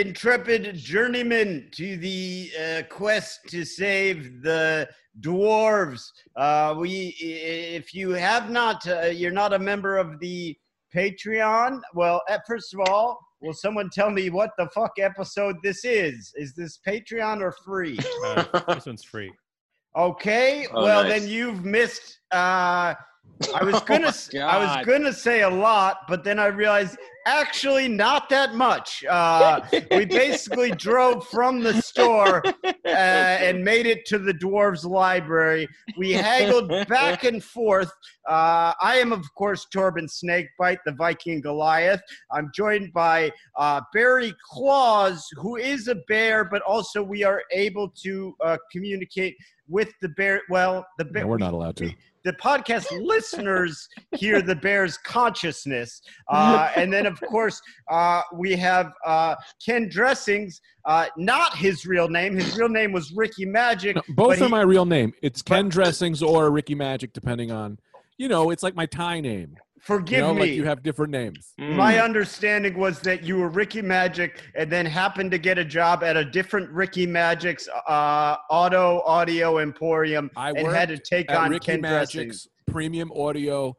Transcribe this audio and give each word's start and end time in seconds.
Welcome 0.00 0.12
back, 0.12 0.48
uh, 0.48 0.48
intrepid 0.48 0.74
journeyman, 0.76 1.68
to 1.72 1.96
the 1.96 2.50
uh, 2.58 2.82
quest 2.88 3.40
to 3.48 3.64
save 3.64 4.42
the 4.42 4.88
dwarves. 5.20 6.02
Uh, 6.36 6.74
we, 6.78 7.14
if 7.20 7.92
you 7.94 8.10
have 8.10 8.50
not, 8.50 8.86
uh, 8.86 9.06
you're 9.06 9.30
not 9.32 9.52
a 9.52 9.58
member 9.58 9.96
of 9.98 10.18
the 10.20 10.56
Patreon. 10.94 11.80
Well, 11.94 12.22
uh, 12.28 12.38
first 12.46 12.72
of 12.74 12.80
all, 12.88 13.18
will 13.40 13.52
someone 13.52 13.90
tell 13.92 14.10
me 14.10 14.30
what 14.30 14.50
the 14.58 14.68
fuck 14.74 14.92
episode 14.98 15.56
this 15.62 15.84
is? 15.84 16.32
Is 16.36 16.54
this 16.54 16.78
Patreon 16.86 17.40
or 17.40 17.52
free? 17.52 17.98
Uh, 18.24 18.44
this 18.74 18.86
one's 18.86 19.04
free. 19.04 19.32
Okay, 19.96 20.66
Oh, 20.72 20.82
well 20.84 21.02
nice. 21.02 21.20
then 21.20 21.28
you've 21.28 21.64
missed. 21.64 22.20
I 23.54 23.64
was 23.64 23.74
Oh 23.76 23.80
gonna, 23.86 24.00
my 24.02 24.08
s- 24.08 24.34
I 24.34 24.58
was 24.58 24.86
gonna 24.86 25.12
say 25.12 25.42
a 25.42 25.50
lot, 25.50 25.98
but 26.08 26.24
then 26.24 26.38
I 26.38 26.46
realized 26.46 26.98
actually 27.26 27.88
not 27.88 28.28
that 28.28 28.54
much. 28.54 29.04
Uh, 29.08 29.60
we 29.90 30.04
basically 30.04 30.70
drove 30.88 31.26
from 31.28 31.60
the 31.62 31.80
store 31.80 32.42
uh, 32.64 32.88
and 32.88 33.64
made 33.64 33.86
it 33.86 34.04
to 34.06 34.18
the 34.18 34.32
dwarves' 34.34 34.84
library. 34.84 35.68
We 35.96 36.12
haggled 36.12 36.68
back 36.88 37.24
and 37.24 37.42
forth. 37.42 37.90
Uh, 38.28 38.72
I 38.80 38.96
am, 38.96 39.12
of 39.12 39.24
course, 39.34 39.66
Torben 39.74 40.08
Snakebite, 40.10 40.78
the 40.84 40.92
Viking 40.92 41.40
Goliath. 41.40 42.00
I'm 42.32 42.50
joined 42.54 42.92
by 42.92 43.30
uh, 43.58 43.80
Barry 43.94 44.34
Claus, 44.50 45.26
who 45.36 45.56
is 45.56 45.88
a 45.88 45.96
bear, 46.08 46.44
but 46.44 46.62
also 46.62 47.02
we 47.02 47.24
are 47.24 47.42
able 47.52 47.88
to 48.02 48.34
uh, 48.44 48.56
communicate 48.72 49.36
with 49.68 49.92
the 50.02 50.08
bear. 50.10 50.42
Well, 50.50 50.86
the 50.98 51.04
bear. 51.06 51.22
No, 51.22 51.28
we're 51.28 51.38
not 51.38 51.54
allowed 51.54 51.76
to. 51.76 51.92
The 52.24 52.32
podcast 52.34 52.86
listeners 53.02 53.88
hear 54.16 54.42
the 54.42 54.54
bear's 54.54 54.98
consciousness, 54.98 56.02
uh, 56.28 56.70
and 56.76 56.92
then 56.92 57.06
of 57.06 57.20
course 57.20 57.60
uh, 57.90 58.22
we 58.34 58.54
have 58.56 58.92
uh, 59.06 59.34
Ken 59.64 59.88
Dressings. 59.88 60.60
Uh, 60.86 61.06
not 61.16 61.56
his 61.56 61.84
real 61.86 62.08
name. 62.08 62.34
His 62.36 62.56
real 62.56 62.68
name 62.68 62.92
was 62.92 63.12
Ricky 63.12 63.44
Magic. 63.44 63.96
No, 63.96 64.02
both 64.10 64.40
are 64.40 64.44
he- 64.44 64.50
my 64.50 64.62
real 64.62 64.86
name. 64.86 65.12
It's 65.22 65.42
Ken 65.42 65.68
Dressings 65.68 66.22
or 66.22 66.50
Ricky 66.50 66.74
Magic, 66.74 67.12
depending 67.12 67.50
on, 67.50 67.78
you 68.18 68.28
know, 68.28 68.50
it's 68.50 68.62
like 68.62 68.74
my 68.74 68.86
Thai 68.86 69.20
name. 69.20 69.56
Forgive 69.80 70.18
you 70.18 70.24
know, 70.24 70.34
me. 70.34 70.40
like 70.42 70.50
you 70.52 70.64
have 70.64 70.82
different 70.82 71.10
names. 71.10 71.54
My 71.58 71.94
Mm. 71.94 72.04
understanding 72.04 72.78
was 72.78 73.00
that 73.00 73.22
you 73.24 73.38
were 73.38 73.48
Ricky 73.48 73.80
Magic 73.82 74.42
and 74.54 74.70
then 74.70 74.84
happened 74.86 75.30
to 75.32 75.38
get 75.38 75.58
a 75.58 75.64
job 75.64 76.04
at 76.04 76.16
a 76.16 76.24
different 76.24 76.70
Ricky 76.70 77.06
Magic's 77.06 77.68
uh, 77.88 78.36
auto 78.50 79.00
audio 79.06 79.58
emporium 79.58 80.30
I 80.36 80.50
and 80.50 80.66
had 80.68 80.88
to 80.90 80.98
take 80.98 81.32
on 81.32 81.50
Ricky 81.50 81.64
Ken 81.72 81.80
Magic's 81.80 82.12
Dressings. 82.12 82.48
premium 82.66 83.10
audio, 83.12 83.76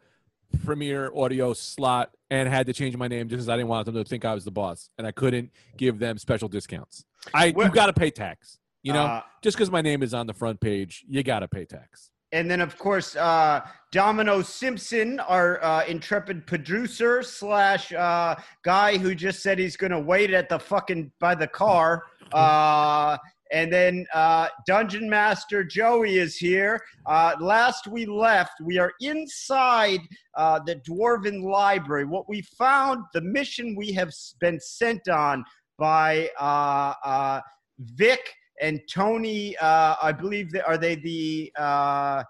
premier 0.66 1.12
audio 1.16 1.54
slot, 1.54 2.12
and 2.30 2.48
had 2.50 2.66
to 2.68 2.74
change 2.74 2.96
my 2.98 3.08
name 3.08 3.28
just 3.30 3.38
because 3.38 3.50
I 3.50 3.56
didn't 3.58 3.70
want 3.70 3.86
them 3.86 3.96
to 3.96 4.04
think 4.04 4.26
I 4.26 4.34
was 4.34 4.44
the 4.46 4.52
boss, 4.52 4.90
and 4.98 5.06
I 5.08 5.12
couldn't 5.12 5.52
give 5.78 6.00
them 6.00 6.18
special 6.18 6.48
discounts. 6.48 7.06
I 7.34 7.52
Well- 7.56 7.68
you 7.68 7.74
got 7.74 7.88
to 7.88 7.94
pay 7.94 8.12
tax. 8.12 8.58
You 8.84 8.94
know, 8.94 9.04
Uh, 9.04 9.22
just 9.44 9.56
because 9.58 9.70
my 9.70 9.82
name 9.82 10.02
is 10.02 10.14
on 10.14 10.26
the 10.28 10.34
front 10.34 10.60
page, 10.60 11.06
you 11.08 11.22
got 11.24 11.40
to 11.40 11.48
pay 11.48 11.66
tax. 11.66 12.10
And 12.32 12.50
then, 12.50 12.62
of 12.62 12.78
course, 12.78 13.16
uh, 13.16 13.62
Domino 13.92 14.42
Simpson, 14.42 15.20
our 15.20 15.62
uh, 15.64 15.84
intrepid 15.86 16.48
producer 16.48 17.22
slash 17.24 17.92
uh, 17.92 18.36
guy 18.64 18.98
who 18.98 19.14
just 19.14 19.44
said 19.44 19.60
he's 19.60 19.76
going 19.76 19.92
to 19.92 20.00
wait 20.00 20.32
at 20.32 20.48
the 20.48 20.58
fucking 20.58 21.12
by 21.20 21.36
the 21.36 21.48
car. 21.48 22.04
Uh, 22.32 23.18
and 23.52 23.72
then 23.72 24.06
uh, 24.14 24.48
Dungeon 24.66 25.10
Master 25.10 25.64
Joey 25.64 26.18
is 26.18 26.38
here. 26.38 26.80
Uh, 27.06 27.36
last 27.42 27.86
we 27.88 28.06
left, 28.06 28.54
we 28.64 28.78
are 28.78 28.94
inside 29.02 30.00
uh, 30.36 30.60
the 30.66 30.78
Dwarven 30.90 31.44
Library. 31.44 32.06
What 32.06 32.30
we 32.30 32.42
found, 32.58 33.04
the 33.14 33.22
mission 33.22 33.76
we 33.76 33.92
have 33.92 34.14
been 34.40 34.60
sent 34.62 35.10
on 35.10 35.44
by 35.78 36.30
uh, 36.40 36.94
uh, 37.04 37.42
Vic 37.80 38.34
and 38.60 38.80
Tony. 38.92 39.56
Uh, 39.58 39.96
I 40.02 40.12
believe 40.12 40.52
that 40.52 40.66
are 40.66 40.78
they 40.78 40.96
the 40.96 41.52
uh, 41.58 42.24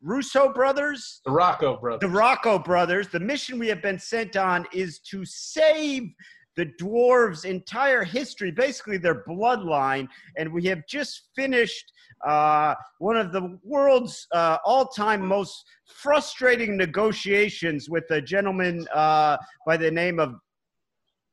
Russo 0.00 0.52
brothers? 0.52 1.20
The 1.24 1.32
Rocco 1.32 1.76
brothers. 1.76 2.00
The 2.00 2.16
Rocco 2.16 2.58
brothers. 2.58 3.08
The 3.08 3.20
mission 3.20 3.58
we 3.58 3.68
have 3.68 3.82
been 3.82 3.98
sent 3.98 4.36
on 4.36 4.66
is 4.72 5.00
to 5.10 5.24
save 5.24 6.10
the 6.56 6.66
dwarves' 6.80 7.44
entire 7.44 8.02
history, 8.02 8.50
basically 8.50 8.98
their 8.98 9.22
bloodline. 9.24 10.08
And 10.36 10.52
we 10.52 10.64
have 10.64 10.82
just 10.88 11.28
finished 11.36 11.92
uh, 12.26 12.74
one 12.98 13.16
of 13.16 13.32
the 13.32 13.58
world's 13.62 14.26
uh, 14.32 14.58
all-time 14.64 15.24
most 15.24 15.64
frustrating 15.86 16.76
negotiations 16.76 17.88
with 17.88 18.04
a 18.10 18.20
gentleman 18.20 18.86
uh, 18.92 19.36
by 19.66 19.76
the 19.76 19.90
name 19.90 20.18
of 20.18 20.34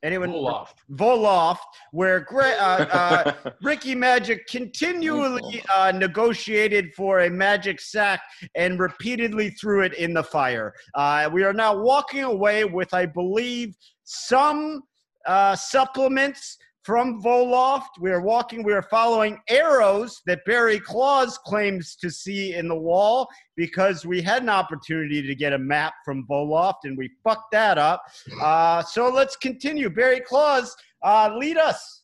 anyone 0.03 0.29
Olaf. 0.29 0.73
Voloft, 0.91 1.59
where 1.91 2.22
Gre- 2.22 2.57
uh, 2.59 2.85
uh, 2.91 3.51
Ricky 3.61 3.95
Magic 3.95 4.47
continually 4.47 5.63
uh, 5.73 5.91
negotiated 5.91 6.94
for 6.94 7.22
a 7.22 7.29
magic 7.29 7.81
sack 7.81 8.22
and 8.55 8.79
repeatedly 8.79 9.50
threw 9.51 9.81
it 9.81 9.94
in 9.95 10.13
the 10.13 10.23
fire. 10.23 10.73
Uh, 10.94 11.29
we 11.31 11.44
are 11.44 11.53
now 11.53 11.75
walking 11.75 12.23
away 12.23 12.66
with, 12.66 12.94
I 12.94 13.05
believe, 13.05 13.75
some 14.03 14.84
uh, 15.25 15.55
supplements 15.55 16.57
from 16.85 17.22
Voloft. 17.22 18.00
We 18.00 18.12
are 18.12 18.22
walking, 18.22 18.63
we 18.63 18.73
are 18.73 18.84
following 18.84 19.40
arrows 19.50 20.22
that 20.28 20.46
Barry 20.46 20.79
Claus 20.79 21.38
claims 21.40 21.96
to 21.96 22.12
see 22.12 22.53
in 22.53 22.68
the 22.68 22.78
wall 22.78 23.28
because 23.56 24.06
we 24.06 24.22
had 24.22 24.44
an 24.44 24.50
opportunity 24.50 25.23
to 25.23 25.34
get 25.34 25.53
a 25.53 25.57
map 25.57 25.96
from 26.06 26.28
Voloft 26.28 26.84
and 26.84 26.96
we 26.96 27.09
fucked 27.23 27.51
that 27.51 27.79
up. 27.79 28.03
Uh, 28.40 28.84
so 28.84 29.09
let's 29.09 29.35
continue. 29.35 29.90
Barry 29.90 30.19
Claus, 30.19 30.75
uh, 31.03 31.35
lead 31.35 31.57
us. 31.57 32.03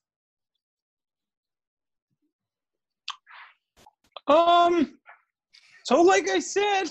Um. 4.28 4.98
So, 5.84 6.02
like 6.02 6.30
I 6.30 6.40
said, 6.40 6.84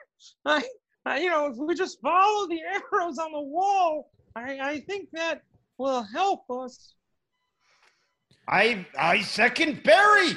I, 0.44 0.64
I, 1.06 1.20
you 1.20 1.30
know, 1.30 1.46
if 1.46 1.56
we 1.56 1.74
just 1.74 2.00
follow 2.00 2.48
the 2.48 2.60
arrows 2.92 3.18
on 3.18 3.32
the 3.32 3.40
wall, 3.40 4.10
I, 4.34 4.58
I 4.60 4.80
think 4.80 5.08
that 5.12 5.42
will 5.78 6.02
help 6.02 6.50
us. 6.50 6.94
I 8.48 8.86
I 8.98 9.20
second 9.22 9.82
Barry. 9.82 10.32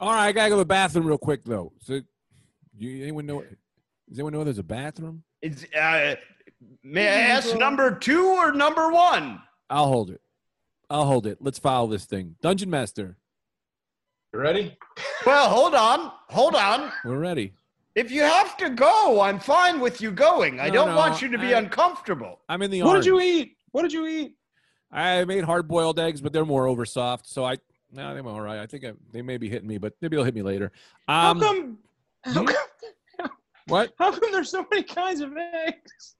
All 0.00 0.12
right, 0.12 0.26
I 0.28 0.32
gotta 0.32 0.50
go 0.50 0.56
to 0.56 0.60
the 0.60 0.64
bathroom 0.66 1.06
real 1.06 1.18
quick 1.18 1.44
though. 1.44 1.72
So, 1.80 2.00
you 2.78 3.02
anyone 3.02 3.26
know? 3.26 3.40
Does 4.08 4.18
anyone 4.18 4.34
know 4.34 4.44
there's 4.44 4.58
a 4.58 4.62
bathroom? 4.62 5.22
Is, 5.42 5.66
uh, 5.78 6.14
may 6.82 7.08
I 7.08 7.20
ask 7.30 7.56
number 7.56 7.90
two 7.96 8.24
or 8.26 8.52
number 8.52 8.90
one? 8.92 9.40
I'll 9.70 9.86
hold 9.88 10.10
it. 10.10 10.20
I'll 10.90 11.06
hold 11.06 11.26
it. 11.26 11.38
Let's 11.40 11.58
file 11.58 11.86
this 11.88 12.04
thing. 12.04 12.36
Dungeon 12.42 12.70
Master, 12.70 13.16
You 14.32 14.38
ready? 14.40 14.76
Well, 15.24 15.48
hold 15.48 15.74
on, 15.74 16.12
hold 16.28 16.54
on. 16.54 16.92
we're 17.04 17.18
ready. 17.18 17.52
If 17.96 18.10
you 18.10 18.20
have 18.22 18.56
to 18.58 18.68
go, 18.70 19.22
I'm 19.22 19.40
fine 19.40 19.80
with 19.80 20.00
you 20.02 20.10
going. 20.12 20.60
I 20.60 20.66
No, 20.68 20.74
don't 20.74 20.88
no, 20.90 20.96
want 20.96 21.22
you 21.22 21.28
to 21.30 21.38
be 21.38 21.54
I- 21.54 21.58
uncomfortable. 21.58 22.40
I'm 22.48 22.60
in 22.62 22.70
the 22.70 22.82
What 22.82 22.90
orange. 22.90 23.04
did 23.06 23.10
you 23.10 23.20
eat? 23.20 23.56
What 23.72 23.82
did 23.82 23.92
you 23.92 24.06
eat? 24.06 24.34
I 24.90 25.24
made 25.24 25.44
hard 25.44 25.68
boiled 25.68 25.98
eggs, 25.98 26.20
but 26.20 26.32
they're 26.32 26.44
more 26.46 26.66
over 26.66 26.84
soft. 26.84 27.26
So 27.28 27.44
I, 27.44 27.56
no, 27.92 28.14
they're 28.14 28.26
all 28.26 28.40
right. 28.40 28.58
I 28.60 28.66
think 28.66 28.84
I, 28.84 28.92
they 29.12 29.22
may 29.22 29.36
be 29.36 29.48
hitting 29.48 29.68
me, 29.68 29.78
but 29.78 29.94
maybe 30.00 30.16
they'll 30.16 30.24
hit 30.24 30.34
me 30.34 30.42
later. 30.42 30.72
How 31.08 31.30
Um, 31.32 31.40
come? 31.40 31.78
How 32.24 32.44
come? 32.44 33.30
what? 33.68 33.92
How 33.98 34.10
come 34.12 34.32
there's 34.32 34.50
so 34.50 34.64
many 34.70 34.82
kinds 34.82 35.20
of 35.20 35.32
eggs? 35.36 36.16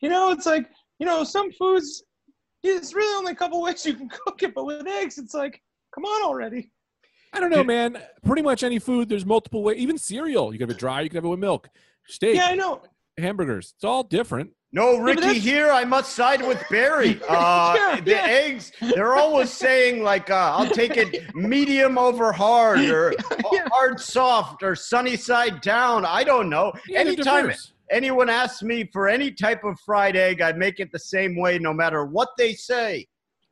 You 0.00 0.08
know, 0.08 0.30
it's 0.32 0.46
like 0.46 0.68
you 0.98 1.06
know, 1.06 1.24
some 1.24 1.50
foods. 1.52 2.02
It's 2.62 2.92
really 2.92 3.16
only 3.16 3.32
a 3.32 3.34
couple 3.34 3.62
ways 3.62 3.86
you 3.86 3.94
can 3.94 4.08
cook 4.08 4.42
it, 4.42 4.52
but 4.54 4.66
with 4.66 4.86
eggs, 4.86 5.16
it's 5.16 5.32
like, 5.32 5.62
come 5.94 6.04
on 6.04 6.26
already. 6.26 6.70
I 7.32 7.40
don't 7.40 7.48
know, 7.50 7.64
man. 7.64 7.96
Pretty 8.22 8.42
much 8.42 8.62
any 8.62 8.78
food, 8.78 9.08
there's 9.08 9.24
multiple 9.24 9.62
ways. 9.62 9.78
Even 9.78 9.96
cereal, 9.96 10.52
you 10.52 10.58
can 10.58 10.68
have 10.68 10.76
it 10.76 10.78
dry, 10.80 11.00
you 11.00 11.08
can 11.08 11.16
have 11.16 11.24
it 11.24 11.28
with 11.28 11.38
milk. 11.38 11.70
Steak, 12.06 12.36
Yeah, 12.36 12.46
I 12.48 12.54
know. 12.54 12.82
hamburgers, 13.16 13.72
it's 13.76 13.84
all 13.84 14.02
different. 14.02 14.50
No, 14.72 14.98
Ricky, 14.98 15.20
that's- 15.20 15.42
here 15.42 15.70
I 15.70 15.84
must 15.84 16.12
side 16.14 16.46
with 16.46 16.62
Barry. 16.70 17.20
Uh, 17.28 17.74
Yeah, 17.76 18.00
the 18.00 18.10
yeah. 18.12 18.26
eggs, 18.26 18.72
they're 18.94 19.14
always 19.14 19.50
saying, 19.50 20.02
like, 20.04 20.30
uh, 20.30 20.54
I'll 20.56 20.70
take 20.70 20.96
it 20.96 21.34
medium 21.34 21.98
over 21.98 22.32
hard 22.32 22.78
or 22.80 23.12
Yeah. 23.52 23.66
hard 23.72 23.98
soft 24.00 24.62
or 24.62 24.76
sunny 24.76 25.16
side 25.16 25.60
down. 25.60 26.04
I 26.04 26.22
don't 26.22 26.48
know. 26.48 26.72
Yeah, 26.86 27.00
Anytime 27.00 27.52
anyone 27.90 28.30
asks 28.30 28.62
me 28.62 28.88
for 28.92 29.08
any 29.08 29.32
type 29.32 29.64
of 29.64 29.78
fried 29.80 30.14
egg, 30.14 30.40
I 30.40 30.52
make 30.52 30.78
it 30.78 30.92
the 30.92 30.98
same 31.00 31.34
way 31.36 31.58
no 31.58 31.72
matter 31.72 32.04
what 32.06 32.28
they 32.38 32.54
say. 32.54 33.08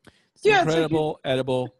It's 0.06 0.44
Yeah, 0.44 0.58
it's 0.62 0.66
like 0.66 0.76
incredible 0.76 1.18
edible 1.24 1.74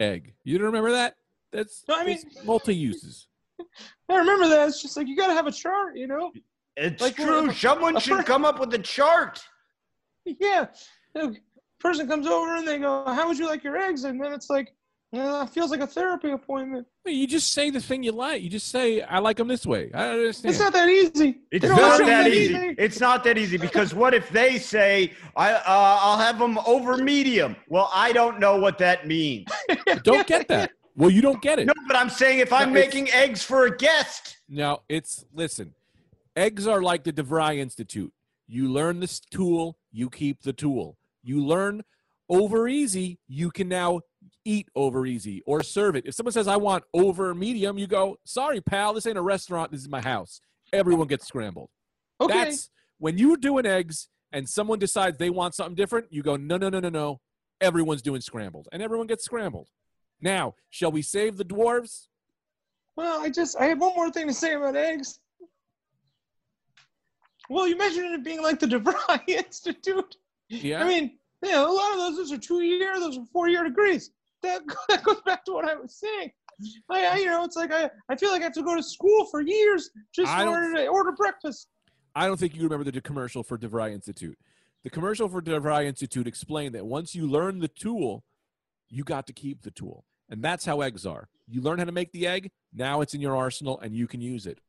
egg. 0.00 0.32
You 0.44 0.56
don't 0.56 0.68
remember 0.68 0.92
that? 0.92 1.16
That's 1.52 1.84
No, 1.86 1.96
I 1.96 2.04
mean- 2.06 2.22
multi 2.44 2.74
uses. 2.74 3.26
I 4.08 4.16
remember 4.16 4.48
that. 4.48 4.68
It's 4.68 4.80
just 4.80 4.96
like 4.96 5.06
you 5.06 5.16
gotta 5.16 5.34
have 5.34 5.46
a 5.46 5.52
chart, 5.52 5.96
you 5.98 6.06
know. 6.06 6.32
It's 6.76 7.02
Like, 7.02 7.16
true. 7.16 7.26
well, 7.46 7.52
Someone 7.52 7.98
should 8.00 8.18
fr- 8.18 8.22
come 8.22 8.44
up 8.44 8.58
with 8.60 8.72
a 8.74 8.78
chart. 8.78 9.42
Yeah. 10.26 10.66
The 11.14 11.36
person 11.80 12.06
comes 12.06 12.26
over 12.26 12.54
and 12.56 12.68
they 12.68 12.78
go, 12.78 13.04
"How 13.06 13.26
would 13.26 13.38
you 13.38 13.46
like 13.46 13.64
your 13.64 13.76
eggs?" 13.76 14.04
And 14.04 14.22
then 14.22 14.32
it's 14.32 14.48
like, 14.50 14.72
Yeah, 15.12 15.42
it 15.42 15.50
feels 15.50 15.70
like 15.72 15.80
a 15.80 15.86
therapy 15.88 16.30
appointment. 16.30 16.86
You 17.04 17.26
just 17.26 17.52
say 17.52 17.70
the 17.70 17.80
thing 17.80 18.04
you 18.04 18.12
like. 18.12 18.42
You 18.42 18.50
just 18.50 18.68
say, 18.68 19.00
"I 19.00 19.18
like 19.18 19.38
them 19.38 19.48
this 19.48 19.66
way." 19.66 19.90
I 19.92 20.10
understand. 20.10 20.50
It's 20.54 20.60
not 20.60 20.72
that 20.74 20.88
easy. 20.88 21.40
It's 21.50 21.62
They 21.62 21.68
don't 21.68 22.06
that 22.06 22.26
you 22.26 22.32
to 22.32 22.38
easy. 22.38 22.74
It's 22.78 23.00
not 23.00 23.24
that 23.24 23.36
easy 23.38 23.56
because 23.56 23.92
what 23.94 24.14
if 24.14 24.28
they 24.30 24.58
say 24.58 25.14
I 25.34 25.54
uh, 25.54 25.62
I'll 25.66 26.18
have 26.18 26.38
them 26.38 26.58
over 26.64 26.96
medium? 26.98 27.56
Well, 27.68 27.90
I 27.92 28.12
don't 28.12 28.38
know 28.38 28.56
what 28.60 28.78
that 28.78 29.08
means. 29.08 29.48
don't 30.04 30.26
get 30.28 30.46
that. 30.48 30.70
Well, 30.96 31.10
you 31.10 31.22
don't 31.22 31.40
get 31.42 31.58
it. 31.58 31.66
No, 31.66 31.72
but 31.88 31.96
I'm 31.96 32.10
saying 32.10 32.38
if 32.40 32.52
I'm 32.52 32.68
No, 32.68 32.74
making 32.74 33.10
eggs 33.10 33.42
for 33.42 33.64
a 33.64 33.76
guest, 33.76 34.36
No, 34.48 34.82
it's 34.88 35.24
listen. 35.32 35.74
Eggs 36.36 36.66
are 36.66 36.82
like 36.82 37.04
the 37.04 37.12
DeVry 37.12 37.58
Institute. 37.58 38.12
You 38.46 38.68
learn 38.68 39.00
this 39.00 39.20
tool, 39.20 39.76
you 39.92 40.10
keep 40.10 40.42
the 40.42 40.52
tool. 40.52 40.96
You 41.22 41.44
learn 41.44 41.82
over 42.28 42.68
easy, 42.68 43.18
you 43.28 43.50
can 43.50 43.68
now 43.68 44.00
eat 44.44 44.68
over 44.74 45.06
easy 45.06 45.42
or 45.46 45.62
serve 45.62 45.96
it. 45.96 46.06
If 46.06 46.14
someone 46.14 46.32
says 46.32 46.48
I 46.48 46.56
want 46.56 46.84
over 46.94 47.34
medium, 47.34 47.78
you 47.78 47.86
go, 47.86 48.18
"Sorry, 48.24 48.60
pal, 48.60 48.94
this 48.94 49.06
ain't 49.06 49.18
a 49.18 49.22
restaurant. 49.22 49.70
This 49.72 49.80
is 49.80 49.88
my 49.88 50.00
house." 50.00 50.40
Everyone 50.72 51.08
gets 51.08 51.26
scrambled. 51.26 51.70
Okay. 52.20 52.32
That's 52.34 52.70
when 52.98 53.18
you're 53.18 53.36
doing 53.36 53.66
eggs 53.66 54.08
and 54.32 54.48
someone 54.48 54.78
decides 54.78 55.18
they 55.18 55.30
want 55.30 55.54
something 55.54 55.74
different, 55.74 56.12
you 56.12 56.22
go, 56.22 56.36
"No, 56.36 56.56
no, 56.56 56.68
no, 56.68 56.80
no, 56.80 56.88
no. 56.88 57.20
Everyone's 57.60 58.02
doing 58.02 58.20
scrambled." 58.20 58.68
And 58.72 58.82
everyone 58.82 59.06
gets 59.08 59.24
scrambled. 59.24 59.68
Now, 60.20 60.54
shall 60.68 60.92
we 60.92 61.02
save 61.02 61.36
the 61.36 61.44
dwarves? 61.44 62.06
Well, 62.96 63.20
I 63.20 63.30
just 63.30 63.56
I 63.56 63.66
have 63.66 63.80
one 63.80 63.94
more 63.94 64.10
thing 64.10 64.28
to 64.28 64.34
say 64.34 64.54
about 64.54 64.76
eggs. 64.76 65.18
Well, 67.50 67.66
you 67.66 67.76
mentioned 67.76 68.14
it 68.14 68.24
being 68.24 68.42
like 68.42 68.60
the 68.60 68.66
DeVry 68.66 69.20
Institute. 69.28 70.16
Yeah. 70.48 70.84
I 70.84 70.88
mean, 70.88 71.18
yeah, 71.42 71.60
a 71.60 71.66
lot 71.66 71.92
of 71.92 71.98
those, 71.98 72.16
those 72.16 72.32
are 72.32 72.38
two 72.38 72.62
year, 72.62 72.98
those 73.00 73.18
are 73.18 73.24
four 73.32 73.48
year 73.48 73.64
degrees. 73.64 74.12
That, 74.42 74.62
that 74.88 75.02
goes 75.02 75.20
back 75.22 75.44
to 75.46 75.52
what 75.52 75.68
I 75.68 75.74
was 75.74 75.96
saying. 75.96 76.30
I, 76.88 77.06
I, 77.06 77.16
you 77.16 77.26
know, 77.26 77.42
it's 77.44 77.56
like 77.56 77.72
I, 77.72 77.90
I 78.08 78.16
feel 78.16 78.30
like 78.30 78.42
I 78.42 78.44
have 78.44 78.52
to 78.54 78.62
go 78.62 78.76
to 78.76 78.82
school 78.82 79.26
for 79.26 79.40
years 79.40 79.90
just 80.14 80.32
in 80.32 80.46
order 80.46 80.74
to 80.74 80.86
order 80.86 81.12
breakfast. 81.12 81.68
I 82.14 82.26
don't 82.26 82.38
think 82.38 82.54
you 82.54 82.62
remember 82.62 82.88
the 82.88 83.00
commercial 83.00 83.42
for 83.42 83.58
DeVry 83.58 83.92
Institute. 83.92 84.38
The 84.84 84.90
commercial 84.90 85.28
for 85.28 85.42
DeVry 85.42 85.86
Institute 85.86 86.26
explained 86.26 86.74
that 86.74 86.86
once 86.86 87.14
you 87.14 87.26
learn 87.26 87.58
the 87.58 87.68
tool, 87.68 88.24
you 88.88 89.02
got 89.02 89.26
to 89.26 89.32
keep 89.32 89.62
the 89.62 89.70
tool. 89.70 90.04
And 90.28 90.42
that's 90.42 90.64
how 90.64 90.82
eggs 90.82 91.04
are. 91.04 91.28
You 91.48 91.62
learn 91.62 91.78
how 91.78 91.84
to 91.86 91.92
make 91.92 92.12
the 92.12 92.26
egg, 92.26 92.50
now 92.72 93.00
it's 93.00 93.14
in 93.14 93.20
your 93.20 93.36
arsenal 93.36 93.80
and 93.80 93.94
you 93.94 94.06
can 94.06 94.20
use 94.20 94.46
it. 94.46 94.60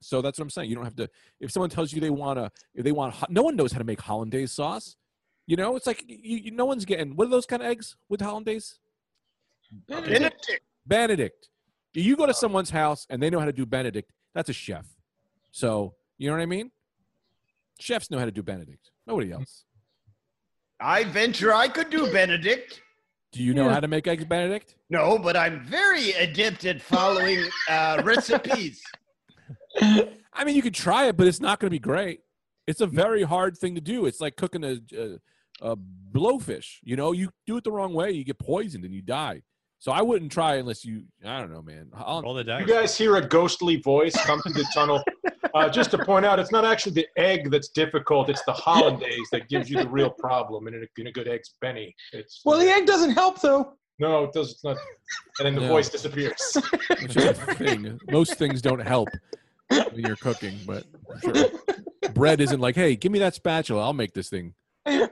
So 0.00 0.20
that's 0.22 0.38
what 0.38 0.44
I'm 0.44 0.50
saying. 0.50 0.68
You 0.70 0.76
don't 0.76 0.84
have 0.84 0.96
to 0.96 1.08
if 1.40 1.50
someone 1.50 1.70
tells 1.70 1.92
you 1.92 2.00
they 2.00 2.10
want 2.10 2.38
to 2.38 2.50
if 2.74 2.84
they 2.84 2.92
want 2.92 3.14
ho- 3.14 3.26
no 3.30 3.42
one 3.42 3.56
knows 3.56 3.72
how 3.72 3.78
to 3.78 3.84
make 3.84 4.00
hollandaise 4.00 4.52
sauce. 4.52 4.96
You 5.46 5.56
know, 5.56 5.76
it's 5.76 5.86
like 5.86 6.04
you, 6.06 6.36
you, 6.38 6.50
no 6.50 6.64
one's 6.64 6.84
getting 6.84 7.16
what 7.16 7.26
are 7.28 7.30
those 7.30 7.46
kind 7.46 7.62
of 7.62 7.68
eggs 7.68 7.96
with 8.08 8.20
hollandaise? 8.20 8.78
Benedict. 9.88 10.60
Benedict. 10.86 11.48
You 11.94 12.14
go 12.16 12.26
to 12.26 12.34
someone's 12.34 12.70
house 12.70 13.06
and 13.10 13.22
they 13.22 13.30
know 13.30 13.38
how 13.40 13.46
to 13.46 13.52
do 13.52 13.64
Benedict, 13.64 14.12
that's 14.34 14.50
a 14.50 14.52
chef. 14.52 14.86
So, 15.50 15.94
you 16.18 16.28
know 16.28 16.36
what 16.36 16.42
I 16.42 16.46
mean? 16.46 16.70
Chefs 17.80 18.10
know 18.10 18.18
how 18.18 18.26
to 18.26 18.30
do 18.32 18.42
Benedict. 18.42 18.90
Nobody 19.06 19.32
else. 19.32 19.64
I 20.78 21.04
venture 21.04 21.54
I 21.54 21.68
could 21.68 21.88
do 21.90 22.12
Benedict. 22.12 22.82
Do 23.32 23.42
you 23.42 23.54
know 23.54 23.64
Yeah. 23.66 23.72
how 23.74 23.80
to 23.80 23.88
make 23.88 24.06
eggs 24.06 24.24
Benedict? 24.26 24.74
No, 24.90 25.18
but 25.18 25.36
I'm 25.36 25.64
very 25.64 26.12
adept 26.12 26.64
at 26.66 26.80
following 26.82 27.44
uh, 27.70 28.02
recipes. 28.04 28.82
I 29.80 30.44
mean, 30.44 30.54
you 30.56 30.62
could 30.62 30.74
try 30.74 31.06
it, 31.06 31.16
but 31.16 31.26
it's 31.26 31.40
not 31.40 31.60
going 31.60 31.68
to 31.70 31.74
be 31.74 31.78
great. 31.78 32.20
It's 32.66 32.80
a 32.80 32.86
very 32.86 33.22
hard 33.22 33.56
thing 33.56 33.74
to 33.74 33.80
do. 33.80 34.06
It's 34.06 34.20
like 34.20 34.36
cooking 34.36 34.64
a, 34.64 34.78
a, 34.96 35.70
a 35.72 35.76
blowfish. 36.12 36.76
You 36.82 36.96
know, 36.96 37.12
you 37.12 37.30
do 37.46 37.56
it 37.56 37.64
the 37.64 37.72
wrong 37.72 37.94
way, 37.94 38.10
you 38.10 38.24
get 38.24 38.38
poisoned 38.38 38.84
and 38.84 38.92
you 38.92 39.02
die. 39.02 39.42
So 39.78 39.92
I 39.92 40.02
wouldn't 40.02 40.32
try 40.32 40.56
unless 40.56 40.84
you. 40.84 41.04
I 41.24 41.38
don't 41.40 41.52
know, 41.52 41.62
man. 41.62 41.90
I'll, 41.94 42.22
Roll 42.22 42.34
the 42.34 42.42
dice. 42.44 42.66
You 42.66 42.72
guys 42.72 42.96
hear 42.96 43.16
a 43.16 43.26
ghostly 43.26 43.76
voice 43.76 44.16
come 44.24 44.40
through 44.40 44.54
the 44.54 44.66
tunnel. 44.74 45.02
Uh, 45.54 45.68
just 45.68 45.90
to 45.92 45.98
point 46.04 46.24
out, 46.24 46.38
it's 46.38 46.50
not 46.50 46.64
actually 46.64 46.92
the 46.92 47.06
egg 47.18 47.50
that's 47.50 47.68
difficult; 47.68 48.28
it's 48.30 48.42
the 48.44 48.52
hollandaise 48.52 49.28
that 49.32 49.48
gives 49.48 49.70
you 49.70 49.76
the 49.78 49.88
real 49.88 50.10
problem 50.10 50.66
in 50.66 50.74
a, 50.74 51.00
in 51.00 51.06
a 51.06 51.12
good 51.12 51.28
eggs 51.28 51.54
Benny. 51.60 51.94
It's 52.12 52.40
Well, 52.44 52.58
the 52.58 52.68
egg 52.68 52.86
doesn't 52.86 53.10
help 53.12 53.40
though. 53.40 53.74
no, 53.98 54.24
it 54.24 54.32
does. 54.32 54.52
It's 54.52 54.64
not. 54.64 54.76
And 55.38 55.46
then 55.46 55.54
the 55.54 55.60
No. 55.60 55.68
voice 55.68 55.88
disappears. 55.90 56.56
which 57.00 57.16
is 57.16 57.24
a 57.24 57.34
thing. 57.34 57.98
Most 58.10 58.34
things 58.36 58.60
don't 58.62 58.80
help 58.80 59.08
when 59.68 60.00
you're 60.06 60.16
cooking, 60.16 60.58
but 60.66 60.84
sure. 61.22 61.46
bread 62.14 62.40
isn't 62.40 62.60
like, 62.60 62.74
hey, 62.74 62.96
give 62.96 63.12
me 63.12 63.18
that 63.20 63.34
spatula. 63.34 63.82
I'll 63.82 63.92
make 63.92 64.12
this 64.12 64.28
thing. 64.28 64.54
I'll 64.86 65.08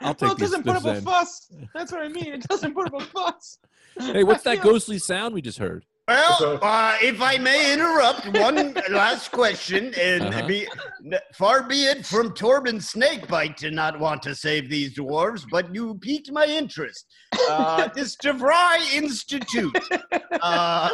well, 0.00 0.14
take 0.14 0.32
it 0.32 0.38
doesn't 0.38 0.62
put 0.64 0.74
this 0.82 0.86
up 0.86 0.96
a 0.96 1.02
fuss. 1.02 1.52
That's 1.74 1.92
what 1.92 2.00
I 2.02 2.08
mean. 2.08 2.32
It 2.32 2.42
doesn't 2.48 2.74
put 2.74 2.86
up 2.86 3.00
a 3.02 3.04
fuss. 3.04 3.58
Hey, 3.98 4.24
what's 4.24 4.46
I 4.46 4.54
that 4.56 4.62
feel- 4.62 4.72
ghostly 4.72 4.98
sound 4.98 5.34
we 5.34 5.42
just 5.42 5.58
heard? 5.58 5.84
Well, 6.08 6.58
uh, 6.60 6.96
if 7.00 7.20
I 7.22 7.38
may 7.38 7.72
interrupt, 7.72 8.26
one 8.36 8.74
last 8.90 9.30
question, 9.30 9.94
and 9.94 10.24
Uh-huh. 10.24 10.46
be, 10.46 10.66
far 11.34 11.62
be 11.62 11.84
it 11.84 12.04
from 12.04 12.30
Torben 12.30 12.82
Snakebite 12.82 13.56
to 13.58 13.70
not 13.70 14.00
want 14.00 14.20
to 14.22 14.34
save 14.34 14.68
these 14.68 14.96
dwarves, 14.96 15.44
but 15.48 15.72
you 15.72 15.94
piqued 16.00 16.32
my 16.32 16.46
interest. 16.46 17.06
Uh, 17.48 17.88
this 17.94 18.16
DeVry 18.16 18.92
Institute. 18.94 19.78
Uh, 20.40 20.90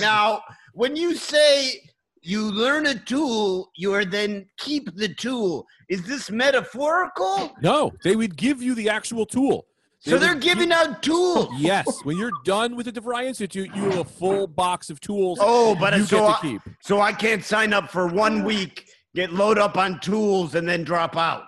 now, 0.00 0.42
when 0.74 0.96
you 0.96 1.14
say 1.14 1.80
you 2.22 2.42
learn 2.52 2.86
a 2.86 2.94
tool, 2.94 3.70
you 3.76 3.92
are 3.94 4.04
then 4.04 4.46
keep 4.58 4.94
the 4.96 5.08
tool. 5.14 5.66
Is 5.88 6.02
this 6.06 6.30
metaphorical? 6.30 7.54
No, 7.62 7.92
they 8.04 8.16
would 8.16 8.36
give 8.36 8.62
you 8.62 8.74
the 8.74 8.88
actual 8.88 9.26
tool. 9.26 9.66
They 10.04 10.12
So 10.12 10.18
they're 10.18 10.34
giving 10.34 10.70
out 10.70 11.02
tools. 11.02 11.48
Yes, 11.58 11.86
when 12.04 12.16
you're 12.16 12.30
done 12.44 12.76
with 12.76 12.86
the 12.86 12.92
DeVry 12.92 13.24
Institute, 13.26 13.70
you 13.74 13.82
have 13.84 13.98
a 13.98 14.04
full 14.04 14.46
box 14.46 14.90
of 14.90 15.00
tools 15.00 15.38
Oh, 15.40 15.74
but 15.74 15.96
you 15.96 16.04
so 16.04 16.18
get 16.18 16.28
I, 16.28 16.32
to 16.34 16.40
keep. 16.40 16.62
so 16.82 17.00
I 17.00 17.12
can't 17.12 17.44
sign 17.44 17.72
up 17.72 17.90
for 17.90 18.06
one 18.06 18.44
week, 18.44 18.88
get 19.14 19.32
load 19.32 19.58
up 19.58 19.76
on 19.76 19.98
tools, 20.00 20.54
and 20.54 20.68
then 20.68 20.84
drop 20.84 21.16
out. 21.16 21.44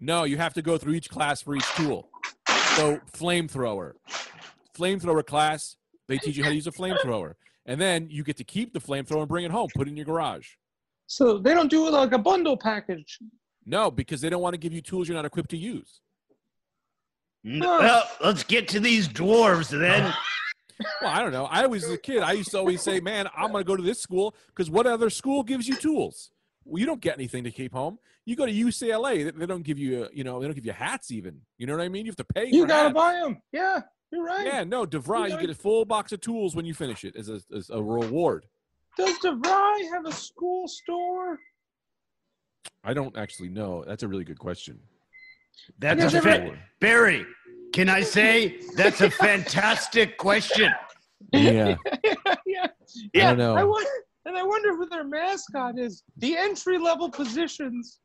No, 0.00 0.24
you 0.24 0.36
have 0.36 0.52
to 0.54 0.62
go 0.62 0.76
through 0.76 0.94
each 0.94 1.08
class 1.08 1.40
for 1.40 1.56
each 1.56 1.68
tool. 1.76 2.08
So, 2.76 3.00
flamethrower, 3.12 3.92
flamethrower 4.76 5.24
class, 5.24 5.76
they 6.08 6.18
teach 6.18 6.36
you 6.36 6.42
how 6.44 6.50
to 6.50 6.54
use 6.54 6.66
a 6.66 6.72
flamethrower, 6.72 7.34
and 7.66 7.80
then 7.80 8.08
you 8.10 8.22
get 8.24 8.36
to 8.38 8.44
keep 8.44 8.72
the 8.72 8.80
flamethrower 8.80 9.20
and 9.20 9.28
bring 9.28 9.44
it 9.44 9.50
home, 9.50 9.68
put 9.74 9.86
it 9.86 9.90
in 9.90 9.96
your 9.96 10.06
garage. 10.06 10.48
So 11.06 11.38
they 11.38 11.54
don't 11.54 11.70
do 11.70 11.88
like 11.90 12.12
a 12.12 12.18
bundle 12.18 12.56
package. 12.56 13.18
No, 13.66 13.90
because 13.90 14.20
they 14.20 14.30
don't 14.30 14.42
want 14.42 14.54
to 14.54 14.58
give 14.58 14.72
you 14.72 14.80
tools 14.80 15.08
you're 15.08 15.16
not 15.16 15.24
equipped 15.24 15.50
to 15.50 15.56
use. 15.56 16.00
N- 17.44 17.60
Well, 17.60 18.04
let's 18.22 18.42
get 18.42 18.68
to 18.68 18.80
these 18.80 19.08
dwarves 19.08 19.70
then. 19.70 20.12
Well, 21.00 21.10
I 21.12 21.22
don't 21.22 21.30
know. 21.30 21.44
I 21.44 21.66
was 21.68 21.88
a 21.88 21.96
kid. 21.96 22.24
I 22.24 22.32
used 22.32 22.50
to 22.50 22.58
always 22.58 22.82
say, 22.82 22.98
"Man, 22.98 23.28
I'm 23.36 23.52
going 23.52 23.62
to 23.62 23.66
go 23.66 23.76
to 23.76 23.82
this 23.82 24.00
school 24.00 24.34
because 24.48 24.68
what 24.68 24.88
other 24.88 25.08
school 25.08 25.44
gives 25.44 25.68
you 25.68 25.76
tools? 25.76 26.32
Well, 26.64 26.80
you 26.80 26.84
don't 26.84 27.00
get 27.00 27.14
anything 27.14 27.44
to 27.44 27.52
keep 27.52 27.72
home. 27.72 27.96
You 28.24 28.34
go 28.34 28.44
to 28.44 28.52
UCLA, 28.52 29.22
they- 29.22 29.30
they 29.30 29.46
don't 29.46 29.62
give 29.62 29.78
you, 29.78 30.08
you 30.12 30.24
know, 30.24 30.40
they 30.40 30.46
don't 30.48 30.54
give 30.56 30.66
you 30.66 30.72
hats 30.72 31.12
even. 31.12 31.40
You 31.58 31.68
know 31.68 31.76
what 31.76 31.84
I 31.84 31.88
mean? 31.88 32.06
You 32.06 32.10
have 32.10 32.16
to 32.16 32.24
pay. 32.24 32.46
You 32.46 32.62
for 32.62 32.66
gotta 32.66 32.82
hats. 32.88 32.94
buy 32.94 33.12
them. 33.20 33.40
Yeah, 33.52 33.82
you're 34.14 34.24
right. 34.24 34.46
Yeah, 34.46 34.64
no, 34.64 34.86
DeVry, 34.86 35.24
you 35.24 35.28
gotta- 35.30 35.40
get 35.46 35.50
a 35.50 35.54
full 35.54 35.84
box 35.84 36.12
of 36.12 36.20
tools 36.20 36.54
when 36.54 36.64
you 36.64 36.72
finish 36.74 37.04
it 37.04 37.16
as 37.16 37.28
a, 37.28 37.40
as 37.54 37.70
a 37.70 37.82
reward. 37.82 38.46
Does 38.96 39.18
DeVry 39.18 39.90
have 39.92 40.06
a 40.06 40.12
school 40.12 40.68
store? 40.68 41.38
I 42.84 42.94
don't 42.94 43.16
actually 43.16 43.48
know. 43.48 43.82
That's 43.86 44.02
a 44.02 44.08
really 44.08 44.24
good 44.24 44.38
question. 44.38 44.78
That's 45.78 46.14
a 46.14 46.20
fa- 46.20 46.56
Barry. 46.80 47.26
Can 47.72 47.88
I 47.88 48.02
say 48.02 48.60
that's 48.76 49.00
a 49.00 49.10
fantastic 49.10 50.16
question? 50.16 50.70
Yeah, 51.32 51.76
yeah, 52.46 52.66
I 52.66 52.68
yeah. 53.14 53.28
don't 53.30 53.38
know. 53.38 53.56
I 53.56 53.64
wonder, 53.64 53.90
and 54.26 54.36
I 54.36 54.42
wonder 54.44 54.76
who 54.76 54.88
their 54.88 55.04
mascot 55.04 55.78
is. 55.78 56.02
The 56.18 56.36
entry 56.36 56.78
level 56.78 57.08
positions. 57.10 57.98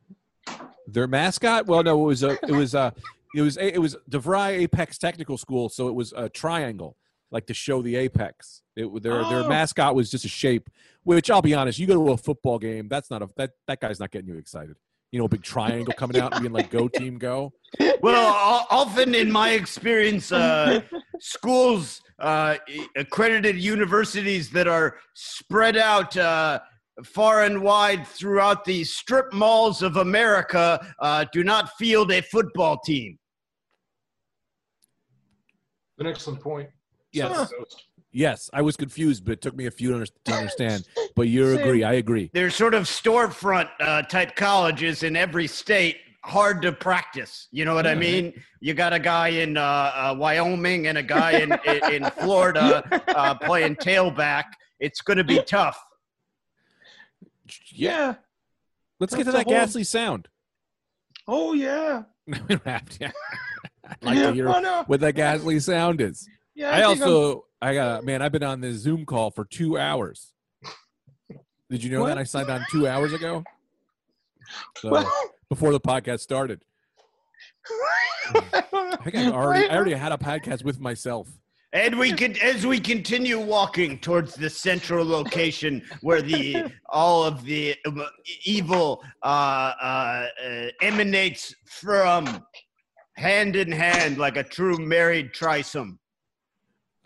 their 0.88 1.08
mascot. 1.08 1.68
Well, 1.68 1.84
no, 1.84 2.02
it 2.02 2.06
was 2.06 2.24
a, 2.24 2.32
it 2.44 2.52
was 2.52 2.74
a, 2.74 2.94
it 3.36 3.42
was 3.42 3.58
it 3.58 3.78
was 3.80 3.96
DeVry 4.10 4.50
Apex 4.60 4.98
Technical 4.98 5.38
School, 5.38 5.70
so 5.70 5.88
it 5.88 5.96
was 5.96 6.14
a 6.16 6.30
triangle, 6.30 6.98
like 7.32 7.46
to 7.48 7.54
show 7.54 7.82
the 7.82 7.96
apex. 7.96 8.62
It 8.76 8.86
their 9.04 9.24
their 9.30 9.44
Oh. 9.44 9.48
mascot 9.50 9.96
was 9.96 10.10
just 10.10 10.26
a 10.26 10.30
shape. 10.30 10.70
Which 11.04 11.30
I'll 11.32 11.42
be 11.42 11.54
honest, 11.54 11.80
you 11.80 11.88
go 11.88 11.96
to 12.06 12.12
a 12.12 12.18
football 12.18 12.60
game, 12.60 12.88
that's 12.90 13.10
not 13.10 13.22
a 13.22 13.30
that 13.38 13.52
that 13.68 13.80
guy's 13.80 14.00
not 14.00 14.12
getting 14.12 14.28
you 14.30 14.38
excited. 14.38 14.76
You 15.12 15.18
know, 15.20 15.26
a 15.26 15.30
big 15.30 15.42
triangle 15.42 15.94
coming 15.98 16.22
out 16.22 16.34
and 16.34 16.42
being 16.42 16.54
like, 16.54 16.70
"Go 16.70 16.88
team, 16.88 17.18
go." 17.18 17.54
Well, 18.02 18.66
often 18.70 19.14
in 19.14 19.30
my 19.32 19.52
experience, 19.52 20.32
uh, 20.32 20.82
schools, 21.20 22.02
uh, 22.18 22.56
accredited 22.96 23.58
universities 23.58 24.50
that 24.52 24.68
are 24.68 24.96
spread 25.14 25.76
out 25.76 26.16
uh, 26.16 26.60
far 27.04 27.44
and 27.44 27.62
wide 27.62 28.06
throughout 28.06 28.66
the 28.66 28.84
strip 28.84 29.34
malls 29.34 29.82
of 29.82 29.98
America 29.98 30.94
uh, 31.00 31.26
do 31.32 31.44
not 31.44 31.72
field 31.78 32.12
a 32.12 32.22
football 32.22 32.78
team. 32.80 33.18
An 36.00 36.08
excellent 36.08 36.42
point. 36.42 36.70
Yes, 37.12 37.52
Ghost. 37.52 37.86
yes, 38.12 38.50
I 38.54 38.62
was 38.62 38.78
confused, 38.78 39.26
but 39.26 39.34
it 39.34 39.42
took 39.42 39.56
me 39.56 39.66
a 39.66 39.72
few 39.72 39.90
to 39.90 40.34
understand. 40.34 40.88
But 41.16 41.28
you 41.28 41.54
Same. 41.54 41.60
agree, 41.60 41.84
I 41.84 41.94
agree. 41.94 42.30
They're 42.34 42.52
sort 42.52 42.74
of 42.74 42.84
storefront 42.84 43.68
uh, 43.82 44.04
type 44.04 44.38
colleges 44.38 45.04
in 45.04 45.18
every 45.18 45.48
state 45.48 45.98
hard 46.24 46.62
to 46.62 46.72
practice. 46.72 47.48
You 47.52 47.66
know 47.66 47.74
what 47.74 47.88
I 47.88 47.96
mean? 47.96 48.34
You 48.62 48.74
got 48.74 48.94
a 48.94 49.00
guy 49.00 49.30
in 49.30 49.58
uh, 49.58 49.62
uh, 49.62 50.16
Wyoming 50.18 50.88
and 50.88 50.98
a 50.98 51.04
guy 51.04 51.32
in 51.32 51.52
in, 51.66 52.04
in 52.04 52.12
Florida 52.12 52.84
uh, 53.08 53.36
playing 53.36 53.78
tailback. 53.78 54.46
It's 54.80 55.02
going 55.02 55.18
to 55.18 55.24
be 55.24 55.40
tough. 55.48 55.78
Yeah. 57.74 58.16
Let's 59.00 59.16
get 59.16 59.26
to 59.26 59.32
that 59.32 59.46
whole- 59.46 59.54
ghastly 59.54 59.84
sound. 59.84 60.28
Oh 61.28 61.54
yeah. 61.54 62.04
We 62.28 62.38
don't 62.38 62.64
have 62.66 62.90
to. 63.00 63.06
I'd 63.86 64.04
like 64.04 64.18
to 64.20 64.34
hear 64.34 64.50
oh, 64.50 64.60
no. 64.60 64.84
what 64.88 65.00
that 65.00 65.14
ghastly 65.16 65.60
sound 65.60 66.00
is. 66.02 66.28
Yeah. 66.54 66.70
I 66.70 66.82
I'm- 66.82 66.90
also, 66.90 67.46
I 67.62 67.74
got 67.74 68.04
man. 68.06 68.22
I've 68.22 68.32
been 68.32 68.44
on 68.44 68.62
this 68.62 68.78
Zoom 68.78 69.06
call 69.06 69.32
for 69.32 69.46
two 69.46 69.78
hours. 69.78 70.34
Did 71.70 71.84
you 71.84 71.92
know 71.92 72.02
What? 72.02 72.08
that 72.08 72.18
I 72.18 72.24
signed 72.24 72.50
on 72.50 72.66
two 72.72 72.88
hours 72.88 73.14
ago? 73.14 73.44
So, 74.80 75.08
before 75.48 75.72
the 75.72 75.80
podcast 75.80 76.22
started, 76.22 76.64
I 78.34 78.98
think 79.04 79.16
I 79.16 79.28
already, 79.30 79.70
I 79.70 79.76
already 79.76 79.94
had 79.94 80.12
a 80.12 80.18
podcast 80.18 80.64
with 80.64 80.80
myself. 80.80 81.30
And 81.72 82.00
we 82.00 82.14
could, 82.14 82.38
as 82.40 82.66
we 82.66 82.80
continue 82.80 83.40
walking 83.40 84.00
towards 84.00 84.34
the 84.34 84.50
central 84.50 85.06
location 85.06 85.84
where 86.02 86.22
the 86.22 86.72
all 86.90 87.24
of 87.24 87.44
the 87.46 87.76
um, 87.86 88.04
evil 88.44 89.04
uh, 89.22 89.74
uh, 89.80 90.28
uh, 90.44 90.68
emanates 90.82 91.54
from, 91.66 92.44
hand 93.18 93.56
in 93.56 93.72
hand 93.72 94.18
like 94.18 94.36
a 94.38 94.44
true 94.44 94.80
married 94.80 95.32
trisome. 95.32 96.00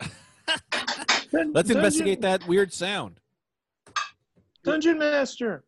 Let's 0.00 1.32
Dungeon- 1.32 1.76
investigate 1.76 2.20
that 2.22 2.46
weird 2.48 2.72
sound. 2.72 3.20
Dungeon 4.64 4.98
Master. 4.98 5.64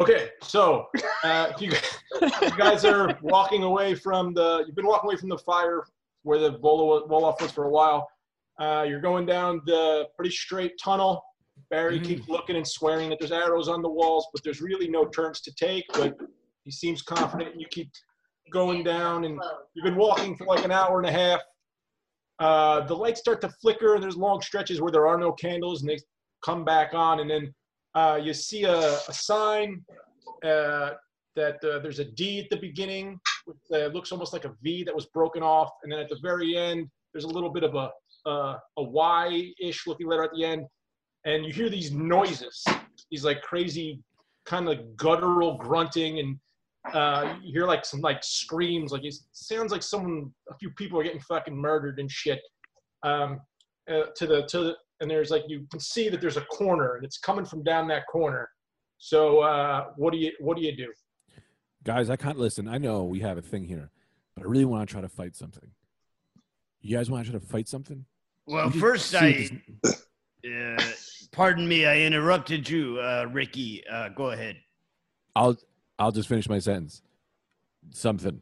Okay, 0.00 0.30
so 0.42 0.88
uh, 1.22 1.52
you, 1.60 1.70
you 2.20 2.50
guys 2.56 2.84
are 2.84 3.16
walking 3.22 3.62
away 3.62 3.94
from 3.94 4.34
the. 4.34 4.64
You've 4.66 4.74
been 4.74 4.86
walking 4.86 5.08
away 5.08 5.16
from 5.16 5.28
the 5.28 5.38
fire 5.38 5.84
where 6.24 6.40
the 6.40 6.58
Volo- 6.58 7.06
Wolof 7.06 7.40
was 7.40 7.52
for 7.52 7.64
a 7.64 7.70
while. 7.70 8.08
Uh, 8.58 8.84
you're 8.88 9.00
going 9.00 9.26
down 9.26 9.60
the 9.66 10.06
pretty 10.16 10.30
straight 10.30 10.72
tunnel. 10.82 11.22
Barry 11.70 11.98
Mhm. 11.98 12.04
keeps 12.04 12.28
looking 12.28 12.56
and 12.56 12.66
swearing 12.66 13.10
that 13.10 13.18
there's 13.18 13.32
arrows 13.32 13.68
on 13.68 13.82
the 13.82 13.88
walls, 13.88 14.26
but 14.32 14.42
there's 14.44 14.60
really 14.60 14.88
no 14.88 15.06
turns 15.06 15.40
to 15.42 15.54
take. 15.54 15.84
But 15.92 16.16
he 16.64 16.70
seems 16.70 17.02
confident. 17.02 17.52
and 17.52 17.60
You 17.60 17.66
keep 17.68 17.90
going 18.50 18.84
down, 18.84 19.24
and 19.24 19.40
you've 19.74 19.84
been 19.84 19.96
walking 19.96 20.36
for 20.36 20.46
like 20.46 20.64
an 20.64 20.70
hour 20.70 20.98
and 20.98 21.06
a 21.08 21.12
half. 21.12 21.40
Uh, 22.38 22.80
the 22.86 22.94
lights 22.94 23.20
start 23.20 23.40
to 23.40 23.48
flicker, 23.48 23.94
and 23.94 24.02
there's 24.02 24.16
long 24.16 24.40
stretches 24.40 24.80
where 24.80 24.90
there 24.92 25.06
are 25.06 25.18
no 25.18 25.32
candles, 25.32 25.80
and 25.82 25.90
they 25.90 25.98
come 26.44 26.64
back 26.64 26.94
on, 26.94 27.20
and 27.20 27.30
then 27.30 27.54
uh, 27.94 28.18
you 28.22 28.34
see 28.34 28.64
a, 28.64 28.76
a 28.78 29.12
sign 29.12 29.84
uh, 30.44 30.94
that 31.36 31.64
uh, 31.64 31.78
there's 31.78 32.00
a 32.00 32.04
D 32.04 32.40
at 32.40 32.50
the 32.50 32.56
beginning. 32.56 33.18
With, 33.46 33.56
uh, 33.72 33.86
looks 33.88 34.10
almost 34.10 34.32
like 34.32 34.44
a 34.44 34.54
V 34.62 34.84
that 34.84 34.94
was 34.94 35.06
broken 35.06 35.42
off, 35.42 35.70
and 35.82 35.92
then 35.92 35.98
at 36.00 36.08
the 36.08 36.18
very 36.22 36.56
end, 36.56 36.90
there's 37.12 37.24
a 37.24 37.28
little 37.28 37.50
bit 37.50 37.62
of 37.62 37.74
a 37.76 37.90
uh, 38.26 38.56
a 38.76 38.82
Y-ish 38.82 39.86
looking 39.86 40.06
letter 40.06 40.24
at 40.24 40.30
the 40.34 40.44
end, 40.44 40.66
and 41.24 41.44
you 41.44 41.52
hear 41.52 41.68
these 41.68 41.92
noises, 41.92 42.64
these 43.10 43.24
like 43.24 43.42
crazy 43.42 44.00
kind 44.46 44.68
of 44.68 44.96
guttural 44.96 45.56
grunting, 45.56 46.18
and 46.18 46.38
uh, 46.94 47.34
you 47.42 47.52
hear 47.52 47.66
like 47.66 47.84
some 47.84 48.00
like 48.00 48.22
screams, 48.22 48.92
like 48.92 49.04
it 49.04 49.14
sounds 49.32 49.72
like 49.72 49.82
someone, 49.82 50.32
a 50.50 50.54
few 50.58 50.70
people 50.70 50.98
are 51.00 51.04
getting 51.04 51.20
fucking 51.20 51.56
murdered 51.56 51.98
and 51.98 52.10
shit. 52.10 52.40
Um, 53.02 53.40
uh, 53.90 54.04
to 54.16 54.26
the 54.26 54.42
to 54.46 54.58
the, 54.60 54.76
and 55.00 55.10
there's 55.10 55.30
like 55.30 55.42
you 55.46 55.66
can 55.70 55.80
see 55.80 56.08
that 56.08 56.20
there's 56.20 56.36
a 56.36 56.44
corner, 56.46 56.96
and 56.96 57.04
it's 57.04 57.18
coming 57.18 57.44
from 57.44 57.62
down 57.62 57.88
that 57.88 58.06
corner. 58.10 58.48
So 58.98 59.40
uh, 59.40 59.86
what 59.96 60.12
do 60.12 60.18
you 60.18 60.32
what 60.40 60.56
do 60.56 60.62
you 60.62 60.76
do? 60.76 60.92
Guys, 61.84 62.08
I 62.08 62.16
can't 62.16 62.38
listen. 62.38 62.66
I 62.66 62.78
know 62.78 63.04
we 63.04 63.20
have 63.20 63.36
a 63.36 63.42
thing 63.42 63.64
here, 63.64 63.90
but 64.34 64.44
I 64.44 64.48
really 64.48 64.64
want 64.64 64.88
to 64.88 64.92
try 64.92 65.02
to 65.02 65.08
fight 65.08 65.36
something. 65.36 65.70
You 66.80 66.96
guys 66.96 67.10
want 67.10 67.26
to 67.26 67.30
try 67.30 67.40
to 67.40 67.46
fight 67.46 67.68
something? 67.68 68.06
Well, 68.46 68.70
first 68.70 69.14
I, 69.14 69.48
uh, 69.84 70.82
pardon 71.32 71.66
me, 71.66 71.86
I 71.86 72.00
interrupted 72.00 72.68
you, 72.68 72.98
uh, 73.00 73.26
Ricky. 73.32 73.82
Uh, 73.86 74.10
go 74.10 74.30
ahead. 74.32 74.56
I'll 75.34 75.56
I'll 75.98 76.12
just 76.12 76.28
finish 76.28 76.48
my 76.48 76.58
sentence. 76.58 77.02
Something. 77.90 78.40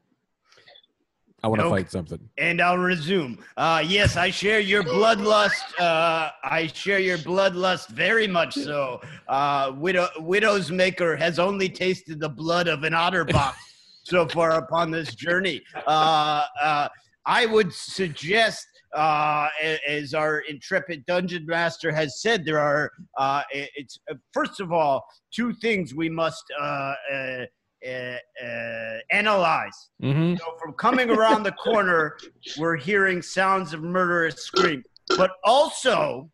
I 1.44 1.48
want 1.48 1.60
to 1.60 1.66
Okay. 1.66 1.82
fight 1.82 1.90
something. 1.90 2.20
And 2.38 2.60
I'll 2.60 2.78
resume. 2.78 3.36
Uh, 3.56 3.82
yes, 3.84 4.16
I 4.16 4.30
share 4.30 4.60
your 4.60 4.84
bloodlust. 4.84 5.76
Uh, 5.78 6.30
I 6.44 6.68
share 6.72 7.00
your 7.00 7.18
bloodlust 7.18 7.88
very 7.88 8.28
much 8.28 8.54
so. 8.54 9.00
Uh, 9.26 9.72
Widow, 9.76 10.08
Widow's 10.20 10.70
Maker 10.70 11.16
has 11.16 11.40
only 11.40 11.68
tasted 11.68 12.20
the 12.20 12.28
blood 12.28 12.68
of 12.68 12.84
an 12.84 12.92
otterbox 12.92 13.54
so 14.04 14.28
far 14.28 14.52
upon 14.52 14.92
this 14.92 15.16
journey. 15.16 15.60
Uh, 15.84 16.44
uh, 16.62 16.88
I 17.26 17.46
would 17.46 17.72
suggest, 17.72 18.64
uh, 18.94 19.48
as 19.88 20.14
our 20.14 20.40
intrepid 20.40 21.04
dungeon 21.06 21.46
master 21.46 21.92
has 21.92 22.20
said, 22.20 22.44
there 22.44 22.58
are. 22.58 22.90
Uh, 23.16 23.42
it's 23.52 23.98
uh, 24.10 24.14
first 24.32 24.60
of 24.60 24.72
all 24.72 25.04
two 25.32 25.52
things 25.54 25.94
we 25.94 26.08
must 26.08 26.44
uh, 26.60 26.94
uh, 27.12 27.44
uh, 27.86 28.16
uh, 28.44 28.98
analyze. 29.10 29.90
Mm-hmm. 30.02 30.36
So 30.36 30.44
from 30.62 30.72
coming 30.74 31.10
around 31.10 31.42
the 31.42 31.52
corner, 31.52 32.16
we're 32.56 32.76
hearing 32.76 33.22
sounds 33.22 33.72
of 33.72 33.82
murderous 33.82 34.36
scream. 34.36 34.84
But 35.16 35.32
also, 35.44 36.30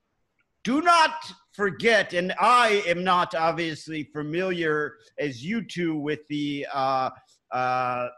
do 0.63 0.83
not 0.83 1.13
forget, 1.53 2.13
and 2.13 2.35
I 2.39 2.83
am 2.87 3.03
not 3.03 3.35
obviously 3.35 4.05
familiar 4.13 4.97
as 5.19 5.43
you 5.43 5.65
two 5.65 5.97
with 5.97 6.21
the 6.29 6.67
uh, 6.73 7.11
uh, 7.51 8.09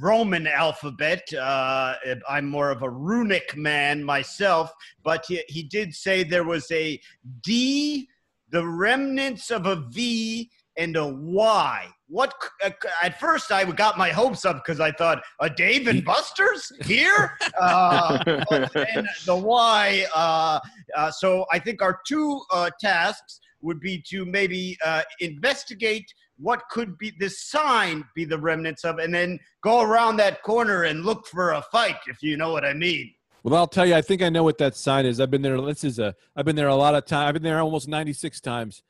Roman 0.00 0.46
alphabet. 0.46 1.22
Uh, 1.32 1.94
I'm 2.28 2.48
more 2.48 2.70
of 2.70 2.82
a 2.82 2.90
runic 2.90 3.56
man 3.56 4.02
myself, 4.02 4.72
but 5.02 5.24
he, 5.26 5.42
he 5.48 5.62
did 5.62 5.94
say 5.94 6.22
there 6.24 6.44
was 6.44 6.70
a 6.70 7.00
D, 7.42 8.08
the 8.50 8.66
remnants 8.66 9.50
of 9.50 9.66
a 9.66 9.76
V, 9.76 10.50
and 10.76 10.96
a 10.96 11.06
Y. 11.06 11.88
What? 12.08 12.34
uh, 12.64 12.70
At 13.02 13.18
first, 13.18 13.50
I 13.50 13.64
got 13.64 13.98
my 13.98 14.10
hopes 14.10 14.44
up 14.44 14.56
because 14.64 14.80
I 14.80 14.92
thought 14.92 15.22
a 15.40 15.48
Dave 15.50 15.88
and 15.88 16.04
Buster's 16.12 16.70
here, 16.84 17.36
uh, 17.60 18.22
then 18.74 19.08
the 19.24 19.36
Y. 19.36 20.06
Uh, 20.14 20.60
uh, 20.96 21.10
so 21.10 21.46
I 21.50 21.58
think 21.58 21.82
our 21.82 22.00
two 22.06 22.40
uh, 22.52 22.70
tasks 22.80 23.40
would 23.62 23.80
be 23.80 24.02
to 24.08 24.24
maybe 24.24 24.76
uh, 24.84 25.02
investigate 25.20 26.12
what 26.38 26.62
could 26.70 26.98
be 26.98 27.12
this 27.18 27.42
sign 27.42 28.04
be 28.14 28.24
the 28.24 28.38
remnants 28.38 28.84
of, 28.84 28.98
and 28.98 29.14
then 29.14 29.38
go 29.62 29.80
around 29.82 30.16
that 30.16 30.42
corner 30.42 30.84
and 30.84 31.04
look 31.04 31.26
for 31.26 31.52
a 31.52 31.62
fight, 31.72 31.96
if 32.06 32.22
you 32.22 32.36
know 32.36 32.52
what 32.52 32.64
I 32.64 32.72
mean. 32.72 33.12
Well, 33.42 33.54
I'll 33.54 33.68
tell 33.68 33.86
you. 33.86 33.94
I 33.94 34.02
think 34.02 34.22
I 34.22 34.28
know 34.28 34.42
what 34.42 34.58
that 34.58 34.76
sign 34.76 35.06
is. 35.06 35.20
I've 35.20 35.30
been 35.30 35.42
there. 35.42 35.60
This 35.60 35.84
is 35.84 35.98
a. 35.98 36.14
I've 36.34 36.44
been 36.44 36.56
there 36.56 36.68
a 36.68 36.74
lot 36.74 36.94
of 36.94 37.06
time. 37.06 37.28
I've 37.28 37.34
been 37.34 37.42
there 37.42 37.60
almost 37.60 37.88
ninety 37.88 38.12
six 38.12 38.40
times. 38.40 38.82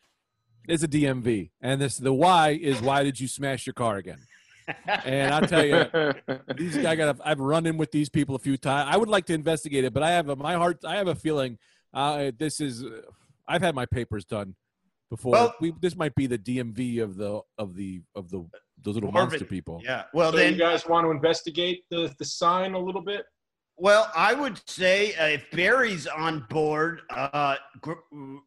It's 0.66 0.82
a 0.82 0.88
DMV, 0.88 1.50
and 1.60 1.80
this 1.80 1.98
the 1.98 2.12
why 2.12 2.50
is 2.50 2.80
why 2.80 3.02
did 3.04 3.20
you 3.20 3.28
smash 3.28 3.66
your 3.66 3.74
car 3.74 3.98
again? 3.98 4.18
And 5.04 5.32
I'll 5.32 5.46
tell 5.46 5.64
you, 5.64 5.84
these 6.56 6.78
I 6.84 6.96
got. 6.96 7.20
I've 7.24 7.38
run 7.38 7.66
in 7.66 7.76
with 7.76 7.92
these 7.92 8.08
people 8.08 8.34
a 8.34 8.38
few 8.38 8.56
times. 8.56 8.90
I 8.92 8.96
would 8.96 9.10
like 9.10 9.26
to 9.26 9.34
investigate 9.34 9.84
it, 9.84 9.92
but 9.92 10.02
I 10.02 10.12
have 10.12 10.28
a, 10.28 10.36
my 10.36 10.54
heart. 10.54 10.78
I 10.84 10.96
have 10.96 11.08
a 11.08 11.14
feeling 11.14 11.58
uh, 11.92 12.32
this 12.36 12.60
is. 12.60 12.82
I've 13.46 13.62
had 13.62 13.74
my 13.74 13.86
papers 13.86 14.24
done 14.24 14.56
before. 15.10 15.32
Well- 15.32 15.54
we, 15.60 15.72
this 15.80 15.96
might 15.96 16.14
be 16.14 16.26
the 16.26 16.38
DMV 16.38 17.02
of 17.02 17.16
the 17.16 17.40
of 17.58 17.74
the 17.74 18.02
of 18.14 18.30
the 18.30 18.46
those 18.82 18.94
little 18.94 19.10
Marvin. 19.12 19.30
monster 19.30 19.44
people. 19.46 19.80
Yeah. 19.84 20.04
Well, 20.12 20.30
so 20.32 20.38
then 20.38 20.52
you 20.54 20.58
guys 20.58 20.86
want 20.86 21.04
to 21.06 21.10
investigate 21.10 21.84
the 21.90 22.14
the 22.18 22.24
sign 22.24 22.74
a 22.74 22.78
little 22.78 23.02
bit? 23.02 23.24
Well, 23.78 24.10
I 24.16 24.32
would 24.32 24.58
say 24.66 25.14
uh, 25.16 25.26
if 25.26 25.50
Barry's 25.50 26.06
on 26.06 26.46
board, 26.48 27.02
uh, 27.10 27.56
Gr- 27.82 27.92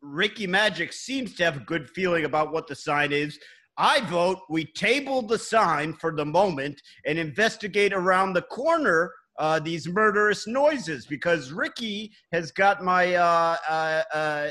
Ricky 0.01 0.47
Magic 0.47 0.91
seems 0.91 1.35
to 1.35 1.43
have 1.45 1.57
a 1.57 1.59
good 1.61 1.87
feeling 1.91 2.25
about 2.25 2.51
what 2.51 2.65
the 2.67 2.75
sign 2.75 3.11
is. 3.11 3.39
I 3.77 4.01
vote 4.09 4.39
we 4.49 4.65
table 4.65 5.21
the 5.21 5.37
sign 5.37 5.93
for 5.93 6.15
the 6.15 6.25
moment 6.25 6.81
and 7.05 7.19
investigate 7.19 7.93
around 7.93 8.33
the 8.33 8.41
corner 8.41 9.13
uh, 9.39 9.57
these 9.59 9.87
murderous 9.87 10.45
noises 10.45 11.05
because 11.05 11.51
Ricky 11.51 12.11
has 12.31 12.51
got 12.51 12.83
my 12.83 13.15
uh, 13.15 13.55
uh, 13.67 14.03
uh, 14.13 14.49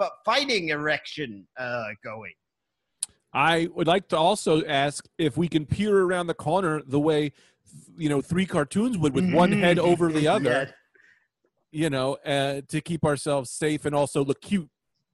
f- 0.00 0.10
fighting 0.24 0.68
erection 0.68 1.46
uh, 1.58 1.84
going. 2.04 2.32
I 3.32 3.68
would 3.74 3.86
like 3.86 4.08
to 4.08 4.16
also 4.16 4.64
ask 4.66 5.06
if 5.18 5.36
we 5.36 5.48
can 5.48 5.66
peer 5.66 5.98
around 6.02 6.26
the 6.26 6.34
corner 6.34 6.82
the 6.86 7.00
way, 7.00 7.32
you 7.96 8.08
know, 8.08 8.20
three 8.20 8.46
cartoons 8.46 8.98
would 8.98 9.14
with 9.14 9.32
one 9.32 9.52
head 9.52 9.78
over 9.90 10.12
the 10.12 10.28
other, 10.28 10.50
Yeah. 10.50 10.70
you 11.72 11.90
know, 11.90 12.14
uh, 12.24 12.60
to 12.68 12.80
keep 12.80 13.04
ourselves 13.04 13.50
safe 13.50 13.84
and 13.86 13.94
also 13.94 14.24
look 14.24 14.40
cute. 14.42 14.68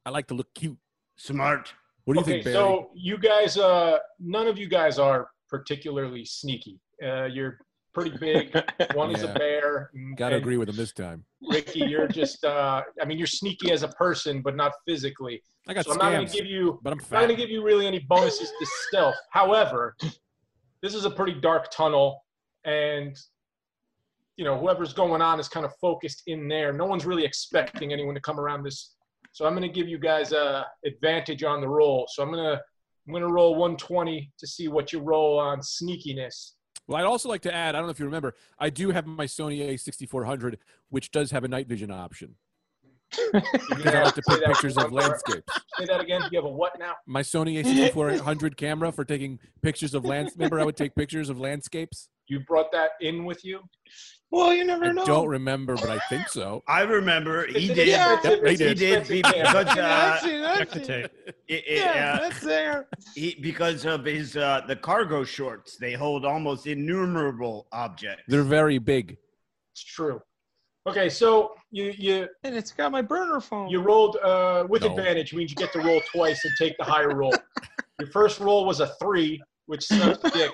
I 0.04 0.10
like 0.10 0.26
to 0.28 0.34
look 0.34 0.48
cute. 0.54 0.78
Smart. 1.16 1.72
What 2.04 2.14
do 2.14 2.18
you 2.18 2.22
okay, 2.24 2.32
think, 2.32 2.44
Barry? 2.44 2.54
so 2.56 2.90
you 2.94 3.18
guys, 3.18 3.56
uh, 3.56 3.98
none 4.18 4.48
of 4.48 4.58
you 4.58 4.68
guys 4.68 4.98
are 4.98 5.28
particularly 5.48 6.24
sneaky. 6.24 6.80
Uh, 7.02 7.24
you're 7.26 7.58
pretty 7.92 8.16
big. 8.18 8.54
One 8.94 9.14
is 9.14 9.22
a 9.22 9.28
bear. 9.28 9.90
Got 10.16 10.30
to 10.30 10.37
agree 10.37 10.56
with 10.56 10.68
him 10.68 10.76
this 10.76 10.92
time. 10.92 11.25
Ricky, 11.49 11.80
you're 11.80 12.08
just. 12.08 12.44
Uh, 12.44 12.82
I 13.00 13.04
mean, 13.04 13.18
you're 13.18 13.26
sneaky 13.26 13.72
as 13.72 13.82
a 13.82 13.88
person, 13.88 14.42
but 14.42 14.56
not 14.56 14.72
physically. 14.87 15.42
I 15.68 15.75
got 15.75 15.84
So 15.84 15.92
I'm 15.92 15.99
not 15.99 16.12
going 16.12 16.26
to 16.26 16.32
give 16.32 16.46
you. 16.46 16.80
but 16.82 16.92
I'm 16.92 16.99
I'm 16.99 17.06
not 17.11 17.18
going 17.26 17.37
to 17.37 17.37
give 17.37 17.50
you 17.50 17.62
really 17.62 17.87
any 17.87 18.00
bonuses 18.00 18.50
to 18.58 18.66
stealth. 18.88 19.16
However, 19.30 19.96
this 20.82 20.94
is 20.94 21.04
a 21.04 21.11
pretty 21.11 21.40
dark 21.40 21.70
tunnel, 21.70 22.22
and 22.64 23.16
you 24.37 24.44
know 24.44 24.58
whoever's 24.58 24.92
going 24.92 25.22
on 25.22 25.38
is 25.38 25.49
kind 25.49 25.64
of 25.64 25.72
focused 25.80 26.22
in 26.26 26.49
there. 26.49 26.72
No 26.72 26.87
one's 26.87 27.06
really 27.06 27.25
expecting 27.25 27.92
anyone 27.92 28.14
to 28.14 28.20
come 28.20 28.40
around 28.40 28.64
this. 28.64 28.94
So 29.32 29.46
I'm 29.46 29.54
going 29.54 29.62
to 29.62 29.75
give 29.75 29.88
you 29.88 29.99
guys 29.99 30.32
a 30.32 30.66
advantage 30.84 31.42
on 31.42 31.61
the 31.61 31.68
roll. 31.68 32.06
So 32.11 32.22
I'm 32.22 32.30
going 32.30 32.44
to 32.44 32.61
I'm 33.06 33.12
going 33.12 33.22
to 33.22 33.32
roll 33.32 33.52
120 33.56 34.30
to 34.38 34.46
see 34.46 34.68
what 34.68 34.92
you 34.92 35.00
roll 35.00 35.38
on 35.38 35.61
sneakiness. 35.61 36.52
Well, 36.86 36.98
I'd 36.98 37.06
also 37.06 37.28
like 37.28 37.42
to 37.42 37.54
add, 37.54 37.74
I 37.74 37.78
don't 37.78 37.86
know 37.86 37.92
if 37.92 37.98
you 37.98 38.06
remember, 38.06 38.34
I 38.58 38.70
do 38.70 38.90
have 38.90 39.06
my 39.06 39.26
Sony 39.26 39.60
A6400, 39.72 40.56
which 40.90 41.10
does 41.10 41.30
have 41.30 41.44
a 41.44 41.48
night 41.48 41.68
vision 41.68 41.90
option. 41.90 42.36
Because 43.32 43.94
I 43.94 44.02
like 44.04 44.14
to 44.14 44.22
take 44.28 44.42
pictures 44.44 44.76
of 44.78 44.90
landscapes. 44.90 45.52
Say 45.78 45.84
that 45.86 46.00
again. 46.00 46.22
You 46.30 46.38
have 46.38 46.46
a 46.46 46.48
what 46.48 46.78
now? 46.78 46.94
My 47.06 47.20
Sony 47.20 47.62
A6400 47.62 48.56
camera 48.56 48.90
for 48.90 49.04
taking 49.04 49.38
pictures 49.60 49.92
of 49.94 50.04
lands. 50.04 50.32
Remember, 50.36 50.58
I 50.60 50.64
would 50.64 50.76
take 50.76 50.94
pictures 50.94 51.28
of 51.28 51.38
landscapes. 51.38 52.08
You 52.28 52.40
brought 52.40 52.72
that 52.72 52.92
in 53.00 53.24
with 53.24 53.44
you? 53.44 53.60
Well, 54.30 54.54
you 54.54 54.64
never 54.64 54.86
I 54.86 54.92
know. 54.92 55.04
don't 55.04 55.28
remember, 55.28 55.74
but 55.76 55.90
I 55.90 55.98
think 56.08 56.28
so. 56.28 56.62
I 56.66 56.82
remember 56.82 57.46
he 57.46 57.68
did. 57.68 57.88
Yeah. 57.88 58.14
it's- 58.14 58.24
it's- 58.24 58.40
Yep, 58.40 58.50
he 58.50 58.56
did. 58.56 58.68
He 58.68 58.74
did 58.74 58.98
expensive 59.00 59.08
be- 59.08 59.22
camera. 59.22 59.64
because 59.64 59.76
Yeah, 59.76 59.84
uh, 59.84 60.12
I've 60.14 60.20
seen- 60.20 60.44
I've 60.44 60.58
Check 60.58 60.68
the 60.70 60.78
seen- 60.78 60.86
tape. 60.86 61.10
it, 61.26 61.36
it, 61.48 61.64
Yeah, 61.78 62.14
uh, 62.16 62.20
that's 62.28 62.40
there. 62.40 62.88
he, 63.14 63.34
because 63.42 63.84
of 63.84 64.04
his 64.06 64.36
uh, 64.36 64.62
the 64.66 64.76
cargo 64.76 65.24
shorts, 65.24 65.76
they 65.76 65.92
hold 65.92 66.24
almost 66.24 66.66
innumerable 66.66 67.66
objects. 67.72 68.22
They're 68.28 68.42
very 68.42 68.78
big. 68.78 69.18
It's 69.74 69.84
true. 69.84 70.20
Okay, 70.88 71.08
so 71.10 71.54
you 71.70 71.92
you 71.96 72.28
And 72.42 72.56
it's 72.56 72.72
got 72.72 72.90
my 72.90 73.02
burner 73.02 73.40
phone. 73.40 73.68
you 73.68 73.80
rolled 73.80 74.16
uh, 74.16 74.64
with 74.68 74.82
No. 74.82 74.88
advantage 74.90 75.34
means 75.34 75.50
you 75.50 75.56
get 75.56 75.72
to 75.74 75.80
roll 75.80 76.00
twice 76.12 76.42
and 76.44 76.52
take 76.58 76.76
the 76.78 76.84
higher 76.84 77.14
roll. 77.14 77.34
Your 78.00 78.08
first 78.10 78.40
roll 78.40 78.64
was 78.64 78.80
a 78.80 78.88
three, 79.00 79.40
which 79.66 79.84
sucks 79.84 80.18
dick. 80.32 80.52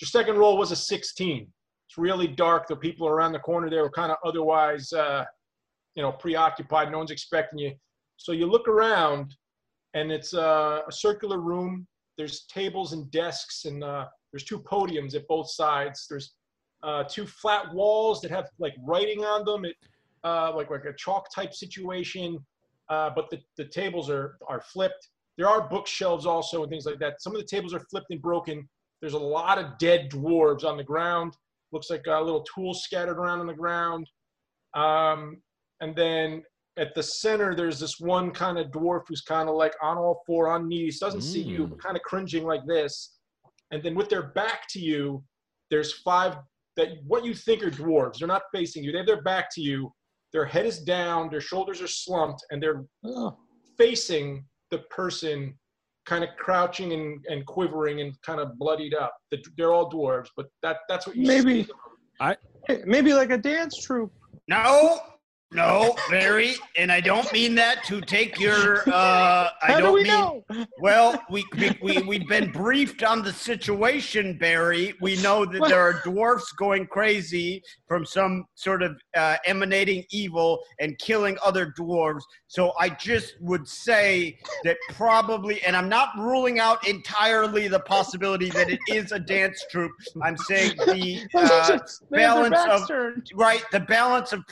Your 0.00 0.08
second 0.08 0.36
roll 0.36 0.58
was 0.58 0.72
a 0.72 0.76
sixteen. 0.76 1.48
It's 1.88 1.96
really 1.96 2.26
dark. 2.26 2.66
The 2.66 2.76
people 2.76 3.06
around 3.08 3.32
the 3.32 3.38
corner 3.38 3.70
there 3.70 3.82
were 3.82 3.90
kind 3.90 4.10
of 4.10 4.18
otherwise, 4.24 4.92
uh, 4.92 5.24
you 5.94 6.02
know, 6.02 6.12
preoccupied. 6.12 6.90
No 6.90 6.98
one's 6.98 7.10
expecting 7.10 7.58
you. 7.58 7.72
So 8.16 8.32
you 8.32 8.46
look 8.46 8.66
around, 8.68 9.34
and 9.94 10.10
it's 10.10 10.34
uh, 10.34 10.82
a 10.88 10.92
circular 10.92 11.38
room. 11.38 11.86
There's 12.18 12.44
tables 12.46 12.92
and 12.92 13.10
desks, 13.10 13.66
and 13.66 13.84
uh, 13.84 14.06
there's 14.32 14.44
two 14.44 14.58
podiums 14.58 15.14
at 15.14 15.26
both 15.28 15.50
sides. 15.50 16.06
There's 16.08 16.34
uh, 16.82 17.04
two 17.04 17.26
flat 17.26 17.72
walls 17.72 18.20
that 18.20 18.30
have 18.30 18.48
like 18.58 18.74
writing 18.84 19.24
on 19.24 19.44
them. 19.44 19.64
It, 19.64 19.76
uh, 20.24 20.52
like 20.54 20.70
like 20.70 20.84
a 20.84 20.94
chalk 20.94 21.32
type 21.32 21.54
situation, 21.54 22.38
uh, 22.88 23.10
but 23.14 23.30
the, 23.30 23.38
the 23.56 23.64
tables 23.64 24.10
are 24.10 24.38
are 24.48 24.60
flipped. 24.60 25.08
There 25.38 25.48
are 25.48 25.68
bookshelves 25.68 26.26
also 26.26 26.62
and 26.62 26.70
things 26.70 26.86
like 26.86 26.98
that. 26.98 27.22
Some 27.22 27.34
of 27.34 27.40
the 27.40 27.46
tables 27.46 27.72
are 27.74 27.84
flipped 27.90 28.10
and 28.10 28.20
broken. 28.20 28.68
There's 29.00 29.14
a 29.14 29.18
lot 29.18 29.58
of 29.58 29.78
dead 29.78 30.10
dwarves 30.10 30.64
on 30.64 30.76
the 30.76 30.84
ground. 30.84 31.36
Looks 31.72 31.90
like 31.90 32.04
a 32.06 32.20
little 32.20 32.42
tools 32.44 32.82
scattered 32.82 33.18
around 33.18 33.40
on 33.40 33.46
the 33.46 33.54
ground. 33.54 34.08
Um, 34.74 35.38
and 35.80 35.94
then 35.94 36.42
at 36.78 36.94
the 36.94 37.02
center, 37.02 37.54
there's 37.54 37.78
this 37.80 37.98
one 38.00 38.30
kind 38.30 38.58
of 38.58 38.70
dwarf 38.70 39.02
who's 39.08 39.22
kind 39.22 39.48
of 39.48 39.54
like 39.56 39.74
on 39.82 39.96
all 39.98 40.22
four 40.26 40.48
on 40.48 40.68
knees, 40.68 40.98
doesn't 40.98 41.22
see 41.22 41.42
you, 41.42 41.66
Mm. 41.66 41.70
but 41.70 41.82
kind 41.82 41.96
of 41.96 42.02
cringing 42.02 42.44
like 42.44 42.66
this. 42.66 43.14
And 43.70 43.82
then 43.82 43.94
with 43.94 44.08
their 44.08 44.22
back 44.28 44.66
to 44.70 44.80
you, 44.80 45.24
there's 45.70 45.92
five 46.00 46.36
that 46.76 46.88
what 47.06 47.24
you 47.24 47.34
think 47.34 47.62
are 47.62 47.70
dwarves. 47.70 48.18
They're 48.18 48.28
not 48.28 48.42
facing 48.52 48.84
you. 48.84 48.92
They 48.92 48.98
have 48.98 49.06
their 49.06 49.22
back 49.22 49.48
to 49.54 49.62
you. 49.62 49.92
Their 50.32 50.44
head 50.44 50.66
is 50.66 50.80
down, 50.80 51.30
their 51.30 51.40
shoulders 51.40 51.80
are 51.80 51.86
slumped, 51.88 52.44
and 52.50 52.62
they're 52.62 52.84
Oh, 53.04 53.38
facing 53.78 54.46
the 54.70 54.80
person 54.90 55.58
kind 56.06 56.24
of 56.24 56.30
crouching 56.38 56.92
and, 56.92 57.24
and 57.28 57.44
quivering 57.46 58.00
and 58.00 58.20
kind 58.22 58.40
of 58.40 58.58
bloodied 58.58 58.94
up. 58.94 59.14
The, 59.30 59.44
they're 59.56 59.72
all 59.72 59.90
dwarves, 59.90 60.28
but 60.36 60.46
that 60.62 60.78
that's 60.88 61.06
what 61.06 61.16
you 61.16 61.26
Maybe. 61.26 61.64
see. 61.64 61.70
hey, 62.68 62.82
maybe 62.86 63.12
like 63.12 63.30
a 63.30 63.38
dance 63.38 63.76
troupe. 63.84 64.12
No, 64.48 65.00
no, 65.52 65.94
Barry, 66.10 66.54
and 66.76 66.90
I 66.90 67.00
don't 67.00 67.30
mean 67.32 67.54
that 67.54 67.84
to 67.84 68.00
take 68.00 68.38
your. 68.40 68.78
Uh, 68.88 69.48
I 69.62 69.72
How 69.72 69.80
don't 69.80 69.90
do 69.90 69.92
we 69.92 70.02
mean. 70.02 70.12
know? 70.12 70.44
Well, 70.80 71.20
we, 71.30 71.44
we 71.58 71.76
we 71.82 71.98
we've 72.02 72.28
been 72.28 72.52
briefed 72.52 73.02
on 73.02 73.22
the 73.22 73.32
situation, 73.32 74.36
Barry. 74.38 74.92
We 75.00 75.16
know 75.22 75.44
that 75.46 75.68
there 75.68 75.80
are 75.80 76.00
dwarfs 76.04 76.52
going 76.52 76.86
crazy 76.88 77.62
from 77.88 78.04
some 78.04 78.44
sort 78.54 78.82
of 78.82 79.00
uh, 79.16 79.36
emanating 79.46 80.04
evil 80.10 80.60
and 80.80 80.98
killing 80.98 81.36
other 81.44 81.72
dwarves. 81.78 82.22
So 82.48 82.72
I 82.78 82.90
just 82.90 83.34
would 83.40 83.66
say 83.66 84.38
that 84.64 84.76
probably, 84.92 85.62
and 85.62 85.74
I'm 85.76 85.88
not 85.88 86.10
ruling 86.18 86.58
out 86.60 86.86
entirely 86.86 87.68
the 87.68 87.80
possibility 87.80 88.50
that 88.50 88.68
it 88.70 88.80
is 88.88 89.12
a 89.12 89.18
dance 89.18 89.64
troupe. 89.70 89.92
I'm 90.22 90.36
saying 90.36 90.76
the 90.76 91.26
uh, 91.34 91.78
They 92.10 92.22
have 92.22 92.36
their 92.36 92.50
balance 92.50 92.90
of- 92.90 93.22
right 93.34 93.64
the 93.72 93.80
balance 93.80 94.32
of 94.32 94.46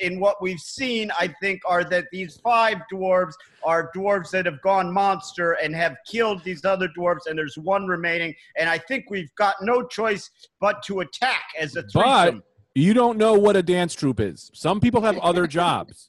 in 0.00 0.20
what 0.20 0.40
we've 0.40 0.60
seen 0.60 1.10
i 1.18 1.26
think 1.40 1.60
are 1.66 1.84
that 1.84 2.04
these 2.12 2.36
five 2.38 2.78
dwarves 2.92 3.34
are 3.64 3.90
dwarves 3.96 4.30
that 4.30 4.46
have 4.46 4.60
gone 4.62 4.92
monster 4.92 5.52
and 5.62 5.74
have 5.74 5.96
killed 6.06 6.42
these 6.44 6.64
other 6.64 6.88
dwarves 6.96 7.26
and 7.26 7.38
there's 7.38 7.56
one 7.58 7.86
remaining 7.86 8.34
and 8.56 8.68
i 8.68 8.78
think 8.78 9.10
we've 9.10 9.34
got 9.36 9.56
no 9.62 9.82
choice 9.82 10.30
but 10.60 10.82
to 10.82 11.00
attack 11.00 11.42
as 11.58 11.76
a 11.76 11.82
threesome. 11.82 12.36
But 12.36 12.44
you 12.74 12.94
don't 12.94 13.18
know 13.18 13.34
what 13.34 13.56
a 13.56 13.62
dance 13.62 13.94
troupe 13.94 14.20
is. 14.20 14.50
Some 14.54 14.80
people 14.80 15.02
have 15.02 15.18
other 15.18 15.46
jobs. 15.58 16.08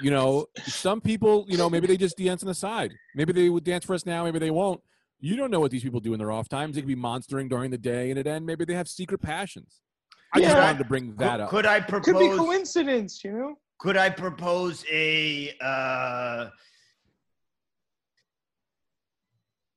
You 0.00 0.10
know, 0.10 0.46
some 0.64 1.00
people, 1.00 1.44
you 1.48 1.58
know, 1.58 1.68
maybe 1.68 1.86
they 1.86 1.96
just 1.96 2.16
dance 2.16 2.42
on 2.42 2.46
the 2.46 2.54
side. 2.54 2.92
Maybe 3.14 3.32
they 3.32 3.48
would 3.48 3.64
dance 3.64 3.84
for 3.84 3.94
us 3.94 4.06
now, 4.06 4.24
maybe 4.24 4.38
they 4.38 4.50
won't. 4.50 4.80
You 5.18 5.36
don't 5.36 5.50
know 5.50 5.60
what 5.60 5.70
these 5.70 5.82
people 5.82 6.00
do 6.00 6.12
in 6.12 6.18
their 6.18 6.30
off 6.30 6.48
times. 6.48 6.74
They 6.74 6.82
could 6.82 6.88
be 6.88 6.94
monstering 6.94 7.48
during 7.48 7.70
the 7.70 7.78
day 7.78 8.10
and 8.10 8.18
at 8.18 8.26
end. 8.26 8.46
Maybe 8.46 8.64
they 8.64 8.74
have 8.74 8.88
secret 8.88 9.20
passions. 9.22 9.80
I 10.32 10.40
just 10.40 10.56
Yeah. 10.56 10.64
wanted 10.64 10.78
to 10.78 10.84
bring 10.84 11.14
that 11.16 11.32
could, 11.34 11.40
up. 11.42 11.50
could 11.50 11.66
i 11.66 11.80
propose? 11.80 12.04
Could 12.04 12.18
be 12.18 12.28
propose 12.28 12.46
coincidence, 12.46 13.24
you 13.24 13.32
know. 13.32 13.54
could 13.78 13.96
i 13.96 14.08
propose 14.10 14.84
a 14.90 15.54
uh 15.62 16.48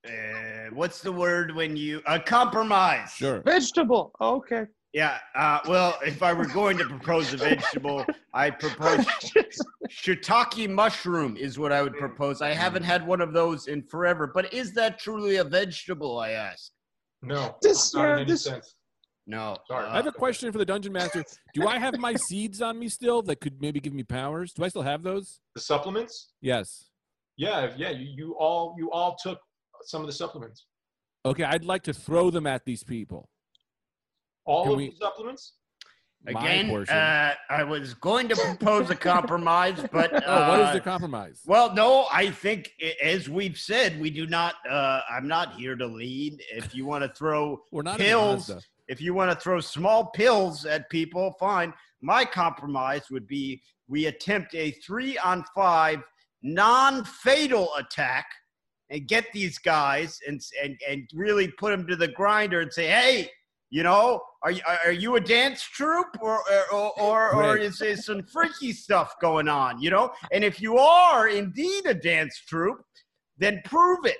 uh, 0.06 0.70
what's 0.72 1.02
the 1.02 1.12
word 1.12 1.54
when 1.54 1.76
you 1.76 2.00
a 2.06 2.18
compromise 2.18 3.12
Sure. 3.12 3.42
Vegetable. 3.44 4.12
Okay. 4.20 4.64
yeah 4.94 5.18
uh, 5.34 5.60
well 5.68 5.98
if 6.04 6.22
i 6.22 6.32
were 6.32 6.46
going 6.46 6.78
to 6.78 6.84
propose 6.86 7.32
a 7.34 7.36
vegetable 7.36 8.06
i 8.32 8.48
propose 8.50 9.04
shiitake 9.90 10.68
mushroom 10.70 11.36
is 11.36 11.58
what 11.58 11.72
I 11.72 11.82
would 11.82 11.94
propose. 11.94 12.40
I 12.42 12.50
haven't 12.54 12.84
had 12.84 13.04
one 13.06 13.20
of 13.20 13.32
those 13.32 13.66
in 13.66 13.82
forever, 13.82 14.30
but 14.32 14.54
is 14.54 14.72
that 14.74 15.00
truly 15.00 15.36
a 15.36 15.44
vegetable? 15.44 16.18
I 16.20 16.30
ask. 16.30 16.70
No, 17.22 17.56
This, 17.60 17.92
not 17.92 18.08
in 18.10 18.18
any 18.20 18.24
this, 18.30 18.44
sense. 18.44 18.76
No. 19.26 19.56
Sorry. 19.68 19.86
I 19.86 19.96
have 19.96 20.06
a 20.06 20.12
question 20.12 20.50
for 20.50 20.58
the 20.58 20.64
dungeon 20.64 20.92
master. 20.92 21.24
Do 21.54 21.68
I 21.68 21.78
have 21.78 21.98
my 21.98 22.14
seeds 22.14 22.60
on 22.62 22.78
me 22.78 22.88
still 22.88 23.22
that 23.22 23.40
could 23.40 23.60
maybe 23.60 23.78
give 23.80 23.92
me 23.92 24.02
powers? 24.02 24.52
Do 24.52 24.64
I 24.64 24.68
still 24.68 24.82
have 24.82 25.02
those? 25.02 25.40
The 25.54 25.60
supplements? 25.60 26.32
Yes. 26.40 26.86
Yeah, 27.36 27.70
yeah. 27.76 27.90
You, 27.90 28.08
you 28.16 28.36
all 28.38 28.74
you 28.78 28.90
all 28.90 29.16
took 29.22 29.38
some 29.84 30.00
of 30.00 30.06
the 30.06 30.12
supplements. 30.12 30.66
Okay, 31.24 31.44
I'd 31.44 31.64
like 31.64 31.82
to 31.84 31.92
throw 31.92 32.30
them 32.30 32.46
at 32.46 32.64
these 32.64 32.82
people. 32.82 33.28
All 34.44 34.64
Can 34.64 34.72
of 34.72 34.78
we- 34.78 34.90
the 34.90 34.96
supplements? 34.96 35.54
My 36.22 36.38
Again, 36.38 36.68
portion. 36.68 36.94
uh, 36.94 37.32
I 37.48 37.64
was 37.64 37.94
going 37.94 38.28
to 38.28 38.36
propose 38.36 38.90
a 38.90 38.94
compromise, 38.94 39.82
but 39.90 40.12
uh, 40.12 40.20
oh, 40.26 40.48
what 40.50 40.60
is 40.68 40.72
the 40.74 40.80
compromise? 40.80 41.40
Well, 41.46 41.72
no, 41.74 42.08
I 42.12 42.30
think 42.30 42.72
i- 42.82 42.94
as 43.02 43.30
we've 43.30 43.56
said, 43.56 43.98
we 43.98 44.10
do 44.10 44.26
not. 44.26 44.56
Uh, 44.68 45.00
I'm 45.10 45.26
not 45.26 45.54
here 45.54 45.76
to 45.76 45.86
lead. 45.86 46.42
If 46.52 46.74
you 46.74 46.84
want 46.84 47.04
to 47.04 47.08
throw 47.14 47.62
We're 47.70 47.80
not 47.84 48.00
in 48.00 48.04
pills. 48.06 48.50
Mazda. 48.50 48.66
If 48.90 49.00
you 49.00 49.14
want 49.14 49.30
to 49.30 49.36
throw 49.36 49.60
small 49.60 50.06
pills 50.06 50.66
at 50.66 50.90
people, 50.90 51.36
fine. 51.38 51.72
My 52.02 52.24
compromise 52.24 53.02
would 53.12 53.28
be 53.28 53.62
we 53.86 54.06
attempt 54.06 54.52
a 54.56 54.72
three 54.72 55.16
on 55.18 55.44
five 55.54 56.02
non 56.42 57.04
fatal 57.04 57.70
attack 57.78 58.26
and 58.90 59.06
get 59.06 59.26
these 59.32 59.58
guys 59.58 60.18
and, 60.26 60.40
and, 60.60 60.76
and 60.88 61.08
really 61.14 61.46
put 61.46 61.70
them 61.70 61.86
to 61.86 61.94
the 61.94 62.08
grinder 62.08 62.62
and 62.62 62.72
say, 62.72 62.88
hey, 62.88 63.30
you 63.70 63.84
know, 63.84 64.20
are 64.42 64.50
you, 64.50 64.60
are 64.84 64.90
you 64.90 65.14
a 65.14 65.20
dance 65.20 65.62
troupe 65.62 66.20
or, 66.20 66.40
or, 66.72 67.00
or, 67.00 67.34
or 67.36 67.56
is 67.56 67.78
there 67.78 67.96
some 67.96 68.24
freaky 68.24 68.72
stuff 68.72 69.14
going 69.20 69.46
on, 69.46 69.80
you 69.80 69.90
know? 69.90 70.10
And 70.32 70.42
if 70.42 70.60
you 70.60 70.78
are 70.78 71.28
indeed 71.28 71.86
a 71.86 71.94
dance 71.94 72.36
troupe, 72.48 72.84
then 73.38 73.62
prove 73.64 74.04
it. 74.04 74.16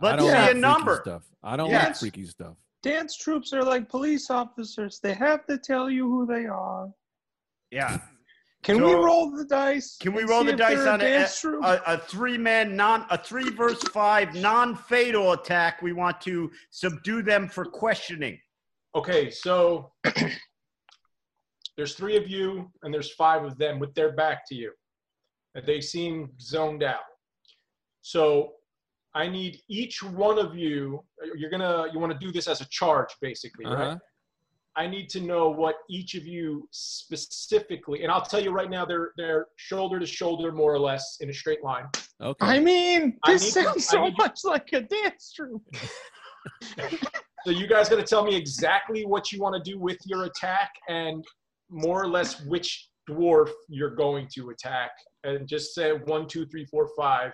Let's 0.00 0.22
see 0.22 0.50
a 0.50 0.54
number. 0.54 1.00
Stuff. 1.02 1.24
I 1.42 1.58
don't 1.58 1.70
like 1.70 1.96
freaky 1.96 2.24
stuff. 2.24 2.56
Dance 2.82 3.16
troops 3.16 3.52
are 3.52 3.62
like 3.62 3.88
police 3.88 4.30
officers. 4.30 5.00
They 5.02 5.14
have 5.14 5.46
to 5.46 5.58
tell 5.58 5.90
you 5.90 6.08
who 6.08 6.26
they 6.26 6.46
are. 6.46 6.88
Yeah. 7.70 7.98
Can 8.62 8.82
we 8.82 8.94
roll 8.94 9.30
the 9.30 9.44
dice? 9.44 9.96
Can 10.00 10.12
we 10.12 10.24
roll 10.24 10.42
the 10.42 10.56
dice 10.56 10.86
on 10.86 11.00
a, 11.00 11.04
dance 11.04 11.40
troupe? 11.40 11.64
a, 11.64 11.80
a 11.86 11.98
three 11.98 12.36
man 12.36 12.74
non 12.74 13.06
a 13.10 13.18
three 13.18 13.50
verse 13.50 13.80
five 13.84 14.34
non 14.34 14.74
fatal 14.74 15.32
attack? 15.32 15.82
We 15.82 15.92
want 15.92 16.20
to 16.22 16.50
subdue 16.70 17.22
them 17.22 17.48
for 17.48 17.64
questioning. 17.64 18.40
Okay, 18.96 19.30
so 19.30 19.92
there's 21.76 21.94
three 21.94 22.16
of 22.16 22.28
you 22.28 22.68
and 22.82 22.92
there's 22.92 23.12
five 23.12 23.44
of 23.44 23.56
them 23.56 23.78
with 23.78 23.94
their 23.94 24.12
back 24.12 24.48
to 24.48 24.56
you. 24.56 24.72
And 25.54 25.64
they 25.64 25.80
seem 25.80 26.30
zoned 26.40 26.82
out. 26.82 27.04
So 28.02 28.54
I 29.16 29.26
need 29.28 29.62
each 29.68 30.02
one 30.02 30.38
of 30.38 30.54
you. 30.54 31.02
You're 31.36 31.50
gonna 31.50 31.86
you 31.92 31.98
want 31.98 32.12
to 32.12 32.18
do 32.18 32.30
this 32.30 32.46
as 32.46 32.60
a 32.60 32.66
charge, 32.66 33.08
basically, 33.22 33.64
right? 33.64 33.74
Uh-huh. 33.74 33.98
I 34.78 34.86
need 34.86 35.08
to 35.10 35.20
know 35.22 35.48
what 35.48 35.76
each 35.88 36.14
of 36.16 36.26
you 36.26 36.68
specifically, 36.70 38.02
and 38.02 38.12
I'll 38.12 38.20
tell 38.20 38.40
you 38.40 38.50
right 38.50 38.68
now, 38.68 38.84
they're 38.84 39.12
they're 39.16 39.46
shoulder 39.56 39.98
to 39.98 40.04
shoulder, 40.06 40.52
more 40.52 40.72
or 40.74 40.78
less, 40.78 41.16
in 41.20 41.30
a 41.30 41.32
straight 41.32 41.64
line. 41.64 41.86
Okay. 42.22 42.46
I 42.46 42.60
mean, 42.60 43.16
this 43.26 43.42
need 43.56 43.62
to- 43.62 43.64
sounds 43.70 43.88
I 43.88 43.90
so 43.92 44.04
need 44.04 44.16
to- 44.16 44.22
much 44.22 44.40
like 44.44 44.68
a 44.74 44.82
dance 44.82 45.32
troupe. 45.34 45.62
So 47.44 47.52
you 47.52 47.68
guys 47.68 47.88
got 47.88 47.96
to 47.96 48.02
tell 48.02 48.24
me 48.24 48.34
exactly 48.34 49.06
what 49.06 49.30
you 49.30 49.40
want 49.40 49.54
to 49.54 49.70
do 49.70 49.78
with 49.78 49.98
your 50.04 50.24
attack, 50.24 50.72
and 50.88 51.24
more 51.70 52.02
or 52.02 52.08
less 52.08 52.40
which 52.46 52.88
dwarf 53.08 53.50
you're 53.68 53.94
going 53.94 54.26
to 54.34 54.50
attack, 54.50 54.90
and 55.22 55.46
just 55.46 55.72
say 55.72 55.92
one, 56.06 56.26
two, 56.26 56.44
three, 56.46 56.64
four, 56.64 56.88
five, 56.96 57.32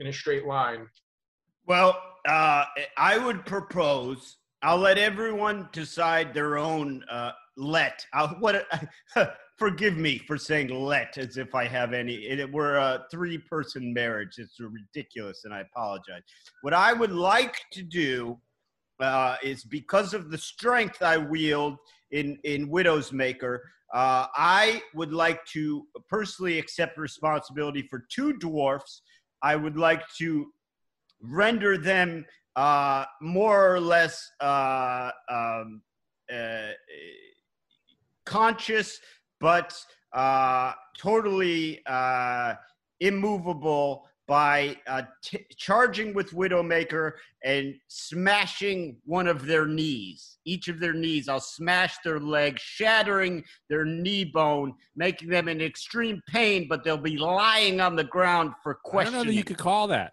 in 0.00 0.08
a 0.08 0.12
straight 0.12 0.46
line. 0.46 0.86
Well, 1.66 1.96
uh, 2.26 2.64
I 2.96 3.18
would 3.18 3.46
propose. 3.46 4.38
I'll 4.62 4.78
let 4.78 4.98
everyone 4.98 5.68
decide 5.72 6.34
their 6.34 6.58
own 6.58 7.04
uh, 7.10 7.32
let. 7.56 8.04
I'll, 8.12 8.28
what? 8.40 8.66
forgive 9.60 9.98
me 9.98 10.16
for 10.16 10.38
saying 10.38 10.68
let 10.68 11.18
as 11.18 11.36
if 11.36 11.54
I 11.54 11.66
have 11.66 11.92
any. 11.92 12.14
It, 12.14 12.50
we're 12.50 12.76
a 12.76 13.04
three-person 13.10 13.92
marriage. 13.92 14.38
It's 14.38 14.58
ridiculous, 14.58 15.42
and 15.44 15.52
I 15.52 15.60
apologize. 15.60 16.22
What 16.62 16.72
I 16.72 16.94
would 16.94 17.12
like 17.12 17.56
to 17.72 17.82
do 17.82 18.40
uh, 19.00 19.36
is 19.42 19.62
because 19.62 20.14
of 20.14 20.30
the 20.30 20.38
strength 20.38 21.02
I 21.02 21.18
wield 21.18 21.76
in 22.10 22.38
in 22.44 22.70
Widow's 22.70 23.12
Maker. 23.12 23.62
Uh, 23.92 24.26
I 24.34 24.82
would 24.94 25.12
like 25.12 25.44
to 25.52 25.86
personally 26.08 26.58
accept 26.58 26.96
responsibility 26.96 27.86
for 27.90 28.06
two 28.10 28.32
dwarfs. 28.38 29.02
I 29.42 29.56
would 29.56 29.76
like 29.76 30.02
to 30.18 30.46
render 31.22 31.78
them 31.78 32.26
uh, 32.56 33.04
more 33.20 33.74
or 33.74 33.80
less 33.80 34.30
uh, 34.40 35.10
um, 35.30 35.82
uh, 36.32 36.68
conscious, 38.24 39.00
but 39.40 39.74
uh, 40.12 40.72
totally 40.98 41.80
uh, 41.86 42.54
immovable 43.00 44.06
by 44.30 44.76
uh, 44.86 45.02
t- 45.24 45.44
charging 45.56 46.14
with 46.14 46.30
Widowmaker 46.30 47.14
and 47.42 47.74
smashing 47.88 48.96
one 49.04 49.26
of 49.26 49.44
their 49.44 49.66
knees. 49.66 50.38
Each 50.44 50.68
of 50.68 50.78
their 50.78 50.92
knees, 50.92 51.28
I'll 51.28 51.40
smash 51.40 51.96
their 52.04 52.20
leg, 52.20 52.56
shattering 52.56 53.42
their 53.68 53.84
knee 53.84 54.24
bone, 54.24 54.72
making 54.94 55.30
them 55.30 55.48
in 55.48 55.60
extreme 55.60 56.22
pain, 56.28 56.68
but 56.68 56.84
they'll 56.84 56.96
be 56.96 57.16
lying 57.16 57.80
on 57.80 57.96
the 57.96 58.04
ground 58.04 58.52
for 58.62 58.74
questions. 58.74 59.14
I 59.14 59.18
don't 59.18 59.26
know 59.26 59.32
that 59.32 59.36
you 59.36 59.42
could 59.42 59.58
call 59.58 59.88
that. 59.88 60.12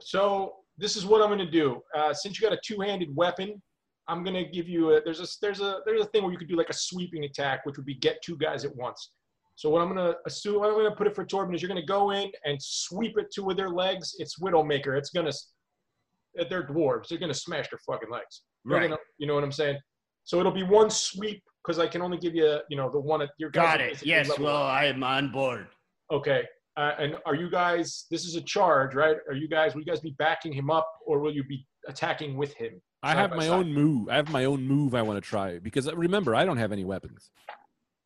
So 0.00 0.54
this 0.78 0.96
is 0.96 1.04
what 1.04 1.20
I'm 1.20 1.28
going 1.28 1.38
to 1.40 1.50
do. 1.50 1.82
Uh, 1.94 2.14
since 2.14 2.40
you 2.40 2.48
got 2.48 2.56
a 2.56 2.60
two-handed 2.64 3.14
weapon, 3.14 3.60
I'm 4.08 4.24
going 4.24 4.42
to 4.42 4.50
give 4.50 4.66
you 4.66 4.94
a. 4.96 5.02
There's 5.02 5.20
a 5.20 5.26
there's 5.42 5.60
a 5.60 5.80
there's 5.84 6.00
a 6.00 6.06
thing 6.06 6.22
where 6.22 6.32
you 6.32 6.38
could 6.38 6.48
do 6.48 6.56
like 6.56 6.70
a 6.70 6.74
sweeping 6.74 7.24
attack, 7.24 7.66
which 7.66 7.76
would 7.76 7.86
be 7.86 7.96
get 7.96 8.22
two 8.22 8.38
guys 8.38 8.64
at 8.64 8.74
once. 8.74 9.10
So 9.54 9.68
what 9.70 9.82
I'm 9.82 9.92
going 9.94 10.12
to 10.12 10.16
assume, 10.26 10.62
I'm 10.62 10.72
going 10.72 10.88
to 10.90 10.96
put 10.96 11.06
it 11.06 11.14
for 11.14 11.24
Torben 11.24 11.54
is 11.54 11.62
you're 11.62 11.68
going 11.68 11.80
to 11.80 11.86
go 11.86 12.10
in 12.10 12.30
and 12.44 12.58
sweep 12.60 13.16
it 13.18 13.26
two 13.32 13.44
with 13.44 13.56
their 13.56 13.70
legs. 13.70 14.14
It's 14.18 14.38
Widowmaker. 14.40 14.96
It's 14.96 15.10
going 15.10 15.30
to. 15.30 16.46
They're 16.48 16.66
dwarves. 16.66 17.08
They're 17.08 17.18
going 17.18 17.32
to 17.32 17.38
smash 17.38 17.68
their 17.70 17.78
fucking 17.86 18.10
legs. 18.10 18.42
They're 18.64 18.78
Right. 18.78 18.88
gonna- 18.88 19.00
you 19.18 19.26
know 19.26 19.34
what 19.34 19.44
I'm 19.44 19.52
saying? 19.52 19.78
So 20.24 20.40
it'll 20.40 20.52
be 20.52 20.62
one 20.62 20.88
sweep 20.88 21.42
because 21.62 21.78
I 21.78 21.86
can 21.86 22.00
only 22.00 22.16
give 22.16 22.34
you, 22.34 22.58
you 22.70 22.76
know, 22.76 22.90
the 22.90 22.98
one 23.00 23.20
at 23.22 23.30
your. 23.38 23.50
guys 23.50 23.64
Got 23.76 23.80
it. 23.82 24.06
Yes. 24.06 24.38
Well, 24.38 24.56
up. 24.56 24.70
I 24.72 24.86
am 24.86 25.02
on 25.02 25.30
board. 25.30 25.66
Okay. 26.10 26.46
Uh, 26.76 26.92
and 26.98 27.16
are 27.26 27.34
you 27.34 27.50
guys? 27.50 28.06
This 28.10 28.24
is 28.24 28.34
a 28.36 28.40
charge, 28.40 28.94
right? 28.94 29.16
Are 29.28 29.34
you 29.34 29.46
guys? 29.46 29.74
Will 29.74 29.82
you 29.82 29.86
guys 29.86 30.00
be 30.00 30.14
backing 30.18 30.52
him 30.54 30.70
up, 30.70 30.88
or 31.06 31.18
will 31.20 31.32
you 31.34 31.44
be 31.44 31.66
attacking 31.86 32.36
with 32.36 32.54
him? 32.54 32.80
I 33.02 33.14
have 33.14 33.30
my 33.32 33.40
side. 33.46 33.50
own 33.50 33.72
move. 33.74 34.08
I 34.08 34.14
have 34.16 34.30
my 34.30 34.44
own 34.46 34.66
move 34.66 34.94
I 34.94 35.02
want 35.02 35.22
to 35.22 35.28
try 35.28 35.58
because 35.58 35.86
uh, 35.88 35.94
remember 35.96 36.34
I 36.34 36.44
don't 36.46 36.56
have 36.56 36.72
any 36.72 36.84
weapons. 36.84 37.30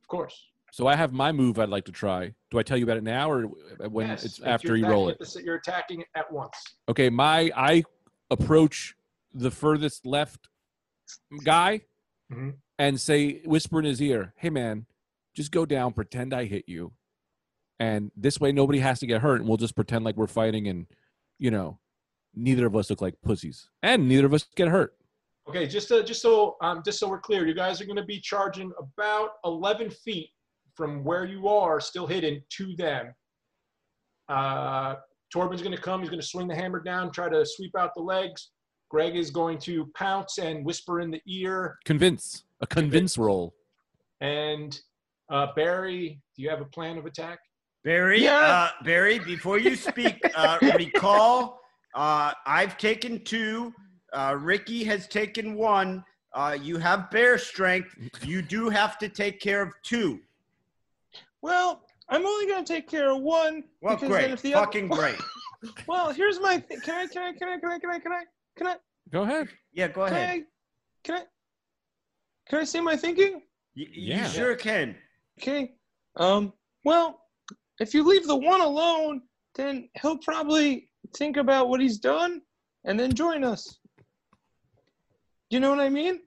Of 0.01 0.09
course. 0.09 0.43
So 0.77 0.87
I 0.87 0.95
have 0.95 1.11
my 1.11 1.33
move 1.33 1.59
I'd 1.59 1.71
like 1.71 1.87
to 1.87 1.91
try. 1.93 2.35
Do 2.51 2.59
I 2.59 2.63
tell 2.63 2.77
you 2.77 2.85
about 2.85 2.99
it 2.99 3.03
now 3.03 3.31
or 3.31 3.45
when 3.89 4.09
Yes, 4.09 4.27
it's 4.27 4.43
after 4.43 4.77
you 4.77 4.87
roll 4.87 5.09
it? 5.09 5.19
the 5.19 5.43
You're 5.43 5.55
attacking 5.55 6.05
at 6.15 6.31
once. 6.31 6.53
Okay, 6.87 7.09
my 7.09 7.51
I 7.57 7.83
approach 8.31 8.95
the 9.33 9.51
furthest 9.51 10.05
left 10.05 10.51
guy 11.45 11.81
Mhm. 12.31 12.59
and 12.79 13.01
say 13.01 13.41
whisper 13.47 13.79
in 13.79 13.87
his 13.87 14.03
ear, 14.03 14.35
"Hey 14.37 14.51
man, 14.51 14.85
just 15.33 15.51
go 15.51 15.65
down, 15.65 15.95
pretend 15.95 16.35
I 16.35 16.45
hit 16.45 16.69
you." 16.69 16.93
And 17.81 18.13
this 18.15 18.39
way 18.39 18.53
nobody 18.53 18.81
has 18.81 19.01
to 19.01 19.07
get 19.07 19.23
hurt 19.23 19.41
and 19.41 19.49
we'll 19.49 19.57
just 19.57 19.77
pretend 19.77 20.05
like 20.05 20.17
we're 20.19 20.27
fighting 20.27 20.69
and 20.69 20.87
you 21.39 21.51
know, 21.51 21.79
neither 22.35 22.67
of 22.67 22.77
us 22.77 22.91
look 22.91 23.01
like 23.01 23.23
pussies 23.23 23.71
and 23.83 24.07
neither 24.07 24.27
of 24.27 24.35
us 24.35 24.45
get 24.55 24.69
hurt. 24.69 24.95
Okay, 25.49 25.67
just 25.67 25.89
to, 25.89 26.03
just 26.05 26.21
so 26.21 26.59
um, 26.61 26.83
just 26.85 26.99
so 26.99 27.09
we're 27.09 27.19
clear, 27.21 27.47
you 27.47 27.55
guys 27.55 27.81
are 27.81 27.87
going 27.87 27.97
to 27.97 28.05
be 28.05 28.21
charging 28.21 28.73
about 28.79 29.37
11 29.47 29.89
feet 29.89 30.33
from 30.77 31.03
where 31.05 31.25
you 31.25 31.49
are, 31.49 31.81
still 31.81 32.07
hidden, 32.07 32.43
to 32.51 32.77
them. 32.77 33.13
Uh, 34.29 34.97
Torben's 35.35 35.63
going 35.63 35.75
to 35.75 35.81
come. 35.83 36.01
He's 36.01 36.11
going 36.11 36.21
to 36.21 36.27
swing 36.27 36.47
the 36.49 36.55
hammer 36.55 36.81
down, 36.81 37.11
try 37.11 37.29
to 37.29 37.45
sweep 37.45 37.77
out 37.77 37.91
the 37.97 38.03
legs. 38.03 38.51
Greg 38.91 39.17
is 39.17 39.31
going 39.31 39.59
to 39.61 39.91
pounce 39.97 40.39
and 40.39 40.65
whisper 40.65 41.01
in 41.01 41.11
the 41.11 41.21
ear. 41.27 41.77
Convince. 41.85 42.45
A 42.61 42.67
convince 42.67 43.19
roll. 43.19 43.55
And 44.21 44.79
uh, 45.31 45.49
Barry, 45.57 46.21
do 46.37 46.43
you 46.43 46.49
have 46.51 46.61
a 46.61 46.65
plan 46.67 46.97
of 46.99 47.07
attack? 47.07 47.39
Barry, 47.85 48.23
Yeah. 48.25 48.39
uh, 48.39 48.71
Barry, 48.85 49.19
before 49.19 49.59
you 49.59 49.75
speak, 49.77 50.21
uh, 50.35 50.59
recall 50.77 51.61
uh, 51.95 52.33
I've 52.47 52.77
taken 52.79 53.25
two. 53.25 53.73
Uh, 54.13 54.37
Ricky 54.39 54.85
has 54.85 55.09
taken 55.09 55.55
one. 55.55 56.05
Uh, 56.35 56.57
you 56.61 56.79
have 56.79 57.11
bear 57.11 57.39
strength. 57.39 57.89
You 58.23 58.43
do 58.43 58.69
have 58.69 58.99
to 58.99 59.09
take 59.09 59.41
care 59.41 59.63
of 59.63 59.73
two. 59.83 60.21
Well, 61.47 61.83
I'm 62.09 62.27
only 62.27 62.47
gonna 62.49 62.67
take 62.67 62.89
care 62.89 63.13
of 63.13 63.23
one. 63.23 63.63
Well, 63.81 63.95
because 63.95 64.09
then 64.11 64.11
great, 64.11 64.31
if 64.33 64.43
the 64.43 64.55
oth- 64.55 64.65
fucking 64.65 64.89
great. 64.89 65.15
Well, 65.89 66.13
here's 66.13 66.39
my. 66.41 66.59
Th- 66.59 66.83
can 66.83 66.95
I? 66.97 67.07
Can 67.07 67.23
I? 67.23 67.33
Can 67.33 67.49
I? 67.49 67.59
Can 67.59 67.71
I? 67.71 67.79
Can 67.79 67.91
I? 67.91 67.99
Can 67.99 68.13
I? 68.13 68.25
Can 68.57 68.67
I? 68.67 68.77
Go 69.11 69.23
ahead. 69.23 69.49
Yeah, 69.73 69.89
go 69.89 70.03
ahead. 70.05 70.19
Can. 70.19 70.31
I? 70.31 70.43
Can 71.05 71.15
I? 71.15 71.23
Can 72.49 72.59
I 72.61 72.65
say 72.65 72.81
my 72.81 72.95
thinking? 72.97 73.43
Y- 73.77 73.87
Yeah. 73.93 74.27
You 74.27 74.33
sure 74.33 74.55
can. 74.57 74.97
Okay. 75.41 75.73
Um. 76.17 76.53
Well, 76.85 77.21
if 77.81 77.95
you 77.95 78.03
leave 78.05 78.27
the 78.27 78.37
one 78.37 78.61
alone, 78.61 79.23
then 79.55 79.89
he'll 80.03 80.19
probably 80.19 80.89
think 81.17 81.37
about 81.37 81.69
what 81.69 81.81
he's 81.81 81.99
done 81.99 82.43
and 82.85 82.99
then 83.01 83.13
join 83.15 83.43
us. 83.45 83.79
You 85.51 85.59
know 85.61 85.71
what 85.71 85.81
I 85.81 85.89
mean? 85.89 86.21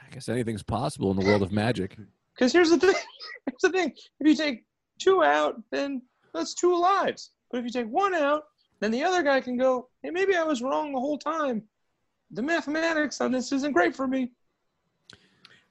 I 0.00 0.10
guess 0.14 0.28
anything's 0.28 0.62
possible 0.62 1.10
in 1.10 1.16
the 1.18 1.26
world 1.26 1.42
of 1.42 1.52
magic. 1.52 1.96
Because 2.42 2.52
here's 2.52 2.70
the 2.70 2.78
thing. 2.78 2.94
Here's 3.46 3.60
the 3.62 3.70
thing. 3.70 3.92
If 4.18 4.26
you 4.26 4.34
take 4.34 4.64
two 4.98 5.22
out, 5.22 5.62
then 5.70 6.02
that's 6.34 6.54
two 6.54 6.76
lives. 6.76 7.30
But 7.48 7.58
if 7.58 7.64
you 7.64 7.70
take 7.70 7.86
one 7.86 8.14
out, 8.14 8.42
then 8.80 8.90
the 8.90 9.04
other 9.04 9.22
guy 9.22 9.40
can 9.40 9.56
go, 9.56 9.88
hey, 10.02 10.10
maybe 10.10 10.34
I 10.34 10.42
was 10.42 10.60
wrong 10.60 10.92
the 10.92 10.98
whole 10.98 11.18
time. 11.18 11.62
The 12.32 12.42
mathematics 12.42 13.20
on 13.20 13.30
this 13.30 13.52
isn't 13.52 13.70
great 13.70 13.94
for 13.94 14.08
me. 14.08 14.32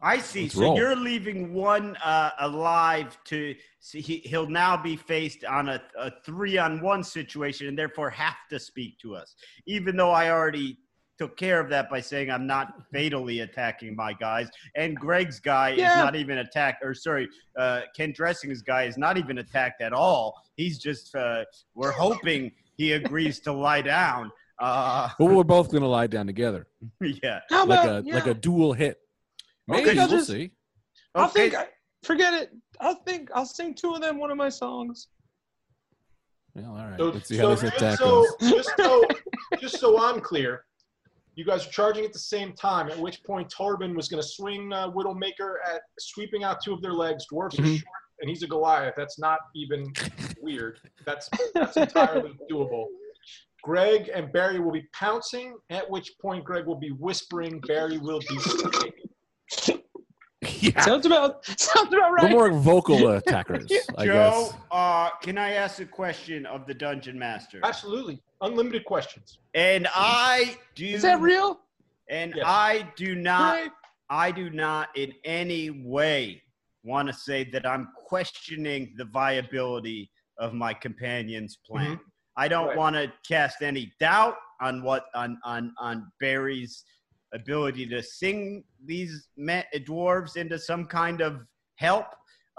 I 0.02 0.20
see. 0.20 0.44
Let's 0.44 0.56
so 0.56 0.62
roll. 0.62 0.78
you're 0.78 0.96
leaving 0.96 1.54
one 1.54 1.98
uh, 1.98 2.32
alive 2.40 3.18
to 3.26 3.54
see. 3.82 4.00
He, 4.00 4.18
he'll 4.20 4.50
now 4.50 4.82
be 4.82 4.96
faced 4.96 5.44
on 5.44 5.68
a, 5.68 5.82
a 6.00 6.10
three-on-one 6.26 7.04
situation, 7.04 7.68
and 7.68 7.78
therefore 7.78 8.10
have 8.12 8.48
to 8.50 8.60
speak 8.60 8.98
to 9.00 9.14
us. 9.16 9.36
Even 9.66 9.98
though 9.98 10.12
I 10.12 10.32
already 10.32 10.78
took 11.22 11.38
care 11.38 11.60
of 11.60 11.70
that 11.70 11.88
by 11.88 12.02
saying 12.02 12.32
I'm 12.32 12.48
not 12.48 12.74
fatally 12.92 13.42
attacking 13.42 13.96
my 13.96 14.12
guys, 14.14 14.50
and 14.76 14.98
Greg's 14.98 15.40
guy 15.40 15.70
Yeah. 15.70 15.92
is 16.00 16.04
not 16.04 16.16
even 16.16 16.40
attacked. 16.40 16.84
Or 16.84 16.96
sorry, 16.96 17.30
uh, 17.60 17.82
Ken 17.96 18.12
Dressing's 18.12 18.64
guy 18.64 18.84
is 18.86 18.98
not 18.98 19.18
even 19.18 19.38
attacked 19.38 19.82
at 19.84 19.94
all. 19.94 20.42
He's 20.56 20.80
just. 20.80 21.14
Uh, 21.16 21.44
we're 21.76 21.92
hoping 21.92 22.52
he 22.76 22.94
agrees 22.94 23.40
to 23.42 23.52
lie 23.54 23.84
down. 23.84 24.32
Uh, 24.60 25.10
But 25.20 25.26
we're 25.26 25.44
both 25.44 25.70
going 25.70 25.84
to 25.84 25.90
lie 25.90 26.08
down 26.08 26.26
together, 26.26 26.66
yeah. 27.02 27.42
How 27.52 27.66
like 27.66 27.84
about 27.84 28.04
a 28.04 28.08
yeah, 28.08 28.16
like 28.16 28.26
a 28.28 28.34
dual 28.34 28.74
hit. 28.74 28.98
Okay, 29.70 29.84
Maybe 29.86 30.00
I'll 30.00 30.08
we'll 30.08 30.18
just- 30.18 30.30
see. 30.32 30.52
I'll 31.14 31.30
Okay. 31.30 31.50
think. 31.52 31.70
Forget 32.04 32.34
it. 32.34 32.50
I'll 32.80 32.96
think. 33.06 33.30
I'll 33.36 33.46
sing 33.46 33.76
two 33.76 33.94
of 33.94 34.02
them 34.02 34.18
one 34.18 34.32
of 34.32 34.38
my 34.38 34.50
songs. 34.50 35.08
Well, 36.56 36.72
all 36.72 36.86
right. 36.88 36.98
So, 36.98 37.10
Let's 37.10 37.28
see 37.30 37.38
how 37.38 37.50
this 37.54 37.62
attack 37.64 38.00
so, 38.00 38.26
goes. 38.40 38.52
just 38.52 38.72
so 38.78 39.04
just 39.60 39.80
so 39.80 40.02
I'm 40.02 40.20
clear, 40.20 40.66
you 41.36 41.46
guys 41.46 41.66
are 41.66 41.70
charging 41.72 42.04
at 42.06 42.14
the 42.14 42.20
same 42.20 42.54
time. 42.54 42.90
At 42.90 43.00
which 43.00 43.24
point 43.24 43.50
Torben 43.50 43.96
was 43.96 44.10
going 44.10 44.22
to 44.22 44.28
swing 44.28 44.72
uh, 44.74 44.90
Widowmaker 44.92 45.56
at 45.66 45.82
sweeping 46.00 46.44
out 46.44 46.62
two 46.64 46.74
of 46.74 46.82
their 46.82 46.94
legs. 46.94 47.26
Dwarfs 47.28 47.58
are 47.60 47.64
Mhm. 47.64 47.78
short, 47.78 47.86
and 48.20 48.30
he's 48.30 48.44
a 48.44 48.48
Goliath. 48.48 48.94
That's 48.98 49.18
not 49.18 49.40
even 49.56 49.92
weird. 50.42 50.80
That's 51.06 51.30
that's 51.54 51.78
entirely 51.78 52.38
doable. 52.50 52.86
Greg 53.64 54.10
and 54.14 54.32
Barry 54.34 54.60
will 54.60 54.72
be 54.72 54.88
pouncing. 54.94 55.56
At 55.70 55.90
which 55.90 56.12
point 56.22 56.44
Greg 56.44 56.66
will 56.66 56.80
be 56.80 56.92
whispering. 56.92 57.62
Barry 57.68 57.98
will 57.98 58.20
be 58.20 58.38
speaking. 58.40 59.81
yeah. 60.76 60.82
Sounds 60.82 61.06
about 61.06 61.46
sounds 61.46 61.94
about 61.94 62.12
We're 62.22 62.30
more 62.30 62.52
vocal 62.52 63.10
attackers, 63.14 63.72
I 63.98 64.06
Joe, 64.06 64.14
guess. 64.52 64.54
uh, 64.72 65.10
can 65.22 65.38
I 65.38 65.52
ask 65.54 65.80
a 65.80 65.86
question 65.86 66.46
of 66.46 66.66
the 66.68 66.74
dungeon 66.74 67.18
master? 67.18 67.60
Absolutely. 67.64 68.22
Unlimited 68.42 68.86
questions. 68.86 69.40
And 69.54 69.88
I 69.94 70.58
do. 70.76 70.86
Is 70.86 71.02
that 71.04 71.20
real? 71.22 71.60
And 72.10 72.34
Yes. 72.36 72.46
I 72.48 72.88
do 72.96 73.16
not. 73.16 73.58
Great. 73.60 73.72
I 74.10 74.32
do 74.32 74.50
not 74.50 74.90
in 74.98 75.14
any 75.24 75.70
way 75.70 76.42
want 76.84 77.08
to 77.08 77.14
say 77.14 77.44
that 77.52 77.66
I'm 77.66 77.88
questioning 77.96 78.94
the 78.98 79.06
viability 79.06 80.12
of 80.38 80.54
my 80.54 80.74
companion's 80.74 81.58
plan. 81.66 82.00
I 82.36 82.48
don't 82.48 82.68
Right. 82.70 82.78
want 82.78 82.96
to 82.96 83.12
cast 83.28 83.62
any 83.62 83.94
doubt 84.00 84.36
on 84.60 84.84
what 84.84 85.06
on 85.16 85.38
on 85.46 85.74
on 85.80 86.12
Barry's 86.20 86.84
ability 87.34 87.86
to 87.88 88.02
sing 88.04 88.64
these 88.86 89.28
ma- 89.38 89.62
dwarves 89.80 90.36
into 90.38 90.58
some 90.60 90.86
kind 90.86 91.22
of 91.22 91.42
help. 91.76 92.08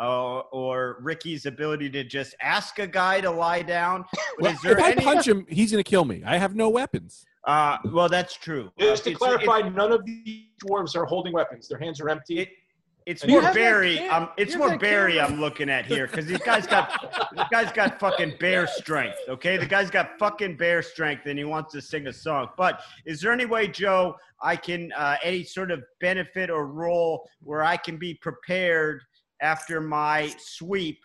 Uh, 0.00 0.38
or 0.52 0.96
Ricky's 1.02 1.44
ability 1.46 1.88
to 1.90 2.02
just 2.02 2.34
ask 2.40 2.78
a 2.78 2.86
guy 2.86 3.20
to 3.20 3.30
lie 3.30 3.60
down. 3.62 4.04
Well, 4.40 4.50
is 4.52 4.60
there 4.62 4.78
if 4.78 4.82
I 4.84 4.92
any? 4.92 5.04
punch 5.04 5.28
him, 5.28 5.46
he's 5.48 5.70
going 5.70 5.84
to 5.84 5.88
kill 5.88 6.04
me. 6.06 6.22
I 6.26 6.38
have 6.38 6.56
no 6.56 6.70
weapons. 6.70 7.24
uh, 7.46 7.76
well, 7.92 8.08
that's 8.08 8.34
true. 8.34 8.72
Just 8.80 9.02
Uh, 9.02 9.04
to 9.04 9.10
it's- 9.10 9.18
clarify, 9.18 9.68
none 9.68 9.92
of 9.92 10.04
the 10.06 10.46
dwarves 10.64 10.96
are 10.96 11.04
holding 11.04 11.32
weapons. 11.34 11.68
Their 11.68 11.78
hands 11.78 12.00
are 12.00 12.08
empty. 12.08 12.40
It, 12.40 12.48
it's 13.06 13.26
more 13.26 13.42
Barry. 13.52 13.98
Um, 14.08 14.30
it's 14.36 14.56
more 14.56 14.78
Barry 14.78 15.14
camera. 15.14 15.32
I'm 15.32 15.40
looking 15.40 15.68
at 15.68 15.86
here 15.86 16.06
because 16.06 16.26
these 16.26 16.38
guys 16.38 16.66
got 16.66 17.30
this 17.34 17.46
guy's 17.50 17.72
got 17.72 17.98
fucking 17.98 18.36
bear 18.38 18.66
strength. 18.66 19.18
Okay, 19.28 19.56
the 19.56 19.66
guy's 19.66 19.90
got 19.90 20.18
fucking 20.18 20.56
bear 20.56 20.82
strength 20.82 21.26
and 21.26 21.38
he 21.38 21.44
wants 21.44 21.72
to 21.72 21.80
sing 21.80 22.06
a 22.06 22.12
song. 22.12 22.48
But 22.56 22.82
is 23.04 23.20
there 23.20 23.32
any 23.32 23.46
way, 23.46 23.68
Joe, 23.68 24.16
I 24.42 24.56
can 24.56 24.92
uh, 24.92 25.16
any 25.22 25.44
sort 25.44 25.70
of 25.70 25.82
benefit 26.00 26.50
or 26.50 26.66
role 26.66 27.28
where 27.40 27.62
I 27.62 27.76
can 27.76 27.96
be 27.96 28.14
prepared 28.14 29.02
after 29.40 29.80
my 29.80 30.32
sweep 30.38 30.98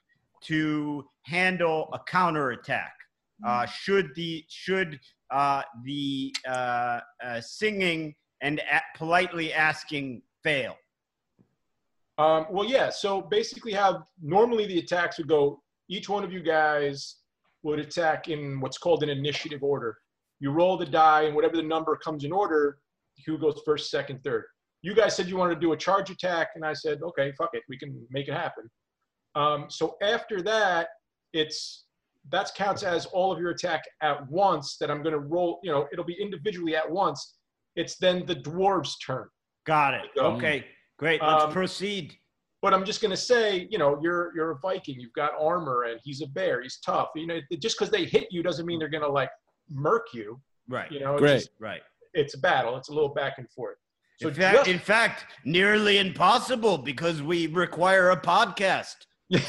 to 0.43 1.05
handle 1.23 1.89
a 1.93 1.99
counterattack? 1.99 2.93
Uh, 3.45 3.65
should 3.65 4.13
the 4.15 4.43
should 4.49 4.99
uh, 5.31 5.62
the 5.83 6.33
uh, 6.47 6.99
uh, 7.23 7.41
singing 7.41 8.15
and 8.41 8.62
politely 8.95 9.53
asking 9.53 10.21
fail? 10.43 10.75
Um, 12.17 12.47
well, 12.49 12.67
yeah. 12.67 12.89
So 12.89 13.21
basically, 13.21 13.73
how 13.73 14.08
normally 14.21 14.65
the 14.65 14.80
attacks 14.80 15.17
would 15.17 15.27
go. 15.27 15.62
Each 15.89 16.10
one 16.10 16.23
of 16.23 16.34
you 16.34 16.41
guys 16.41 17.17
would 17.63 17.80
attack 17.80 18.27
in 18.27 18.60
what's 18.60 18.77
called 18.77 19.03
an 19.03 19.10
initiative 19.10 19.63
order. 19.63 19.97
You 20.39 20.51
roll 20.51 20.77
the 20.77 20.86
die, 20.86 21.23
and 21.23 21.36
whatever 21.36 21.56
the 21.56 21.63
number 21.63 21.95
comes 21.95 22.23
in 22.23 22.32
order, 22.32 22.80
who 23.25 23.38
goes 23.38 23.62
first, 23.65 23.89
second, 23.89 24.23
third. 24.23 24.45
You 24.82 24.93
guys 24.93 25.15
said 25.15 25.27
you 25.27 25.38
wanted 25.38 25.56
to 25.56 25.62
do 25.62 25.71
a 25.71 25.77
charge 25.77 26.10
attack, 26.10 26.49
and 26.56 26.63
I 26.65 26.73
said, 26.73 27.01
okay, 27.01 27.32
fuck 27.38 27.49
it, 27.53 27.63
we 27.67 27.77
can 27.77 28.06
make 28.12 28.27
it 28.27 28.34
happen. 28.34 28.69
Um, 29.36 29.65
so 29.69 29.95
after 30.01 30.41
that, 30.43 30.89
it's 31.34 31.86
that 32.32 32.51
counts 32.56 32.84
as 32.84 33.06
all 33.08 33.32
of 33.32 33.39
your 33.39 33.51
attack 33.51 33.84
at 34.01 34.30
once. 34.30 34.77
That 34.80 34.91
I'm 34.91 35.01
going 35.01 35.13
to 35.13 35.19
roll. 35.19 35.60
You 35.63 35.71
know, 35.71 35.88
it'll 35.91 36.06
be 36.06 36.17
individually 36.19 36.75
at 36.75 36.89
once. 36.89 37.36
It's 37.75 37.97
then 37.97 38.25
the 38.25 38.36
dwarves' 38.36 38.93
turn. 39.06 39.27
Got 39.65 39.93
it. 39.93 40.06
Okay, 40.17 40.65
great. 40.97 41.21
Let's 41.21 41.43
Um, 41.45 41.51
proceed. 41.51 42.15
But 42.62 42.73
I'm 42.73 42.83
just 42.86 43.01
gonna 43.01 43.15
say, 43.17 43.67
you 43.69 43.77
know, 43.77 43.99
you're 44.01 44.36
you're 44.36 44.51
a 44.51 44.57
Viking. 44.60 44.99
You've 44.99 45.13
got 45.13 45.31
armor, 45.39 45.83
and 45.83 45.99
he's 46.03 46.21
a 46.21 46.27
bear. 46.27 46.62
He's 46.62 46.77
tough. 46.77 47.10
You 47.15 47.27
know, 47.27 47.39
just 47.62 47.77
because 47.77 47.91
they 47.91 48.03
hit 48.05 48.27
you 48.31 48.41
doesn't 48.41 48.65
mean 48.65 48.79
they're 48.79 48.89
gonna 48.89 49.07
like 49.07 49.29
murk 49.69 50.07
you. 50.13 50.41
Right. 50.67 50.91
You 50.91 50.99
know, 51.01 51.13
it's, 51.13 51.21
Great. 51.21 51.33
just- 51.38 51.49
Right. 51.60 51.81
it's 52.13 52.33
a 52.33 52.39
battle. 52.39 52.75
It's 52.77 52.89
a 52.89 52.93
little 52.93 53.10
back 53.13 53.38
and 53.38 53.49
forth. 53.51 53.77
So 54.19 54.29
in, 54.29 54.33
fact, 54.33 54.55
just- 54.57 54.69
in 54.69 54.79
fact, 54.79 55.25
nearly 55.45 55.99
impossible 55.99 56.79
because 56.79 57.21
we 57.21 57.45
require 57.47 58.10
a 58.10 58.19
podcast. 58.19 58.95
it's 59.29 59.45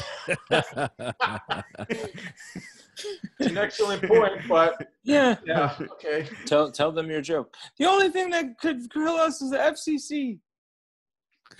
an 3.39 3.57
excellent 3.57 4.03
point, 4.03 4.33
but 4.47 4.91
Yeah. 5.03 5.37
yeah, 5.45 5.75
okay. 5.93 6.27
Tell 6.45 6.71
tell 6.71 6.91
them 6.91 7.09
your 7.09 7.21
joke. 7.21 7.55
The 7.77 7.85
only 7.85 8.09
thing 8.09 8.29
that 8.31 8.59
could 8.59 8.91
kill 8.93 9.15
us 9.15 9.41
is 9.41 9.51
the 9.51 9.57
FCC. 9.57 10.39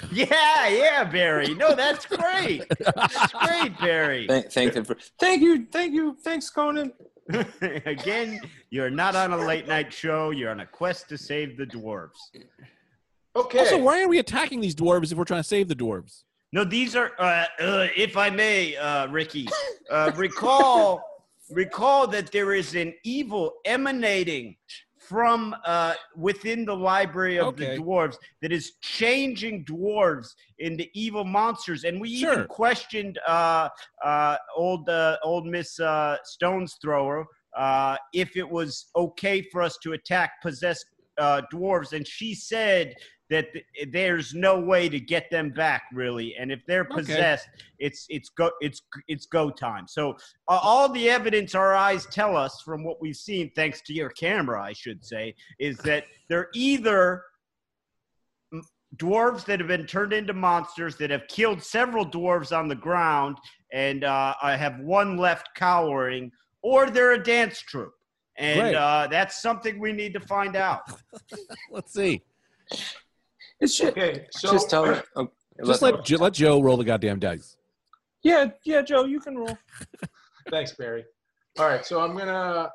Yeah, 0.12 0.68
yeah, 0.68 1.04
Barry. 1.04 1.54
No, 1.56 1.76
that's 1.76 2.06
great. 2.06 2.66
That's 2.80 3.32
great, 3.34 3.80
Barry. 3.80 4.28
Thank, 4.28 4.52
thank 4.52 4.74
them 4.74 4.86
for. 4.86 4.98
Thank 5.20 5.42
you, 5.42 5.66
thank 5.72 5.94
you, 5.94 6.16
thanks, 6.22 6.50
Conan. 6.50 6.94
Again, 7.86 8.40
you're 8.70 8.90
not 8.90 9.16
on 9.16 9.34
a 9.34 9.38
late 9.38 9.68
night 9.68 9.94
show. 9.94 10.32
You're 10.32 10.52
on 10.52 10.62
a 10.62 10.66
quest 10.66 11.10
to 11.10 11.18
save 11.18 11.58
the 11.58 11.66
dwarves. 11.66 12.18
Okay. 13.36 13.60
also, 13.60 13.78
why 13.78 14.02
are 14.02 14.08
we 14.08 14.20
attacking 14.20 14.60
these 14.60 14.74
dwarves 14.74 15.12
if 15.12 15.18
we're 15.18 15.26
trying 15.26 15.44
to 15.44 15.48
save 15.48 15.68
the 15.68 15.76
dwarves? 15.76 16.24
No, 16.52 16.64
these 16.64 16.96
are, 16.96 17.12
uh, 17.20 17.46
uh, 17.60 17.88
if 17.96 18.18
I 18.18 18.32
may, 18.32 18.76
uh, 18.76 19.08
Ricky, 19.08 19.48
uh, 19.92 20.12
recall, 20.16 21.04
recall 21.52 22.08
that 22.08 22.32
there 22.32 22.54
is 22.54 22.74
an 22.74 22.94
evil 23.04 23.54
emanating 23.66 24.56
from 25.10 25.56
uh, 25.66 25.96
within 26.16 26.66
the 26.66 26.76
library 26.76 27.38
of 27.38 27.48
Okay. 27.48 27.76
the 27.76 27.82
dwarves 27.82 28.18
that 28.42 28.52
is 28.52 28.74
changing 28.82 29.66
dwarves 29.66 30.28
into 30.60 30.86
evil 30.94 31.24
monsters, 31.24 31.84
and 31.84 32.00
we 32.00 32.10
even 32.10 32.46
questioned 32.48 33.18
uh, 33.28 33.68
uh, 34.06 34.38
old 34.56 34.88
uh, 34.88 35.18
old 35.24 35.48
Miss 35.48 35.80
uh, 35.80 36.18
Stone's 36.24 36.78
thrower 36.82 37.26
uh, 37.58 37.98
if 38.14 38.38
it 38.38 38.48
was 38.48 38.92
okay 38.96 39.42
for 39.52 39.64
us 39.64 39.78
to 39.84 39.94
attack 39.94 40.30
possessed 40.44 40.86
uh, 41.18 41.42
dwarves, 41.52 41.94
and 41.94 42.08
she 42.08 42.36
said 42.36 42.94
that 43.30 43.54
th- 43.54 43.66
there's 43.92 44.34
no 44.34 44.60
way 44.60 44.90
to 44.90 45.00
get 45.00 45.30
them 45.30 45.50
back 45.52 45.84
really. 45.94 46.36
And 46.40 46.52
if 46.52 46.62
they're 46.68 46.82
Okay. 46.82 46.96
possessed 46.96 47.48
it's 47.78 48.06
it's 48.10 48.30
go 48.30 48.52
it's 48.62 48.82
it's 49.08 49.26
go 49.26 49.50
time. 49.50 49.88
So 49.88 50.12
uh, 50.48 50.60
all 50.62 50.90
the 50.90 51.10
evidence 51.10 51.56
our 51.56 51.76
eyes 51.76 52.06
tell 52.08 52.36
us 52.36 52.62
from 52.62 52.84
what 52.84 53.02
we've 53.02 53.16
seen 53.16 53.52
thanks 53.56 53.82
to 53.82 53.94
your 53.94 54.10
camera 54.10 54.62
i 54.62 54.74
should 54.74 55.04
say 55.04 55.34
is 55.60 55.78
that 55.80 56.06
they're 56.30 56.50
either 56.54 57.24
dwarves 58.98 59.46
that 59.46 59.60
have 59.60 59.68
been 59.68 59.86
turned 59.86 60.14
into 60.14 60.34
monsters 60.34 60.96
that 60.98 61.10
have 61.12 61.28
killed 61.28 61.62
several 61.62 62.06
dwarves 62.06 62.56
on 62.58 62.68
the 62.68 62.76
ground 62.76 63.38
and 63.72 64.04
uh, 64.04 64.34
I 64.42 64.56
have 64.56 64.80
one 64.80 65.16
left 65.18 65.50
cowering 65.56 66.32
or 66.62 66.90
they're 66.90 67.14
a 67.14 67.24
dance 67.24 67.60
troupe. 67.62 67.94
And 68.38 68.76
uh, 68.76 69.08
that's 69.12 69.42
something 69.42 69.80
we 69.80 69.92
need 69.92 70.14
to 70.14 70.20
find 70.20 70.56
out. 70.56 70.82
Let's 71.72 71.94
see. 71.94 72.24
It's 73.62 73.78
just, 73.78 73.92
Okay. 73.98 74.26
So 74.32 74.52
just 74.52 74.70
tell 74.70 74.86
them. 74.86 75.02
Oh, 75.16 75.30
Just 75.66 75.82
let 75.82 76.04
Jo- 76.06 76.18
let 76.18 76.34
Joe 76.34 76.62
roll 76.62 76.78
the 76.78 76.84
goddamn 76.86 77.20
dice. 77.20 77.58
Yeah, 78.24 78.52
yeah, 78.66 78.82
Joe, 78.82 79.06
you 79.06 79.20
can 79.20 79.38
roll. 79.38 79.58
Thanks, 80.50 80.72
Barry. 80.74 81.06
All 81.58 81.66
right, 81.68 81.86
so 81.86 82.00
I'm 82.02 82.16
gonna. 82.18 82.70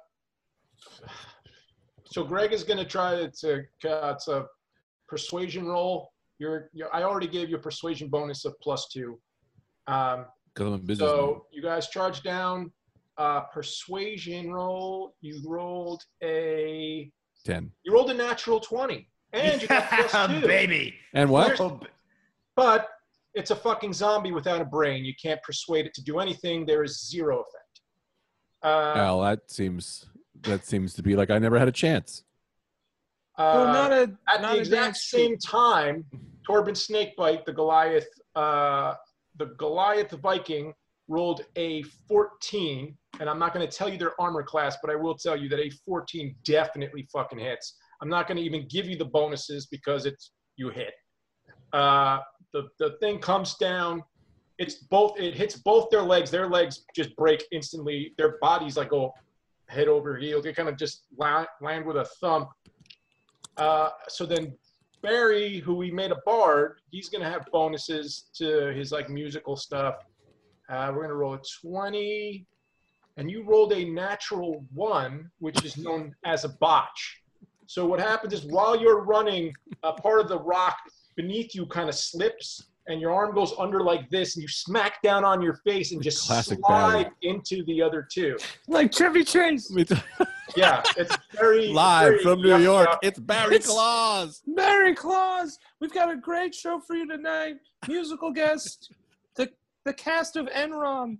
So 2.07 2.25
Greg 2.25 2.53
is 2.53 2.65
gonna 2.65 2.85
try 2.85 3.15
to. 3.17 3.31
to 3.31 3.91
uh, 3.91 4.13
it's 4.13 4.29
a 4.29 4.47
persuasion 5.09 5.67
roll. 5.67 6.11
You're, 6.39 6.69
you're. 6.73 6.95
I 6.95 7.03
already 7.03 7.27
gave 7.29 7.49
you 7.49 7.57
a 7.57 7.61
persuasion 7.61 8.09
bonus 8.09 8.45
of 8.45 8.55
plus 8.63 8.89
two. 8.93 9.19
Um, 9.87 10.27
Because 10.55 10.67
I'm 10.69 10.73
a 10.75 10.79
businessman. 10.79 11.17
so 11.17 11.47
you 11.53 11.63
guys 11.63 11.89
charge 11.89 12.23
down. 12.23 12.71
Uh, 13.17 13.41
persuasion 13.53 14.53
roll. 14.53 15.15
You 15.21 15.41
rolled 15.47 16.03
a. 16.23 17.11
Ten. 17.45 17.71
You 17.85 17.93
rolled 17.93 18.11
a 18.11 18.15
natural 18.15 18.61
twenty, 18.61 19.09
and 19.35 19.63
you 19.63 19.69
got 19.69 19.89
plus 19.89 20.27
two. 20.41 20.47
baby 20.47 20.95
And 21.13 21.31
what? 21.31 21.59
But 22.57 22.89
it's 23.35 23.51
a 23.51 23.57
fucking 23.57 23.93
zombie 23.93 24.33
without 24.33 24.61
a 24.61 24.65
brain. 24.65 25.05
You 25.05 25.15
can't 25.21 25.43
persuade 25.43 25.87
it 25.87 25.95
to 25.95 26.03
do 26.03 26.21
anything. 26.21 26.65
There 26.67 26.85
is 26.85 27.07
zero 27.09 27.41
effect. 27.41 27.81
Uh, 28.63 28.93
Well, 28.95 29.21
that 29.23 29.51
seems 29.51 30.07
that 30.43 30.65
seems 30.65 30.95
to 30.95 31.03
be 31.03 31.17
like 31.17 31.31
I 31.31 31.39
never 31.39 31.59
had 31.59 31.69
a 31.69 31.73
chance. 31.73 32.25
Well, 33.39 33.69
uh, 33.69 33.73
not 33.73 33.93
a 33.93 34.03
At 34.29 34.43
not 34.43 34.53
the 34.53 34.59
exact 34.61 34.85
dance 34.85 35.05
same 35.07 35.37
time, 35.39 36.05
Torben 36.49 36.77
Snakebite, 36.77 37.45
the 37.45 37.53
Goliath, 37.53 38.07
uh, 38.37 38.95
the 39.37 39.47
Goliath 39.59 40.13
Viking, 40.13 40.73
rolled 41.09 41.45
a 41.57 41.83
14. 42.09 42.97
And 43.21 43.29
I'm 43.29 43.39
not 43.39 43.53
going 43.55 43.69
to 43.69 43.77
tell 43.77 43.89
you 43.89 43.99
their 43.99 44.19
armor 44.21 44.43
class, 44.43 44.77
but 44.81 44.91
I 44.91 44.95
will 44.95 45.17
tell 45.17 45.37
you 45.37 45.49
that 45.49 45.59
a 45.59 45.71
14 45.85 46.35
definitely 46.45 47.09
fucking 47.13 47.39
hits. 47.39 47.77
I'm 48.03 48.09
not 48.09 48.27
going 48.27 48.37
to 48.37 48.43
even 48.43 48.67
give 48.69 48.87
you 48.87 48.97
the 48.97 49.05
bonuses 49.05 49.67
because 49.67 50.07
it's 50.07 50.33
you 50.57 50.71
hit. 50.71 50.95
Uh, 51.73 52.21
the 52.53 52.69
the 52.79 52.97
thing 53.01 53.19
comes 53.19 53.57
down. 53.57 54.03
It's 54.59 54.75
both. 54.75 55.19
It 55.19 55.35
hits 55.35 55.57
both 55.57 55.91
their 55.91 56.03
legs. 56.03 56.31
Their 56.31 56.49
legs 56.49 56.85
just 56.95 57.15
break 57.17 57.45
instantly. 57.51 58.15
Their 58.17 58.39
bodies 58.41 58.77
like 58.77 58.91
go 58.91 59.13
head 59.69 59.89
over 59.89 60.17
heels. 60.17 60.45
They 60.45 60.53
kind 60.53 60.69
of 60.69 60.77
just 60.77 61.07
land, 61.17 61.49
land 61.61 61.85
with 61.85 61.97
a 61.97 62.05
thump. 62.21 62.49
Uh, 63.57 63.91
so 64.09 64.27
then 64.27 64.57
Barry, 65.03 65.59
who 65.59 65.75
we 65.75 65.91
made 65.91 66.13
a 66.13 66.19
bard, 66.25 66.81
he's 66.91 67.09
gonna 67.09 67.29
have 67.29 67.47
bonuses 67.53 68.31
to 68.37 68.73
his 68.73 68.93
like 68.93 69.11
musical 69.11 69.57
stuff. 69.57 69.97
Uh, 70.69 70.93
we're 70.95 71.03
gonna 71.03 71.15
roll 71.15 71.35
a 71.35 71.41
20, 71.63 72.47
and 73.17 73.31
you 73.31 73.45
rolled 73.45 73.73
a 73.73 73.85
natural 73.85 74.65
one, 74.73 75.31
which 75.41 75.63
is 75.65 75.77
known 75.77 76.15
as 76.25 76.45
a 76.45 76.49
botch. 76.49 77.21
So 77.67 77.87
what 77.87 78.01
happens 78.01 78.33
is 78.33 78.45
while 78.45 78.79
you're 78.79 79.03
running, 79.03 79.53
a 79.83 79.93
part 79.93 80.21
of 80.21 80.29
the 80.29 80.39
rock 80.39 80.77
beneath 81.17 81.55
you 81.55 81.67
kind 81.67 81.89
of 81.89 81.95
slips, 81.95 82.63
and 82.87 83.01
your 83.01 83.13
arm 83.15 83.35
goes 83.35 83.55
under 83.59 83.83
like 83.83 84.11
this, 84.11 84.37
and 84.37 84.43
you 84.43 84.49
smack 84.49 85.01
down 85.03 85.25
on 85.25 85.41
your 85.41 85.55
face 85.67 85.93
and 85.93 86.03
just 86.03 86.27
Classic 86.27 86.59
slide 86.67 87.05
Barry. 87.05 87.15
into 87.23 87.65
the 87.65 87.81
other 87.81 88.07
two. 88.13 88.37
Like 88.69 88.93
Chevy 88.93 89.25
Chase. 89.25 89.73
Yeah, 90.57 90.83
it's 90.99 91.17
very 91.33 91.69
Live 91.73 92.07
very- 92.11 92.23
from 92.23 92.43
New 92.43 92.59
York, 92.59 92.87
yeah. 93.03 93.09
it's 93.09 93.19
Barry 93.19 93.57
It's- 93.57 93.67
Claus. 93.67 94.43
Barry 94.47 94.95
Claus. 94.95 95.59
We've 95.81 95.93
got 95.93 96.13
a 96.13 96.17
great 96.17 96.55
show 96.55 96.79
for 96.87 96.95
you 96.95 97.09
tonight. 97.09 97.55
Musical 97.89 98.31
guest, 98.31 98.93
the 99.37 99.51
the 99.87 99.95
cast 99.95 100.37
of 100.37 100.47
Enron. 100.49 101.17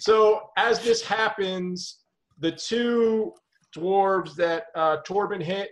So 0.00 0.50
as 0.56 0.80
this 0.82 1.02
happens, 1.02 1.98
the 2.38 2.52
two 2.52 3.32
dwarves 3.76 4.34
that 4.36 4.66
uh, 4.74 4.98
Torben 5.06 5.42
hit, 5.42 5.70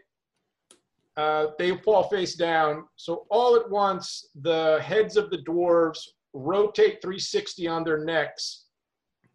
uh, 1.16 1.48
they 1.58 1.76
fall 1.78 2.04
face 2.04 2.34
down. 2.34 2.84
So 2.96 3.26
all 3.30 3.56
at 3.56 3.70
once, 3.70 4.28
the 4.42 4.80
heads 4.82 5.16
of 5.16 5.30
the 5.30 5.38
dwarves 5.38 5.98
rotate 6.34 7.00
360 7.00 7.66
on 7.68 7.84
their 7.84 8.04
necks. 8.04 8.64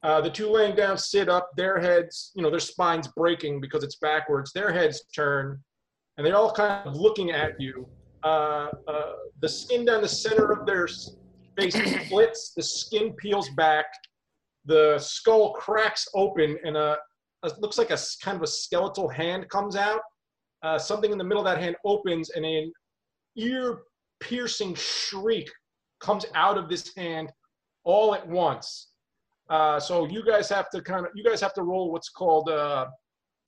Uh, 0.04 0.22
the 0.22 0.30
two 0.30 0.50
laying 0.50 0.76
down 0.76 0.98
sit 0.98 1.30
up. 1.30 1.52
Their 1.56 1.80
heads, 1.80 2.32
you 2.36 2.42
know, 2.42 2.50
their 2.50 2.60
spines 2.60 3.08
breaking 3.08 3.62
because 3.62 3.84
it's 3.84 3.98
backwards. 3.98 4.52
Their 4.52 4.72
heads 4.72 5.04
turn, 5.16 5.60
and 6.18 6.26
they're 6.26 6.36
all 6.36 6.52
kind 6.52 6.88
of 6.88 6.96
looking 6.96 7.32
at 7.32 7.60
you. 7.60 7.88
Uh, 8.24 8.70
uh, 8.88 9.14
the 9.42 9.50
skin 9.50 9.86
down 9.86 10.02
the 10.02 10.08
center 10.08 10.52
of 10.52 10.66
their 10.66 10.88
face 11.58 11.76
splits. 12.06 12.54
The 12.56 12.64
skin 12.64 13.14
peels 13.14 13.50
back 13.52 13.86
the 14.66 14.98
skull 15.00 15.54
cracks 15.54 16.08
open 16.14 16.58
and 16.64 16.78
a, 16.78 16.98
it 17.44 17.60
looks 17.60 17.78
like 17.78 17.92
a 17.92 17.98
kind 18.24 18.38
of 18.38 18.44
a 18.44 18.48
skeletal 18.48 19.08
hand 19.08 19.50
comes 19.50 19.76
out. 19.76 20.02
Uh, 20.64 20.78
something 20.78 21.12
in 21.12 21.18
the 21.18 21.24
middle 21.24 21.46
of 21.46 21.52
that 21.52 21.62
hand 21.62 21.76
opens 21.86 22.30
and 22.32 22.46
an 22.46 22.72
ear-piercing 23.36 24.76
shriek 24.76 25.50
comes 26.00 26.26
out 26.36 26.58
of 26.58 26.70
this 26.70 26.94
hand 26.96 27.32
all 27.84 28.14
at 28.14 28.28
once. 28.28 28.90
Uh, 29.50 29.80
so 29.80 30.06
you 30.06 30.24
guys 30.24 30.48
have 30.50 30.70
to 30.70 30.82
kind 30.82 31.06
of 31.06 31.12
you 31.16 31.24
guys 31.24 31.42
have 31.42 31.54
to 31.54 31.64
roll 31.64 31.92
what's 31.92 32.10
called 32.10 32.48
uh, 32.50 32.86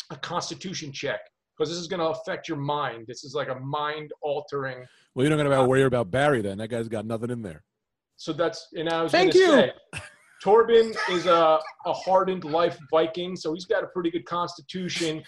a 0.09 0.15
Constitution 0.17 0.91
check 0.91 1.19
because 1.57 1.69
this 1.69 1.79
is 1.79 1.87
going 1.87 1.99
to 1.99 2.07
affect 2.07 2.47
your 2.47 2.57
mind. 2.57 3.05
This 3.07 3.23
is 3.23 3.35
like 3.35 3.49
a 3.49 3.55
mind-altering. 3.55 4.83
Well, 5.13 5.27
you're 5.27 5.37
not 5.37 5.43
gonna 5.43 5.67
worry 5.67 5.83
about 5.83 6.09
Barry 6.09 6.41
then. 6.41 6.57
That 6.57 6.69
guy's 6.69 6.87
got 6.87 7.05
nothing 7.05 7.29
in 7.29 7.43
there. 7.43 7.63
So 8.17 8.33
that's 8.33 8.67
and 8.73 8.89
I 8.89 9.03
was 9.03 9.11
Thank 9.11 9.33
gonna 9.33 9.45
you. 9.45 9.51
say, 9.51 10.01
Torben 10.43 10.95
is 11.11 11.25
a, 11.25 11.59
a 11.85 11.93
hardened 11.93 12.43
life 12.43 12.77
Viking, 12.91 13.35
so 13.35 13.53
he's 13.53 13.65
got 13.65 13.83
a 13.83 13.87
pretty 13.87 14.11
good 14.11 14.25
constitution. 14.25 15.23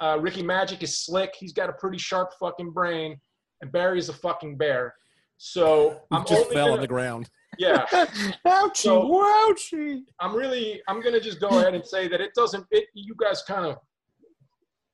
Uh, 0.00 0.18
Ricky 0.20 0.42
Magic 0.42 0.82
is 0.82 0.98
slick. 0.98 1.34
He's 1.38 1.52
got 1.52 1.68
a 1.68 1.72
pretty 1.74 1.98
sharp 1.98 2.30
fucking 2.40 2.70
brain, 2.72 3.16
and 3.60 3.70
Barry's 3.70 4.08
a 4.08 4.12
fucking 4.14 4.56
bear. 4.56 4.94
So 5.36 6.00
I'm 6.10 6.24
just 6.24 6.50
fell 6.50 6.66
gonna, 6.66 6.72
on 6.74 6.80
the 6.80 6.86
ground. 6.86 7.28
yeah. 7.58 7.84
ouchie, 8.46 8.76
So- 8.76 9.02
wouchie. 9.08 10.02
I'm 10.20 10.34
really 10.34 10.80
I'm 10.88 11.02
gonna 11.02 11.20
just 11.20 11.40
go 11.40 11.48
ahead 11.48 11.74
and 11.74 11.84
say 11.84 12.08
that 12.08 12.20
it 12.20 12.30
doesn't. 12.34 12.64
It 12.70 12.86
you 12.94 13.14
guys 13.20 13.42
kind 13.46 13.66
of. 13.66 13.76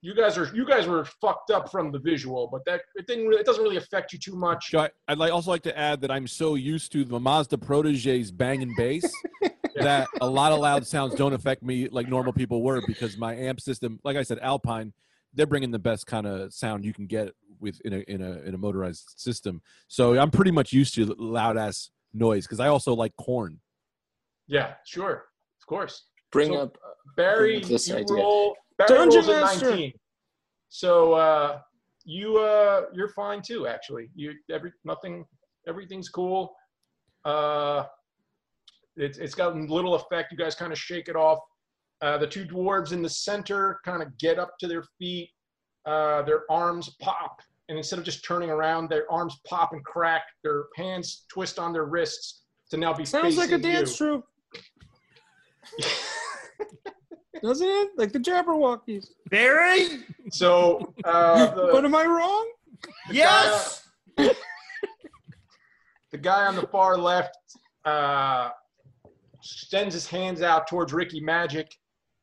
You 0.02 0.14
guys 0.14 0.38
are 0.38 0.50
you 0.54 0.66
guys 0.66 0.86
were 0.86 1.04
fucked 1.20 1.50
up 1.50 1.70
from 1.70 1.92
the 1.92 1.98
visual, 1.98 2.48
but 2.50 2.62
that 2.64 2.80
it 2.94 3.06
didn't 3.06 3.26
really 3.28 3.40
it 3.42 3.46
doesn't 3.46 3.62
really 3.62 3.76
affect 3.76 4.14
you 4.14 4.18
too 4.18 4.34
much. 4.34 4.70
Joe, 4.70 4.80
I- 4.80 4.90
I'd 5.08 5.18
like, 5.18 5.30
also 5.32 5.50
like 5.50 5.62
to 5.64 5.78
add 5.78 6.00
that 6.00 6.10
I'm 6.10 6.26
so 6.26 6.54
used 6.54 6.90
to 6.92 7.04
the 7.04 7.20
Mazda 7.20 7.58
proteges 7.58 8.30
banging 8.32 8.74
bass 8.78 9.04
that 9.76 10.08
a 10.20 10.26
lot 10.28 10.52
of 10.52 10.58
loud 10.60 10.86
sounds 10.86 11.14
don't 11.14 11.32
affect 11.32 11.62
me 11.62 11.88
like 11.88 12.08
normal 12.08 12.32
people 12.32 12.62
were 12.62 12.82
because 12.86 13.16
my 13.16 13.34
amp 13.34 13.60
system, 13.60 13.98
like 14.04 14.16
I 14.16 14.22
said, 14.22 14.38
Alpine, 14.40 14.92
they're 15.34 15.46
bringing 15.46 15.70
the 15.70 15.78
best 15.78 16.06
kind 16.06 16.26
of 16.26 16.52
sound 16.52 16.84
you 16.84 16.92
can 16.92 17.06
get 17.06 17.32
with 17.60 17.80
in 17.82 17.92
a 17.92 17.98
in 18.08 18.22
a 18.22 18.32
in 18.40 18.54
a 18.54 18.58
motorized 18.58 19.14
system. 19.16 19.62
So 19.88 20.18
I'm 20.18 20.30
pretty 20.30 20.50
much 20.50 20.72
used 20.72 20.94
to 20.94 21.04
loud 21.18 21.56
ass 21.56 21.90
noise 22.12 22.46
because 22.46 22.60
I 22.60 22.68
also 22.68 22.94
like 22.94 23.12
Korn. 23.16 23.60
Yeah, 24.48 24.74
sure, 24.84 25.26
of 25.60 25.66
course. 25.66 26.04
Bring 26.32 26.52
So- 26.52 26.58
up. 26.62 26.78
Barry, 27.16 27.54
Bring 27.54 27.64
up 27.64 27.68
this 27.70 27.88
you 27.88 27.96
idea. 27.96 28.14
roll. 28.16 28.56
Barry 28.78 28.88
Dungeon 28.90 29.16
rolls 29.26 29.28
a 29.28 29.40
Master. 29.40 29.70
19. 29.70 29.92
So 30.68 31.12
uh, 31.14 31.60
you 32.04 32.38
uh, 32.38 32.82
you're 32.92 33.08
fine 33.10 33.42
too. 33.42 33.66
Actually, 33.66 34.10
you 34.14 34.32
every 34.50 34.72
nothing, 34.84 35.24
everything's 35.68 36.08
cool. 36.08 36.54
Uh, 37.24 37.84
it's 38.96 39.18
it's 39.18 39.34
got 39.34 39.56
little 39.56 39.94
effect. 39.94 40.32
You 40.32 40.38
guys 40.38 40.54
kind 40.54 40.72
of 40.72 40.78
shake 40.78 41.08
it 41.08 41.16
off. 41.16 41.38
Uh, 42.02 42.16
the 42.18 42.26
two 42.26 42.44
dwarves 42.44 42.92
in 42.92 43.02
the 43.02 43.08
center 43.08 43.78
kind 43.84 44.02
of 44.02 44.16
get 44.18 44.38
up 44.38 44.58
to 44.60 44.66
their 44.66 44.84
feet. 44.98 45.30
Uh, 45.86 46.22
their 46.22 46.42
arms 46.50 46.90
pop, 47.00 47.40
and 47.68 47.78
instead 47.78 47.98
of 47.98 48.04
just 48.04 48.24
turning 48.24 48.50
around, 48.50 48.88
their 48.90 49.10
arms 49.10 49.38
pop 49.46 49.72
and 49.72 49.82
crack. 49.84 50.22
Their 50.42 50.64
hands 50.76 51.24
twist 51.28 51.58
on 51.58 51.72
their 51.72 51.84
wrists 51.86 52.42
to 52.70 52.76
now 52.76 52.92
be 52.92 53.04
Sounds 53.04 53.36
like 53.36 53.50
a 53.52 53.58
dance 53.58 53.98
you. 53.98 54.06
troupe, 54.06 54.24
doesn't 57.42 57.66
it? 57.68 57.90
Like 57.96 58.12
the 58.12 58.18
Jabbawockeez. 58.18 59.06
Barry? 59.30 60.04
So 60.30 60.92
uh, 61.04 61.54
the, 61.54 61.68
But 61.72 61.84
am 61.84 61.94
I 61.94 62.04
wrong? 62.04 62.50
Yes. 63.10 63.88
the 64.16 64.34
guy 66.20 66.46
on 66.46 66.56
the 66.56 66.66
far 66.68 66.96
left 66.96 67.36
uh, 67.84 68.50
extends 69.42 69.94
his 69.94 70.06
hands 70.06 70.42
out 70.42 70.66
towards 70.66 70.92
Ricky 70.92 71.20
Magic. 71.20 71.76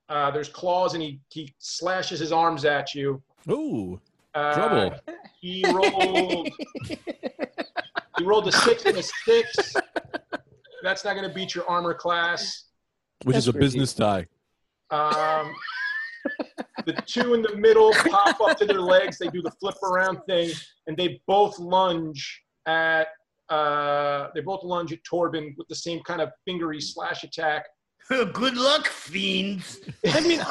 Uh, 0.10 0.32
there's 0.32 0.50
claws, 0.50 0.94
and 0.94 1.04
he 1.04 1.20
he 1.30 1.54
slashes 1.60 2.20
his 2.20 2.32
arms 2.32 2.64
at 2.66 2.94
you. 2.96 3.22
Ooh, 3.50 4.00
Uh, 4.34 4.54
trouble. 4.54 4.96
He 5.42 5.64
rolled. 5.72 6.50
he 8.18 8.24
rolled 8.24 8.48
a 8.48 8.52
six 8.52 8.86
and 8.86 8.98
a 8.98 9.04
six. 9.04 9.74
That's 10.84 11.04
not 11.04 11.16
going 11.16 11.28
to 11.28 11.34
beat 11.34 11.56
your 11.56 11.70
armor 11.70 11.94
class. 11.94 12.66
Which 13.24 13.36
is 13.36 13.48
a 13.48 13.52
That's 13.52 13.62
business 13.64 13.94
tie. 13.94 14.28
Um, 14.92 15.54
the 16.86 16.94
two 17.06 17.34
in 17.34 17.42
the 17.42 17.56
middle 17.58 17.92
pop 18.10 18.40
up 18.40 18.58
to 18.60 18.66
their 18.66 18.80
legs. 18.80 19.18
They 19.18 19.28
do 19.28 19.42
the 19.42 19.52
flip 19.60 19.76
around 19.84 20.20
thing, 20.28 20.52
and 20.88 20.96
they 20.96 21.22
both 21.28 21.58
lunge 21.60 22.42
at. 22.66 23.08
Uh, 23.50 24.28
they 24.36 24.42
both 24.42 24.64
lunge 24.64 24.92
at 24.92 25.00
Torben 25.04 25.56
with 25.58 25.68
the 25.68 25.76
same 25.76 26.02
kind 26.04 26.22
of 26.22 26.32
fingery 26.46 26.82
slash 26.82 27.24
attack. 27.24 27.66
Good 28.10 28.56
luck, 28.56 28.88
fiends. 28.88 29.80
I 30.08 30.22
mean, 30.22 30.42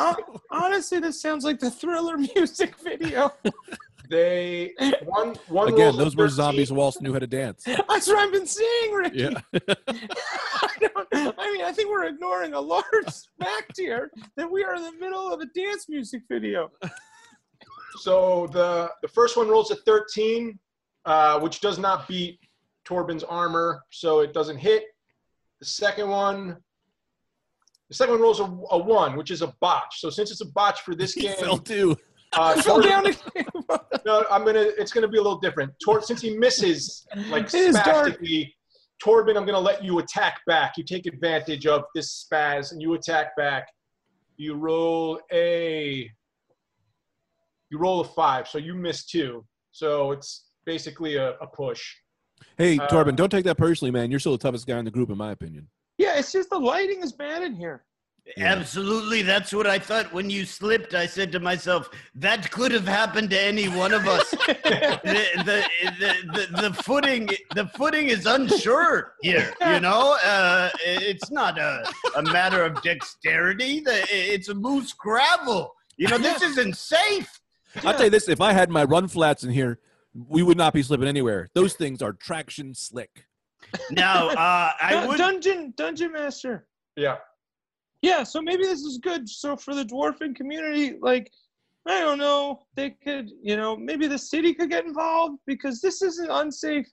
honestly, 0.50 1.00
this 1.00 1.20
sounds 1.20 1.44
like 1.44 1.59
the 1.59 1.70
Thriller 1.70 2.16
music 2.35 2.76
video. 2.76 3.32
They 4.09 4.72
one 5.04 5.35
one 5.48 5.68
Again, 5.68 5.87
rolls 5.87 5.94
a 5.96 5.98
those 5.98 6.16
were 6.16 6.28
zombies 6.28 6.68
who 6.68 6.78
also 6.80 7.00
knew 7.00 7.12
how 7.12 7.18
to 7.18 7.26
dance. 7.26 7.64
That's 7.64 8.06
what 8.06 8.18
I've 8.18 8.30
been 8.30 8.46
seeing, 8.46 8.92
Ricky. 8.92 9.18
Yeah. 9.18 9.40
I, 9.52 10.68
don't, 10.80 11.09
I 11.38 11.52
mean, 11.52 11.64
I 11.64 11.72
think 11.72 11.90
we're 11.90 12.04
ignoring 12.04 12.52
a 12.54 12.61
large 12.61 12.85
fact 13.40 13.72
here 13.76 14.11
that 14.37 14.50
we 14.50 14.62
are 14.62 14.76
in 14.76 14.82
the 14.82 14.92
middle 14.92 15.32
of 15.32 15.40
a 15.40 15.46
dance 15.46 15.88
music 15.88 16.22
video. 16.30 16.70
So 17.98 18.46
the 18.52 18.90
the 19.02 19.09
first 19.09 19.37
one 19.37 19.48
rolls 19.48 19.70
a 19.70 19.76
13, 19.76 20.56
uh, 21.04 21.40
which 21.40 21.61
does 21.61 21.78
not 21.78 22.06
beat 22.06 22.38
Torben's 22.87 23.25
armor, 23.25 23.83
so 23.90 24.20
it 24.20 24.33
doesn't 24.33 24.59
hit. 24.59 24.85
The 25.61 25.66
second 25.66 26.09
one, 26.09 26.57
the 27.88 27.94
second 27.94 28.14
one 28.14 28.22
rolls 28.22 28.40
a, 28.40 28.44
a 28.44 28.79
one, 28.79 29.16
which 29.16 29.31
is 29.31 29.42
a 29.42 29.55
botch. 29.61 30.01
So 30.01 30.11
since 30.11 30.31
it's 30.31 30.40
a 30.40 30.46
botch 30.53 30.81
for 30.83 30.94
this 30.94 31.12
He 31.14 31.22
game, 31.22 31.37
fell 31.37 31.59
too. 31.59 31.96
uh, 32.37 32.55
I 32.57 32.62
fell 32.62 32.81
Torben- 32.81 32.88
down 32.88 33.07
again. 33.07 33.46
No, 34.05 34.25
I'm 34.31 34.44
gonna. 34.44 34.66
It's 34.79 34.92
gonna 34.92 35.09
be 35.09 35.18
a 35.18 35.22
little 35.22 35.38
different. 35.40 35.72
Tor, 35.85 36.01
since 36.03 36.20
he 36.20 36.37
misses 36.37 37.07
like 37.31 37.46
It 37.46 37.55
is 37.55 37.75
dark. 37.75 37.87
spastically, 37.87 38.55
Torben, 39.05 39.37
I'm 39.37 39.44
gonna 39.46 39.59
let 39.59 39.83
you 39.85 39.99
attack 39.99 40.40
back. 40.46 40.75
You 40.77 40.85
take 40.85 41.07
advantage 41.07 41.66
of 41.66 41.85
this 41.94 42.27
spaz 42.31 42.72
and 42.72 42.81
you 42.81 42.94
attack 42.94 43.37
back. 43.37 43.66
You 44.37 44.55
roll 44.55 45.20
a. 45.33 46.11
You 47.70 47.79
roll 47.79 48.01
a 48.01 48.05
five, 48.05 48.46
so 48.46 48.59
you 48.59 48.75
miss 48.75 49.07
two. 49.07 49.44
So 49.72 50.12
it's 50.12 50.46
basically 50.66 51.16
a, 51.16 51.31
a 51.38 51.46
push. 51.49 51.83
Hey, 52.59 52.79
Uh, 52.79 52.87
Torben, 52.88 53.16
don't 53.16 53.31
take 53.31 53.45
that 53.45 53.59
personally, 53.59 53.91
man. 53.91 54.11
You're 54.11 54.20
still 54.20 54.32
the 54.32 54.39
toughest 54.39 54.66
guy 54.66 54.78
in 54.78 54.84
the 54.84 54.91
group, 54.91 55.11
in 55.11 55.18
my 55.18 55.30
opinion. 55.32 55.68
Yeah, 55.99 56.18
it's 56.18 56.32
just 56.32 56.51
the 56.51 56.59
lighting 56.59 57.03
is 57.03 57.12
bad 57.12 57.43
in 57.43 57.55
here. 57.55 57.84
Yeah. 58.37 58.53
Absolutely. 58.55 59.22
That's 59.22 59.53
what 59.53 59.68
I 59.68 59.78
thought 59.78 60.12
when 60.12 60.28
you 60.28 60.45
slipped. 60.45 60.95
I 60.95 61.07
said 61.07 61.30
to 61.32 61.39
myself, 61.39 61.89
that 62.16 62.51
could 62.51 62.72
have 62.72 62.87
happened 62.87 63.30
to 63.30 63.41
any 63.41 63.68
one 63.68 63.93
of 63.95 64.09
us. 64.09 64.28
the, 64.30 65.26
the, 65.45 65.64
the, 66.01 66.14
the, 66.32 66.62
the 66.62 66.82
footing 66.82 67.28
the 67.55 67.66
footing 67.76 68.09
is 68.09 68.26
unsure 68.26 69.14
here 69.22 69.55
you 69.61 69.80
know 69.80 70.16
uh, 70.24 70.70
it's 70.84 71.30
not 71.30 71.59
a, 71.59 71.89
a 72.16 72.22
matter 72.22 72.64
of 72.64 72.82
dexterity 72.82 73.80
the, 73.80 74.05
it's 74.11 74.49
a 74.49 74.55
loose 74.55 74.93
gravel 74.93 75.74
you 75.97 76.09
know 76.09 76.18
this 76.18 76.43
isn't 76.43 76.76
safe 76.76 77.41
I'll 77.84 77.95
tell 77.95 78.05
you 78.05 78.11
this: 78.11 78.28
if 78.28 78.41
I 78.41 78.53
had 78.53 78.70
my 78.70 78.84
run 78.84 79.07
flats 79.07 79.45
in 79.45 79.51
here, 79.51 79.78
we 80.29 80.43
would 80.43 80.57
not 80.57 80.73
be 80.73 80.83
slipping 80.83 81.09
anywhere. 81.09 81.49
Those 81.55 81.75
things 81.75 82.03
are 82.03 82.12
traction 82.12 82.75
slick. 82.75 83.27
now 83.91 84.29
uh, 84.29 84.73
i 84.81 85.05
would 85.07 85.19
Dungeon 85.19 85.75
Dungeon 85.77 86.12
Master. 86.12 86.67
Yeah. 86.97 87.17
Yeah, 88.03 88.23
so 88.23 88.41
maybe 88.41 88.62
this 88.62 88.81
is 88.81 88.99
good. 88.99 89.29
So 89.29 89.57
for 89.57 89.75
the 89.75 89.85
dwarfing 89.85 90.35
community, 90.35 90.97
like 91.01 91.31
I 91.87 92.01
don't 92.01 92.19
know. 92.19 92.67
They 92.75 92.91
could, 92.91 93.31
you 93.43 93.57
know, 93.57 93.77
maybe 93.77 94.07
the 94.07 94.19
city 94.19 94.55
could 94.55 94.71
get 94.71 94.85
involved 94.85 95.39
because 95.47 95.81
this 95.81 96.03
isn't 96.03 96.31
unsafe. 96.31 96.87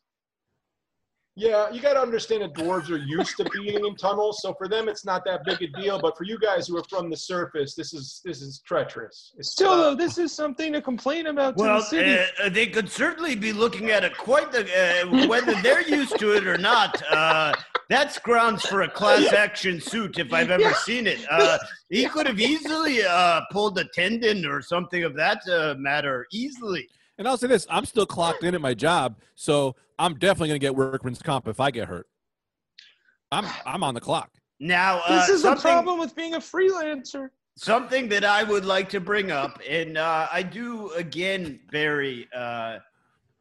Yeah, 1.35 1.71
you 1.71 1.81
got 1.81 1.93
to 1.93 1.99
understand 1.99 2.43
that 2.43 2.53
dwarves 2.53 2.91
are 2.91 2.97
used 2.97 3.37
to 3.37 3.45
being 3.45 3.83
in 3.85 3.95
tunnels, 3.95 4.39
so 4.43 4.53
for 4.53 4.67
them 4.67 4.87
it's 4.87 5.03
not 5.03 5.25
that 5.25 5.43
big 5.43 5.63
a 5.63 5.67
deal. 5.81 5.99
But 5.99 6.15
for 6.15 6.25
you 6.25 6.37
guys 6.37 6.67
who 6.67 6.77
are 6.77 6.83
from 6.87 7.09
the 7.09 7.17
surface, 7.17 7.73
this 7.73 7.91
is 7.91 8.21
this 8.23 8.43
is 8.43 8.61
treacherous. 8.67 9.33
It's, 9.39 9.51
Still, 9.51 9.71
uh, 9.71 9.77
though, 9.77 9.95
this 9.95 10.19
is 10.19 10.31
something 10.31 10.71
to 10.73 10.81
complain 10.81 11.25
about 11.27 11.57
to 11.57 11.63
the 11.63 11.81
city. 11.81 12.23
uh, 12.43 12.49
they 12.49 12.67
could 12.67 12.87
certainly 12.87 13.35
be 13.35 13.51
looking 13.51 13.89
at 13.89 14.03
it 14.03 14.15
quite 14.15 14.51
the 14.51 14.61
uh, 14.61 15.27
whether 15.27 15.55
they're 15.63 15.81
used 15.87 16.19
to 16.19 16.33
it 16.33 16.45
or 16.45 16.59
not. 16.59 17.01
Uh, 17.11 17.51
that's 17.89 18.19
grounds 18.19 18.63
for 18.67 18.83
a 18.83 18.89
class 18.89 19.33
action 19.33 19.81
suit 19.81 20.19
if 20.19 20.31
I've 20.33 20.51
ever 20.51 20.61
Yeah. 20.61 20.73
seen 20.73 21.07
it. 21.07 21.25
Uh, 21.31 21.57
he 21.89 22.05
could 22.07 22.27
have 22.27 22.39
easily 22.39 23.03
uh, 23.03 23.41
pulled 23.51 23.79
a 23.79 23.85
tendon 23.85 24.45
or 24.45 24.61
something 24.61 25.03
of 25.03 25.15
that 25.15 25.39
uh, 25.49 25.73
matter 25.79 26.27
easily. 26.31 26.87
And 27.23 27.29
I'll 27.29 27.37
say 27.37 27.47
this: 27.47 27.65
I'm 27.69 27.85
still 27.85 28.05
clocked 28.05 28.43
in 28.43 28.53
at 28.53 28.59
my 28.59 28.73
job, 28.73 29.15
so 29.33 29.77
I'm 29.97 30.15
definitely 30.15 30.49
going 30.49 30.59
to 30.59 30.65
get 30.65 30.75
workman's 30.75 31.21
comp 31.21 31.47
if 31.47 31.61
I 31.61 31.71
get 31.71 31.87
hurt. 31.87 32.05
I'm 33.31 33.45
I'm 33.65 33.81
on 33.81 33.93
the 33.93 34.01
clock. 34.01 34.29
Now, 34.59 35.01
uh, 35.07 35.21
this 35.25 35.29
is 35.29 35.45
a 35.45 35.55
problem 35.55 35.99
with 35.99 36.13
being 36.17 36.33
a 36.33 36.39
freelancer. 36.39 37.29
something 37.55 38.09
that 38.09 38.25
I 38.25 38.43
would 38.43 38.65
like 38.65 38.89
to 38.89 38.99
bring 38.99 39.31
up, 39.31 39.61
and 39.67 39.97
uh, 39.97 40.27
I 40.33 40.43
do 40.43 40.91
again, 40.97 41.61
Barry. 41.71 42.27
Uh, 42.35 42.79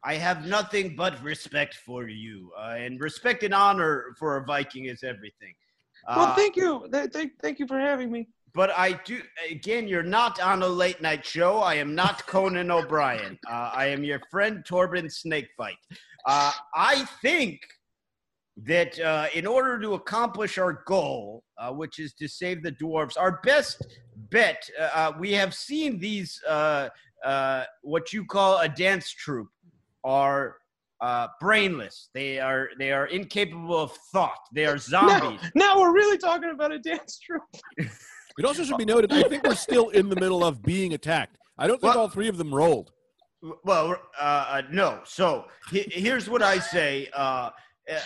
I 0.05 0.13
have 0.13 0.45
nothing 0.47 0.95
but 0.95 1.21
respect 1.21 1.75
for 1.85 2.07
you, 2.07 2.53
uh, 2.57 2.75
and 2.77 3.01
respect 3.01 3.43
and 3.43 3.53
honor 3.53 4.15
for 4.17 4.37
a 4.37 4.45
Viking 4.45 4.85
is 4.85 5.03
everything. 5.03 5.53
well, 6.07 6.27
Uh, 6.27 6.35
thank 6.35 6.55
you. 6.55 6.87
Th- 6.89 7.09
Thank, 7.11 7.33
thank 7.41 7.59
you 7.59 7.67
for 7.67 7.77
having 7.77 8.09
me. 8.13 8.29
But 8.53 8.71
I 8.77 8.93
do 9.05 9.21
again. 9.49 9.87
You're 9.87 10.03
not 10.03 10.39
on 10.39 10.61
a 10.63 10.67
late 10.67 11.01
night 11.01 11.25
show. 11.25 11.57
I 11.57 11.75
am 11.75 11.95
not 11.95 12.25
Conan 12.27 12.71
O'Brien. 12.71 13.37
Uh, 13.49 13.71
I 13.73 13.87
am 13.87 14.03
your 14.03 14.21
friend 14.29 14.63
Torben 14.67 15.05
Snakefight. 15.05 15.77
Uh, 16.25 16.51
I 16.75 17.05
think 17.21 17.59
that 18.65 18.99
uh, 18.99 19.27
in 19.33 19.47
order 19.47 19.79
to 19.79 19.95
accomplish 19.95 20.57
our 20.57 20.83
goal, 20.85 21.43
uh, 21.57 21.71
which 21.71 21.99
is 21.99 22.13
to 22.13 22.27
save 22.27 22.61
the 22.61 22.71
dwarves, 22.71 23.17
our 23.17 23.39
best 23.43 23.83
bet. 24.29 24.69
Uh, 24.79 24.89
uh, 24.93 25.11
we 25.19 25.31
have 25.31 25.53
seen 25.53 25.99
these 25.99 26.41
uh, 26.47 26.89
uh, 27.25 27.63
what 27.81 28.13
you 28.13 28.25
call 28.25 28.59
a 28.59 28.69
dance 28.69 29.09
troupe 29.11 29.49
are. 30.03 30.57
Uh, 31.01 31.27
brainless. 31.41 32.07
They 32.13 32.39
are 32.39 32.69
they 32.79 32.93
are 32.93 33.07
incapable 33.07 33.77
of 33.77 33.91
thought. 34.13 34.39
They 34.53 34.65
are 34.65 34.77
zombies. 34.77 35.41
Now 35.53 35.77
we're 35.77 35.91
really 35.91 36.17
talking 36.17 36.49
about 36.51 36.71
a 36.71 36.79
dance 36.79 37.19
troupe. 37.19 37.43
It 38.37 38.45
also 38.45 38.63
should 38.63 38.77
be 38.77 38.85
noted. 38.85 39.11
I 39.13 39.23
think 39.23 39.43
we're 39.43 39.55
still 39.55 39.89
in 39.89 40.09
the 40.09 40.15
middle 40.15 40.43
of 40.43 40.61
being 40.63 40.93
attacked. 40.93 41.37
I 41.57 41.67
don't 41.67 41.79
think 41.79 41.93
Well- 41.93 42.03
all 42.03 42.09
three 42.09 42.27
of 42.27 42.37
them 42.37 42.53
rolled. 42.53 42.91
Well, 43.65 43.97
uh, 44.19 44.23
uh, 44.23 44.61
no. 44.71 45.01
So 45.03 45.49
he, 45.69 45.81
here's 45.91 46.29
what 46.29 46.41
I 46.41 46.59
say. 46.59 47.09
Uh, 47.13 47.49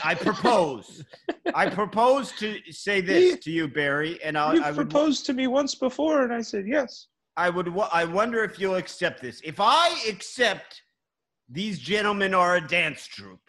I 0.03 0.15
propose. 0.15 1.05
I 1.53 1.69
propose 1.69 2.31
to 2.39 2.57
say 2.71 3.01
this 3.01 3.37
to 3.43 3.51
you, 3.51 3.67
Barry, 3.67 4.19
and 4.23 4.35
I, 4.35 4.53
You've 4.55 4.63
I 4.63 4.71
would. 4.71 4.75
proposed 4.89 5.27
to 5.27 5.33
me 5.33 5.45
once 5.45 5.75
before, 5.75 6.23
and 6.23 6.33
I 6.33 6.41
said 6.41 6.65
yes. 6.67 7.07
I 7.37 7.51
would. 7.51 7.71
I 7.93 8.03
wonder 8.05 8.43
if 8.43 8.59
you'll 8.59 8.77
accept 8.77 9.21
this. 9.21 9.39
If 9.43 9.57
I 9.59 9.95
accept 10.09 10.81
these 11.47 11.77
gentlemen 11.77 12.33
are 12.33 12.55
a 12.55 12.67
dance 12.67 13.05
troupe, 13.05 13.39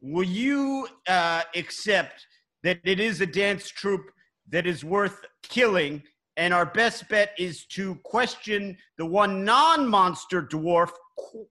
will 0.00 0.22
you 0.22 0.86
uh, 1.08 1.42
accept 1.56 2.24
that 2.62 2.78
it 2.84 3.00
is 3.00 3.20
a 3.20 3.26
dance 3.26 3.68
troupe 3.68 4.06
that 4.50 4.66
is 4.66 4.84
worth 4.84 5.24
killing? 5.42 6.02
And 6.36 6.54
our 6.54 6.66
best 6.66 7.08
bet 7.08 7.32
is 7.38 7.66
to 7.66 7.96
question 8.04 8.76
the 8.98 9.06
one 9.06 9.44
non-monster 9.44 10.42
dwarf 10.42 10.90
qu- 11.18 11.46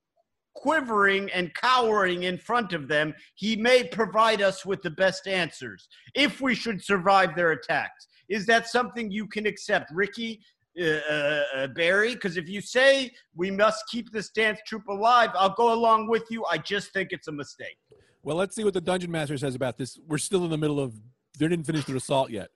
quivering 0.56 1.30
and 1.32 1.54
cowering 1.54 2.24
in 2.24 2.38
front 2.38 2.74
of 2.74 2.88
them. 2.88 3.14
He 3.36 3.56
may 3.56 3.84
provide 3.84 4.42
us 4.42 4.66
with 4.66 4.82
the 4.82 4.90
best 4.92 5.28
answers 5.28 5.88
if 6.16 6.42
we 6.42 6.56
should 6.56 6.84
survive 6.84 7.36
their 7.36 7.52
attacks. 7.52 8.08
Is 8.30 8.46
that 8.48 8.68
something 8.68 9.12
you 9.12 9.28
can 9.28 9.46
accept, 9.46 9.92
Ricky? 9.92 10.42
uh, 10.80 10.84
uh, 10.84 11.44
uh, 11.56 11.68
Barry, 11.68 12.14
because 12.14 12.38
if 12.38 12.48
you 12.48 12.62
say 12.62 13.12
we 13.36 13.52
must 13.52 13.84
keep 13.90 14.12
this 14.12 14.30
dance 14.30 14.60
troupe 14.66 14.88
alive, 14.88 15.30
I'll 15.34 15.54
go 15.56 15.74
along 15.74 16.08
with 16.08 16.24
you. 16.30 16.46
I 16.46 16.58
just 16.58 16.94
think 16.94 17.10
it's 17.12 17.28
a 17.28 17.32
mistake. 17.32 17.78
Well, 18.24 18.36
let's 18.36 18.56
see 18.56 18.64
what 18.64 18.74
the 18.74 18.82
dungeon 18.82 19.12
master 19.12 19.38
says 19.38 19.56
about 19.56 19.78
this. 19.78 20.00
We're 20.08 20.18
still 20.18 20.44
in 20.44 20.52
the 20.52 20.58
middle 20.58 20.80
of. 20.80 20.94
They 21.38 21.48
didn't 21.48 21.66
finish 21.66 21.86
their 21.86 21.96
assault 21.96 22.32
yet, 22.32 22.50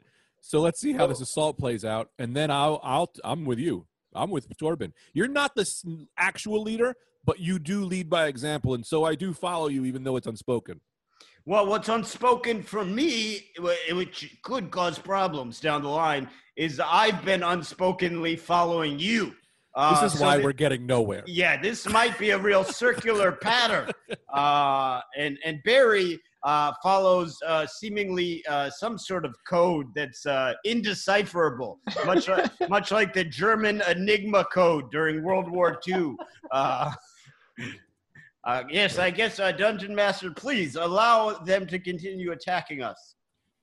so 0.46 0.60
let's 0.60 0.80
see 0.82 0.91
how 0.91 1.08
this 1.08 1.22
assault 1.22 1.58
plays 1.58 1.86
out, 1.86 2.10
and 2.20 2.36
then 2.36 2.52
I'll. 2.52 2.80
I'll. 2.84 3.10
I'm 3.24 3.46
with 3.46 3.60
you. 3.60 3.88
I'm 4.14 4.30
with 4.30 4.48
Torben. 4.58 4.91
You're 5.14 5.28
not 5.30 5.56
the 5.56 5.66
actual 6.18 6.62
leader, 6.62 6.96
but 7.26 7.39
you 7.39 7.58
do 7.60 7.86
lead 7.86 8.10
by 8.10 8.28
example, 8.28 8.74
and 8.74 8.86
so 8.86 9.06
I 9.06 9.16
do 9.16 9.34
follow 9.34 9.70
you, 9.70 9.86
even 9.86 10.04
though 10.04 10.18
it's 10.18 10.28
unspoken. 10.28 10.82
Well, 11.46 11.66
what's 11.66 11.89
unspoken 11.89 12.62
for 12.62 12.84
me, 12.86 13.46
which 13.91 14.38
could 14.44 14.70
cause 14.70 15.00
problems 15.00 15.60
down 15.60 15.82
the 15.82 15.89
line, 15.89 16.30
is 16.56 16.80
I've 16.80 17.24
been 17.26 17.41
unspokenly 17.41 18.38
following 18.38 19.00
you. 19.00 19.34
Uh, 19.76 20.00
This 20.02 20.14
is 20.14 20.20
so 20.20 20.26
why 20.26 20.38
that- 20.38 20.44
we're 20.44 20.54
getting 20.54 20.86
nowhere. 20.86 21.24
Yeah, 21.26 21.60
this 21.60 21.88
might 21.89 22.18
be 22.20 22.30
a 22.32 22.38
real 22.38 22.64
circular 22.64 23.32
pattern. 23.32 23.91
Uh, 24.34 25.00
and 25.16 25.38
and 25.46 25.60
Barry 25.64 26.20
uh, 26.44 26.74
follows 26.82 27.38
uh, 27.48 27.66
seemingly 27.66 28.44
uh, 28.48 28.70
some 28.70 28.98
sort 28.98 29.26
of 29.26 29.36
code 29.48 29.88
that's 29.96 30.26
uh, 30.26 30.54
indecipherable, 30.66 31.80
much 32.06 32.28
like, 32.28 32.52
much 32.70 32.91
like 32.91 33.14
the 33.14 33.24
German 33.24 33.82
Enigma 33.88 34.46
code 34.54 34.91
during 34.91 35.24
World 35.24 35.50
War 35.50 35.80
II. 35.88 36.16
Uh, 36.52 36.91
uh, 38.44 38.64
yes, 38.70 39.00
I 39.00 39.10
guess 39.10 39.39
uh, 39.39 39.52
Dungeon 39.52 39.96
Master, 39.96 40.32
please 40.32 40.76
allow 40.76 41.32
them 41.32 41.66
to 41.68 41.80
continue 41.80 42.32
attacking 42.32 42.82
us. 42.82 43.16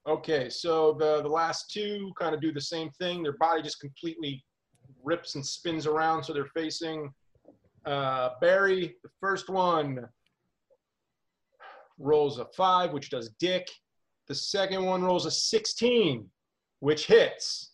Okay, 0.09 0.49
so 0.49 0.97
the 0.99 1.21
the 1.21 1.29
last 1.29 1.71
two 1.71 2.11
kind 2.19 2.35
of 2.35 2.41
do 2.41 2.53
the 2.53 2.61
same 2.61 2.91
thing. 2.93 3.23
Their 3.23 3.37
body 3.37 3.61
just 3.63 3.81
completely 3.81 4.43
rips 5.05 5.35
and 5.35 5.47
spins 5.47 5.87
around, 5.87 6.25
so 6.25 6.33
they're 6.33 6.47
facing 6.47 7.13
uh, 7.85 8.31
Barry. 8.41 8.97
The 9.03 9.11
first 9.21 9.51
one 9.51 10.09
rolls 12.01 12.39
a 12.39 12.47
five, 12.57 12.93
which 12.93 13.11
does 13.11 13.31
Dick. 13.39 13.69
The 14.27 14.35
second 14.35 14.85
one 14.85 15.03
rolls 15.03 15.27
a 15.27 15.31
sixteen, 15.31 16.29
which 16.81 17.07
hits. 17.07 17.73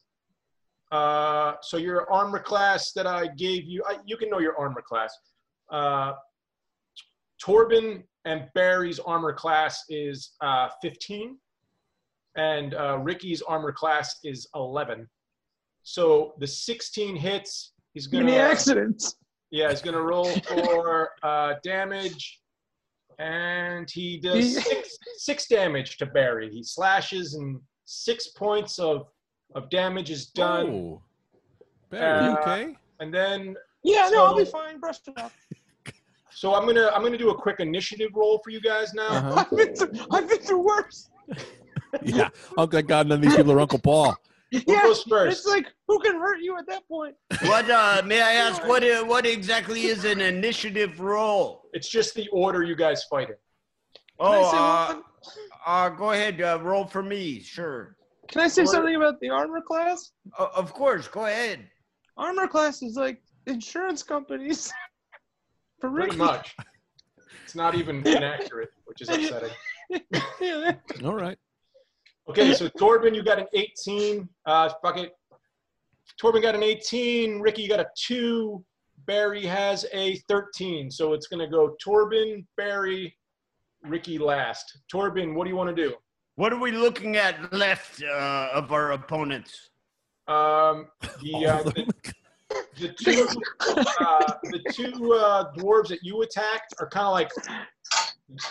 Uh, 0.92 1.54
so 1.62 1.76
your 1.78 2.10
armor 2.12 2.38
class 2.38 2.92
that 2.92 3.06
I 3.06 3.26
gave 3.26 3.64
you, 3.64 3.82
I, 3.88 3.96
you 4.04 4.16
can 4.16 4.28
know 4.30 4.38
your 4.38 4.56
armor 4.58 4.82
class. 4.82 5.16
Uh, 5.70 6.12
Torben 7.42 8.04
and 8.24 8.48
Barry's 8.54 8.98
armor 8.98 9.32
class 9.32 9.84
is 9.88 10.32
uh, 10.40 10.68
15 10.82 11.36
and 12.36 12.74
uh, 12.74 12.98
Ricky's 12.98 13.42
armor 13.42 13.72
class 13.72 14.16
is 14.24 14.46
11. 14.54 15.08
So 15.82 16.34
the 16.38 16.46
16 16.46 17.16
hits. 17.16 17.72
He's 17.94 18.06
gonna 18.06 18.24
Many 18.24 18.36
accidents. 18.36 19.16
yeah, 19.50 19.70
he's 19.70 19.80
gonna 19.80 20.02
roll 20.02 20.30
for 20.30 21.10
uh, 21.22 21.54
damage, 21.62 22.40
and 23.18 23.90
he 23.90 24.18
does 24.18 24.62
six, 24.64 24.98
six 25.16 25.46
damage 25.48 25.96
to 25.98 26.06
Barry. 26.06 26.50
He 26.50 26.62
slashes, 26.62 27.34
and 27.34 27.60
six 27.84 28.28
points 28.28 28.78
of 28.78 29.06
of 29.54 29.70
damage 29.70 30.10
is 30.10 30.26
done. 30.26 30.66
Oh. 30.70 31.02
Barry, 31.90 32.24
you 32.26 32.30
Uh, 32.32 32.40
okay? 32.40 32.76
And 33.00 33.14
then, 33.14 33.54
Yeah, 33.84 34.08
no, 34.12 34.24
I'll 34.24 34.36
be 34.36 34.44
So- 34.44 34.50
fine. 34.50 34.80
Brush 34.80 34.98
it 35.06 35.18
off. 35.20 35.34
so 36.30 36.54
I'm 36.54 36.66
gonna 36.66 36.90
I'm 36.94 37.02
gonna 37.02 37.16
do 37.18 37.30
a 37.30 37.34
quick 37.34 37.60
initiative 37.60 38.10
roll 38.14 38.40
for 38.44 38.50
you 38.50 38.60
guys 38.60 38.92
now. 38.92 39.08
Uh-huh. 39.08 39.44
I've 39.50 39.56
been 39.56 39.74
through, 39.74 39.92
I've 40.10 40.28
been 40.28 40.38
through 40.38 40.60
worse. 40.66 41.10
Yeah. 42.02 42.28
Oh, 42.58 42.66
God, 42.66 42.88
none 42.88 43.12
of 43.12 43.22
these 43.22 43.34
people 43.36 43.52
are 43.52 43.60
Uncle 43.60 43.78
Paul. 43.78 44.14
Who 44.52 44.60
Yeah, 44.66 44.82
goes 44.82 45.02
first? 45.04 45.38
it's 45.38 45.46
like 45.46 45.66
who 45.88 45.98
can 46.00 46.16
hurt 46.16 46.40
you 46.40 46.58
at 46.58 46.66
that 46.66 46.86
point? 46.88 47.14
What 47.42 47.70
uh, 47.70 48.02
may 48.04 48.20
I 48.20 48.32
ask? 48.46 48.66
What 48.66 48.82
uh, 48.84 49.04
what 49.04 49.26
exactly 49.26 49.86
is 49.86 50.04
an 50.04 50.20
initiative 50.20 51.00
roll? 51.00 51.68
It's 51.72 51.88
just 51.88 52.14
the 52.14 52.28
order 52.32 52.62
you 52.62 52.76
guys 52.76 53.04
fight 53.04 53.28
in. 53.30 53.36
Can 54.20 54.32
I 54.32 54.38
Oh, 54.38 54.50
say 54.50 54.56
uh, 54.58 55.70
uh, 55.70 55.88
go 55.90 56.12
ahead. 56.12 56.40
Uh, 56.40 56.58
roll 56.62 56.86
for 56.86 57.02
me. 57.02 57.40
Sure. 57.40 57.96
Can 58.28 58.40
I 58.42 58.48
say 58.48 58.62
Or- 58.62 58.66
something 58.66 58.96
about 58.96 59.20
the 59.20 59.30
armor 59.30 59.60
class? 59.60 60.12
O- 60.38 60.50
of 60.54 60.72
course. 60.72 61.06
Go 61.08 61.26
ahead. 61.26 61.68
Armor 62.16 62.48
class 62.48 62.82
is 62.82 62.96
like 62.96 63.20
insurance 63.46 64.02
companies. 64.02 64.72
For 65.80 65.90
Pretty 65.90 66.06
Ricky. 66.06 66.16
much. 66.16 66.56
It's 67.44 67.54
not 67.54 67.74
even 67.74 67.96
inaccurate, 68.06 68.70
which 68.86 69.02
is 69.02 69.10
upsetting. 69.10 69.50
yeah. 70.40 70.72
All 71.04 71.14
right. 71.14 71.36
Okay, 72.30 72.54
so 72.54 72.68
Torben, 72.70 73.14
you 73.14 73.22
got 73.22 73.38
an 73.38 73.46
18. 73.52 74.26
Uh, 74.46 74.70
fuck 74.82 74.96
it. 74.96 75.12
Torben 76.20 76.42
got 76.42 76.54
an 76.54 76.62
18. 76.62 77.40
Ricky, 77.40 77.68
got 77.68 77.80
a 77.80 77.86
2. 77.96 78.64
Barry 79.06 79.44
has 79.44 79.86
a 79.92 80.16
13. 80.28 80.90
So 80.90 81.12
it's 81.12 81.26
going 81.26 81.40
to 81.40 81.46
go 81.46 81.76
Torben, 81.84 82.44
Barry, 82.56 83.16
Ricky 83.82 84.18
last. 84.18 84.78
Torben, 84.92 85.34
what 85.34 85.44
do 85.44 85.50
you 85.50 85.56
want 85.56 85.74
to 85.74 85.82
do? 85.88 85.94
What 86.36 86.52
are 86.52 86.60
we 86.60 86.72
looking 86.72 87.16
at 87.16 87.52
left 87.52 88.02
uh, 88.02 88.48
of 88.52 88.72
our 88.72 88.92
opponents? 88.92 89.70
Um, 90.28 90.88
the, 91.22 91.46
uh, 91.46 91.62
the, 91.62 91.86
the 92.78 92.88
two 92.88 93.26
uh, 94.00 94.32
the 94.42 94.60
two 94.72 95.14
uh, 95.14 95.52
dwarves 95.54 95.88
that 95.88 96.00
you 96.02 96.22
attacked 96.22 96.74
are 96.78 96.88
kind 96.88 97.06
of 97.06 97.12
like 97.12 97.30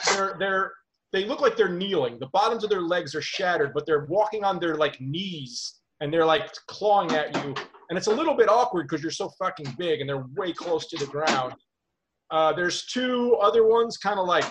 they're 0.08 0.36
they're 0.40 0.72
they 1.12 1.26
look 1.26 1.42
like 1.42 1.56
they're 1.56 1.70
kneeling. 1.70 2.18
The 2.18 2.28
bottoms 2.28 2.64
of 2.64 2.70
their 2.70 2.82
legs 2.82 3.14
are 3.14 3.22
shattered, 3.22 3.74
but 3.74 3.86
they're 3.86 4.06
walking 4.06 4.44
on 4.44 4.60
their 4.60 4.76
like 4.76 5.00
knees 5.00 5.82
and 6.02 6.14
they're 6.14 6.26
like 6.26 6.52
clawing 6.68 7.12
at 7.12 7.36
you. 7.44 7.54
And 7.90 7.98
it's 7.98 8.08
a 8.08 8.14
little 8.14 8.36
bit 8.36 8.50
awkward 8.50 8.88
because 8.88 9.02
you're 9.04 9.12
so 9.12 9.30
fucking 9.40 9.76
big 9.78 10.02
and 10.02 10.10
they're 10.10 10.26
way 10.36 10.52
close 10.54 10.88
to 10.88 10.98
the 10.98 11.06
ground. 11.06 11.54
Uh, 12.32 12.52
there's 12.54 12.86
two 12.88 13.36
other 13.42 13.68
ones, 13.68 13.98
kind 13.98 14.20
of 14.20 14.26
like 14.28 14.46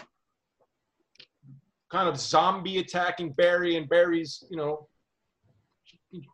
kind 1.91 2.09
of 2.09 2.19
zombie 2.19 2.79
attacking 2.79 3.33
Barry, 3.33 3.77
and 3.77 3.89
Barry's 3.89 4.45
you 4.51 4.57
know 4.57 4.89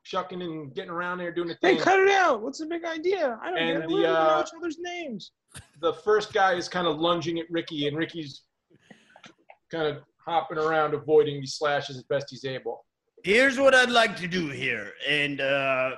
chucking 0.05 0.43
and 0.43 0.75
getting 0.75 0.91
around 0.91 1.19
there 1.19 1.33
doing 1.33 1.49
the 1.49 1.57
Hey, 1.63 1.77
cut 1.77 1.99
it 2.01 2.11
out. 2.11 2.43
What's 2.43 2.59
the 2.59 2.67
big 2.67 2.85
idea? 2.85 3.39
I 3.43 3.49
don't 3.51 3.59
And 3.59 3.69
get 3.79 3.85
it. 3.85 3.89
the, 3.89 3.95
We 3.95 4.03
don't 4.03 4.15
uh, 4.15 4.37
know 4.37 4.41
each 4.43 4.53
other's 4.57 4.77
names. 4.79 5.33
the 5.81 5.95
first 5.95 6.33
guy 6.35 6.53
is 6.55 6.69
kind 6.69 6.87
of 6.87 6.99
lunging 6.99 7.39
at 7.39 7.47
Ricky, 7.51 7.89
and 7.89 7.97
Ricky's 7.97 8.43
kind 9.73 9.87
of 9.87 10.03
hopping 10.25 10.59
around, 10.59 10.93
avoiding 10.93 11.41
these 11.41 11.55
slashes 11.55 11.97
as 11.97 12.03
best 12.05 12.27
he's 12.29 12.45
able. 12.45 12.85
Here's 13.23 13.59
what 13.59 13.75
I'd 13.75 13.91
like 13.91 14.17
to 14.17 14.27
do 14.27 14.49
here. 14.49 14.93
And 15.07 15.43
uh, 15.43 15.91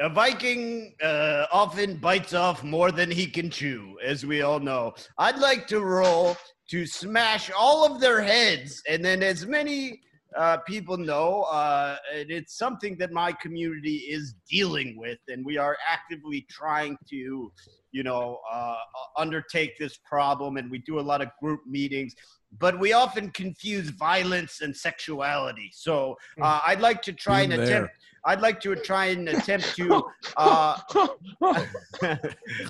a 0.00 0.08
Viking 0.08 0.94
uh, 1.02 1.44
often 1.52 1.96
bites 1.96 2.32
off 2.32 2.64
more 2.64 2.90
than 2.90 3.10
he 3.10 3.26
can 3.26 3.50
chew, 3.50 3.98
as 4.02 4.24
we 4.24 4.40
all 4.40 4.60
know. 4.60 4.94
I'd 5.18 5.38
like 5.38 5.66
to 5.68 5.80
roll 5.80 6.36
to 6.70 6.86
smash 6.86 7.50
all 7.50 7.84
of 7.84 8.00
their 8.00 8.22
heads. 8.22 8.82
And 8.88 9.04
then, 9.04 9.22
as 9.22 9.46
many 9.46 10.00
uh, 10.38 10.58
people 10.66 10.96
know, 10.96 11.42
uh, 11.42 11.96
it's 12.10 12.56
something 12.56 12.96
that 12.96 13.12
my 13.12 13.32
community 13.32 13.96
is 13.96 14.34
dealing 14.48 14.96
with. 14.96 15.18
And 15.28 15.44
we 15.44 15.58
are 15.58 15.76
actively 15.86 16.46
trying 16.48 16.96
to, 17.10 17.52
you 17.92 18.02
know, 18.02 18.38
uh, 18.50 18.76
undertake 19.18 19.78
this 19.78 19.98
problem. 19.98 20.56
And 20.56 20.70
we 20.70 20.78
do 20.78 20.98
a 20.98 21.02
lot 21.02 21.20
of 21.20 21.28
group 21.42 21.60
meetings 21.66 22.14
but 22.58 22.78
we 22.78 22.92
often 22.92 23.30
confuse 23.30 23.90
violence 23.90 24.60
and 24.60 24.76
sexuality. 24.76 25.70
So 25.72 26.16
uh, 26.40 26.60
I'd 26.66 26.80
like 26.80 27.02
to 27.02 27.12
try 27.12 27.42
and 27.42 27.52
attempt. 27.52 27.90
I'd 28.26 28.40
like 28.40 28.60
to 28.60 28.74
try 28.76 29.06
and 29.06 29.28
attempt 29.28 29.74
to. 29.76 30.02
Uh, 30.36 30.78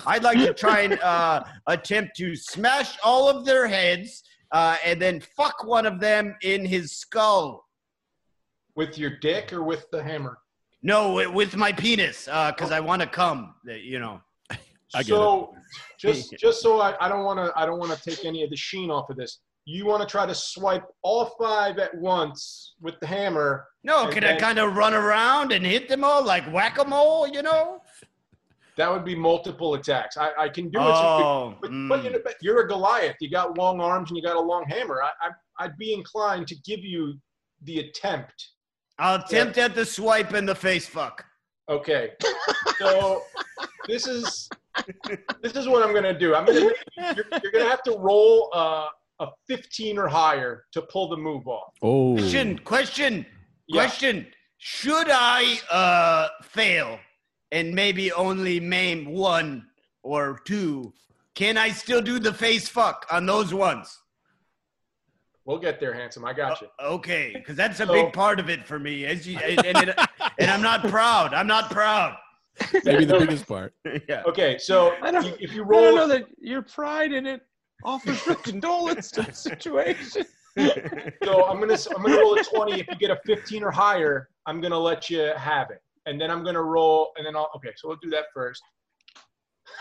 I'd 0.05 0.23
like 0.23 0.37
to 0.39 0.53
try 0.53 0.81
and 0.81 0.99
uh, 0.99 1.43
attempt 1.67 2.15
to 2.17 2.35
smash 2.35 2.97
all 3.03 3.29
of 3.29 3.45
their 3.45 3.67
heads 3.67 4.23
uh, 4.51 4.77
and 4.85 5.01
then 5.01 5.21
fuck 5.21 5.63
one 5.65 5.85
of 5.85 5.99
them 5.99 6.35
in 6.43 6.65
his 6.65 6.91
skull. 6.97 7.65
With 8.75 8.97
your 8.97 9.17
dick 9.19 9.53
or 9.53 9.63
with 9.63 9.89
the 9.91 10.03
hammer? 10.03 10.39
No, 10.83 11.31
with 11.31 11.55
my 11.55 11.71
penis, 11.71 12.25
because 12.25 12.71
I 12.71 12.79
want 12.79 13.01
to 13.01 13.07
come. 13.07 13.55
uh, 13.67 13.73
You 13.73 13.99
know. 13.99 14.21
I 14.93 14.99
get 14.99 15.07
so 15.07 15.53
just 15.97 16.35
just 16.37 16.61
so 16.61 16.79
I, 16.79 16.95
I 17.03 17.09
don't 17.09 17.25
want 17.25 17.37
to 17.39 17.51
I 17.59 17.65
don't 17.65 17.79
want 17.79 17.91
to 17.91 18.01
take 18.09 18.23
any 18.23 18.43
of 18.43 18.49
the 18.49 18.55
sheen 18.55 18.89
off 18.89 19.09
of 19.09 19.17
this. 19.17 19.39
You 19.65 19.85
want 19.87 20.01
to 20.01 20.07
try 20.07 20.25
to 20.27 20.35
swipe 20.35 20.85
all 21.01 21.35
five 21.39 21.79
at 21.79 21.95
once 21.95 22.75
with 22.81 22.99
the 22.99 23.07
hammer. 23.07 23.65
No, 23.83 24.07
can 24.07 24.23
I 24.23 24.37
kind 24.37 24.59
of 24.59 24.75
run 24.75 24.93
around 24.93 25.51
and 25.51 25.65
hit 25.65 25.89
them 25.89 26.03
all 26.03 26.23
like 26.23 26.43
whack 26.53 26.77
a 26.77 26.85
mole? 26.85 27.27
You 27.27 27.41
know. 27.41 27.81
That 28.77 28.91
would 28.91 29.05
be 29.05 29.15
multiple 29.15 29.73
attacks. 29.75 30.17
I, 30.17 30.31
I 30.37 30.49
can 30.49 30.69
do 30.69 30.79
it. 30.79 30.85
Oh, 30.85 31.55
But, 31.61 31.71
mm. 31.71 31.87
but 31.87 32.03
you 32.03 32.09
know, 32.11 32.19
but 32.23 32.35
you're 32.41 32.59
a 32.59 32.67
Goliath. 32.67 33.15
You 33.21 33.29
got 33.29 33.57
long 33.57 33.79
arms 33.79 34.11
and 34.11 34.17
you 34.17 34.23
got 34.23 34.35
a 34.35 34.39
long 34.39 34.65
hammer. 34.67 35.01
I, 35.01 35.11
I, 35.27 35.63
I'd 35.63 35.77
be 35.77 35.93
inclined 35.93 36.47
to 36.47 36.55
give 36.65 36.81
you 36.81 37.15
the 37.63 37.79
attempt. 37.79 38.49
I'll 38.99 39.21
attempt 39.21 39.57
at 39.57 39.75
the 39.75 39.85
swipe 39.85 40.33
and 40.33 40.47
the 40.47 40.55
face 40.55 40.87
fuck. 40.87 41.23
Okay. 41.69 42.11
So 42.77 43.23
this 43.87 44.07
is 44.07 44.49
this 45.41 45.53
is 45.55 45.67
what 45.67 45.81
I'm 45.83 45.93
gonna 45.93 46.17
do. 46.17 46.35
I'm 46.35 46.45
gonna 46.45 46.59
you're, 46.59 47.25
you're 47.43 47.51
gonna 47.51 47.69
have 47.69 47.83
to 47.83 47.97
roll 47.97 48.51
uh, 48.53 48.87
a 49.19 49.27
15 49.47 49.97
or 49.97 50.07
higher 50.07 50.65
to 50.73 50.81
pull 50.83 51.07
the 51.09 51.17
move 51.17 51.47
off. 51.47 51.73
Oh, 51.81 52.15
Question, 52.15 52.59
question, 52.59 53.25
Yeah. 53.67 53.81
question. 53.83 54.27
Should 54.57 55.07
I 55.09 55.59
uh 55.71 56.27
fail 56.43 56.99
and 57.51 57.73
maybe 57.73 58.11
only 58.11 58.59
maim 58.59 59.05
one 59.05 59.67
or 60.03 60.39
two? 60.45 60.93
Can 61.35 61.57
I 61.57 61.69
still 61.69 62.01
do 62.01 62.19
the 62.19 62.33
face 62.33 62.67
fuck 62.67 63.05
on 63.11 63.25
those 63.25 63.53
ones? 63.53 63.99
We'll 65.45 65.59
get 65.59 65.79
there, 65.79 65.93
handsome. 65.93 66.25
I 66.25 66.33
got 66.33 66.59
you. 66.61 66.67
Okay, 66.81 67.31
because 67.35 67.55
that's 67.55 67.79
a 67.79 67.85
So- 67.85 67.93
big 67.93 68.13
part 68.13 68.39
of 68.39 68.49
it 68.49 68.65
for 68.65 68.79
me. 68.79 69.05
As 69.05 69.27
you, 69.27 69.37
and, 69.37 69.89
it, 69.89 69.99
and 70.39 70.49
I'm 70.49 70.61
not 70.63 70.81
proud. 70.87 71.33
I'm 71.33 71.45
not 71.47 71.69
proud. 71.69 72.17
maybe 72.83 73.05
the 73.05 73.19
biggest 73.19 73.45
part. 73.47 73.73
yeah. 74.09 74.23
Okay, 74.25 74.57
so 74.57 74.95
I 75.03 75.11
don't- 75.11 75.25
you- 75.25 75.37
if 75.39 75.53
you 75.53 75.63
I 75.65 75.67
don't 75.81 75.95
know 75.95 76.07
that 76.07 76.23
your 76.39 76.63
pride 76.63 77.11
in 77.11 77.25
it 77.27 77.41
offers 77.83 78.25
real 78.25 78.35
condolence 78.37 79.11
to 79.11 79.23
the 79.23 79.31
situation. 79.33 80.25
so 81.23 81.45
I'm 81.45 81.59
gonna 81.59 81.77
I'm 81.95 82.01
gonna 82.03 82.17
roll 82.17 82.33
a 82.39 82.43
20. 82.43 82.79
If 82.79 82.87
you 82.87 82.95
get 82.97 83.11
a 83.11 83.19
15 83.25 83.63
or 83.63 83.71
higher, 83.71 84.29
I'm 84.45 84.61
gonna 84.61 84.79
let 84.79 85.09
you 85.09 85.31
have 85.35 85.69
it, 85.71 85.81
and 86.05 86.19
then 86.19 86.31
I'm 86.31 86.43
gonna 86.43 86.63
roll, 86.63 87.11
and 87.17 87.25
then 87.25 87.35
I'll 87.35 87.49
okay. 87.57 87.71
So 87.75 87.87
we'll 87.89 87.97
do 88.01 88.09
that 88.11 88.25
first. 88.33 88.61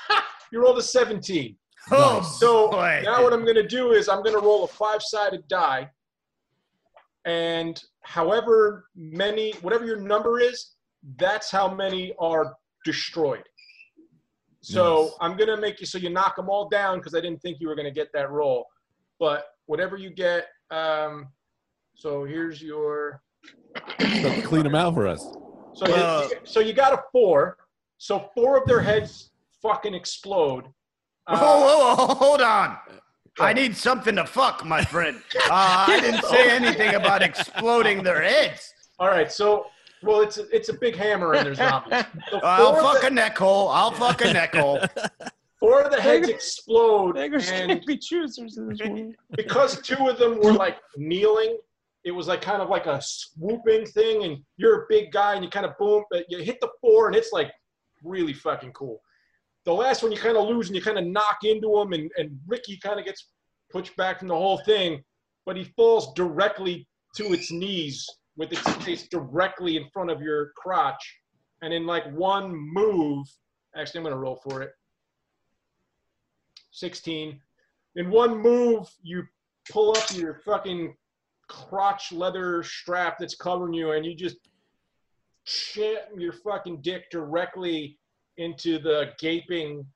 you 0.52 0.60
rolled 0.62 0.78
a 0.78 0.82
17. 0.82 1.56
Oh, 1.92 2.22
So 2.22 2.70
boy. 2.70 3.02
now 3.04 3.22
what 3.22 3.32
I'm 3.34 3.42
going 3.42 3.56
to 3.56 3.66
do 3.66 3.92
is 3.92 4.08
I'm 4.08 4.22
going 4.22 4.32
to 4.34 4.40
roll 4.40 4.64
a 4.64 4.68
five-sided 4.68 5.46
die, 5.48 5.90
and 7.26 7.78
however 8.04 8.86
many, 8.96 9.52
whatever 9.60 9.84
your 9.84 10.00
number 10.00 10.40
is, 10.40 10.72
that's 11.18 11.50
how 11.50 11.72
many 11.74 12.14
are 12.18 12.54
destroyed. 12.86 13.42
So 14.64 15.02
Nice. 15.02 15.12
I'm 15.20 15.36
going 15.36 15.48
to 15.48 15.58
make 15.58 15.78
you 15.80 15.86
so 15.86 15.98
you 15.98 16.08
knock 16.08 16.36
them 16.36 16.48
all 16.48 16.70
down 16.70 16.98
because 16.98 17.14
I 17.14 17.20
didn't 17.20 17.42
think 17.42 17.60
you 17.60 17.68
were 17.68 17.74
going 17.74 17.84
to 17.86 17.92
get 17.92 18.10
that 18.14 18.30
roll. 18.30 18.66
But 19.20 19.44
whatever 19.66 19.98
you 19.98 20.08
get, 20.08 20.46
um, 20.70 21.28
so 21.94 22.24
here's 22.24 22.62
your. 22.62 23.22
Start 24.00 24.36
to 24.36 24.42
clean 24.42 24.62
them 24.62 24.74
out 24.74 24.94
for 24.94 25.06
us. 25.06 25.22
So 25.74 25.86
you, 25.86 26.36
so 26.44 26.60
you 26.60 26.72
got 26.72 26.94
a 26.94 27.02
four. 27.12 27.58
So 27.98 28.30
four 28.34 28.56
of 28.56 28.66
their 28.66 28.80
heads 28.80 29.30
fucking 29.60 29.92
explode. 29.92 30.64
Uh, 31.26 31.38
Whoa, 31.38 31.60
whoa, 31.60 32.06
whoa, 32.06 32.14
hold 32.14 32.40
on. 32.40 32.78
I 33.38 33.52
need 33.52 33.76
something 33.76 34.16
to 34.16 34.24
fuck, 34.24 34.64
my 34.64 34.82
friend. 34.82 35.20
Uh, 35.50 35.84
I 35.88 36.00
didn't 36.00 36.24
say 36.24 36.50
anything 36.50 36.94
about 36.94 37.22
exploding 37.22 38.02
their 38.02 38.22
heads. 38.22 38.72
All 38.98 39.08
right, 39.08 39.30
so 39.30 39.66
well, 40.04 40.20
it's 40.20 40.38
a, 40.38 40.48
it's 40.54 40.68
a 40.68 40.74
big 40.74 40.96
hammer 40.96 41.34
and 41.34 41.46
there's 41.46 41.58
zombies. 41.58 42.04
So 42.30 42.40
I'll 42.42 42.74
fuck 42.76 43.00
the, 43.00 43.08
a 43.08 43.10
neck 43.10 43.36
hole. 43.38 43.68
I'll 43.68 43.90
fuck 43.90 44.24
a 44.24 44.32
neck 44.32 44.54
hole. 44.54 44.80
four 45.58 45.82
of 45.82 45.90
the 45.90 46.00
heads 46.00 46.28
explode, 46.28 47.14
Beggars 47.14 47.50
and 47.50 47.68
can't 47.70 47.86
be 47.86 47.96
choosers 47.96 48.58
in 48.58 48.68
this 48.68 48.80
world. 48.80 49.14
because 49.36 49.80
two 49.82 50.08
of 50.08 50.18
them 50.18 50.40
were 50.40 50.52
like 50.52 50.76
kneeling, 50.96 51.58
it 52.04 52.10
was 52.10 52.28
like 52.28 52.42
kind 52.42 52.60
of 52.60 52.68
like 52.68 52.86
a 52.86 53.00
swooping 53.02 53.86
thing. 53.86 54.24
And 54.24 54.38
you're 54.56 54.82
a 54.82 54.86
big 54.88 55.10
guy, 55.10 55.34
and 55.34 55.44
you 55.44 55.50
kind 55.50 55.66
of 55.66 55.76
boom, 55.78 56.04
but 56.10 56.24
you 56.28 56.38
hit 56.38 56.60
the 56.60 56.68
four, 56.80 57.06
and 57.06 57.16
it's 57.16 57.32
like 57.32 57.50
really 58.02 58.32
fucking 58.32 58.72
cool. 58.72 59.00
The 59.64 59.72
last 59.72 60.02
one 60.02 60.12
you 60.12 60.18
kind 60.18 60.36
of 60.36 60.46
lose, 60.46 60.68
and 60.68 60.76
you 60.76 60.82
kind 60.82 60.98
of 60.98 61.06
knock 61.06 61.38
into 61.44 61.78
him, 61.78 61.92
and 61.92 62.10
and 62.16 62.38
Ricky 62.46 62.76
kind 62.78 62.98
of 62.98 63.06
gets 63.06 63.28
pushed 63.70 63.96
back 63.96 64.18
from 64.18 64.28
the 64.28 64.36
whole 64.36 64.58
thing, 64.58 65.02
but 65.46 65.56
he 65.56 65.64
falls 65.76 66.12
directly 66.14 66.86
to 67.16 67.32
its 67.32 67.50
knees 67.50 68.06
with 68.36 68.52
its 68.52 68.68
face 68.84 69.08
directly 69.08 69.76
in 69.76 69.88
front 69.92 70.10
of 70.10 70.20
your 70.20 70.52
crotch. 70.56 71.18
And 71.62 71.72
in 71.72 71.86
like 71.86 72.04
one 72.12 72.54
move, 72.54 73.26
actually, 73.76 73.98
I'm 73.98 74.04
going 74.04 74.14
to 74.14 74.20
roll 74.20 74.36
for 74.36 74.62
it. 74.62 74.70
16. 76.72 77.40
In 77.96 78.10
one 78.10 78.36
move, 78.38 78.88
you 79.02 79.24
pull 79.70 79.96
up 79.96 80.04
your 80.14 80.40
fucking 80.44 80.94
crotch 81.48 82.12
leather 82.12 82.62
strap 82.62 83.18
that's 83.18 83.36
covering 83.36 83.74
you, 83.74 83.92
and 83.92 84.04
you 84.04 84.14
just 84.14 84.36
shit 85.44 86.08
your 86.16 86.32
fucking 86.32 86.80
dick 86.80 87.10
directly 87.10 87.98
into 88.36 88.78
the 88.78 89.10
gaping 89.20 89.86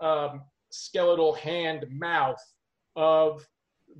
um, 0.00 0.42
skeletal 0.70 1.32
hand 1.34 1.86
mouth 1.90 2.40
of 2.94 3.44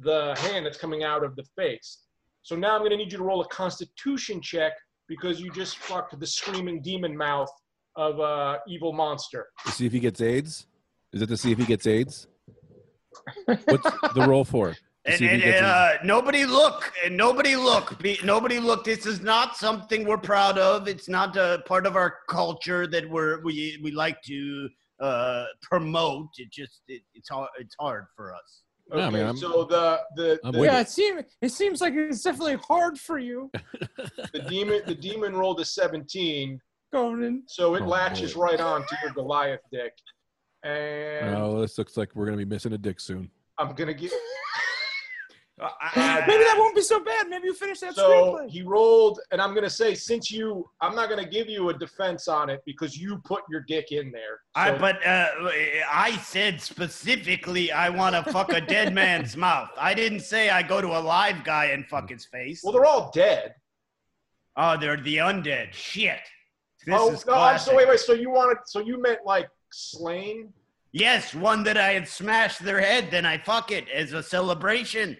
the 0.01 0.35
hand 0.39 0.67
that's 0.67 0.79
coming 0.79 1.03
out 1.03 1.25
of 1.25 1.35
the 1.35 1.45
face. 1.57 2.05
So 2.49 2.57
now 2.57 2.75
I'm 2.75 2.79
going 2.79 2.93
to 2.93 2.97
need 2.97 3.13
you 3.13 3.19
to 3.19 3.25
roll 3.25 3.43
a 3.43 3.49
constitution 3.49 4.41
check 4.41 4.73
because 5.07 5.39
you 5.39 5.51
just 5.51 5.77
fucked 5.77 6.19
the 6.19 6.27
screaming 6.27 6.81
demon 6.81 7.15
mouth 7.15 7.51
of 7.95 8.21
a 8.21 8.61
evil 8.67 8.95
monster. 8.95 9.49
To 9.67 9.73
see 9.73 9.85
if 9.85 9.93
he 9.93 10.01
gets 10.01 10.23
AIDS. 10.23 10.67
Is 11.13 11.21
it 11.21 11.27
to 11.27 11.37
see 11.37 11.53
if 11.53 11.59
he 11.59 11.67
gets 11.67 11.87
AIDS? 11.87 12.27
What's 13.45 13.91
the 14.15 14.25
roll 14.27 14.47
for? 14.47 14.75
And, 15.05 15.19
see 15.19 15.27
if 15.27 15.31
he 15.31 15.43
and, 15.43 15.57
and, 15.57 15.67
uh, 15.67 15.93
nobody 16.03 16.47
look, 16.47 16.91
and 17.05 17.15
nobody 17.15 17.55
look, 17.55 17.99
Be, 18.03 18.19
nobody 18.25 18.61
look. 18.61 18.83
This 18.83 19.05
is 19.05 19.21
not 19.21 19.59
something 19.59 20.07
we're 20.07 20.17
proud 20.17 20.57
of. 20.57 20.89
It's 20.89 21.07
not 21.07 21.37
a 21.37 21.63
part 21.67 21.85
of 21.85 21.97
our 21.97 22.15
culture 22.31 22.87
that 22.87 23.07
we're 23.11 23.43
we 23.43 23.79
we 23.85 23.91
like 23.91 24.23
to 24.23 24.71
uh, 25.01 25.45
promote. 25.61 26.29
It 26.39 26.51
just 26.51 26.81
it, 26.89 27.03
it's 27.13 27.29
hard. 27.29 27.51
It's 27.59 27.77
hard 27.79 28.07
for 28.17 28.35
us. 28.35 28.63
Okay, 28.91 29.01
Yeah, 29.01 29.07
I 29.07 29.11
mean, 29.11 29.23
I'm- 29.27 29.37
so 29.37 29.65
the 29.65 30.01
the, 30.17 30.41
the, 30.51 30.61
Yeah, 30.63 30.81
it 30.81 30.89
seems 30.89 31.25
it 31.43 31.51
seems 31.53 31.81
like 31.81 31.95
it's 31.95 32.23
definitely 32.23 32.57
hard 32.57 32.99
for 32.99 33.19
you. 33.19 33.51
the 34.33 34.41
demon 34.49 34.83
the 34.87 34.95
demon 34.95 35.35
rolled 35.37 35.61
a 35.61 35.65
17 35.65 36.61
Conan. 36.93 37.43
So 37.47 37.75
it 37.75 37.83
Oh, 37.83 37.87
latches 37.87 38.33
boy. 38.35 38.41
right 38.45 38.61
on 38.61 38.81
to 38.87 38.97
your 39.03 39.13
Goliath 39.13 39.61
dick. 39.71 39.93
And 40.65 41.37
Oh, 41.37 41.61
this 41.61 41.77
looks 41.77 41.97
like 41.99 42.15
we're 42.15 42.25
gonna 42.25 42.39
be 42.39 42.45
missing 42.47 42.73
a 42.73 42.79
dick 42.79 42.99
soon. 43.01 43.31
I'm 43.59 43.75
gonna 43.75 43.93
get 43.95 44.13
Uh, 45.61 46.23
Maybe 46.27 46.45
that 46.45 46.57
won't 46.57 46.75
be 46.75 46.83
so 46.83 47.03
bad. 47.03 47.29
Maybe 47.29 47.47
you 47.47 47.55
finish 47.55 47.81
that 47.81 47.95
so 47.95 48.09
screenplay. 48.11 48.49
he 48.51 48.63
rolled, 48.63 49.21
and 49.33 49.41
I'm 49.41 49.55
gonna 49.55 49.69
say 49.69 49.95
since 49.95 50.31
you, 50.31 50.69
I'm 50.81 50.95
not 50.95 51.09
gonna 51.09 51.29
give 51.29 51.49
you 51.49 51.71
a 51.71 51.75
defense 51.75 52.29
on 52.29 52.49
it 52.49 52.63
because 52.65 52.97
you 52.97 53.19
put 53.25 53.43
your 53.51 53.63
dick 53.63 53.91
in 53.91 54.13
there. 54.13 54.41
I, 54.55 54.77
but 54.77 55.05
uh, 55.05 55.29
I 55.91 56.17
said 56.23 56.61
specifically 56.61 57.73
I 57.73 57.89
want 57.89 58.15
to 58.15 58.33
fuck 58.33 58.53
a 58.53 58.61
dead 58.61 58.95
man's 58.95 59.37
mouth. 59.37 59.71
I 59.79 59.95
didn't 59.95 60.21
say 60.21 60.51
I 60.51 60.63
go 60.63 60.81
to 60.81 60.89
a 60.89 61.01
live 61.01 61.43
guy 61.43 61.67
and 61.67 61.87
fuck 61.87 62.11
his 62.11 62.25
face. 62.25 62.61
well, 62.63 62.73
they're 62.73 62.87
all 62.87 63.11
dead. 63.13 63.55
Oh, 64.57 64.77
they're 64.77 64.97
the 64.97 65.17
undead. 65.19 65.73
Shit. 65.73 66.21
This 66.87 66.95
oh 66.97 67.13
is 67.13 67.27
no! 67.27 67.33
I'm 67.33 67.39
classic. 67.39 67.71
so 67.71 67.77
wait, 67.77 67.89
wait. 67.89 68.01
So 68.01 68.13
you 68.13 68.31
wanted? 68.31 68.59
So 68.67 68.79
you 68.81 69.01
meant 69.03 69.21
like 69.25 69.49
slain? 69.73 70.53
Yes, 70.93 71.35
one 71.35 71.65
that 71.65 71.77
I 71.77 71.93
had 71.93 72.09
smashed 72.09 72.65
their 72.65 72.81
head, 72.81 73.11
then 73.11 73.27
I 73.27 73.39
fuck 73.39 73.71
it 73.71 73.89
as 73.91 74.15
a 74.15 74.23
celebration. 74.23 75.19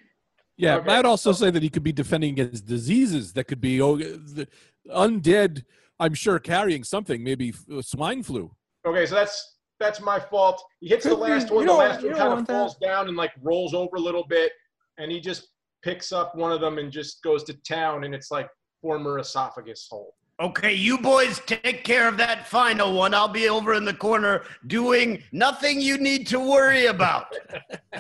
Yeah, 0.59 0.77
Okay. 0.77 0.91
I'd 0.93 1.07
also 1.07 1.33
say 1.33 1.51
that 1.51 1.63
he 1.63 1.71
could 1.71 1.85
be 1.85 1.93
defending 1.93 2.33
against 2.33 2.67
diseases 2.67 3.33
that 3.35 3.45
could 3.45 3.61
be 3.61 3.81
oh, 3.81 3.97
the 3.97 4.47
undead. 4.93 5.65
I'm 6.01 6.15
sure 6.15 6.39
carrying 6.39 6.85
something, 6.85 7.25
maybe 7.25 7.55
uh, 7.73 7.81
swine 7.83 8.23
flu. 8.23 8.51
Okay, 8.87 9.07
so 9.07 9.15
that's 9.15 9.57
that's 9.81 10.01
my 10.01 10.19
fault. 10.21 10.63
He 10.81 10.89
hits 10.89 11.05
the 11.05 11.11
Could 11.11 11.25
be. 11.25 11.31
last 11.31 11.49
You 11.51 11.57
one. 11.57 11.67
The 11.67 11.73
last 11.73 12.03
you 12.03 12.09
one 12.09 12.17
kind 12.19 12.29
of 12.29 12.35
want 12.35 12.47
that. 12.49 12.53
falls 12.53 12.77
down 12.79 13.09
and 13.09 13.17
like 13.17 13.33
rolls 13.41 13.73
over 13.75 13.97
a 13.97 14.01
little 14.01 14.25
bit, 14.29 14.53
and 14.99 15.11
he 15.11 15.21
just 15.21 15.49
picks 15.83 16.11
up 16.13 16.35
one 16.35 16.51
of 16.53 16.61
them 16.61 16.79
and 16.79 16.91
just 16.91 17.23
goes 17.23 17.45
to 17.45 17.55
town, 17.67 18.05
and 18.05 18.15
it's 18.15 18.31
like 18.31 18.49
former 18.83 19.19
esophagus 19.21 19.87
hole. 19.91 20.15
Okay, 20.41 20.73
you 20.73 20.99
boys 20.99 21.41
take 21.47 21.83
care 21.83 22.07
of 22.09 22.17
that 22.19 22.47
final 22.47 22.95
one. 22.95 23.13
I'll 23.13 23.27
be 23.29 23.49
over 23.49 23.75
in 23.75 23.85
the 23.85 23.95
corner 23.95 24.43
doing 24.69 25.21
nothing 25.33 25.81
you 25.81 25.99
need 25.99 26.29
to 26.29 26.39
worry 26.39 26.87
about. 26.87 27.27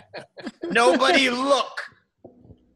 Nobody 0.65 1.31
look. 1.31 1.81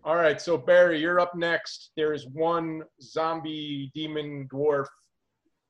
All 0.05 0.17
right, 0.17 0.41
so 0.41 0.59
Barry, 0.59 1.01
you're 1.01 1.21
up 1.21 1.37
next. 1.37 1.93
There 1.97 2.13
is 2.13 2.27
one 2.33 2.83
zombie 3.01 3.93
demon 3.95 4.49
dwarf 4.53 4.87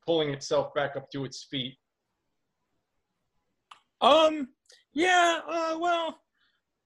pulling 0.06 0.30
itself 0.30 0.72
back 0.74 0.96
up 0.96 1.10
to 1.10 1.26
its 1.26 1.46
feet. 1.50 1.76
Um, 4.00 4.48
yeah, 4.94 5.40
uh, 5.46 5.76
well, 5.78 6.18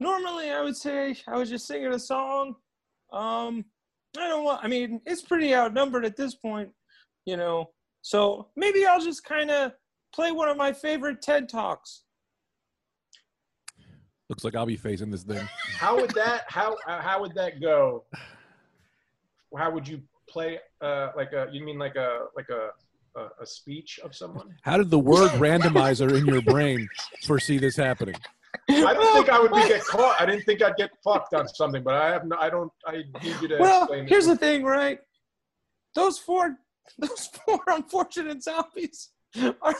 normally 0.00 0.50
I 0.50 0.60
would 0.60 0.76
say 0.76 1.16
I 1.28 1.36
was 1.36 1.48
just 1.48 1.68
singing 1.68 1.92
a 1.92 2.00
song. 2.00 2.56
Um, 3.12 3.64
I 4.18 4.26
don't 4.26 4.44
want, 4.44 4.64
I 4.64 4.66
mean, 4.66 5.00
it's 5.06 5.22
pretty 5.22 5.54
outnumbered 5.54 6.04
at 6.04 6.16
this 6.16 6.34
point, 6.34 6.70
you 7.26 7.36
know, 7.36 7.70
so 8.02 8.48
maybe 8.56 8.86
I'll 8.86 9.00
just 9.00 9.22
kind 9.24 9.52
of 9.52 9.72
play 10.12 10.32
one 10.32 10.48
of 10.48 10.56
my 10.56 10.72
favorite 10.72 11.22
TED 11.22 11.48
Talks. 11.48 12.02
Looks 14.28 14.42
like 14.44 14.56
I'll 14.56 14.66
be 14.66 14.76
facing 14.76 15.10
this 15.10 15.22
thing. 15.22 15.46
How 15.78 15.96
would 15.96 16.10
that 16.10 16.44
how 16.48 16.76
uh, 16.88 17.00
how 17.00 17.20
would 17.20 17.34
that 17.34 17.60
go? 17.60 18.04
How 19.56 19.70
would 19.70 19.86
you 19.86 20.02
play 20.28 20.58
uh 20.80 21.10
like 21.16 21.32
a 21.32 21.46
you 21.52 21.64
mean 21.64 21.78
like 21.78 21.94
a 21.96 22.26
like 22.34 22.48
a 22.48 22.70
a, 23.18 23.28
a 23.42 23.46
speech 23.46 24.00
of 24.02 24.14
someone? 24.14 24.54
How 24.62 24.76
did 24.78 24.90
the 24.90 24.98
word 24.98 25.30
randomizer 25.32 26.18
in 26.18 26.26
your 26.26 26.42
brain 26.42 26.88
foresee 27.24 27.58
this 27.58 27.76
happening? 27.76 28.16
I 28.68 28.94
don't 28.94 29.12
think 29.14 29.28
I 29.28 29.38
would 29.38 29.52
be 29.52 29.68
get 29.68 29.84
caught. 29.84 30.20
I 30.20 30.26
didn't 30.26 30.42
think 30.44 30.62
I'd 30.62 30.76
get 30.76 30.90
fucked 31.04 31.32
on 31.34 31.46
something, 31.46 31.82
but 31.84 31.94
I 31.94 32.10
have 32.10 32.26
no. 32.26 32.36
I 32.36 32.50
don't. 32.50 32.72
I 32.84 33.02
need 33.22 33.36
you 33.40 33.48
to 33.48 33.58
Well, 33.60 33.82
explain. 33.82 34.08
here's 34.08 34.26
it. 34.26 34.30
the 34.30 34.36
thing, 34.38 34.64
right? 34.64 34.98
Those 35.94 36.18
four, 36.18 36.56
those 36.98 37.28
four 37.44 37.60
unfortunate 37.68 38.42
zombies 38.42 39.10
are, 39.42 39.54
are 39.62 39.74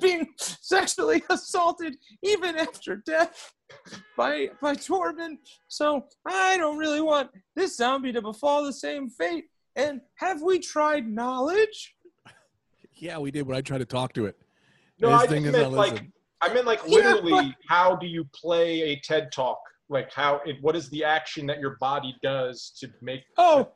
being 0.00 0.26
sexually 0.38 1.22
assaulted 1.30 1.96
even 2.22 2.56
after 2.56 2.96
death 2.96 3.52
by 4.16 4.50
by 4.60 4.74
Torben. 4.74 5.38
So 5.68 6.06
I 6.26 6.56
don't 6.56 6.78
really 6.78 7.00
want 7.00 7.30
this 7.56 7.76
zombie 7.76 8.12
to 8.12 8.22
befall 8.22 8.64
the 8.64 8.72
same 8.72 9.08
fate. 9.08 9.44
And 9.76 10.00
have 10.16 10.42
we 10.42 10.58
tried 10.58 11.08
knowledge? 11.08 11.94
Yeah, 12.94 13.18
we 13.18 13.30
did 13.30 13.46
when 13.46 13.56
I 13.56 13.60
tried 13.62 13.78
to 13.78 13.86
talk 13.86 14.12
to 14.14 14.26
it. 14.26 14.36
No, 15.00 15.10
I 15.10 15.26
thing 15.26 15.44
just 15.44 15.54
is 15.56 15.60
meant 15.60 15.72
like 15.72 15.92
listening. 15.92 16.12
I 16.40 16.52
meant 16.52 16.66
like 16.66 16.80
Yeah, 16.86 16.96
literally. 17.14 17.30
but- 17.30 17.46
How 17.68 17.96
do 17.96 18.06
you 18.06 18.24
play 18.34 18.80
a 18.82 19.00
TED 19.00 19.32
talk? 19.32 19.58
Like 19.88 20.12
how? 20.12 20.40
It, 20.46 20.56
what 20.60 20.76
is 20.76 20.88
the 20.90 21.04
action 21.04 21.46
that 21.46 21.58
your 21.60 21.76
body 21.80 22.16
does 22.22 22.72
to 22.80 22.88
make? 23.00 23.22
Oh, 23.36 23.72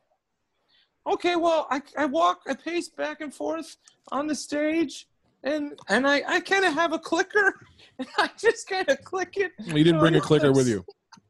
okay. 1.07 1.37
Well, 1.37 1.67
I, 1.71 1.81
I 1.97 2.07
walk, 2.07 2.41
I 2.47 2.55
pace 2.55 2.89
back 2.89 3.21
and 3.21 3.33
forth 3.33 3.77
on 4.13 4.27
the 4.27 4.35
stage, 4.35 5.07
and 5.43 5.79
and 5.89 6.07
I, 6.07 6.23
I 6.27 6.41
kind 6.41 6.65
of 6.65 6.73
have 6.75 6.93
a 6.93 6.99
clicker, 6.99 7.55
and 7.99 8.09
I 8.19 8.31
just 8.39 8.69
kind 8.69 8.89
of 8.89 9.01
click 9.03 9.35
it. 9.37 9.53
You 9.65 9.85
didn't 9.85 10.01
bring 10.01 10.17
a 10.17 10.21
clicker 10.21 10.53
with 10.53 10.69
you, 10.69 10.85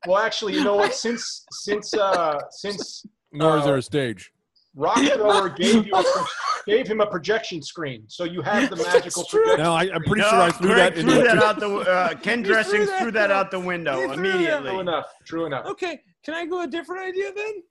Well, 0.06 0.18
actually, 0.18 0.54
you 0.54 0.64
know 0.64 0.76
what? 0.76 0.94
Since 1.04 1.44
since 1.50 1.94
uh 1.94 2.38
since 2.50 3.04
nor 3.32 3.56
is 3.58 3.62
Uh, 3.62 3.66
there 3.66 3.76
a 3.76 3.82
stage. 3.82 4.32
Rock 4.78 4.98
Thrower 4.98 5.48
gave 5.56 5.86
you 5.86 5.92
a, 5.94 6.02
pro- 6.02 6.24
gave 6.66 6.86
him 6.86 7.00
a 7.00 7.06
projection 7.06 7.62
screen, 7.62 8.04
so 8.08 8.24
you 8.24 8.42
have 8.42 8.68
the 8.68 8.76
magical 8.76 9.22
That's 9.22 9.30
true. 9.30 9.40
projection. 9.40 9.64
No, 9.64 9.72
I, 9.72 9.82
I'm 9.94 10.02
pretty 10.02 10.20
No, 10.20 10.28
sure 10.28 10.40
I 10.42 10.50
threw 10.50 10.68
Greg 10.74 10.94
that 10.94 11.00
threw 11.00 11.10
into 11.12 11.24
that 11.24 11.36
it. 11.38 11.42
out 11.42 11.58
the. 11.60 11.68
Uh, 11.78 12.14
Ken 12.16 12.38
He 12.40 12.44
threw 12.44 12.52
Dressings 12.54 12.86
that 12.90 13.00
threw 13.00 13.10
that 13.12 13.30
out. 13.30 13.46
out 13.46 13.50
the 13.50 13.60
window 13.60 13.94
He 13.94 14.06
threw 14.08 14.08
that 14.08 14.16
True 14.20 14.30
immediately. 14.34 14.78
enough. 14.78 15.06
True 15.24 15.46
enough. 15.46 15.64
Okay, 15.64 16.02
can 16.22 16.34
I 16.34 16.44
go 16.44 16.60
a 16.60 16.66
different 16.66 17.06
idea 17.08 17.32
then? 17.34 17.62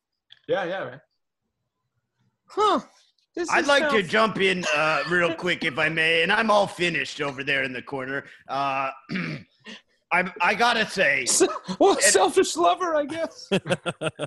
Yeah, 0.48 0.64
yeah, 0.66 0.84
man. 0.86 1.02
Huh. 2.48 2.80
This 3.36 3.50
I'd 3.50 3.64
is 3.64 3.68
like 3.68 3.90
to 3.90 4.02
jump 4.02 4.40
in 4.40 4.64
uh, 4.76 5.04
real 5.10 5.34
quick, 5.34 5.66
if 5.66 5.78
I 5.78 5.90
may, 5.90 6.24
and 6.24 6.32
I'm 6.32 6.50
all 6.50 6.68
finished 6.68 7.20
over 7.22 7.44
there 7.44 7.64
in 7.64 7.74
the 7.74 7.82
corner. 7.82 8.24
Uh, 8.48 8.92
I 10.14 10.32
I 10.40 10.56
gotta 10.56 10.86
say, 10.88 11.26
well, 11.80 11.98
selfish 12.00 12.56
lover, 12.56 12.96
I 12.96 13.06
guess. 13.06 13.50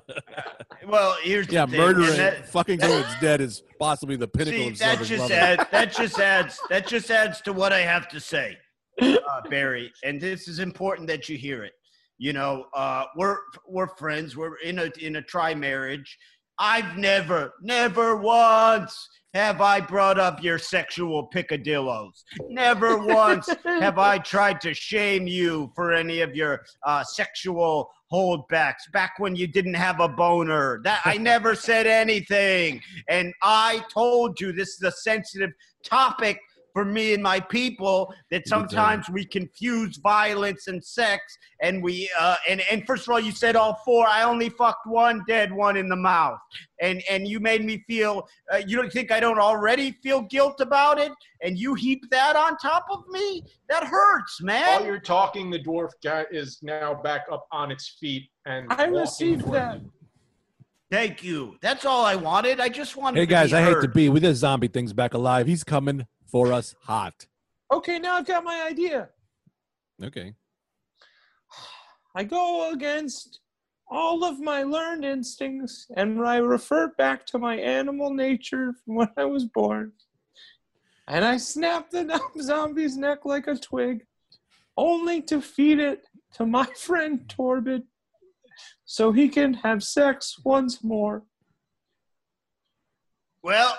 well, 0.86 1.16
here's 1.22 1.48
Yeah, 1.50 1.66
the 1.66 1.72
thing, 1.72 1.80
murdering, 1.80 2.16
that- 2.16 2.48
fucking 2.48 2.78
till 2.80 2.98
it's 2.98 3.20
dead 3.20 3.40
is 3.40 3.62
possibly 3.78 4.16
the 4.16 4.28
pinnacle 4.28 4.60
See, 4.60 4.68
of 4.68 4.78
that 4.78 4.84
selfish 4.90 5.08
just 5.08 5.20
love. 5.22 5.30
adds 5.30 5.64
that 5.70 5.92
just 5.92 6.18
adds 6.18 6.60
that 6.68 6.86
just 6.86 7.10
adds 7.10 7.40
to 7.42 7.52
what 7.52 7.72
I 7.72 7.80
have 7.80 8.08
to 8.08 8.20
say, 8.20 8.56
uh, 9.00 9.16
Barry. 9.48 9.92
And 10.04 10.20
this 10.20 10.48
is 10.48 10.58
important 10.58 11.08
that 11.08 11.28
you 11.28 11.38
hear 11.38 11.64
it. 11.64 11.72
You 12.18 12.32
know, 12.32 12.66
uh, 12.74 13.04
we're 13.16 13.38
we're 13.66 13.88
friends. 13.96 14.36
We're 14.36 14.56
in 14.56 14.80
a 14.80 14.90
in 15.00 15.16
a 15.16 15.22
tri 15.22 15.54
marriage. 15.54 16.18
I've 16.58 16.96
never, 16.96 17.54
never 17.62 18.16
once 18.16 19.08
have 19.34 19.60
I 19.60 19.80
brought 19.80 20.18
up 20.18 20.42
your 20.42 20.58
sexual 20.58 21.28
picadillos. 21.28 22.24
Never 22.48 22.98
once 22.98 23.48
have 23.64 23.98
I 23.98 24.18
tried 24.34 24.60
to 24.62 24.74
shame 24.74 25.26
you 25.26 25.70
for 25.74 25.92
any 25.92 26.20
of 26.20 26.34
your 26.34 26.64
uh, 26.84 27.04
sexual 27.04 27.90
holdbacks 28.12 28.90
back 28.92 29.12
when 29.18 29.36
you 29.36 29.46
didn't 29.46 29.74
have 29.74 30.00
a 30.00 30.08
boner. 30.08 30.80
That 30.82 31.02
I 31.04 31.18
never 31.18 31.54
said 31.54 31.86
anything. 31.86 32.80
And 33.08 33.32
I 33.42 33.84
told 33.92 34.40
you 34.40 34.52
this 34.52 34.70
is 34.70 34.82
a 34.82 34.92
sensitive 34.92 35.50
topic 35.84 36.40
for 36.78 36.84
me 36.84 37.12
and 37.12 37.20
my 37.20 37.40
people 37.40 38.14
that 38.30 38.46
sometimes 38.46 39.10
we 39.10 39.24
confuse 39.24 39.96
violence 39.96 40.68
and 40.68 40.84
sex 40.84 41.36
and 41.60 41.82
we 41.82 42.08
uh 42.20 42.36
and 42.48 42.62
and 42.70 42.86
first 42.86 43.02
of 43.02 43.12
all 43.12 43.18
you 43.18 43.32
said 43.32 43.56
all 43.56 43.74
four. 43.84 44.06
I 44.06 44.22
only 44.22 44.48
fucked 44.48 44.86
one 44.86 45.24
dead 45.26 45.52
one 45.52 45.76
in 45.76 45.88
the 45.88 45.96
mouth. 45.96 46.38
And 46.80 47.02
and 47.10 47.26
you 47.26 47.40
made 47.40 47.64
me 47.64 47.82
feel 47.88 48.28
uh, 48.52 48.60
you 48.64 48.76
don't 48.76 48.92
think 48.92 49.10
i 49.10 49.18
don't 49.18 49.40
already 49.40 49.90
feel 50.04 50.22
guilt 50.22 50.60
about 50.60 51.00
it? 51.00 51.10
And 51.42 51.58
you 51.58 51.74
heap 51.74 52.04
that 52.12 52.36
on 52.36 52.56
top 52.58 52.86
of 52.92 53.02
me? 53.10 53.42
That 53.68 53.82
hurts 53.82 54.40
man. 54.40 54.82
While 54.82 54.86
you're 54.86 55.00
talking, 55.00 55.50
the 55.50 55.58
dwarf 55.58 55.90
guy 56.04 56.26
is 56.30 56.60
now 56.62 56.94
back 56.94 57.24
up 57.32 57.48
on 57.50 57.72
its 57.72 57.96
feet 57.98 58.30
and 58.46 58.72
I 58.72 58.84
received 58.84 59.50
that. 59.50 59.80
you. 59.80 59.90
thank 60.92 61.24
you. 61.24 61.56
That's 61.60 61.84
all 61.84 62.04
i 62.04 62.14
wanted. 62.14 62.60
I 62.60 62.68
just 62.68 62.96
wanted 62.96 63.18
Hey 63.18 63.26
to 63.26 63.30
guys, 63.30 63.50
be 63.50 63.56
I 63.56 63.64
hate 63.64 63.80
to 63.80 63.88
be 63.88 64.08
with 64.08 64.22
this 64.22 64.38
zombie 64.38 64.68
thing's 64.68 64.92
back 64.92 65.14
alive. 65.14 65.48
He's 65.48 65.64
coming 65.64 66.06
for 66.30 66.52
us 66.52 66.74
hot. 66.82 67.26
Okay, 67.72 67.98
now 67.98 68.16
I've 68.16 68.26
got 68.26 68.44
my 68.44 68.66
idea. 68.68 69.08
Okay. 70.02 70.34
I 72.14 72.24
go 72.24 72.70
against 72.72 73.40
all 73.90 74.24
of 74.24 74.40
my 74.40 74.62
learned 74.62 75.04
instincts 75.04 75.86
and 75.96 76.20
I 76.26 76.36
refer 76.36 76.88
back 76.98 77.26
to 77.26 77.38
my 77.38 77.56
animal 77.56 78.12
nature 78.12 78.74
from 78.84 78.96
when 78.96 79.08
I 79.16 79.24
was 79.24 79.44
born. 79.44 79.92
And 81.06 81.24
I 81.24 81.38
snap 81.38 81.90
the 81.90 82.20
zombie's 82.40 82.96
neck 82.96 83.24
like 83.24 83.46
a 83.46 83.56
twig, 83.56 84.04
only 84.76 85.22
to 85.22 85.40
feed 85.40 85.78
it 85.78 86.04
to 86.34 86.46
my 86.46 86.66
friend 86.76 87.28
Torbid 87.28 87.84
so 88.84 89.12
he 89.12 89.28
can 89.28 89.54
have 89.54 89.82
sex 89.82 90.36
once 90.44 90.82
more. 90.82 91.22
Well, 93.42 93.76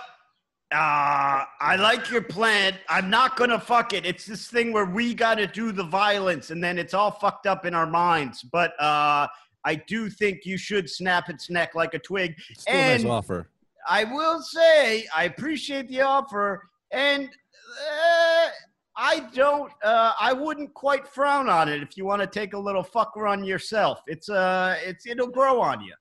uh, 0.72 1.46
I 1.60 1.78
like 1.78 2.12
your 2.12 2.22
plan. 2.22 2.76
I'm 2.88 3.10
not 3.10 3.36
gonna 3.36 3.60
fuck 3.60 3.94
it. 3.94 4.06
It's 4.06 4.26
this 4.26 4.48
thing 4.48 4.72
where 4.72 4.86
we 4.86 5.16
gotta 5.16 5.48
do 5.48 5.72
the 5.72 5.84
violence, 5.84 6.52
and 6.52 6.64
then 6.64 6.78
it's 6.78 6.94
all 6.94 7.10
fucked 7.10 7.48
up 7.48 7.66
in 7.66 7.74
our 7.74 7.88
minds. 7.88 8.44
But 8.44 8.80
uh, 8.80 9.28
I 9.66 9.76
do 9.88 10.10
think 10.10 10.46
you 10.46 10.58
should 10.58 10.88
snap 10.88 11.28
its 11.30 11.50
neck 11.50 11.74
like 11.74 11.96
a 11.96 12.00
twig. 12.00 12.36
Still 12.54 12.76
a 12.76 12.98
nice 12.98 13.06
offer. 13.06 13.50
I 13.88 14.04
will 14.04 14.42
say 14.42 15.08
I 15.16 15.24
appreciate 15.24 15.88
the 15.88 16.02
offer, 16.02 16.70
and 16.92 17.26
uh, 17.26 18.48
I 18.96 19.22
don't. 19.34 19.72
Uh, 19.84 20.14
I 20.20 20.34
wouldn't 20.34 20.74
quite 20.76 21.08
frown 21.08 21.50
on 21.50 21.68
it 21.68 21.82
if 21.82 21.98
you 21.98 22.06
want 22.06 22.22
to 22.22 22.28
take 22.28 22.54
a 22.54 22.60
little 22.60 22.84
fuck 22.84 23.16
run 23.16 23.44
yourself. 23.44 24.02
It's 24.06 24.30
uh, 24.30 24.76
it's 24.86 25.08
it'll 25.08 25.32
grow 25.32 25.62
on 25.62 25.82
you. 25.82 25.96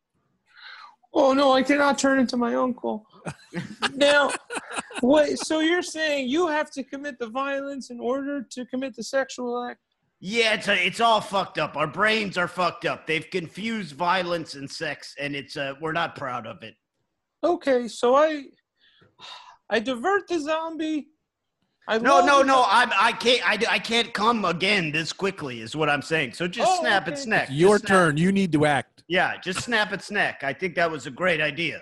Oh 1.14 1.32
no, 1.32 1.52
I 1.52 1.62
cannot 1.62 1.98
turn 1.98 2.18
into 2.18 2.36
my 2.36 2.54
uncle. 2.54 3.06
Now, 3.94 4.30
wait. 5.02 5.38
So 5.38 5.60
you're 5.60 5.82
saying 5.82 6.28
you 6.28 6.46
have 6.48 6.70
to 6.72 6.82
commit 6.84 7.18
the 7.18 7.28
violence 7.28 7.90
in 7.90 8.00
order 8.00 8.42
to 8.42 8.64
commit 8.66 8.94
the 8.96 9.02
sexual 9.02 9.64
act? 9.64 9.80
Yeah, 10.20 10.54
it's 10.54 10.66
a, 10.68 10.74
it's 10.86 11.00
all 11.00 11.20
fucked 11.20 11.58
up. 11.58 11.76
Our 11.76 11.86
brains 11.86 12.36
are 12.36 12.48
fucked 12.48 12.84
up. 12.84 13.06
They've 13.06 13.28
confused 13.30 13.94
violence 13.94 14.54
and 14.54 14.68
sex, 14.68 15.14
and 15.20 15.36
it's 15.36 15.56
uh, 15.56 15.74
we're 15.80 15.92
not 15.92 16.16
proud 16.16 16.46
of 16.46 16.62
it. 16.64 16.74
Okay, 17.44 17.86
so 17.86 18.16
I, 18.16 18.46
I 19.70 19.78
divert 19.78 20.26
the 20.26 20.40
zombie. 20.40 21.08
I 21.86 21.98
No, 21.98 22.24
no, 22.26 22.42
no. 22.42 22.64
I'm 22.68 22.90
I 22.98 23.12
can't 23.12 23.48
I, 23.48 23.74
I 23.74 23.78
can't 23.78 24.12
come 24.12 24.44
again 24.44 24.90
this 24.90 25.12
quickly. 25.12 25.60
Is 25.60 25.76
what 25.76 25.88
I'm 25.88 26.02
saying. 26.02 26.32
So 26.32 26.48
just 26.48 26.68
Oh, 26.70 26.80
snap 26.80 27.04
okay. 27.04 27.12
its 27.12 27.24
neck. 27.26 27.48
Your 27.50 27.76
Just 27.76 27.86
snap- 27.86 27.96
turn. 27.96 28.16
You 28.16 28.32
need 28.32 28.50
to 28.52 28.66
act. 28.66 29.04
Yeah, 29.08 29.36
just 29.40 29.60
snap 29.62 29.92
its 29.92 30.10
neck. 30.10 30.42
I 30.42 30.52
think 30.52 30.74
that 30.74 30.90
was 30.90 31.06
a 31.06 31.10
great 31.10 31.40
idea. 31.40 31.80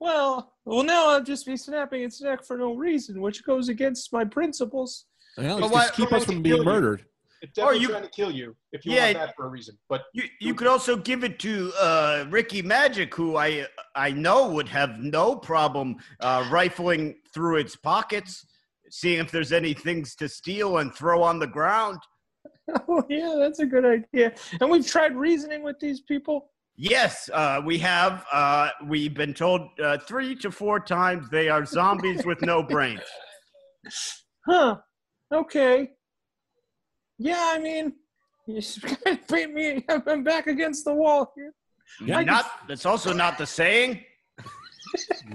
Well, 0.00 0.52
well, 0.64 0.82
now 0.82 1.10
I'll 1.10 1.22
just 1.22 1.46
be 1.46 1.56
snapping 1.56 2.02
its 2.02 2.20
neck 2.20 2.44
for 2.44 2.56
no 2.58 2.74
reason, 2.74 3.20
which 3.20 3.44
goes 3.44 3.68
against 3.68 4.12
my 4.12 4.24
principles. 4.24 5.06
Well, 5.38 5.58
But 5.58 5.64
it's 5.66 5.72
why- 5.74 5.82
just 5.86 5.94
keep 5.94 6.12
us 6.12 6.24
from 6.24 6.42
being 6.42 6.56
you? 6.58 6.64
murdered. 6.64 7.06
It's 7.42 7.52
definitely 7.52 7.80
you- 7.82 7.88
trying 7.88 8.02
to 8.04 8.08
kill 8.10 8.30
you 8.30 8.56
if 8.72 8.86
you 8.86 8.92
Yeah. 8.92 9.04
want 9.06 9.18
that 9.18 9.36
for 9.36 9.46
a 9.46 9.48
reason. 9.48 9.78
But 9.88 10.04
You 10.14 10.24
you 10.40 10.54
could 10.54 10.66
also 10.66 10.96
give 10.96 11.24
it 11.24 11.38
to 11.40 11.72
uh, 11.78 12.26
Ricky 12.30 12.62
Magic, 12.62 13.14
who 13.14 13.36
I 13.36 13.66
I 13.94 14.10
know 14.12 14.48
would 14.48 14.68
have 14.68 14.98
no 14.98 15.36
problem 15.36 15.96
uh, 16.20 16.48
rifling 16.50 17.20
through 17.34 17.58
its 17.58 17.76
pockets, 17.76 18.46
seeing 18.90 19.20
if 19.20 19.30
there's 19.30 19.52
any 19.52 19.74
things 19.74 20.14
to 20.16 20.28
steal 20.28 20.78
and 20.78 20.94
throw 20.94 21.22
on 21.22 21.38
the 21.38 21.46
ground. 21.46 21.98
Oh 22.88 23.04
yeah, 23.10 23.34
that's 23.38 23.58
a 23.58 23.66
good 23.66 23.84
idea. 23.84 24.34
And 24.58 24.70
we've 24.70 24.86
tried 24.86 25.14
reasoning 25.14 25.62
with 25.62 25.78
these 25.80 26.00
people. 26.00 26.50
Yes, 26.76 27.30
uh, 27.32 27.60
we 27.64 27.78
have. 27.78 28.24
Uh, 28.32 28.70
we've 28.86 29.14
been 29.14 29.32
told 29.32 29.62
uh, 29.82 29.98
three 29.98 30.34
to 30.36 30.50
four 30.50 30.80
times 30.80 31.28
they 31.30 31.48
are 31.48 31.64
zombies 31.64 32.24
with 32.26 32.42
no 32.42 32.62
brains. 32.68 33.00
Huh. 34.44 34.76
Okay. 35.32 35.90
Yeah, 37.18 37.52
I 37.52 37.58
mean, 37.60 37.92
you 38.46 38.60
kind 38.82 39.18
of 39.18 39.28
paint 39.28 39.54
me. 39.54 39.84
I'm 39.88 40.24
back 40.24 40.48
against 40.48 40.84
the 40.84 40.92
wall 40.94 41.32
here. 41.36 41.54
Yeah. 42.04 42.18
I 42.18 42.24
Not 42.24 42.50
that's 42.66 42.86
also 42.86 43.12
not 43.12 43.38
the 43.38 43.46
saying. 43.46 44.04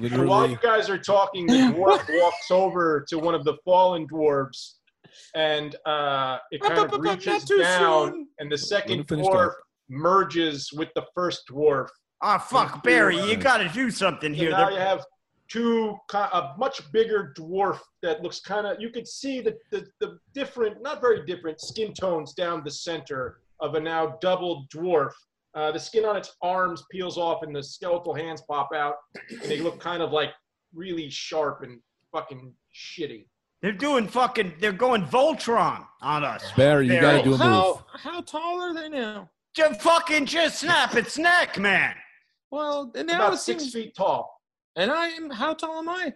So 0.10 0.26
while 0.26 0.50
you 0.50 0.58
guys 0.62 0.90
are 0.90 0.98
talking, 0.98 1.46
the 1.46 1.54
dwarf 1.54 2.06
walks 2.22 2.52
over 2.52 3.06
to 3.10 3.20
one 3.20 3.36
of 3.36 3.44
the 3.44 3.56
fallen 3.66 4.08
dwarves, 4.08 4.76
and 5.36 5.76
uh, 5.86 6.38
it 6.52 6.62
kind 6.62 6.80
of 6.80 6.86
up, 6.86 6.94
up, 6.94 7.02
not 7.02 7.18
reaches 7.18 7.46
down, 7.46 8.10
soon. 8.10 8.28
and 8.40 8.52
the 8.52 8.58
second 8.58 9.00
him 9.00 9.06
finish 9.06 9.28
dwarf 9.28 9.52
merges 9.90 10.72
with 10.72 10.90
the 10.96 11.06
first 11.16 11.44
dwarf. 11.50 11.88
Ah, 12.22 12.38
fuck, 12.38 12.84
Barry, 12.84 13.18
you 13.30 13.36
got 13.38 13.58
to 13.58 13.70
do 13.70 13.90
something 13.90 14.34
So 14.34 14.40
here. 14.42 14.52
now 14.52 14.66
They're- 14.66 14.74
you 14.74 14.80
have 14.80 15.06
two, 15.50 15.96
a 16.14 16.54
much 16.58 16.92
bigger 16.92 17.34
dwarf 17.38 17.80
that 18.04 18.22
looks 18.22 18.40
kind 18.40 18.68
of. 18.68 18.80
You 18.80 18.90
could 18.92 19.08
see 19.08 19.42
the, 19.42 19.58
the 19.72 19.88
the 20.00 20.20
different, 20.34 20.82
not 20.82 21.02
very 21.02 21.26
different 21.26 21.60
skin 21.60 21.94
tones 21.94 22.34
down 22.34 22.64
the 22.64 22.72
center 22.72 23.40
of 23.60 23.76
a 23.76 23.80
now 23.80 24.18
doubled 24.22 24.70
dwarf. 24.70 25.12
Uh, 25.56 25.72
the 25.72 25.80
skin 25.80 26.06
on 26.06 26.16
its 26.16 26.36
arms 26.44 26.84
peels 26.92 27.18
off, 27.18 27.42
and 27.42 27.56
the 27.56 27.64
skeletal 27.64 28.14
hands 28.14 28.44
pop 28.48 28.70
out, 28.76 28.96
and 29.32 29.42
they 29.44 29.60
look 29.60 29.80
kind 29.80 30.04
of 30.04 30.12
like 30.12 30.30
really 30.76 31.10
sharp 31.10 31.64
and 31.64 31.80
fucking 32.12 32.54
shitty. 32.76 33.26
They're 33.62 33.72
doing 33.72 34.08
fucking. 34.08 34.54
They're 34.60 34.72
going 34.72 35.06
Voltron 35.06 35.86
on 36.02 36.24
us. 36.24 36.52
Barry, 36.56 36.88
you 36.88 37.02
got 37.02 37.18
to 37.18 37.24
do 37.24 37.30
a 37.34 37.38
move. 37.38 37.40
How 37.40 37.84
how 37.98 38.22
tall 38.22 38.62
are 38.62 38.74
they 38.74 38.88
now? 38.90 39.30
Just 39.56 39.82
fucking 39.82 40.26
just 40.26 40.60
snap 40.60 40.96
its 40.96 41.18
neck, 41.18 41.58
man. 41.58 41.96
Well, 42.52 42.92
and 42.96 43.08
now 43.08 43.16
About 43.18 43.34
it 43.34 43.38
six 43.38 43.64
seems. 43.64 43.74
feet 43.74 43.96
tall. 43.96 44.34
And 44.76 44.92
I 44.92 45.08
am. 45.10 45.30
How 45.30 45.54
tall 45.54 45.80
am 45.80 45.90
I? 45.90 46.14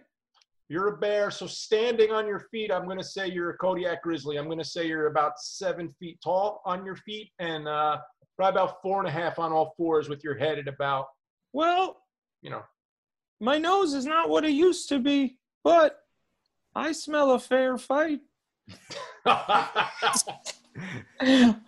You're 0.68 0.94
a 0.94 0.96
bear, 0.96 1.30
so 1.30 1.46
standing 1.46 2.10
on 2.10 2.26
your 2.26 2.40
feet, 2.50 2.72
I'm 2.72 2.86
going 2.86 2.96
to 2.98 3.04
say 3.04 3.28
you're 3.28 3.50
a 3.50 3.56
Kodiak 3.58 4.02
grizzly. 4.02 4.38
I'm 4.38 4.46
going 4.46 4.58
to 4.58 4.64
say 4.64 4.86
you're 4.86 5.08
about 5.08 5.38
seven 5.38 5.90
feet 5.90 6.18
tall 6.24 6.62
on 6.64 6.86
your 6.86 6.96
feet 6.96 7.30
and 7.38 7.68
uh, 7.68 7.98
probably 8.36 8.60
about 8.60 8.80
four 8.80 8.98
and 9.00 9.06
a 9.06 9.10
half 9.10 9.38
on 9.38 9.52
all 9.52 9.74
fours 9.76 10.08
with 10.08 10.24
your 10.24 10.36
head 10.36 10.58
at 10.58 10.66
about, 10.66 11.06
Well, 11.52 11.98
you 12.40 12.48
know. 12.50 12.62
my 13.40 13.58
nose 13.58 13.92
is 13.92 14.06
not 14.06 14.30
what 14.30 14.44
it 14.46 14.52
used 14.52 14.88
to 14.88 14.98
be, 14.98 15.36
but 15.62 15.98
I 16.74 16.92
smell 16.92 17.32
a 17.32 17.38
fair 17.38 17.76
fight. 17.76 18.20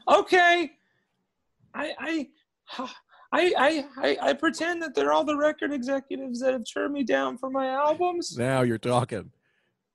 okay. 0.08 0.70
I 1.76 1.94
I 2.00 2.28
I 3.32 3.54
I 3.58 3.84
I, 3.98 4.18
I 4.28 4.32
pretend 4.32 4.82
that 4.82 4.94
they're 4.94 5.12
all 5.12 5.24
the 5.24 5.36
record 5.36 5.72
executives 5.72 6.40
that 6.40 6.52
have 6.52 6.64
turned 6.72 6.94
me 6.94 7.02
down 7.04 7.36
for 7.38 7.50
my 7.50 7.68
albums, 7.68 8.36
Now 8.38 8.62
you're 8.62 8.78
talking. 8.78 9.30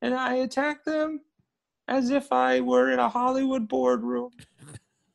and 0.02 0.14
I 0.14 0.36
attack 0.36 0.84
them 0.86 1.22
as 1.88 2.10
if 2.10 2.32
I 2.32 2.62
were 2.62 2.92
in 2.92 3.00
a 3.00 3.10
Hollywood 3.10 3.68
boardroom. 3.68 4.30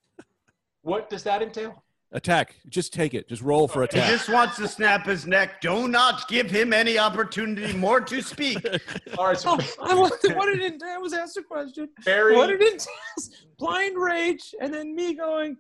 what 0.83 1.09
does 1.11 1.23
that 1.25 1.43
entail? 1.43 1.83
Attack. 2.13 2.55
Just 2.69 2.93
take 2.95 3.15
it. 3.15 3.29
Just 3.29 3.43
roll 3.43 3.67
for 3.67 3.83
attack. 3.83 4.05
He 4.05 4.11
just 4.17 4.29
wants 4.29 4.57
to 4.57 4.69
snap 4.69 5.05
his 5.07 5.27
neck. 5.27 5.61
Do 5.61 5.89
not 5.89 6.29
give 6.29 6.49
him 6.51 6.73
any 6.73 6.99
opportunity 6.99 7.73
more 7.77 8.01
to 8.01 8.23
speak. 8.23 8.59
All 9.19 9.27
right, 9.27 9.37
so 9.39 9.51
Oh, 9.59 9.75
I 9.83 9.95
wanted, 9.95 10.37
what 10.37 10.47
did 10.47 10.61
it? 10.63 10.83
I 10.83 10.99
was 10.99 11.13
asked 11.13 11.37
a 11.37 11.43
question. 11.43 11.89
Barry, 12.05 12.37
What 12.37 12.47
did 12.47 12.63
it? 12.63 12.87
Blind 13.59 13.99
rage, 13.99 14.55
and 14.61 14.73
then 14.73 14.95
me 14.95 15.15
going. 15.15 15.57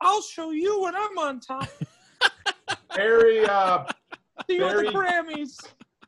I'll 0.00 0.22
show 0.22 0.50
you 0.50 0.82
when 0.82 0.94
I'm 0.94 1.18
on 1.18 1.40
top. 1.40 1.68
Barry, 2.96 3.44
uh, 3.46 3.84
See 4.48 4.56
you 4.56 4.66
at 4.66 4.76
the 4.76 4.90
Grammys. 4.90 5.56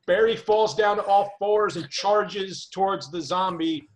Barry 0.07 0.37
falls 0.37 0.75
down 0.75 0.97
to 0.97 1.05
all 1.05 1.33
fours 1.39 1.77
and 1.77 1.89
charges 1.91 2.67
towards 2.67 3.11
the 3.11 3.21
zombie. 3.21 3.89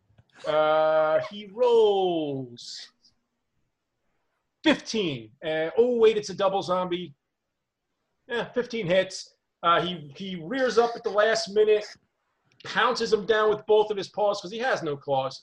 Uh, 0.47 1.21
he 1.31 1.49
rolls 1.53 2.89
15. 4.65 5.31
Uh, 5.45 5.71
oh, 5.79 5.97
wait, 5.97 6.17
it's 6.17 6.31
a 6.31 6.35
double 6.35 6.63
zombie. 6.63 7.15
Yeah, 8.29 8.45
15 8.45 8.87
hits. 8.87 9.35
Uh, 9.63 9.81
he, 9.81 10.13
he 10.17 10.37
rears 10.37 10.79
up 10.79 10.93
at 10.95 11.03
the 11.03 11.11
last 11.11 11.49
minute, 11.49 11.85
pounces 12.65 13.13
him 13.13 13.27
down 13.27 13.51
with 13.51 13.65
both 13.67 13.91
of 13.91 13.97
his 13.97 14.09
paws 14.09 14.41
because 14.41 14.53
he 14.53 14.59
has 14.59 14.83
no 14.83 14.97
claws. 14.97 15.43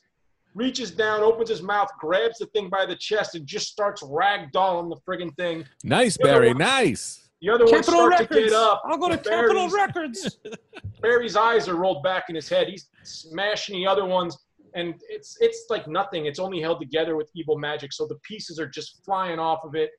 Reaches 0.56 0.91
down, 0.91 1.22
opens 1.22 1.49
his 1.49 1.62
mouth, 1.64 1.89
grabs 1.99 2.38
the 2.38 2.45
thing 2.47 2.70
by 2.70 2.86
the 2.86 2.95
chest, 2.95 3.36
and 3.36 3.45
just 3.47 3.70
starts 3.70 4.04
ragdolling 4.04 4.89
the 4.89 4.97
friggin' 5.08 5.36
thing. 5.36 5.66
Nice, 5.84 6.16
Barry. 6.18 6.49
one- 6.49 6.58
Nice. 6.60 7.30
The 7.41 7.49
other 7.49 7.66
ones 7.66 7.86
Capitol 7.88 8.12
start 8.12 8.30
to 8.30 8.41
get 8.41 8.54
up. 8.54 8.82
I'll 8.86 8.97
go 8.97 9.10
to 9.10 9.18
but 9.18 9.26
Capitol 9.26 9.68
Records. 9.70 10.38
Barry's 11.01 11.36
eyes 11.36 11.68
are 11.68 11.76
rolled 11.76 12.01
back 12.01 12.26
in 12.30 12.36
his 12.36 12.47
head. 12.47 12.70
He's 12.70 12.88
smashing 13.04 13.76
the 13.76 13.86
other 13.86 14.06
ones, 14.06 14.38
and 14.76 14.93
it's 15.10 15.36
it's 15.41 15.66
like 15.70 15.86
nothing. 15.86 16.26
It's 16.26 16.39
only 16.39 16.62
held 16.62 16.80
together 16.80 17.18
with 17.18 17.30
evil 17.36 17.58
magic, 17.58 17.91
so 17.91 18.08
the 18.08 18.16
pieces 18.24 18.60
are 18.60 18.68
just 18.68 19.04
flying 19.04 19.39
off 19.39 19.66
of 19.66 19.76
it, 19.76 19.89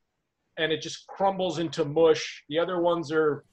and 0.56 0.72
it 0.72 0.80
just 0.80 1.06
crumbles 1.06 1.58
into 1.58 1.84
mush. 1.84 2.44
The 2.48 2.58
other 2.58 2.80
ones 2.80 3.12
are 3.12 3.44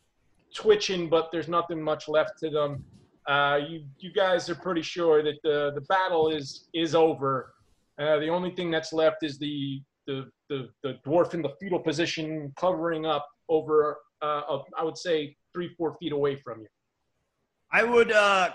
twitching, 0.56 1.10
but 1.10 1.28
there's 1.34 1.49
nothing 1.49 1.82
much 1.82 2.08
left 2.08 2.39
to 2.39 2.49
them. 2.49 2.86
Uh, 3.28 3.59
you 3.67 3.84
you 3.99 4.11
guys 4.11 4.49
are 4.49 4.55
pretty 4.55 4.82
sure 4.82 5.22
that 5.22 5.36
the 5.43 5.72
the 5.76 5.82
battle 5.82 6.30
is 6.30 6.67
is 6.74 6.95
over. 6.95 7.53
Uh, 7.99 8.17
the 8.17 8.28
only 8.28 8.51
thing 8.51 8.72
that's 8.72 8.93
left 8.93 9.24
is 9.24 9.38
the 9.38 9.82
the 10.07 10.30
the, 10.49 10.69
the 10.84 10.97
dwarf 11.05 11.34
in 11.34 11.41
the 11.41 11.53
fetal 11.59 11.80
position, 11.80 12.51
covering 12.57 13.05
up 13.05 13.28
over. 13.49 13.97
Uh, 14.22 14.59
would 14.84 14.97
say 14.97 15.36
three 15.53 15.74
four 15.78 15.95
feet 15.99 16.11
away 16.11 16.36
from 16.36 16.61
you. 16.61 16.67
I 17.74 17.84
would, 17.84 18.11
uh, 18.11 18.49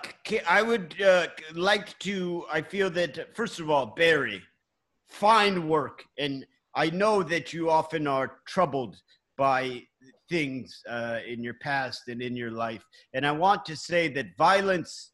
I 0.48 0.60
would 0.62 1.00
uh, 1.00 1.28
like 1.54 1.98
to. 2.00 2.44
I 2.52 2.60
feel 2.60 2.90
that 2.90 3.34
first 3.34 3.60
of 3.60 3.70
all, 3.70 3.86
Barry, 3.86 4.42
fine 5.08 5.68
work, 5.68 6.04
and 6.18 6.46
I 6.74 6.90
know 6.90 7.22
that 7.22 7.52
you 7.52 7.70
often 7.70 8.06
are 8.06 8.38
troubled 8.46 9.00
by 9.36 9.82
things 10.28 10.82
uh, 10.88 11.18
in 11.26 11.42
your 11.42 11.54
past 11.54 12.08
and 12.08 12.20
in 12.22 12.36
your 12.36 12.50
life, 12.50 12.84
and 13.14 13.26
I 13.26 13.32
want 13.32 13.64
to 13.66 13.76
say 13.76 14.08
that 14.08 14.26
violence 14.36 15.12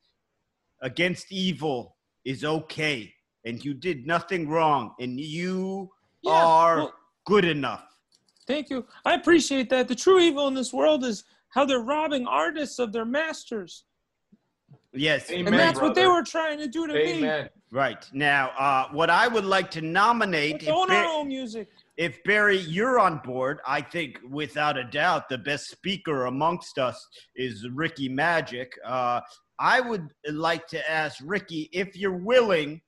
against 0.81 1.31
evil 1.31 1.97
is 2.25 2.45
okay, 2.45 3.12
and 3.45 3.64
you 3.64 3.75
did 3.75 4.07
nothing 4.07 4.49
wrong, 4.49 4.95
and 5.01 5.18
you 5.20 5.91
Yeah, 6.23 6.33
are 6.33 6.77
well- 6.77 6.95
good 7.27 7.45
enough. 7.45 7.85
Thank 8.47 8.70
you. 8.70 8.87
I 9.05 9.14
appreciate 9.14 9.70
that. 9.70 9.87
The 9.87 9.95
true 9.95 10.18
evil 10.18 10.49
in 10.49 10.55
this 10.55 10.73
world 10.73 11.05
is 11.05 11.25
how 11.51 11.64
they're 11.64 11.81
robbing 11.81 12.27
artists 12.27 12.79
of 12.81 12.93
their 12.93 13.05
masters. 13.05 13.85
Yes, 14.95 15.31
And 15.31 15.47
Amen, 15.49 15.57
that's 15.57 15.81
what 15.81 15.95
they 15.95 16.07
were 16.07 16.23
trying 16.23 16.59
to 16.59 16.66
do 16.66 16.87
to 16.87 16.93
me. 16.93 17.49
Right 17.70 18.05
now. 18.12 18.51
Uh, 18.59 18.89
what 18.93 19.09
I 19.09 19.27
would 19.29 19.45
like 19.45 19.70
to 19.73 19.81
nominate. 19.81 20.55
Let's 20.55 20.64
if 20.64 20.70
own 20.70 20.91
our 20.91 21.05
own 21.07 21.29
music. 21.29 21.68
If 22.03 22.20
Barry, 22.24 22.59
you're 22.59 22.98
on 22.98 23.18
board, 23.18 23.61
I 23.64 23.80
think 23.80 24.18
without 24.28 24.76
a 24.76 24.82
doubt 24.82 25.28
the 25.28 25.38
best 25.38 25.70
speaker 25.70 26.26
amongst 26.26 26.76
us 26.76 27.07
is 27.36 27.68
Ricky 27.72 28.09
Magic. 28.09 28.72
Uh, 28.84 29.20
I 29.61 29.78
would 29.78 30.09
like 30.28 30.66
to 30.68 30.90
ask 30.90 31.18
Ricky 31.24 31.70
if 31.72 31.96
you're 31.96 32.18
willing, 32.18 32.80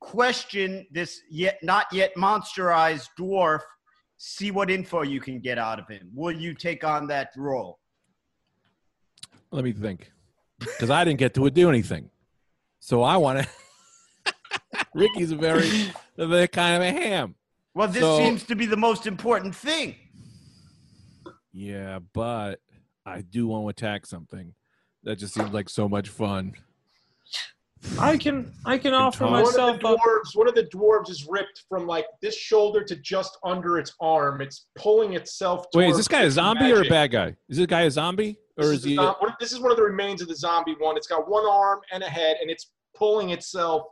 question 0.00 0.86
this 0.92 1.20
yet 1.28 1.58
not 1.64 1.86
yet 1.90 2.14
monsterized 2.16 3.08
dwarf, 3.18 3.62
see 4.16 4.52
what 4.52 4.70
info 4.70 5.02
you 5.02 5.20
can 5.20 5.40
get 5.40 5.58
out 5.58 5.80
of 5.80 5.88
him. 5.88 6.08
Will 6.14 6.30
you 6.30 6.54
take 6.54 6.84
on 6.84 7.08
that 7.08 7.30
role? 7.36 7.80
Let 9.50 9.64
me 9.64 9.72
think, 9.72 10.12
because 10.60 10.90
I 10.90 11.04
didn't 11.04 11.18
get 11.18 11.34
to 11.34 11.50
do 11.50 11.68
anything. 11.68 12.10
So 12.78 13.02
I 13.02 13.16
want 13.16 13.42
to. 13.42 14.34
Ricky's 14.94 15.32
a 15.32 15.36
very, 15.36 15.90
very 16.16 16.46
kind 16.46 16.76
of 16.76 16.82
a 16.82 16.92
ham. 16.92 17.34
Well, 17.76 17.88
this 17.88 18.00
So- 18.02 18.16
seems 18.16 18.42
to 18.44 18.56
be 18.56 18.64
the 18.64 18.76
most 18.78 19.06
important 19.06 19.54
thing. 19.54 19.96
Yeah, 21.52 21.98
but 22.14 22.60
I 23.04 23.20
do 23.20 23.46
want 23.48 23.64
to 23.64 23.68
attack 23.68 24.06
something. 24.06 24.54
That 25.02 25.16
just 25.16 25.34
seems 25.34 25.50
like 25.52 25.68
so 25.68 25.86
much 25.86 26.08
fun. 26.08 26.54
I 28.00 28.16
can 28.16 28.50
I 28.64 28.78
can 28.78 28.94
offer 28.94 29.18
toss. 29.24 29.30
One 29.30 29.40
of 29.40 29.46
myself 29.48 29.80
the 29.80 29.88
up. 29.88 29.98
dwarves, 30.00 30.34
one 30.34 30.48
of 30.48 30.54
the 30.54 30.64
dwarves 30.64 31.10
is 31.10 31.26
ripped 31.28 31.64
from 31.68 31.86
like 31.86 32.06
this 32.22 32.34
shoulder 32.34 32.82
to 32.82 32.96
just 32.96 33.36
under 33.44 33.78
its 33.78 33.92
arm. 34.00 34.40
It's 34.40 34.66
pulling 34.74 35.12
itself. 35.12 35.66
Wait, 35.74 35.90
is 35.90 35.98
this 35.98 36.08
guy 36.08 36.22
a 36.22 36.26
its 36.26 36.34
zombie 36.36 36.72
or 36.72 36.80
a 36.80 36.88
bad 36.88 37.10
guy? 37.10 37.36
Is 37.50 37.58
this 37.58 37.66
guy 37.66 37.82
a 37.82 37.90
zombie 37.90 38.38
or 38.56 38.64
This 38.64 38.72
is 38.72 38.78
is, 38.78 38.84
he? 38.84 38.94
zom- 38.96 39.16
one- 39.16 39.36
this 39.38 39.52
is 39.52 39.60
one 39.60 39.70
of 39.70 39.76
the 39.76 39.82
remains 39.84 40.22
of 40.22 40.28
the 40.28 40.34
zombie 40.34 40.74
one. 40.78 40.96
It's 40.96 41.06
got 41.06 41.28
one 41.28 41.44
arm 41.46 41.80
and 41.92 42.02
a 42.02 42.08
head, 42.08 42.38
and 42.40 42.50
it's 42.50 42.72
pulling 42.94 43.30
itself 43.30 43.86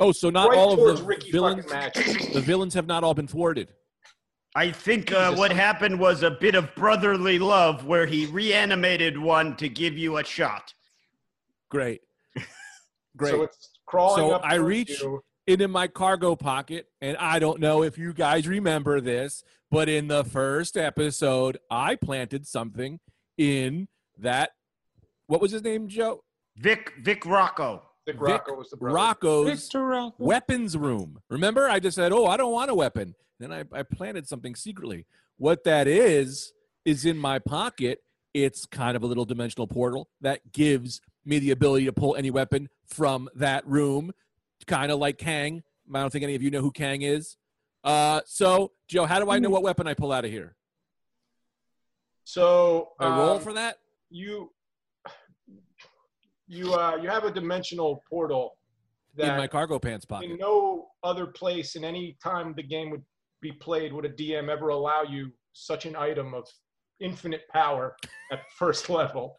Oh, 0.00 0.12
so 0.12 0.30
not 0.30 0.48
right 0.48 0.58
all 0.58 0.88
of 0.88 0.98
the 0.98 1.04
Ricky 1.04 1.30
villains. 1.30 1.66
The 1.66 2.42
villains 2.44 2.74
have 2.74 2.86
not 2.86 3.04
all 3.04 3.14
been 3.14 3.26
thwarted. 3.28 3.68
I 4.56 4.72
think 4.72 5.12
uh, 5.12 5.34
what 5.36 5.52
happened 5.52 6.00
was 6.00 6.22
a 6.24 6.30
bit 6.30 6.54
of 6.56 6.74
brotherly 6.74 7.38
love 7.38 7.84
where 7.86 8.06
he 8.06 8.26
reanimated 8.26 9.16
one 9.16 9.56
to 9.58 9.68
give 9.68 9.96
you 9.96 10.16
a 10.16 10.24
shot. 10.24 10.74
Great, 11.70 12.00
great. 13.16 13.30
So 13.30 13.42
it's 13.44 13.70
crawling 13.86 14.16
So 14.16 14.30
up. 14.32 14.42
I 14.44 14.56
towards 14.56 14.68
reach- 14.68 15.02
you. 15.02 15.22
it 15.46 15.60
in 15.60 15.70
my 15.70 15.86
cargo 15.86 16.34
pocket, 16.34 16.86
and 17.00 17.16
I 17.18 17.38
don't 17.38 17.60
know 17.60 17.82
if 17.84 17.96
you 17.96 18.12
guys 18.12 18.48
remember 18.48 19.00
this, 19.00 19.44
but 19.70 19.88
in 19.88 20.08
the 20.08 20.24
first 20.24 20.76
episode, 20.76 21.58
I 21.70 21.94
planted 21.94 22.46
something 22.46 22.98
in 23.38 23.86
that. 24.18 24.50
What 25.28 25.40
was 25.40 25.52
his 25.52 25.62
name, 25.62 25.86
Joe? 25.86 26.24
Vic 26.56 26.92
Vic 27.02 27.24
Rocco. 27.24 27.82
Vic 28.12 28.20
Vic 28.20 28.28
Rocco 28.28 28.54
was 28.54 28.70
the 28.70 28.76
brother. 28.76 28.94
Rocco's 28.94 29.74
Rocco. 29.74 30.14
weapons 30.18 30.76
room. 30.76 31.20
Remember, 31.28 31.68
I 31.68 31.80
just 31.80 31.96
said, 31.96 32.12
"Oh, 32.12 32.26
I 32.26 32.36
don't 32.36 32.52
want 32.52 32.70
a 32.70 32.74
weapon." 32.74 33.14
Then 33.38 33.52
I, 33.52 33.64
I 33.72 33.82
planted 33.82 34.28
something 34.28 34.54
secretly. 34.54 35.06
What 35.36 35.64
that 35.64 35.88
is 35.88 36.52
is 36.84 37.04
in 37.04 37.16
my 37.16 37.38
pocket. 37.38 38.02
It's 38.32 38.64
kind 38.66 38.96
of 38.96 39.02
a 39.02 39.06
little 39.06 39.24
dimensional 39.24 39.66
portal 39.66 40.08
that 40.20 40.52
gives 40.52 41.00
me 41.24 41.38
the 41.38 41.50
ability 41.50 41.86
to 41.86 41.92
pull 41.92 42.14
any 42.14 42.30
weapon 42.30 42.68
from 42.86 43.28
that 43.34 43.66
room, 43.66 44.12
kind 44.66 44.92
of 44.92 44.98
like 44.98 45.18
Kang. 45.18 45.62
I 45.92 46.00
don't 46.00 46.10
think 46.10 46.22
any 46.22 46.36
of 46.36 46.42
you 46.42 46.50
know 46.50 46.60
who 46.60 46.70
Kang 46.70 47.02
is. 47.02 47.36
Uh, 47.82 48.20
so, 48.26 48.72
Joe, 48.86 49.06
how 49.06 49.18
do 49.18 49.30
I 49.30 49.38
know 49.38 49.50
what 49.50 49.62
weapon 49.62 49.88
I 49.88 49.94
pull 49.94 50.12
out 50.12 50.24
of 50.24 50.30
here? 50.30 50.54
So 52.24 52.90
I 53.00 53.08
roll 53.18 53.36
um, 53.36 53.40
for 53.40 53.54
that. 53.54 53.78
you. 54.10 54.52
You 56.50 56.74
uh, 56.74 56.98
you 57.00 57.08
have 57.08 57.22
a 57.22 57.30
dimensional 57.30 58.02
portal 58.10 58.56
that 59.14 59.28
in 59.28 59.36
my 59.36 59.46
cargo 59.46 59.78
pants 59.78 60.04
pocket. 60.04 60.32
in 60.32 60.36
no 60.36 60.88
other 61.04 61.26
place 61.26 61.76
in 61.76 61.84
any 61.84 62.16
time 62.20 62.54
the 62.56 62.62
game 62.64 62.90
would 62.90 63.04
be 63.40 63.52
played 63.52 63.92
would 63.92 64.04
a 64.04 64.08
DM 64.08 64.48
ever 64.48 64.70
allow 64.70 65.02
you 65.02 65.30
such 65.52 65.86
an 65.86 65.94
item 65.94 66.34
of 66.34 66.48
infinite 66.98 67.42
power 67.52 67.94
at 68.32 68.40
first 68.58 68.90
level. 68.98 69.38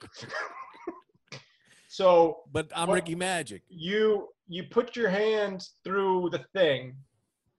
so 1.89 2.43
But 2.49 2.72
I'm 2.74 2.89
Ricky 2.89 3.16
Magic. 3.16 3.64
you 3.68 4.30
you 4.47 4.64
put 4.72 4.95
your 4.95 5.09
hand 5.09 5.68
through 5.84 6.30
the 6.32 6.45
thing 6.55 6.95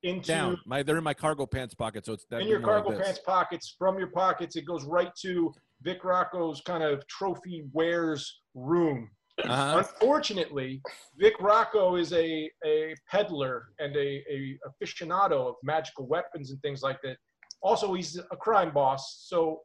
into 0.02 0.28
Down. 0.28 0.58
My 0.64 0.82
they're 0.82 0.96
in 0.96 1.04
my 1.04 1.12
cargo 1.12 1.44
pants 1.44 1.74
pocket, 1.74 2.06
so 2.06 2.14
it's 2.14 2.24
that 2.30 2.40
in 2.40 2.48
your 2.48 2.60
more 2.60 2.76
like 2.76 2.84
cargo 2.84 3.02
pants 3.02 3.20
pockets. 3.20 3.74
From 3.78 3.98
your 3.98 4.08
pockets, 4.08 4.56
it 4.56 4.64
goes 4.64 4.84
right 4.86 5.14
to 5.20 5.52
Vic 5.82 6.04
Rocco's 6.04 6.62
kind 6.62 6.82
of 6.82 7.06
trophy 7.06 7.64
wares 7.74 8.40
room. 8.54 9.10
Uh-huh. 9.44 9.78
Unfortunately, 9.78 10.80
Vic 11.16 11.34
Rocco 11.40 11.96
is 11.96 12.12
a, 12.12 12.50
a 12.64 12.94
peddler 13.10 13.68
and 13.78 13.94
a, 13.96 14.22
a 14.30 14.58
aficionado 14.68 15.48
of 15.48 15.54
magical 15.62 16.06
weapons 16.06 16.50
and 16.50 16.60
things 16.62 16.82
like 16.82 17.00
that. 17.02 17.16
Also, 17.62 17.94
he's 17.94 18.18
a 18.18 18.36
crime 18.36 18.72
boss, 18.72 19.24
so 19.28 19.60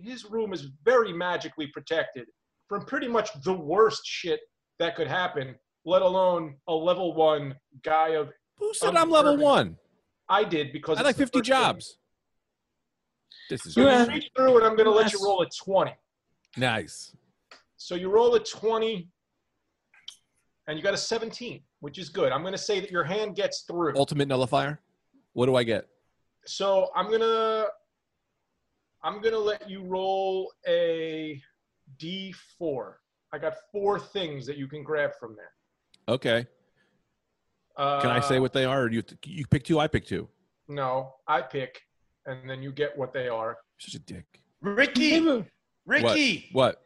his 0.00 0.24
room 0.24 0.52
is 0.52 0.68
very 0.84 1.12
magically 1.12 1.66
protected 1.68 2.26
from 2.68 2.84
pretty 2.86 3.08
much 3.08 3.28
the 3.44 3.52
worst 3.52 4.02
shit 4.06 4.40
that 4.78 4.96
could 4.96 5.06
happen, 5.08 5.54
let 5.84 6.02
alone 6.02 6.56
a 6.68 6.74
level 6.74 7.14
one 7.14 7.54
guy 7.84 8.10
of. 8.10 8.30
Who 8.56 8.72
said 8.74 8.96
I'm 8.96 9.10
level 9.10 9.36
one? 9.36 9.76
I 10.28 10.44
did 10.44 10.72
because 10.72 10.98
I 10.98 11.02
like 11.02 11.16
50 11.16 11.24
first 11.24 11.32
thing. 11.34 11.42
jobs. 11.42 11.98
This 13.50 13.66
is 13.66 13.74
So 13.74 13.82
You 13.82 13.90
you 13.90 14.06
reach 14.08 14.30
through, 14.34 14.56
and 14.56 14.64
I'm 14.66 14.76
going 14.76 14.86
to 14.86 14.92
let 14.92 15.12
you 15.12 15.18
roll 15.22 15.42
a 15.42 15.46
20. 15.64 15.92
nice. 16.56 17.14
So 17.76 17.96
you 17.96 18.08
roll 18.10 18.34
a 18.36 18.40
20, 18.40 19.08
and 20.66 20.78
you 20.78 20.82
got 20.82 20.94
a 20.94 20.98
17, 20.98 21.60
which 21.80 21.98
is 21.98 22.08
good. 22.08 22.32
I'm 22.32 22.42
going 22.42 22.52
to 22.52 22.58
say 22.58 22.80
that 22.80 22.90
your 22.90 23.04
hand 23.04 23.34
gets 23.36 23.62
through. 23.62 23.94
Ultimate 23.96 24.28
nullifier. 24.28 24.80
What 25.32 25.46
do 25.46 25.56
I 25.56 25.62
get? 25.64 25.86
So 26.44 26.90
I'm 26.96 27.10
gonna 27.10 27.66
I'm 29.04 29.22
gonna 29.22 29.38
let 29.38 29.70
you 29.70 29.82
roll 29.84 30.52
a 30.66 31.40
D4. 32.00 32.94
I 33.32 33.38
got 33.38 33.54
four 33.70 33.98
things 33.98 34.44
that 34.46 34.56
you 34.56 34.66
can 34.66 34.82
grab 34.82 35.12
from 35.18 35.36
there. 35.36 35.52
Okay. 36.08 36.46
Uh, 37.76 38.00
Can 38.02 38.10
I 38.10 38.20
say 38.20 38.38
what 38.40 38.52
they 38.52 38.64
are, 38.64 38.82
or 38.82 38.90
you 38.90 39.02
you 39.24 39.46
pick 39.46 39.64
two? 39.64 39.78
I 39.78 39.86
pick 39.86 40.04
two. 40.04 40.28
No, 40.68 41.14
I 41.26 41.40
pick, 41.40 41.80
and 42.26 42.50
then 42.50 42.62
you 42.62 42.72
get 42.72 42.96
what 42.98 43.12
they 43.14 43.28
are. 43.28 43.56
Such 43.78 43.94
a 43.94 43.98
dick. 44.00 44.26
Ricky, 44.60 45.20
Maybe- 45.20 45.46
Ricky, 45.86 46.48
What? 46.52 46.82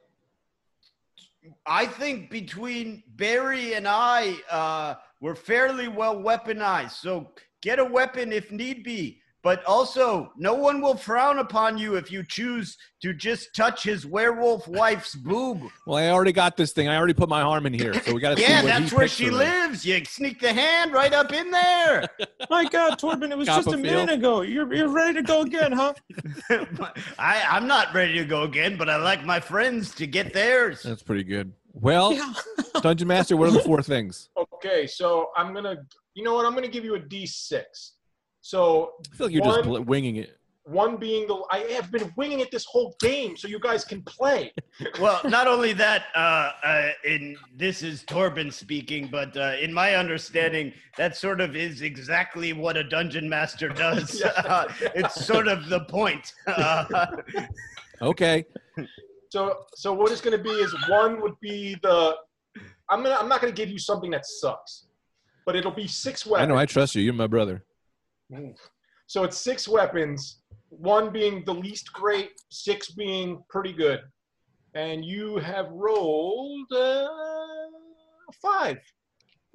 I 1.66 1.86
think 1.86 2.30
between 2.30 3.02
Barry 3.16 3.74
and 3.74 3.86
I, 3.88 4.36
uh, 4.50 4.94
we're 5.20 5.34
fairly 5.34 5.88
well 5.88 6.16
weaponized. 6.16 6.92
So 6.92 7.32
get 7.62 7.78
a 7.78 7.84
weapon 7.84 8.32
if 8.32 8.50
need 8.50 8.84
be. 8.84 9.20
But 9.46 9.64
also, 9.64 10.32
no 10.36 10.54
one 10.54 10.80
will 10.80 10.96
frown 10.96 11.38
upon 11.38 11.78
you 11.78 11.94
if 11.94 12.10
you 12.10 12.24
choose 12.24 12.76
to 13.00 13.14
just 13.14 13.54
touch 13.54 13.84
his 13.84 14.04
werewolf 14.04 14.66
wife's 14.66 15.14
boob. 15.14 15.60
Well, 15.86 15.98
I 15.98 16.08
already 16.08 16.32
got 16.32 16.56
this 16.56 16.72
thing. 16.72 16.88
I 16.88 16.96
already 16.96 17.14
put 17.14 17.28
my 17.28 17.42
arm 17.42 17.64
in 17.64 17.72
here, 17.72 17.94
so 18.02 18.12
we 18.12 18.20
got 18.20 18.36
to 18.36 18.42
Yeah, 18.42 18.48
see 18.48 18.54
what 18.54 18.66
that's 18.66 18.90
he 18.90 18.96
where 18.96 19.04
picks 19.04 19.14
she 19.14 19.24
for 19.26 19.30
me. 19.30 19.36
lives. 19.38 19.86
You 19.86 20.04
sneak 20.04 20.40
the 20.40 20.52
hand 20.52 20.92
right 20.92 21.12
up 21.12 21.32
in 21.32 21.52
there. 21.52 22.08
My 22.50 22.64
God, 22.64 22.98
Torben, 22.98 23.30
it 23.30 23.38
was 23.38 23.46
just 23.46 23.68
a 23.68 23.70
Copperfield. 23.70 23.84
minute 23.84 24.14
ago. 24.14 24.40
You're 24.40 24.74
you're 24.74 24.88
ready 24.88 25.14
to 25.14 25.22
go 25.22 25.42
again, 25.42 25.70
huh? 25.70 25.94
I, 27.16 27.44
I'm 27.48 27.68
not 27.68 27.94
ready 27.94 28.14
to 28.14 28.24
go 28.24 28.42
again, 28.42 28.76
but 28.76 28.90
I 28.90 28.96
like 28.96 29.24
my 29.24 29.38
friends 29.38 29.94
to 29.94 30.08
get 30.08 30.32
theirs. 30.32 30.82
That's 30.82 31.04
pretty 31.04 31.22
good. 31.22 31.52
Well, 31.72 32.12
Yeah. 32.12 32.32
Dungeon 32.82 33.06
Master, 33.06 33.36
what 33.36 33.48
are 33.50 33.52
the 33.52 33.60
four 33.60 33.80
things? 33.80 34.28
Okay, 34.54 34.88
so 34.88 35.28
I'm 35.36 35.54
gonna 35.54 35.76
you 36.14 36.24
know 36.24 36.34
what? 36.34 36.46
I'm 36.46 36.54
gonna 36.56 36.66
give 36.66 36.84
you 36.84 36.96
a 36.96 37.00
D6. 37.00 37.62
So 38.50 38.92
I 39.12 39.16
feel 39.16 39.26
like 39.26 39.34
you're 39.34 39.44
just 39.44 39.66
One- 39.66 39.82
bl- 39.82 39.90
winging 39.90 40.16
it. 40.16 40.38
one 40.62 40.96
being 40.96 41.26
the 41.26 41.36
I 41.50 41.58
have 41.78 41.90
been 41.90 42.12
winging 42.16 42.38
it 42.44 42.50
this 42.52 42.64
whole 42.64 42.94
game, 43.00 43.36
so 43.36 43.48
you 43.48 43.58
guys 43.58 43.84
can 43.84 44.02
play. 44.02 44.52
Well, 45.00 45.20
not 45.24 45.46
only 45.48 45.72
that, 45.84 46.02
uh, 46.14 46.52
uh, 46.62 46.90
in 47.04 47.36
this 47.56 47.82
is 47.82 48.04
Torben 48.04 48.52
speaking, 48.52 49.08
but 49.10 49.36
uh, 49.36 49.54
in 49.64 49.72
my 49.72 49.96
understanding, 49.96 50.72
that 50.96 51.16
sort 51.16 51.40
of 51.40 51.56
is 51.56 51.80
exactly 51.82 52.52
what 52.52 52.76
a 52.76 52.84
dungeon 52.84 53.26
master 53.28 53.68
does. 53.68 54.20
Yeah. 54.24 54.28
Uh, 54.56 54.68
it's 54.94 55.16
sort 55.32 55.48
of 55.48 55.58
the 55.68 55.80
point. 55.98 56.32
Uh, 56.46 57.16
Okay. 58.02 58.44
So 59.34 59.40
so 59.74 59.88
what 59.98 60.12
it's 60.12 60.20
gonna 60.20 60.44
be 60.52 60.56
is 60.66 60.72
one 60.88 61.12
would 61.22 61.38
be 61.40 61.76
the 61.82 62.14
I'm 62.90 63.02
gonna 63.02 63.16
I'm 63.20 63.28
not 63.32 63.40
gonna 63.40 63.58
give 63.62 63.70
you 63.70 63.78
something 63.90 64.10
that 64.16 64.24
sucks, 64.40 64.86
but 65.46 65.56
it'll 65.56 65.78
be 65.84 65.88
six 65.88 66.24
weapons. 66.24 66.36
I 66.38 66.42
weapons. 66.42 66.48
know. 66.54 66.60
I 66.62 66.66
trust 66.66 66.94
you. 66.94 67.02
You're 67.02 67.14
my 67.26 67.26
brother. 67.26 67.64
So 69.06 69.24
it's 69.24 69.38
six 69.38 69.68
weapons, 69.68 70.40
one 70.68 71.12
being 71.12 71.44
the 71.44 71.54
least 71.54 71.92
great, 71.92 72.30
six 72.50 72.90
being 72.90 73.42
pretty 73.48 73.72
good. 73.72 74.00
And 74.74 75.04
you 75.04 75.36
have 75.38 75.68
rolled 75.70 76.70
uh, 76.72 77.08
five. 78.42 78.78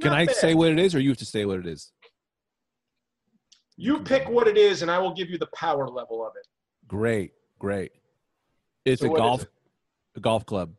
Can 0.01 0.11
Not 0.11 0.19
I 0.21 0.25
bad. 0.25 0.35
say 0.35 0.55
what 0.55 0.71
it 0.71 0.79
is, 0.79 0.95
or 0.95 0.99
you 0.99 1.09
have 1.09 1.17
to 1.17 1.25
say 1.25 1.45
what 1.45 1.59
it 1.59 1.67
is? 1.67 1.91
You 3.77 3.99
pick 3.99 4.27
what 4.29 4.47
it 4.47 4.57
is, 4.57 4.81
and 4.81 4.89
I 4.89 4.97
will 4.99 5.13
give 5.13 5.29
you 5.29 5.37
the 5.37 5.49
power 5.53 5.87
level 5.87 6.25
of 6.25 6.33
it. 6.35 6.47
Great, 6.87 7.33
great. 7.59 7.91
It's 8.85 9.01
So 9.01 9.07
a 9.07 9.11
what 9.11 9.17
is 9.17 9.21
golf, 9.21 9.41
it? 9.43 9.49
a 10.15 10.19
golf 10.19 10.45
club. 10.45 10.71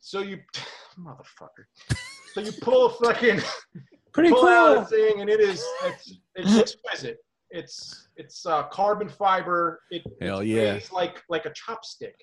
So 0.00 0.20
you, 0.20 0.38
motherfucker. 0.98 1.64
So 2.34 2.40
you 2.40 2.52
pull 2.60 2.86
a 2.86 2.90
fucking 2.90 3.40
Pretty 4.14 4.30
pull 4.30 4.46
out 4.46 4.72
a 4.72 4.80
cool. 4.80 4.84
thing, 4.86 5.20
and 5.20 5.28
it 5.28 5.40
is 5.40 5.62
it's, 5.84 6.18
it's 6.36 6.58
exquisite. 6.58 7.18
It's 7.50 8.08
it's 8.16 8.46
uh, 8.46 8.64
carbon 8.64 9.08
fiber. 9.08 9.80
It, 9.90 10.02
Hell 10.20 10.40
it's 10.40 10.48
yeah. 10.48 10.72
raised 10.72 10.92
like 10.92 11.22
like 11.28 11.46
a 11.46 11.50
chopstick, 11.50 12.14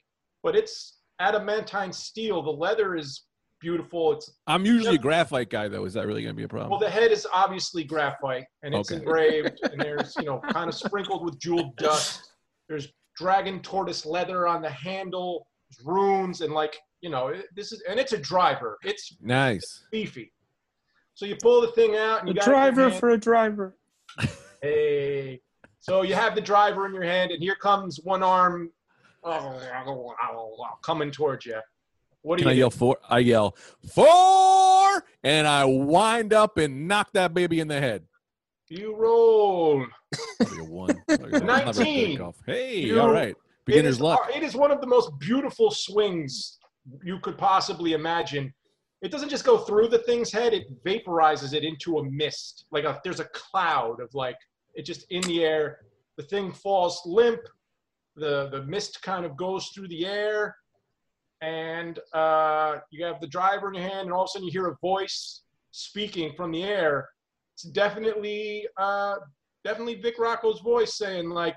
but 0.43 0.55
it's 0.55 0.99
adamantine 1.19 1.91
steel. 1.93 2.41
The 2.41 2.49
leather 2.51 2.95
is 2.95 3.23
beautiful. 3.59 4.13
It's 4.13 4.31
I'm 4.47 4.65
usually 4.65 4.95
a 4.95 4.99
graphite 4.99 5.49
guy, 5.49 5.67
though. 5.67 5.85
Is 5.85 5.93
that 5.93 6.07
really 6.07 6.21
going 6.23 6.33
to 6.33 6.37
be 6.37 6.43
a 6.43 6.47
problem? 6.47 6.71
well, 6.71 6.79
the 6.79 6.89
head 6.89 7.11
is 7.11 7.27
obviously 7.33 7.83
graphite, 7.83 8.45
and 8.63 8.73
it's 8.73 8.91
Okay. 8.91 8.99
engraved, 9.01 9.59
and 9.63 9.79
there's 9.79 10.15
you 10.17 10.25
know 10.25 10.39
kind 10.51 10.69
of 10.69 10.75
sprinkled 10.75 11.23
with 11.25 11.37
jeweled 11.39 11.75
dust. 11.77 12.31
There's 12.69 12.87
dragon 13.17 13.61
tortoise 13.61 14.05
leather 14.05 14.47
on 14.47 14.61
the 14.61 14.69
handle, 14.69 15.45
there's 15.69 15.85
runes, 15.85 16.39
and 16.41 16.53
like 16.53 16.77
you 17.01 17.09
know 17.09 17.33
this 17.55 17.71
is, 17.73 17.81
and 17.89 17.99
it's 17.99 18.13
a 18.13 18.17
driver. 18.17 18.77
It's 18.83 19.15
nice. 19.21 19.85
beefy. 19.91 20.31
So 21.21 21.27
you 21.27 21.35
pull 21.35 21.61
the 21.61 21.67
thing 21.73 21.95
out, 21.95 22.21
and 22.21 22.29
A 22.31 22.33
got 22.33 22.47
it 22.47 22.49
in 22.49 22.49
your 22.49 22.71
driver 22.71 22.89
for 22.89 23.11
a 23.11 23.17
driver. 23.17 23.77
Hey. 24.63 25.39
So 25.79 26.01
you 26.01 26.15
have 26.15 26.33
the 26.33 26.41
driver 26.41 26.87
in 26.87 26.93
your 26.95 27.03
hand, 27.03 27.29
and 27.29 27.41
here 27.43 27.53
comes 27.53 27.99
one 28.03 28.23
arm 28.23 28.71
oh, 29.23 29.59
oh, 29.87 30.15
oh, 30.31 30.65
coming 30.83 31.11
towards 31.11 31.45
you. 31.45 31.59
What 32.23 32.37
do 32.37 32.43
Can 32.43 32.49
I 32.49 32.53
you 32.53 32.59
yell 32.59 32.69
four? 32.71 32.97
I 33.07 33.19
yell 33.19 33.55
four, 33.87 35.03
and 35.23 35.47
I 35.47 35.65
wind 35.65 36.33
up 36.33 36.57
and 36.57 36.87
knock 36.87 37.11
that 37.13 37.35
baby 37.35 37.59
in 37.59 37.67
the 37.67 37.79
head. 37.79 38.03
You 38.69 38.95
roll. 38.95 39.85
Probably 40.37 40.59
a 40.59 40.63
one. 40.63 41.03
Probably 41.07 41.27
a 41.27 41.31
one. 41.33 41.45
Not 41.45 41.75
very 41.75 41.85
good 41.85 41.97
19. 41.97 42.17
golf. 42.17 42.37
Hey, 42.47 42.79
You- 42.79 42.99
all 42.99 43.11
right. 43.11 43.35
Beginner's 43.65 43.95
is- 43.95 44.01
luck. 44.01 44.27
It 44.35 44.41
is 44.41 44.55
one 44.55 44.71
of 44.71 44.81
the 44.81 44.87
most 44.87 45.11
beautiful 45.19 45.69
swings 45.69 46.57
you 47.03 47.19
could 47.19 47.37
possibly 47.37 47.93
imagine. 47.93 48.51
It 49.01 49.11
doesn't 49.11 49.29
just 49.29 49.45
go 49.45 49.57
through 49.57 49.87
the 49.87 49.99
thing's 49.99 50.31
head; 50.31 50.53
it 50.53 50.83
vaporizes 50.83 51.53
it 51.53 51.63
into 51.63 51.97
a 51.97 52.03
mist. 52.03 52.65
Like 52.71 52.83
a, 52.83 52.99
there's 53.03 53.19
a 53.19 53.25
cloud 53.33 53.99
of 53.99 54.13
like 54.13 54.37
it 54.75 54.85
just 54.85 55.05
in 55.09 55.21
the 55.23 55.43
air. 55.43 55.79
The 56.17 56.23
thing 56.23 56.51
falls 56.51 57.01
limp. 57.05 57.41
The 58.15 58.49
the 58.49 58.63
mist 58.63 59.01
kind 59.01 59.25
of 59.25 59.35
goes 59.37 59.69
through 59.69 59.87
the 59.87 60.05
air, 60.05 60.55
and 61.41 61.99
uh, 62.13 62.77
you 62.91 63.03
have 63.05 63.19
the 63.21 63.27
driver 63.27 63.69
in 63.69 63.73
your 63.73 63.89
hand, 63.89 64.01
and 64.01 64.11
all 64.13 64.23
of 64.23 64.25
a 64.25 64.27
sudden 64.29 64.45
you 64.45 64.51
hear 64.51 64.67
a 64.67 64.77
voice 64.81 65.41
speaking 65.71 66.33
from 66.35 66.51
the 66.51 66.63
air. 66.63 67.09
It's 67.55 67.63
definitely 67.63 68.67
uh, 68.77 69.15
definitely 69.63 69.95
Vic 69.95 70.19
Rocco's 70.19 70.59
voice 70.61 70.97
saying 70.97 71.29
like. 71.29 71.55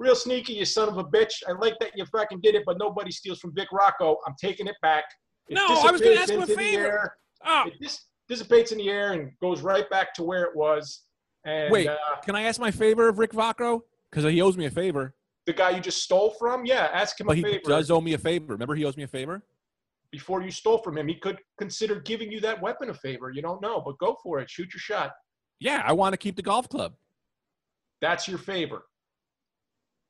Real 0.00 0.14
sneaky, 0.14 0.52
you 0.52 0.64
son 0.64 0.88
of 0.88 0.96
a 0.96 1.02
bitch. 1.02 1.42
I 1.48 1.50
like 1.58 1.74
that 1.80 1.90
you 1.96 2.06
fucking 2.06 2.38
did 2.40 2.54
it, 2.54 2.62
but 2.64 2.78
nobody 2.78 3.10
steals 3.10 3.40
from 3.40 3.52
Vic 3.52 3.66
Rocco. 3.72 4.16
I'm 4.28 4.36
taking 4.40 4.68
it 4.68 4.76
back. 4.80 5.02
No, 5.50 5.66
I 5.66 5.90
was 5.90 6.00
gonna 6.00 6.16
ask 6.16 6.30
him 6.32 6.42
a 6.42 6.46
favor. 6.46 7.16
Oh, 7.44 7.64
It 7.66 7.74
dis- 7.80 8.04
dissipates 8.28 8.72
in 8.72 8.78
the 8.78 8.88
air 8.90 9.12
and 9.12 9.32
goes 9.40 9.60
right 9.62 9.88
back 9.90 10.12
to 10.14 10.22
where 10.22 10.42
it 10.44 10.54
was. 10.56 11.04
And 11.44 11.70
Wait. 11.72 11.88
uh, 11.88 11.96
can 12.24 12.34
I 12.36 12.42
ask 12.42 12.60
my 12.60 12.70
favor 12.70 13.08
of 13.08 13.18
Rick 13.18 13.32
Vacro? 13.32 13.82
Because 14.10 14.30
he 14.30 14.40
owes 14.42 14.56
me 14.56 14.66
a 14.66 14.70
favor. 14.70 15.14
the 15.46 15.52
guy 15.54 15.70
you 15.70 15.80
just 15.80 16.02
stole 16.02 16.32
from, 16.38 16.66
yeah, 16.66 16.90
ask 16.92 17.18
him 17.18 17.26
But 17.26 17.38
a 17.38 17.42
favor. 17.42 17.48
he 17.54 17.58
does 17.60 17.90
owe 17.90 18.02
me 18.02 18.12
a 18.12 18.18
favor. 18.18 18.52
Remember, 18.52 18.74
he 18.74 18.84
owes 18.84 18.98
me 18.98 19.04
a 19.04 19.08
favor. 19.08 19.42
Before 20.12 20.42
you 20.42 20.50
stole 20.50 20.76
from 20.78 20.98
him, 20.98 21.08
he 21.08 21.14
could 21.14 21.38
consider 21.58 22.00
giving 22.00 22.30
you 22.30 22.38
that 22.40 22.60
weapon 22.60 22.90
a 22.90 22.94
favor. 22.94 23.30
You 23.30 23.40
don't 23.40 23.62
know, 23.62 23.80
but 23.80 23.96
go 23.98 24.16
for 24.22 24.40
it. 24.40 24.50
Shoot 24.50 24.74
your 24.74 24.80
shot. 24.80 25.12
Yeah, 25.58 25.82
I 25.86 25.94
want 25.94 26.12
to 26.12 26.18
keep 26.18 26.36
the 26.36 26.42
golf 26.42 26.68
club. 26.68 26.94
That's 28.02 28.28
your 28.28 28.36
favor. 28.36 28.82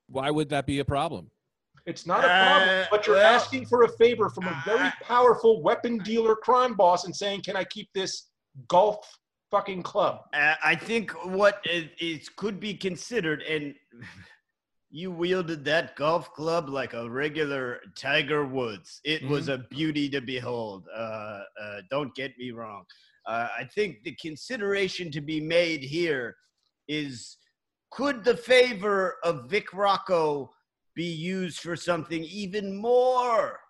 Why 0.09 0.31
would 0.33 0.49
that 0.49 0.67
be 0.67 0.81
a 0.81 0.85
problem? 0.85 1.31
It's 1.89 2.05
not 2.05 2.23
a 2.23 2.29
problem, 2.29 2.69
Uh, 2.69 2.87
but 2.91 3.07
you're 3.07 3.17
well, 3.17 3.35
asking 3.35 3.65
for 3.65 3.85
a 3.85 3.89
favor 3.97 4.29
from 4.29 4.47
a 4.47 4.63
very 4.67 4.89
uh, 4.89 4.93
powerful 5.03 5.63
weapon 5.63 5.97
dealer 5.99 6.37
crime 6.37 6.75
boss 6.75 7.07
and 7.07 7.17
saying, 7.17 7.41
"Can 7.43 7.57
I 7.57 7.65
keep 7.65 7.89
this 7.95 8.29
golf 8.69 8.99
fucking 9.51 9.83
club?" 9.83 10.21
Uh, 10.35 10.55
I 10.63 10.75
think 10.75 11.11
what 11.25 11.65
is, 11.65 11.87
is 11.99 12.29
could 12.29 12.61
be 12.61 12.75
considered, 12.75 13.41
and 13.43 13.75
you 14.91 15.11
wielded 15.11 15.65
that 15.65 15.97
golf 15.97 16.31
club 16.35 16.69
like 16.69 16.93
a 16.93 17.09
regular 17.09 17.81
Tiger 17.97 18.45
Woods. 18.45 19.01
It 19.05 19.27
was 19.27 19.49
a 19.49 19.59
beauty 19.71 20.11
to 20.11 20.21
behold. 20.21 20.87
Uh, 20.95 21.41
uh, 21.63 21.81
don't 21.91 22.15
get 22.15 22.37
me 22.39 22.51
wrong. 22.51 22.85
Uh, 23.27 23.49
I 23.59 23.65
think 23.65 24.03
the 24.05 24.15
consideration 24.21 25.11
to 25.13 25.23
be 25.23 25.41
made 25.41 25.83
here 25.83 26.37
is 26.87 27.39
could 27.91 28.25
the 28.25 28.37
favor 28.37 29.17
of 29.25 29.49
Vic 29.49 29.73
Rocco 29.73 30.51
be 30.99 31.05
used 31.05 31.61
for 31.61 31.77
something 31.77 32.25
even 32.25 32.77
more 32.77 33.61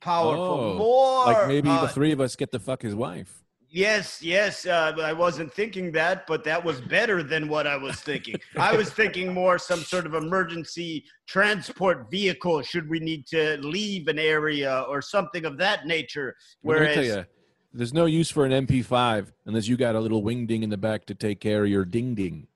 powerful, 0.00 0.58
Oh, 0.58 0.78
more 0.78 1.26
Like 1.26 1.46
maybe 1.46 1.68
uh, 1.68 1.82
the 1.82 1.88
three 1.88 2.12
of 2.12 2.20
us 2.20 2.34
get 2.34 2.50
to 2.52 2.58
fuck 2.58 2.80
his 2.80 2.94
wife. 2.94 3.44
Yes, 3.68 4.22
yes. 4.22 4.64
Uh, 4.64 4.94
I 5.02 5.12
wasn't 5.12 5.52
thinking 5.52 5.92
that, 5.92 6.26
but 6.26 6.44
that 6.44 6.64
was 6.64 6.80
better 6.80 7.22
than 7.22 7.46
what 7.46 7.66
I 7.66 7.76
was 7.76 7.96
thinking. 8.00 8.36
I 8.56 8.74
was 8.74 8.88
thinking 8.90 9.34
more 9.34 9.58
some 9.58 9.80
sort 9.80 10.06
of 10.06 10.14
emergency 10.14 11.04
transport 11.26 12.10
vehicle 12.10 12.62
should 12.62 12.88
we 12.88 13.00
need 13.00 13.26
to 13.26 13.58
leave 13.58 14.08
an 14.08 14.18
area 14.18 14.86
or 14.88 15.02
something 15.02 15.44
of 15.44 15.58
that 15.58 15.86
nature. 15.86 16.34
Well, 16.62 16.78
let 16.78 16.80
me 16.80 16.86
Whereas, 16.86 17.06
tell 17.06 17.18
you, 17.18 17.26
there's 17.74 17.92
no 17.92 18.06
use 18.06 18.30
for 18.30 18.46
an 18.46 18.66
MP5 18.66 19.30
unless 19.44 19.68
you 19.68 19.76
got 19.76 19.94
a 19.94 20.00
little 20.00 20.22
wing 20.22 20.46
ding 20.46 20.62
in 20.62 20.70
the 20.70 20.78
back 20.78 21.04
to 21.06 21.14
take 21.14 21.38
care 21.40 21.64
of 21.64 21.70
your 21.70 21.84
ding 21.84 22.14
ding. 22.14 22.46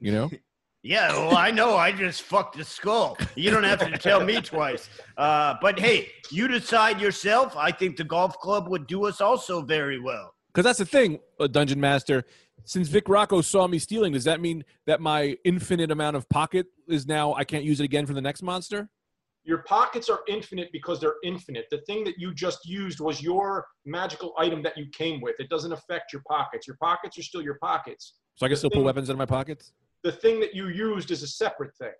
You 0.00 0.10
know? 0.10 0.30
yeah, 0.84 1.12
well, 1.12 1.36
I 1.36 1.50
know. 1.50 1.76
I 1.76 1.92
just 1.92 2.22
fucked 2.22 2.58
the 2.58 2.64
skull. 2.64 3.16
You 3.36 3.50
don't 3.50 3.64
have 3.64 3.78
to 3.80 3.96
tell 3.96 4.22
me 4.22 4.40
twice. 4.42 4.90
Uh, 5.16 5.54
but 5.62 5.78
hey, 5.78 6.10
you 6.30 6.46
decide 6.46 7.00
yourself. 7.00 7.56
I 7.56 7.72
think 7.72 7.96
the 7.96 8.04
golf 8.04 8.38
club 8.38 8.68
would 8.68 8.86
do 8.86 9.06
us 9.06 9.22
also 9.22 9.62
very 9.62 9.98
well. 9.98 10.34
Because 10.52 10.64
that's 10.64 10.78
the 10.78 10.84
thing, 10.84 11.20
uh, 11.40 11.46
Dungeon 11.46 11.80
Master. 11.80 12.24
Since 12.66 12.88
Vic 12.88 13.08
Rocco 13.08 13.40
saw 13.40 13.66
me 13.66 13.78
stealing, 13.78 14.12
does 14.12 14.24
that 14.24 14.42
mean 14.42 14.62
that 14.86 15.00
my 15.00 15.36
infinite 15.44 15.90
amount 15.90 16.16
of 16.16 16.28
pocket 16.28 16.66
is 16.86 17.06
now 17.06 17.32
I 17.32 17.44
can't 17.44 17.64
use 17.64 17.80
it 17.80 17.84
again 17.84 18.04
for 18.04 18.12
the 18.12 18.20
next 18.20 18.42
monster? 18.42 18.90
Your 19.42 19.58
pockets 19.62 20.10
are 20.10 20.20
infinite 20.28 20.68
because 20.70 21.00
they're 21.00 21.16
infinite. 21.24 21.64
The 21.70 21.80
thing 21.86 22.04
that 22.04 22.14
you 22.18 22.34
just 22.34 22.66
used 22.68 23.00
was 23.00 23.22
your 23.22 23.66
magical 23.86 24.34
item 24.38 24.62
that 24.62 24.76
you 24.76 24.86
came 24.92 25.22
with. 25.22 25.36
It 25.38 25.48
doesn't 25.48 25.72
affect 25.72 26.12
your 26.12 26.22
pockets. 26.28 26.66
Your 26.66 26.76
pockets 26.76 27.18
are 27.18 27.22
still 27.22 27.42
your 27.42 27.58
pockets. 27.60 28.14
So 28.36 28.44
I 28.44 28.48
can 28.48 28.54
The 28.54 28.58
still 28.58 28.70
pull 28.70 28.84
weapons 28.84 29.08
out 29.08 29.14
of 29.14 29.18
my 29.18 29.26
pockets? 29.26 29.72
The 30.04 30.12
thing 30.12 30.38
that 30.40 30.54
you 30.54 30.68
used 30.68 31.10
is 31.10 31.22
a 31.22 31.26
separate 31.26 31.74
thing. 31.76 31.92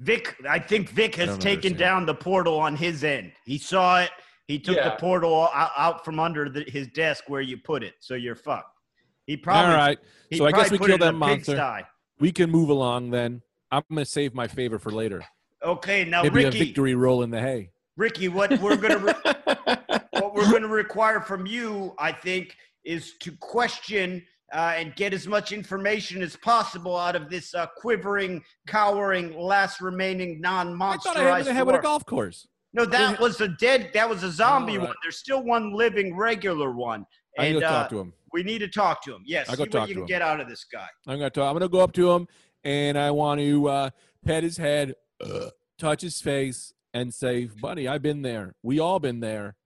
Vic, 0.00 0.36
I 0.48 0.58
think 0.58 0.90
Vic 0.90 1.14
has 1.16 1.30
don't 1.30 1.40
taken 1.40 1.72
understand. 1.72 1.78
down 1.78 2.06
the 2.06 2.14
portal 2.14 2.58
on 2.58 2.76
his 2.76 3.02
end. 3.02 3.32
He 3.46 3.56
saw 3.56 4.02
it. 4.02 4.10
He 4.46 4.58
took 4.58 4.76
the 4.76 4.94
portal 5.00 5.48
out, 5.52 5.70
out 5.76 6.04
from 6.04 6.20
under 6.20 6.48
the, 6.48 6.64
his 6.68 6.86
desk 6.88 7.24
where 7.28 7.40
you 7.40 7.56
put 7.56 7.82
it. 7.82 7.94
So 8.00 8.14
you're 8.14 8.36
fucked. 8.36 8.78
He 9.26 9.36
probably. 9.36 9.72
All 9.72 9.76
right. 9.76 9.98
So 10.34 10.46
I 10.46 10.52
guess 10.52 10.70
we 10.70 10.78
put 10.78 10.88
killed 10.88 11.00
that 11.00 11.14
monster. 11.14 11.56
pigsty. 11.56 11.86
We 12.20 12.30
can 12.30 12.50
move 12.50 12.68
along 12.68 13.10
then. 13.10 13.42
I'm 13.72 13.82
going 13.90 14.04
to 14.04 14.10
save 14.10 14.34
my 14.34 14.46
favor 14.46 14.78
for 14.78 14.92
later. 14.92 15.24
Okay, 15.64 16.04
now 16.04 16.22
Maybe 16.22 16.44
a 16.44 16.46
Ricky, 16.46 16.58
victory 16.58 16.94
roll 16.94 17.22
in 17.22 17.30
the 17.30 17.40
hay. 17.40 17.70
Ricky, 17.96 18.28
what 18.28 18.60
we're 18.60 18.76
gonna 18.76 18.98
re- 18.98 19.32
what 20.12 20.34
we're 20.34 20.50
gonna 20.52 20.68
require 20.68 21.20
from 21.20 21.46
you, 21.46 21.94
I 21.98 22.12
think, 22.12 22.54
is 22.84 23.14
to 23.20 23.32
question 23.40 24.22
uh, 24.52 24.74
and 24.76 24.94
get 24.96 25.12
as 25.12 25.26
much 25.26 25.52
information 25.52 26.22
as 26.22 26.36
possible 26.36 26.96
out 26.96 27.16
of 27.16 27.28
this 27.28 27.54
uh, 27.54 27.66
quivering, 27.76 28.42
cowering, 28.66 29.36
last 29.38 29.80
remaining 29.80 30.36
I 30.44 30.64
non-monsterized. 30.64 31.02
thought 31.02 31.16
I 31.16 31.22
had 31.22 31.36
it 31.36 31.40
in 31.40 31.44
the 31.46 31.54
head 31.54 31.66
with 31.66 31.76
a 31.76 31.80
golf 31.80 32.06
course. 32.06 32.46
No, 32.72 32.84
that 32.84 33.18
was 33.18 33.40
a 33.40 33.48
dead. 33.48 33.90
That 33.94 34.08
was 34.08 34.22
a 34.22 34.30
zombie 34.30 34.72
All 34.72 34.78
right. 34.80 34.86
one. 34.88 34.96
There's 35.02 35.18
still 35.18 35.42
one 35.42 35.72
living, 35.72 36.14
regular 36.16 36.72
one, 36.72 37.04
I 37.38 37.46
and 37.46 37.60
go 37.60 37.66
uh, 37.66 37.70
talk 37.70 37.90
to 37.90 37.98
him. 38.00 38.12
we 38.32 38.42
need 38.42 38.58
to 38.58 38.68
talk 38.68 39.02
to 39.04 39.14
him. 39.14 39.22
Yes, 39.24 39.48
I'll 39.48 39.56
go 39.56 39.64
see 39.64 39.70
talk 39.70 39.80
what 39.82 39.88
you 39.88 39.94
to 39.94 40.00
can 40.00 40.02
him. 40.02 40.06
get 40.08 40.22
out 40.22 40.40
of 40.40 40.48
this 40.48 40.64
guy. 40.70 40.86
I'm 41.06 41.18
gonna 41.18 41.30
talk. 41.30 41.48
I'm 41.48 41.54
gonna 41.54 41.68
go 41.68 41.80
up 41.80 41.92
to 41.94 42.10
him 42.12 42.28
and 42.64 42.98
I 42.98 43.10
want 43.12 43.40
to 43.40 43.68
uh, 43.68 43.90
pet 44.26 44.42
his 44.42 44.56
head, 44.58 44.94
uh, 45.24 45.50
touch 45.78 46.02
his 46.02 46.20
face, 46.20 46.74
and 46.92 47.12
say, 47.14 47.46
"Buddy, 47.62 47.88
I've 47.88 48.02
been 48.02 48.20
there. 48.22 48.54
We 48.62 48.78
all 48.78 48.98
been 49.00 49.20
there. 49.20 49.56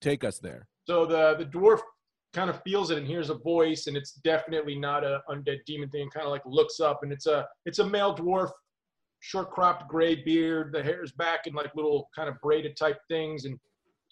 Take 0.00 0.24
us 0.24 0.38
there." 0.40 0.66
So 0.88 1.06
the 1.06 1.36
the 1.38 1.46
dwarf 1.46 1.80
kind 2.32 2.50
of 2.50 2.60
feels 2.62 2.90
it 2.90 2.98
and 2.98 3.06
hears 3.06 3.30
a 3.30 3.34
voice, 3.34 3.86
and 3.86 3.96
it's 3.96 4.12
definitely 4.24 4.76
not 4.78 5.04
a 5.04 5.20
undead 5.30 5.58
demon 5.66 5.88
thing. 5.90 6.08
Kind 6.10 6.26
of 6.26 6.30
like 6.32 6.42
looks 6.46 6.80
up, 6.80 7.00
and 7.02 7.12
it's 7.12 7.26
a 7.26 7.46
it's 7.66 7.78
a 7.80 7.86
male 7.86 8.14
dwarf, 8.14 8.50
short 9.20 9.50
cropped 9.50 9.88
gray 9.88 10.14
beard. 10.16 10.72
The 10.72 10.82
hair's 10.82 11.12
back 11.12 11.46
in 11.46 11.54
like 11.54 11.74
little 11.74 12.08
kind 12.14 12.28
of 12.28 12.36
braided 12.42 12.76
type 12.76 12.98
things, 13.08 13.44
and 13.44 13.58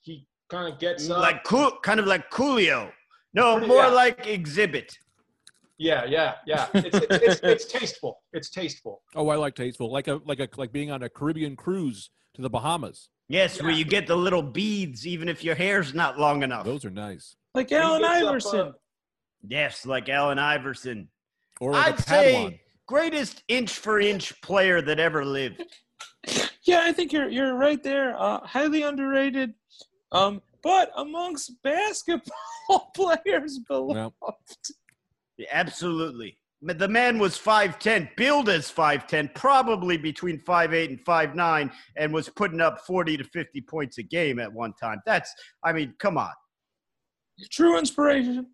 he 0.03 0.27
kind 0.51 0.73
of 0.73 0.79
gets 0.81 1.09
up. 1.11 1.21
Like 1.21 1.45
cool, 1.45 1.73
kind 1.83 2.01
of 2.01 2.07
like 2.07 2.31
Coolio. 2.31 2.91
No, 3.35 3.55
Pretty- 3.59 3.69
more 3.69 3.83
yeah. 3.85 3.89
like 3.89 4.25
Xzibit. 4.25 4.91
yeah, 5.79 6.05
yeah, 6.07 6.35
yeah. 6.47 6.67
It's, 6.75 6.97
it's, 6.97 7.07
it's, 7.23 7.41
it's 7.43 7.65
tasteful. 7.67 8.19
It's 8.33 8.51
tasteful. 8.51 9.03
Oh, 9.15 9.29
I 9.29 9.37
like 9.37 9.55
tasteful, 9.55 9.93
like 9.93 10.09
a 10.09 10.21
like 10.25 10.41
a 10.41 10.49
like 10.57 10.73
being 10.73 10.91
on 10.91 11.03
a 11.03 11.09
Caribbean 11.09 11.55
cruise 11.57 12.11
to 12.35 12.43
the 12.43 12.51
Bahamas. 12.51 13.11
Yes, 13.31 13.61
where 13.61 13.71
you 13.71 13.85
get 13.85 14.07
the 14.07 14.17
little 14.17 14.43
beads, 14.43 15.07
even 15.07 15.29
if 15.29 15.45
your 15.45 15.55
hair's 15.55 15.93
not 15.93 16.19
long 16.19 16.43
enough. 16.43 16.65
Those 16.65 16.87
are 16.87 16.91
nice. 16.91 17.37
Like 17.55 17.71
He 17.71 17.77
Allen 17.77 18.03
gets 18.03 18.15
up, 18.15 18.23
uh, 18.23 18.29
Iverson. 18.29 18.75
Yes, 19.47 19.87
like 19.87 20.09
Allen 20.09 20.39
Iverson. 20.39 21.09
Or 21.61 21.73
like 21.73 21.87
I'd 21.95 21.99
a 21.99 22.03
say 22.03 22.61
greatest 22.87 23.43
inch 23.49 23.73
for 23.73 24.01
inch 24.01 24.41
player 24.43 24.81
that 24.83 24.99
ever 24.99 25.25
lived. 25.25 25.63
Yeah, 26.65 26.83
I 26.85 26.93
think 26.93 27.15
you're 27.15 27.31
you're 27.31 27.55
right 27.55 27.83
there. 27.83 28.15
Uh, 28.21 28.41
highly 28.41 28.83
underrated. 28.83 29.55
Um, 30.13 30.43
but 30.63 30.91
amongst 30.97 31.53
basketball 31.63 32.91
players 32.95 33.59
below, 33.67 34.13
Well, 34.21 34.39
Absolutely. 35.51 36.37
the 36.61 36.89
man 36.89 37.19
was 37.19 37.39
5'10, 37.39 38.15
billed 38.17 38.51
as 38.51 38.71
5'10, 38.71 39.35
probably 39.35 39.97
between 39.97 40.41
5'8 40.41 40.89
and 40.89 41.05
5'9, 41.07 41.73
and 41.97 42.13
was 42.13 42.29
putting 42.29 42.61
up 42.61 42.81
40 42.87 43.17
to 43.17 43.25
50 43.25 43.61
points 43.63 43.97
a 43.97 44.03
game 44.03 44.39
at 44.39 44.53
one 44.53 44.75
time. 44.75 45.01
That's, 45.07 45.33
I 45.65 45.73
mean, 45.73 45.95
come 45.99 46.19
on. 46.19 46.33
True 47.51 47.79
inspiration. 47.79 48.47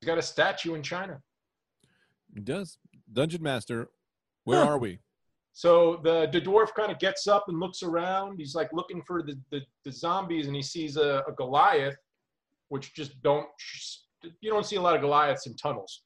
He's 0.00 0.06
got 0.06 0.18
a 0.18 0.22
statue 0.22 0.74
in 0.74 0.82
China. 0.82 1.20
He 2.34 2.40
does. 2.40 2.78
Dungeon 3.12 3.42
Master, 3.42 3.88
where 4.44 4.60
Huh. 4.64 4.70
are 4.70 4.78
we? 4.78 5.00
So 5.52 6.00
the, 6.04 6.28
the 6.32 6.40
dwarf 6.40 6.72
kind 6.74 6.92
of 6.92 6.98
gets 7.00 7.26
up 7.26 7.46
and 7.48 7.58
looks 7.58 7.82
around. 7.82 8.38
He's 8.38 8.54
like 8.54 8.72
looking 8.72 9.02
for 9.02 9.22
the, 9.22 9.38
the, 9.50 9.60
the 9.84 9.90
zombies, 9.92 10.46
and 10.46 10.54
he 10.54 10.62
sees 10.62 10.96
a, 10.96 11.24
a 11.26 11.32
Goliath, 11.36 11.96
which 12.68 12.94
just 12.94 13.20
don't 13.22 13.46
you 14.40 14.50
don't 14.50 14.64
see 14.66 14.76
a 14.76 14.80
lot 14.80 14.94
of 14.94 15.00
Goliaths 15.00 15.46
in 15.46 15.56
tunnels. 15.56 16.02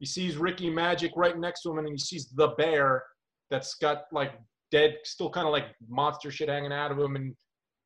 He 0.00 0.06
sees 0.06 0.36
Ricky 0.36 0.68
Magic 0.70 1.12
right 1.16 1.38
next 1.38 1.62
to 1.62 1.70
him, 1.70 1.78
and 1.78 1.88
he 1.88 1.98
sees 1.98 2.28
the 2.30 2.48
bear 2.58 3.04
that's 3.50 3.74
got 3.74 4.04
like 4.12 4.32
dead, 4.72 4.96
still 5.04 5.30
kind 5.30 5.46
of 5.46 5.52
like 5.52 5.66
monster 5.88 6.30
shit 6.30 6.48
hanging 6.48 6.72
out 6.72 6.90
of 6.90 6.98
him. 6.98 7.14
And 7.16 7.34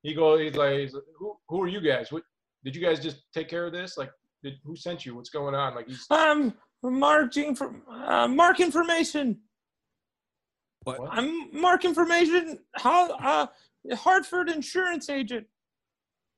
he 0.02 0.14
goes, 0.14 0.40
he's 0.40 0.54
like, 0.56 0.78
he's 0.78 0.94
like, 0.94 1.02
who, 1.18 1.36
who 1.48 1.62
are 1.62 1.68
you 1.68 1.80
guys? 1.80 2.10
What 2.10 2.22
did 2.64 2.76
you 2.76 2.82
guys 2.82 3.00
just 3.00 3.18
take 3.34 3.48
care 3.48 3.66
of 3.66 3.72
this? 3.72 3.96
Like, 3.96 4.10
did, 4.42 4.54
who 4.64 4.76
sent 4.76 5.04
you? 5.06 5.14
What's 5.14 5.30
going 5.30 5.54
on? 5.54 5.74
Like 5.74 5.88
he's 5.88 6.06
I'm 6.10 6.54
marking 6.82 7.54
for 7.54 7.74
uh, 7.90 8.26
mark 8.28 8.60
information. 8.60 9.38
What? 10.84 11.00
What? 11.00 11.10
I'm 11.12 11.48
mark 11.60 11.84
information. 11.84 12.58
How 12.74 13.12
uh, 13.18 13.46
Hartford 13.94 14.48
insurance 14.48 15.08
agent. 15.08 15.46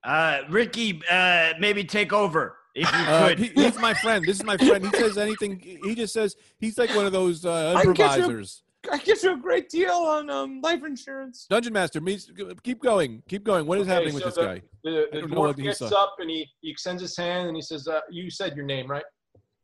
Uh, 0.04 0.40
Ricky, 0.50 1.00
uh, 1.10 1.54
maybe 1.58 1.82
take 1.82 2.12
over 2.12 2.56
if 2.74 2.86
you 2.92 2.98
Uh, 2.98 3.28
could. 3.28 3.38
he- 3.38 3.48
he's 3.54 3.78
my 3.78 3.94
friend. 3.94 4.22
This 4.26 4.36
is 4.36 4.44
my 4.44 4.58
friend. 4.58 4.84
He 4.86 4.90
says 4.98 5.16
anything. 5.16 5.58
He 5.60 5.94
just 5.94 6.12
says 6.12 6.36
he's 6.58 6.76
like 6.76 6.94
one 6.94 7.06
of 7.06 7.12
those 7.12 7.46
uh, 7.46 7.72
I 7.74 7.84
get 7.84 7.88
improvisers. 7.88 8.62
I 8.90 8.98
get 8.98 9.22
you 9.22 9.34
a 9.34 9.36
great 9.36 9.68
deal 9.68 9.90
on 9.92 10.30
um, 10.30 10.60
life 10.62 10.84
insurance. 10.84 11.46
Dungeon 11.48 11.72
Master, 11.72 12.00
meets, 12.00 12.30
keep 12.62 12.82
going. 12.82 13.22
Keep 13.28 13.44
going. 13.44 13.66
What 13.66 13.78
is 13.78 13.86
Okay, 13.86 13.94
happening 13.94 14.14
with 14.14 14.24
this 14.24 14.34
the- 14.34 14.42
guy? 14.44 14.62
the, 14.82 15.06
the 15.12 15.18
dwarf 15.20 15.36
what 15.36 15.56
he 15.58 15.62
gets 15.64 15.80
up 15.82 16.14
and 16.18 16.28
he, 16.30 16.46
he 16.60 16.70
extends 16.70 17.00
his 17.00 17.16
hand 17.16 17.48
and 17.48 17.56
he 17.56 17.62
says, 17.62 17.88
uh, 17.88 18.00
"You 18.10 18.30
said 18.30 18.54
your 18.56 18.64
name, 18.66 18.90
right?" 18.90 19.04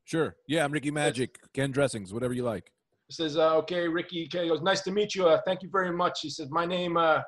Sure. 0.04 0.34
Yeah, 0.48 0.64
I'm 0.64 0.72
Ricky 0.72 0.90
Magic. 0.90 1.38
Ken 1.54 1.70
Dressings, 1.70 2.12
whatever 2.12 2.32
you 2.34 2.42
like. 2.42 2.72
He 3.08 3.14
says, 3.14 3.36
uh, 3.36 3.56
"Okay, 3.58 3.86
Ricky." 3.86 4.28
Okay, 4.32 4.44
he 4.44 4.48
goes, 4.48 4.62
"Nice 4.62 4.80
to 4.82 4.90
meet 4.90 5.14
you. 5.14 5.28
Uh, 5.28 5.40
thank 5.46 5.62
you 5.62 5.68
very 5.70 5.92
much." 5.92 6.20
He 6.22 6.30
says, 6.30 6.48
"My 6.50 6.64
name, 6.64 6.96
uh, 6.96 7.20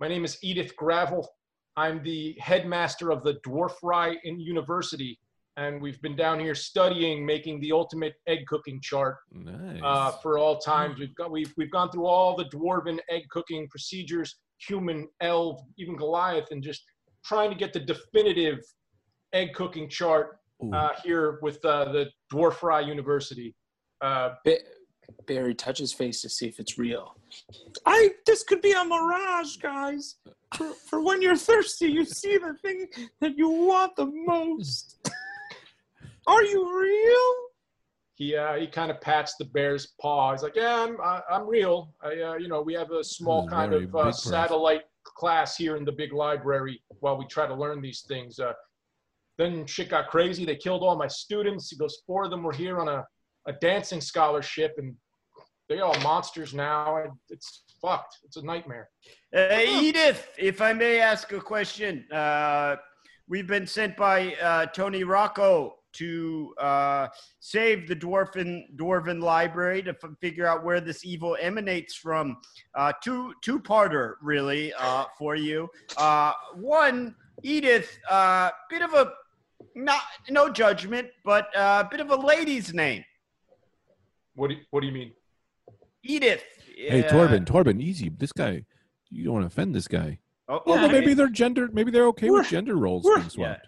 my 0.00 0.08
name 0.08 0.24
is 0.24 0.38
Edith 0.42 0.74
Gravel. 0.76 1.28
I'm 1.76 2.02
the 2.02 2.34
headmaster 2.40 3.10
of 3.10 3.22
the 3.22 3.34
Dwarf 3.46 3.74
Rye 3.82 4.16
in 4.24 4.40
University, 4.40 5.18
and 5.56 5.80
we've 5.80 6.00
been 6.02 6.16
down 6.16 6.38
here 6.38 6.54
studying 6.54 7.24
making 7.24 7.60
the 7.60 7.72
ultimate 7.72 8.14
egg 8.26 8.40
cooking 8.46 8.80
chart 8.82 9.16
Nice. 9.32 9.80
uh, 9.82 10.10
for 10.22 10.38
all 10.38 10.58
times. 10.58 10.98
We've 10.98 11.14
got 11.14 11.30
we've 11.30 11.52
we've 11.56 11.70
gone 11.70 11.90
through 11.90 12.06
all 12.06 12.36
the 12.36 12.44
dwarven 12.46 12.98
egg 13.10 13.22
cooking 13.30 13.66
procedures, 13.68 14.36
human, 14.58 15.08
elf, 15.20 15.60
even 15.78 15.96
Goliath, 15.96 16.50
and 16.50 16.62
just 16.62 16.82
trying 17.24 17.50
to 17.50 17.56
get 17.56 17.72
the 17.72 17.80
definitive 17.80 18.58
egg 19.32 19.52
cooking 19.54 19.88
chart 19.88 20.38
uh, 20.72 20.90
here 21.04 21.38
with 21.42 21.62
uh, 21.64 21.92
the 21.92 22.06
Dwarf 22.32 22.54
Fry 22.54 22.80
University. 22.80 23.54
Uh, 24.00 24.30
Ba- 24.44 24.58
Barry 25.26 25.54
touches 25.54 25.92
face 25.92 26.20
to 26.22 26.28
see 26.28 26.46
if 26.46 26.58
it's 26.58 26.78
real. 26.78 27.16
I 27.84 28.12
this 28.26 28.42
could 28.42 28.60
be 28.62 28.72
a 28.72 28.84
mirage, 28.84 29.56
guys. 29.56 30.16
For, 30.54 30.72
for 30.88 31.00
when 31.02 31.20
you're 31.20 31.36
thirsty, 31.36 31.88
you 31.88 32.04
see 32.04 32.38
the 32.38 32.54
thing 32.62 32.86
that 33.20 33.36
you 33.36 33.48
want 33.48 33.96
the 33.96 34.06
most. 34.06 34.98
Are 36.26 36.42
you 36.42 36.80
real? 36.80 37.46
he 38.16 38.34
uh, 38.34 38.54
he 38.54 38.66
kind 38.66 38.90
of 38.90 39.00
pats 39.00 39.36
the 39.38 39.44
bear's 39.44 39.94
paw. 40.00 40.32
He's 40.32 40.42
like, 40.42 40.56
"Yeah, 40.56 40.84
I'm 40.84 41.00
I, 41.00 41.20
I'm 41.30 41.46
real. 41.46 41.94
I 42.02 42.08
uh, 42.20 42.34
you 42.34 42.48
know 42.48 42.62
we 42.62 42.74
have 42.74 42.90
a 42.90 43.04
small 43.04 43.44
is 43.44 43.50
kind 43.50 43.74
of 43.74 43.94
uh, 43.94 44.10
satellite 44.10 44.82
class 45.04 45.56
here 45.56 45.76
in 45.76 45.84
the 45.84 45.92
big 45.92 46.12
library 46.12 46.82
while 47.00 47.16
we 47.16 47.26
try 47.26 47.46
to 47.46 47.54
learn 47.54 47.80
these 47.80 48.04
things." 48.08 48.38
Uh, 48.38 48.52
then 49.38 49.66
shit 49.66 49.90
got 49.90 50.08
crazy. 50.08 50.46
They 50.46 50.56
killed 50.56 50.82
all 50.82 50.96
my 50.96 51.08
students. 51.08 51.70
He 51.70 51.76
goes, 51.76 52.02
four 52.06 52.24
of 52.24 52.30
them 52.30 52.42
were 52.42 52.54
here 52.54 52.80
on 52.80 52.88
a, 52.88 53.04
a 53.46 53.52
dancing 53.52 54.00
scholarship, 54.00 54.72
and 54.78 54.94
they're 55.68 55.84
all 55.84 56.00
monsters 56.00 56.54
now. 56.54 57.02
It's 57.28 57.64
fucked. 57.82 58.16
It's 58.24 58.38
a 58.38 58.42
nightmare. 58.42 58.88
Uh, 59.36 59.60
Edith, 59.60 60.30
if 60.38 60.62
I 60.62 60.72
may 60.72 61.00
ask 61.00 61.32
a 61.32 61.40
question, 61.40 62.10
uh, 62.10 62.76
we've 63.28 63.46
been 63.46 63.66
sent 63.66 63.94
by 63.94 64.34
uh, 64.36 64.66
Tony 64.66 65.04
Rocco 65.04 65.74
to 65.96 66.54
uh, 66.58 67.08
save 67.40 67.88
the 67.88 67.96
dwarven 67.96 68.62
dwarven 68.76 69.20
library 69.22 69.82
to 69.82 69.90
f- 69.90 70.10
figure 70.20 70.46
out 70.46 70.64
where 70.64 70.80
this 70.80 71.04
evil 71.04 71.36
emanates 71.40 71.94
from. 71.94 72.36
Uh, 72.74 72.92
two 73.02 73.32
two 73.42 73.58
parter 73.60 74.14
really 74.22 74.72
uh, 74.74 75.04
for 75.18 75.34
you. 75.36 75.68
Uh, 75.96 76.32
one, 76.54 77.14
Edith, 77.42 77.98
uh, 78.10 78.50
bit 78.70 78.82
of 78.82 78.92
a 78.94 79.12
not 79.74 80.00
no 80.30 80.48
judgment, 80.50 81.08
but 81.24 81.48
a 81.54 81.60
uh, 81.60 81.82
bit 81.88 82.00
of 82.00 82.10
a 82.10 82.16
lady's 82.16 82.72
name, 82.72 83.04
What 84.34 84.48
do 84.48 84.54
you, 84.54 84.60
what 84.70 84.80
do 84.80 84.86
you 84.86 84.92
mean? 84.92 85.12
Edith. 86.02 86.42
hey, 86.76 87.04
Uh, 87.04 87.12
Torben, 87.12 87.44
Torben, 87.44 87.80
easy. 87.82 88.08
This 88.08 88.32
guy, 88.32 88.64
you 89.10 89.24
don't 89.24 89.34
want 89.34 89.42
to 89.44 89.48
offend 89.48 89.74
this 89.74 89.88
guy. 89.88 90.18
Oh, 90.48 90.62
Yeah, 90.66 90.72
Although 90.74 90.86
I 90.88 90.92
maybe 90.92 91.06
mean- 91.08 91.16
they're 91.16 91.28
gender, 91.28 91.68
maybe 91.72 91.90
they're 91.90 92.06
okay 92.08 92.30
with 92.30 92.48
gender 92.48 92.76
roles 92.76 93.02
being 93.04 93.28
swapped. 93.28 93.66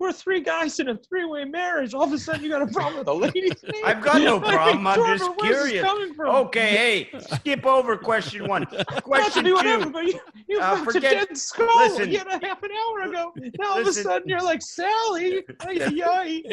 We're 0.00 0.12
three 0.12 0.40
guys 0.40 0.80
in 0.80 0.88
a 0.88 0.96
three-way 0.96 1.44
marriage. 1.44 1.92
All 1.92 2.04
of 2.04 2.12
a 2.14 2.18
sudden, 2.18 2.42
you 2.42 2.48
got 2.48 2.62
a 2.62 2.66
problem 2.66 3.00
with 3.00 3.06
a 3.08 3.12
lady's 3.12 3.62
name. 3.62 3.82
I've 3.84 4.02
got 4.02 4.22
no 4.22 4.40
problem. 4.40 4.86
I'm 4.86 4.98
Torben, 4.98 5.18
just 5.18 5.38
curious. 5.40 5.86
Okay, 6.18 7.08
hey, 7.10 7.20
skip 7.20 7.66
over 7.66 7.98
question 7.98 8.48
one. 8.48 8.66
Question 9.02 9.44
do 9.44 9.52
whatever, 9.54 9.84
two. 9.84 9.90
but 9.92 10.04
you, 10.06 10.18
you 10.48 10.58
Uh, 10.58 10.72
left 10.72 10.84
forget- 10.84 11.12
a 11.12 11.26
dead 11.26 11.36
skull 11.36 11.66
listen. 11.76 12.10
yet 12.10 12.26
a 12.28 12.44
half 12.46 12.62
an 12.62 12.70
hour 12.72 13.02
ago. 13.10 13.32
Now 13.58 13.72
all 13.72 13.80
of 13.80 13.86
a 13.86 13.92
sudden 13.92 14.26
you're 14.26 14.42
like 14.42 14.62
Sally. 14.62 15.44
Ay, 15.60 15.78
ay, 15.82 16.02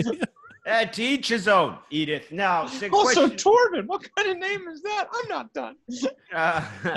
ay. 0.03 0.19
Uh, 0.67 0.83
to 0.83 1.01
each 1.01 1.29
his 1.29 1.47
own, 1.47 1.77
Edith. 1.91 2.29
Now, 2.31 2.61
Also, 2.63 2.89
question, 2.89 3.31
Torben. 3.31 3.85
What 3.85 4.05
kind 4.15 4.31
of 4.31 4.37
name 4.37 4.67
is 4.67 4.81
that? 4.81 5.07
I'm 5.13 5.29
not 5.29 5.53
done. 5.53 5.77
uh, 6.33 6.35
uh, 6.35 6.89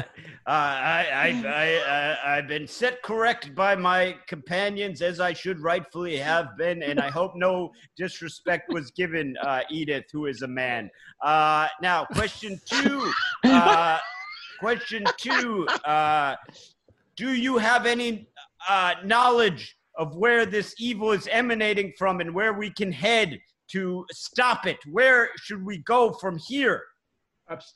I, 0.46 1.06
I, 1.12 1.44
I, 1.46 1.74
uh, 1.76 2.16
I've 2.26 2.48
been 2.48 2.66
set 2.66 3.00
correct 3.04 3.54
by 3.54 3.76
my 3.76 4.16
companions 4.26 5.02
as 5.02 5.20
I 5.20 5.32
should 5.32 5.60
rightfully 5.60 6.16
have 6.16 6.56
been, 6.58 6.82
and 6.82 6.98
I 6.98 7.10
hope 7.10 7.36
no 7.36 7.70
disrespect 7.96 8.72
was 8.72 8.90
given, 8.90 9.36
uh, 9.42 9.60
Edith, 9.70 10.06
who 10.12 10.26
is 10.26 10.42
a 10.42 10.48
man. 10.48 10.90
Uh, 11.22 11.68
now, 11.80 12.06
question 12.06 12.60
two. 12.66 13.10
Uh, 13.44 13.98
question 14.58 15.04
two. 15.16 15.66
Uh, 15.84 16.36
do 17.16 17.32
you 17.32 17.56
have 17.56 17.86
any 17.86 18.28
uh, 18.68 18.94
knowledge 19.04 19.76
of 19.96 20.16
where 20.16 20.46
this 20.46 20.74
evil 20.78 21.12
is 21.12 21.26
emanating 21.30 21.92
from 21.98 22.20
and 22.20 22.32
where 22.34 22.52
we 22.52 22.70
can 22.70 22.92
head 22.92 23.38
to 23.72 24.04
stop 24.12 24.66
it? 24.66 24.78
Where 24.86 25.30
should 25.36 25.64
we 25.64 25.78
go 25.78 26.12
from 26.12 26.38
here? 26.38 26.82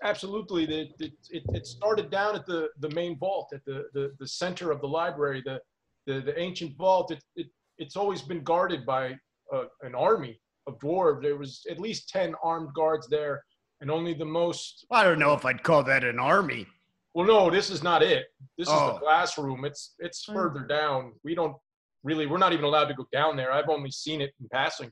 Absolutely. 0.02 0.66
The, 0.66 0.88
it, 1.30 1.42
it 1.52 1.66
started 1.66 2.10
down 2.10 2.36
at 2.36 2.46
the, 2.46 2.68
the 2.78 2.90
main 2.90 3.18
vault, 3.18 3.50
at 3.52 3.64
the, 3.64 3.86
the, 3.92 4.12
the 4.20 4.28
center 4.28 4.70
of 4.70 4.80
the 4.80 4.86
library, 4.86 5.42
the, 5.44 5.60
the, 6.06 6.20
the 6.20 6.38
ancient 6.38 6.76
vault. 6.76 7.10
It, 7.10 7.22
it, 7.36 7.48
it's 7.78 7.96
always 7.96 8.22
been 8.22 8.42
guarded 8.44 8.86
by 8.86 9.16
uh, 9.52 9.64
an 9.82 9.94
army 9.96 10.40
of 10.68 10.78
dwarves. 10.78 11.22
There 11.22 11.36
was 11.36 11.62
at 11.68 11.80
least 11.80 12.08
10 12.08 12.34
armed 12.42 12.72
guards 12.74 13.08
there, 13.08 13.42
and 13.80 13.90
only 13.90 14.14
the 14.14 14.24
most. 14.24 14.86
I 14.92 15.02
don't 15.02 15.18
know 15.18 15.34
if 15.34 15.44
I'd 15.44 15.62
call 15.64 15.82
that 15.84 16.04
an 16.04 16.20
army. 16.20 16.66
Well, 17.14 17.26
no, 17.26 17.50
this 17.50 17.68
is 17.70 17.82
not 17.82 18.02
it. 18.02 18.26
This 18.58 18.68
is 18.68 18.74
Oh. 18.74 18.94
the 18.94 18.98
classroom. 19.00 19.64
It's, 19.64 19.94
it's 19.98 20.24
Mm. 20.26 20.34
further 20.34 20.60
down. 20.66 21.12
We 21.24 21.34
don't 21.34 21.56
really, 22.04 22.26
we're 22.26 22.38
not 22.38 22.52
even 22.52 22.64
allowed 22.64 22.86
to 22.86 22.94
go 22.94 23.06
down 23.12 23.36
there. 23.36 23.50
I've 23.52 23.68
only 23.68 23.90
seen 23.90 24.20
it 24.20 24.32
in 24.40 24.48
passing. 24.52 24.90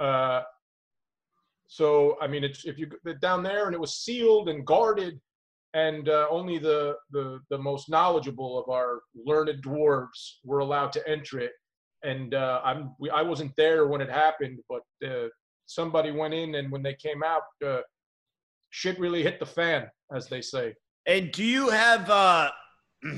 Uh, 0.00 0.42
so 1.66 2.16
I 2.20 2.26
mean, 2.26 2.42
it's 2.42 2.64
if 2.64 2.78
you 2.78 2.90
down 3.20 3.42
there 3.42 3.66
and 3.66 3.74
it 3.74 3.80
was 3.80 3.98
sealed 3.98 4.48
and 4.48 4.66
guarded, 4.66 5.20
and 5.74 6.08
uh, 6.08 6.26
only 6.30 6.58
the, 6.58 6.96
the 7.12 7.40
the 7.48 7.58
most 7.58 7.88
knowledgeable 7.88 8.58
of 8.58 8.68
our 8.68 9.00
learned 9.14 9.62
dwarves 9.62 10.38
were 10.44 10.58
allowed 10.58 10.92
to 10.92 11.08
enter 11.08 11.38
it. 11.38 11.52
And 12.02 12.34
uh, 12.34 12.60
I'm 12.64 12.94
we, 12.98 13.10
I 13.10 13.22
wasn't 13.22 13.52
there 13.56 13.86
when 13.86 14.00
it 14.00 14.10
happened, 14.10 14.58
but 14.68 14.82
uh, 15.06 15.28
somebody 15.66 16.10
went 16.10 16.34
in, 16.34 16.56
and 16.56 16.72
when 16.72 16.82
they 16.82 16.94
came 16.94 17.22
out, 17.22 17.42
uh, 17.64 17.82
shit 18.70 18.98
really 18.98 19.22
hit 19.22 19.38
the 19.38 19.46
fan, 19.46 19.88
as 20.12 20.26
they 20.26 20.40
say. 20.40 20.74
And 21.06 21.30
do 21.30 21.44
you 21.44 21.68
have 21.68 22.10
uh, 22.10 22.50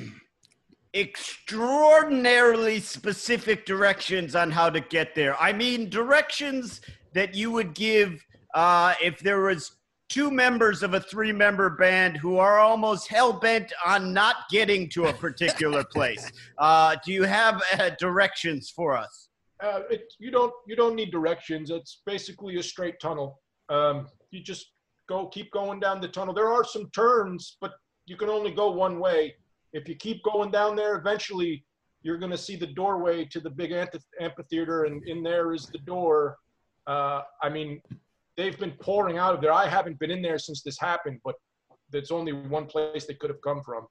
extraordinarily 0.94 2.80
specific 2.80 3.64
directions 3.64 4.36
on 4.36 4.50
how 4.50 4.70
to 4.70 4.80
get 4.80 5.14
there? 5.14 5.40
I 5.40 5.52
mean, 5.52 5.88
directions 5.88 6.80
that 7.14 7.34
you 7.34 7.50
would 7.50 7.74
give 7.74 8.24
uh, 8.54 8.94
if 9.02 9.18
there 9.20 9.40
was 9.40 9.72
two 10.08 10.30
members 10.30 10.82
of 10.82 10.92
a 10.92 11.00
three-member 11.00 11.70
band 11.70 12.18
who 12.18 12.36
are 12.36 12.58
almost 12.58 13.08
hell-bent 13.08 13.72
on 13.86 14.12
not 14.12 14.36
getting 14.50 14.86
to 14.90 15.06
a 15.06 15.12
particular 15.14 15.82
place. 15.92 16.30
Uh, 16.58 16.94
do 17.04 17.12
you 17.12 17.22
have 17.22 17.62
uh, 17.78 17.90
directions 17.98 18.68
for 18.68 18.94
us? 18.94 19.30
Uh, 19.62 19.80
it, 19.90 20.12
you 20.18 20.30
don't 20.30 20.52
you 20.66 20.74
don't 20.74 20.96
need 20.96 21.12
directions. 21.12 21.70
It's 21.70 22.02
basically 22.04 22.56
a 22.56 22.62
straight 22.62 22.98
tunnel. 23.00 23.40
Um, 23.68 24.08
you 24.32 24.42
just 24.42 24.66
go 25.08 25.28
keep 25.28 25.50
going 25.52 25.78
down 25.80 26.00
the 26.00 26.08
tunnel. 26.08 26.34
There 26.34 26.48
are 26.48 26.64
some 26.64 26.90
turns, 26.90 27.56
but 27.60 27.72
you 28.06 28.16
can 28.16 28.28
only 28.28 28.50
go 28.50 28.70
one 28.70 28.98
way. 28.98 29.34
If 29.72 29.88
you 29.88 29.94
keep 29.94 30.22
going 30.22 30.50
down 30.50 30.76
there, 30.76 30.96
eventually 30.96 31.64
you're 32.02 32.18
going 32.18 32.32
to 32.32 32.38
see 32.38 32.56
the 32.56 32.66
doorway 32.66 33.24
to 33.26 33.40
the 33.40 33.50
big 33.50 33.72
amphitheater, 34.20 34.84
and 34.84 35.06
in 35.06 35.22
there 35.22 35.54
is 35.54 35.66
the 35.66 35.78
door. 35.78 36.36
Uh, 36.86 37.22
I 37.42 37.48
mean, 37.48 37.80
they've 38.36 38.58
been 38.58 38.72
pouring 38.80 39.18
out 39.18 39.34
of 39.34 39.40
there. 39.40 39.52
I 39.52 39.68
haven't 39.68 39.98
been 39.98 40.10
in 40.10 40.20
there 40.20 40.38
since 40.38 40.62
this 40.62 40.78
happened, 40.78 41.20
but 41.24 41.36
there's 41.90 42.10
only 42.10 42.32
one 42.32 42.66
place 42.66 43.06
they 43.06 43.14
could 43.14 43.30
have 43.30 43.40
come 43.42 43.62
from. 43.62 43.86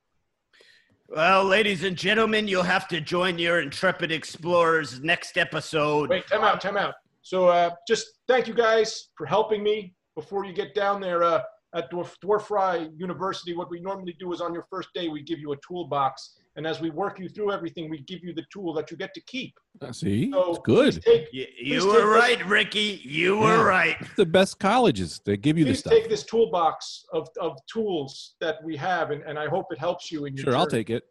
Well, 1.08 1.44
ladies 1.44 1.84
and 1.84 1.98
gentlemen, 1.98 2.48
you'll 2.48 2.64
have 2.64 2.88
to 2.90 3.02
join 3.02 3.38
your 3.38 3.60
intrepid 3.60 4.12
explorers 4.12 5.02
next 5.02 5.38
episode. 5.38 6.10
Wait, 6.10 6.26
time 6.28 6.44
out, 6.44 6.62
time 6.62 6.78
out. 6.78 6.94
So 7.22 7.50
uh, 7.50 7.72
just 7.88 8.20
thank 8.28 8.48
you 8.48 8.54
guys 8.54 9.10
for 9.18 9.26
helping 9.26 9.62
me 9.62 9.94
before 10.16 10.46
you 10.46 10.54
get 10.54 10.74
down 10.74 11.02
there 11.02 11.24
uh, 11.24 11.42
at 11.74 11.92
Dwarf, 11.92 12.16
Dwarf 12.24 12.44
Fry 12.44 12.90
University. 12.98 13.56
What 13.56 13.70
we 13.70 13.80
normally 13.80 14.16
do 14.20 14.34
is 14.34 14.42
on 14.42 14.54
your 14.54 14.66
first 14.70 14.90
day, 14.94 15.08
we 15.08 15.22
give 15.22 15.40
you 15.40 15.54
a 15.54 15.58
toolbox. 15.66 16.34
And 16.58 16.68
as 16.68 16.82
we 16.82 16.90
work 16.90 17.18
you 17.18 17.30
through 17.30 17.54
everything, 17.54 17.90
we 17.90 18.00
give 18.02 18.24
you 18.24 18.34
the 18.34 18.44
tool 18.52 18.74
that 18.74 18.92
you 18.92 18.98
get 18.98 19.14
to 19.14 19.22
keep. 19.22 19.54
Uh, 19.82 19.94
See, 19.94 20.30
So 20.32 20.50
it's 20.50 20.60
good. 20.66 21.02
Take, 21.02 21.30
You, 21.32 21.46
you 21.58 21.80
take 21.80 21.88
were 21.90 21.94
this- 21.94 22.04
right, 22.38 22.46
Ricky. 22.46 23.02
You 23.06 23.36
Yeah. 23.40 23.42
were 23.58 23.66
right. 23.66 23.96
It's 24.02 24.16
the 24.16 24.26
best 24.26 24.60
colleges. 24.60 25.22
They 25.24 25.38
give 25.38 25.58
you 25.58 25.64
the 25.64 25.72
please 25.72 25.80
stuff. 25.80 25.94
take 25.94 26.10
this 26.10 26.24
toolbox 26.26 27.06
of, 27.14 27.30
of 27.40 27.58
tools 27.72 28.36
that 28.42 28.62
we 28.66 28.76
have, 28.76 29.12
and, 29.12 29.22
and 29.24 29.40
I 29.40 29.48
hope 29.48 29.68
it 29.72 29.80
helps 29.80 30.12
you 30.12 30.26
in 30.26 30.36
your 30.36 30.44
Sure, 30.46 30.58
I'll 30.58 30.68
take 30.68 30.90
it. 30.90 31.04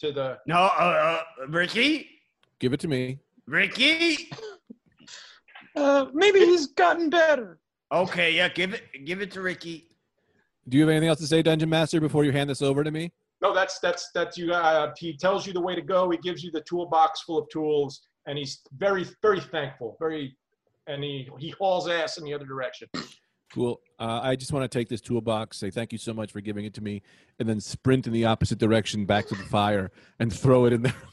to 0.00 0.10
the. 0.10 0.38
No, 0.46 0.56
uh, 0.56 1.22
uh, 1.40 1.46
Ricky, 1.48 2.08
Give 2.58 2.72
it 2.72 2.80
to 2.80 2.88
me. 2.88 3.18
Ricky. 3.46 4.28
Uh, 5.76 6.06
maybe 6.12 6.40
he's 6.40 6.66
gotten 6.66 7.08
better. 7.08 7.58
Okay, 7.92 8.32
yeah, 8.34 8.48
give 8.48 8.74
it, 8.74 8.82
give 9.04 9.20
it 9.22 9.30
to 9.32 9.40
Ricky. 9.40 9.89
Do 10.68 10.76
you 10.76 10.82
have 10.82 10.90
anything 10.90 11.08
else 11.08 11.20
to 11.20 11.26
say, 11.26 11.42
Dungeon 11.42 11.68
Master, 11.68 12.00
before 12.00 12.24
you 12.24 12.32
hand 12.32 12.50
this 12.50 12.62
over 12.62 12.84
to 12.84 12.90
me? 12.90 13.12
No, 13.42 13.54
that's 13.54 13.78
that's 13.78 14.10
that's 14.14 14.36
you. 14.36 14.52
Uh, 14.52 14.92
he 14.98 15.16
tells 15.16 15.46
you 15.46 15.52
the 15.52 15.60
way 15.60 15.74
to 15.74 15.80
go. 15.80 16.10
He 16.10 16.18
gives 16.18 16.44
you 16.44 16.50
the 16.50 16.60
toolbox 16.60 17.22
full 17.22 17.38
of 17.38 17.48
tools, 17.48 18.02
and 18.26 18.36
he's 18.36 18.60
very 18.76 19.06
very 19.22 19.40
thankful. 19.40 19.96
Very, 19.98 20.36
and 20.86 21.02
he 21.02 21.28
he 21.38 21.50
hauls 21.50 21.88
ass 21.88 22.18
in 22.18 22.24
the 22.24 22.34
other 22.34 22.44
direction. 22.44 22.88
Cool. 23.52 23.80
Uh, 23.98 24.20
I 24.22 24.36
just 24.36 24.52
want 24.52 24.70
to 24.70 24.78
take 24.78 24.88
this 24.88 25.00
toolbox, 25.00 25.56
say 25.58 25.70
thank 25.70 25.90
you 25.90 25.98
so 25.98 26.14
much 26.14 26.30
for 26.30 26.40
giving 26.40 26.66
it 26.66 26.74
to 26.74 26.82
me, 26.82 27.02
and 27.38 27.48
then 27.48 27.60
sprint 27.60 28.06
in 28.06 28.12
the 28.12 28.26
opposite 28.26 28.58
direction 28.58 29.06
back 29.06 29.26
to 29.26 29.34
the 29.34 29.42
fire 29.42 29.90
and 30.20 30.32
throw 30.32 30.66
it 30.66 30.72
in 30.72 30.82
there. 30.82 30.94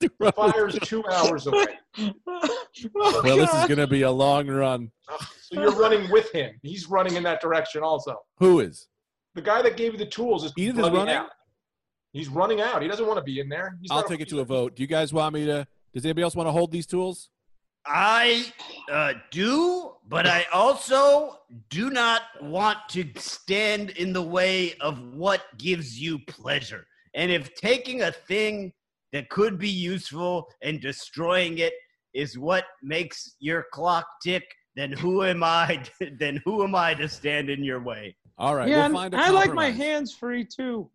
The 0.00 0.32
fire's 0.34 0.78
two 0.80 1.04
hours 1.06 1.46
away, 1.46 1.78
oh, 1.96 2.12
well, 3.22 3.36
this 3.36 3.54
is 3.54 3.66
going 3.66 3.78
to 3.78 3.86
be 3.86 4.02
a 4.02 4.10
long 4.10 4.48
run. 4.48 4.90
So 5.52 5.60
you're 5.60 5.74
running 5.76 6.10
with 6.10 6.30
him. 6.32 6.52
He's 6.62 6.88
running 6.88 7.16
in 7.16 7.22
that 7.24 7.40
direction 7.40 7.82
also. 7.82 8.16
Who 8.38 8.60
is? 8.60 8.88
The 9.34 9.42
guy 9.42 9.62
that 9.62 9.76
gave 9.76 9.92
you 9.92 9.98
the 9.98 10.06
tools 10.06 10.44
is 10.44 10.52
Edith 10.56 10.76
is 10.76 10.82
running 10.82 10.96
running? 10.96 11.14
out. 11.14 11.30
He's 12.12 12.28
running 12.28 12.60
out. 12.60 12.82
He 12.82 12.88
doesn't 12.88 13.06
want 13.06 13.18
to 13.18 13.22
be 13.22 13.40
in 13.40 13.48
there. 13.48 13.76
He's 13.80 13.90
I'll 13.90 14.00
not- 14.00 14.08
take 14.08 14.20
it 14.20 14.28
to 14.30 14.40
a 14.40 14.44
vote. 14.44 14.74
Do 14.76 14.82
you 14.82 14.86
guys 14.88 15.12
want 15.12 15.34
me 15.34 15.46
to? 15.46 15.66
Does 15.92 16.04
anybody 16.04 16.22
else 16.22 16.36
want 16.36 16.46
to 16.46 16.52
hold 16.52 16.70
these 16.70 16.86
tools? 16.86 17.30
I 17.86 18.52
uh, 18.92 19.14
do, 19.30 19.92
but 20.06 20.26
I 20.26 20.44
also 20.52 21.38
do 21.70 21.90
not 21.90 22.22
want 22.42 22.78
to 22.90 23.08
stand 23.16 23.90
in 23.90 24.12
the 24.12 24.22
way 24.22 24.74
of 24.80 25.00
what 25.14 25.42
gives 25.56 25.98
you 25.98 26.18
pleasure. 26.26 26.86
And 27.14 27.32
if 27.32 27.54
taking 27.54 28.02
a 28.02 28.12
thing 28.12 28.72
that 29.12 29.30
could 29.30 29.58
be 29.58 29.68
useful 29.68 30.46
and 30.62 30.80
destroying 30.80 31.58
it 31.58 31.72
is 32.12 32.38
what 32.38 32.64
makes 32.82 33.36
your 33.40 33.64
clock 33.72 34.06
tick, 34.22 34.44
then 34.76 34.92
who 34.92 35.24
am 35.24 35.42
I? 35.42 35.82
then 36.18 36.40
who 36.44 36.62
am 36.64 36.74
I 36.74 36.94
to 36.94 37.08
stand 37.08 37.50
in 37.50 37.62
your 37.64 37.80
way? 37.82 38.16
All 38.38 38.54
right. 38.54 38.68
yeah, 38.68 38.76
we'll 38.76 38.84
and 38.86 38.94
find 38.94 39.14
a 39.14 39.18
I 39.18 39.28
like 39.30 39.52
my 39.52 39.70
hands 39.70 40.14
free 40.14 40.44
too. 40.44 40.90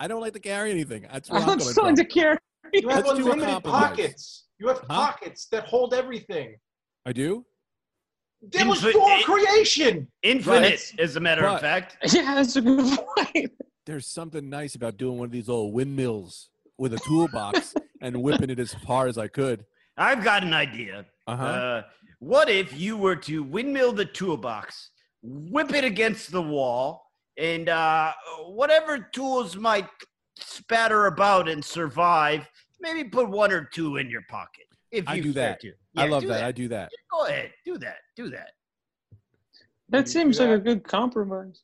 I 0.00 0.08
don't 0.08 0.20
like 0.20 0.32
to 0.34 0.40
carry 0.40 0.70
anything. 0.70 1.06
That's 1.12 1.30
where 1.30 1.40
I'm, 1.42 1.60
I'm 1.60 1.74
coming 1.74 1.96
to 1.96 2.04
carry. 2.04 2.38
You 2.72 2.88
have 2.88 3.06
Let's 3.06 3.18
unlimited 3.18 3.64
pockets. 3.64 4.44
You 4.58 4.68
have 4.68 4.78
Huh? 4.78 4.84
pockets 4.88 5.46
that 5.52 5.64
hold 5.64 5.94
everything. 5.94 6.56
I 7.06 7.12
do. 7.12 7.44
That 8.52 8.66
was 8.66 8.82
Infin- 8.82 8.92
your 8.94 9.20
creation. 9.24 10.08
Infinite, 10.22 10.92
as 10.98 11.16
a 11.16 11.20
matter 11.20 11.42
But- 11.42 11.54
of 11.56 11.60
fact. 11.60 11.96
Yeah, 12.12 12.34
that's 12.34 12.56
a 12.56 12.60
good 12.60 12.98
point. 13.16 13.52
There's 13.86 14.06
something 14.06 14.48
nice 14.50 14.74
about 14.74 14.96
doing 14.98 15.18
one 15.18 15.26
of 15.26 15.32
these 15.32 15.48
old 15.48 15.72
windmills 15.72 16.50
with 16.76 16.92
a 16.92 16.98
toolbox 16.98 17.74
and 18.02 18.22
whipping 18.22 18.50
it 18.50 18.58
as 18.58 18.74
far 18.74 19.06
as 19.06 19.16
I 19.18 19.28
could. 19.28 19.64
I've 19.96 20.22
got 20.22 20.42
an 20.44 20.52
idea. 20.52 21.06
Uh-huh. 21.28 21.44
Uh, 21.44 21.82
what 22.20 22.48
if 22.48 22.76
you 22.78 22.96
were 22.96 23.14
to 23.16 23.42
windmill 23.42 23.92
the 23.92 24.04
toolbox, 24.06 24.90
whip 25.22 25.72
it 25.74 25.84
against 25.84 26.32
the 26.32 26.42
wall, 26.42 27.04
and 27.36 27.68
uh, 27.68 28.12
whatever 28.46 28.98
tools 29.12 29.54
might 29.54 29.86
spatter 30.38 31.06
about 31.06 31.48
and 31.48 31.62
survive, 31.64 32.48
maybe 32.80 33.04
put 33.04 33.28
one 33.28 33.52
or 33.52 33.68
two 33.72 33.98
in 33.98 34.08
your 34.08 34.22
pocket. 34.30 34.64
If 34.90 35.04
you 35.04 35.10
I 35.10 35.14
you 35.16 35.22
do 35.22 35.32
that. 35.34 35.60
to. 35.60 35.72
I 35.96 36.06
love 36.06 36.22
do 36.22 36.28
that. 36.28 36.44
I 36.44 36.52
do 36.52 36.66
that. 36.68 36.90
Go 37.12 37.26
ahead, 37.26 37.52
do 37.64 37.76
that. 37.78 37.96
Do 38.16 38.30
that. 38.30 38.52
That 39.90 39.98
You 39.98 40.04
do 40.04 40.10
seems 40.10 40.40
like 40.40 40.48
that? 40.48 40.54
a 40.54 40.58
good 40.60 40.82
compromise. 40.82 41.60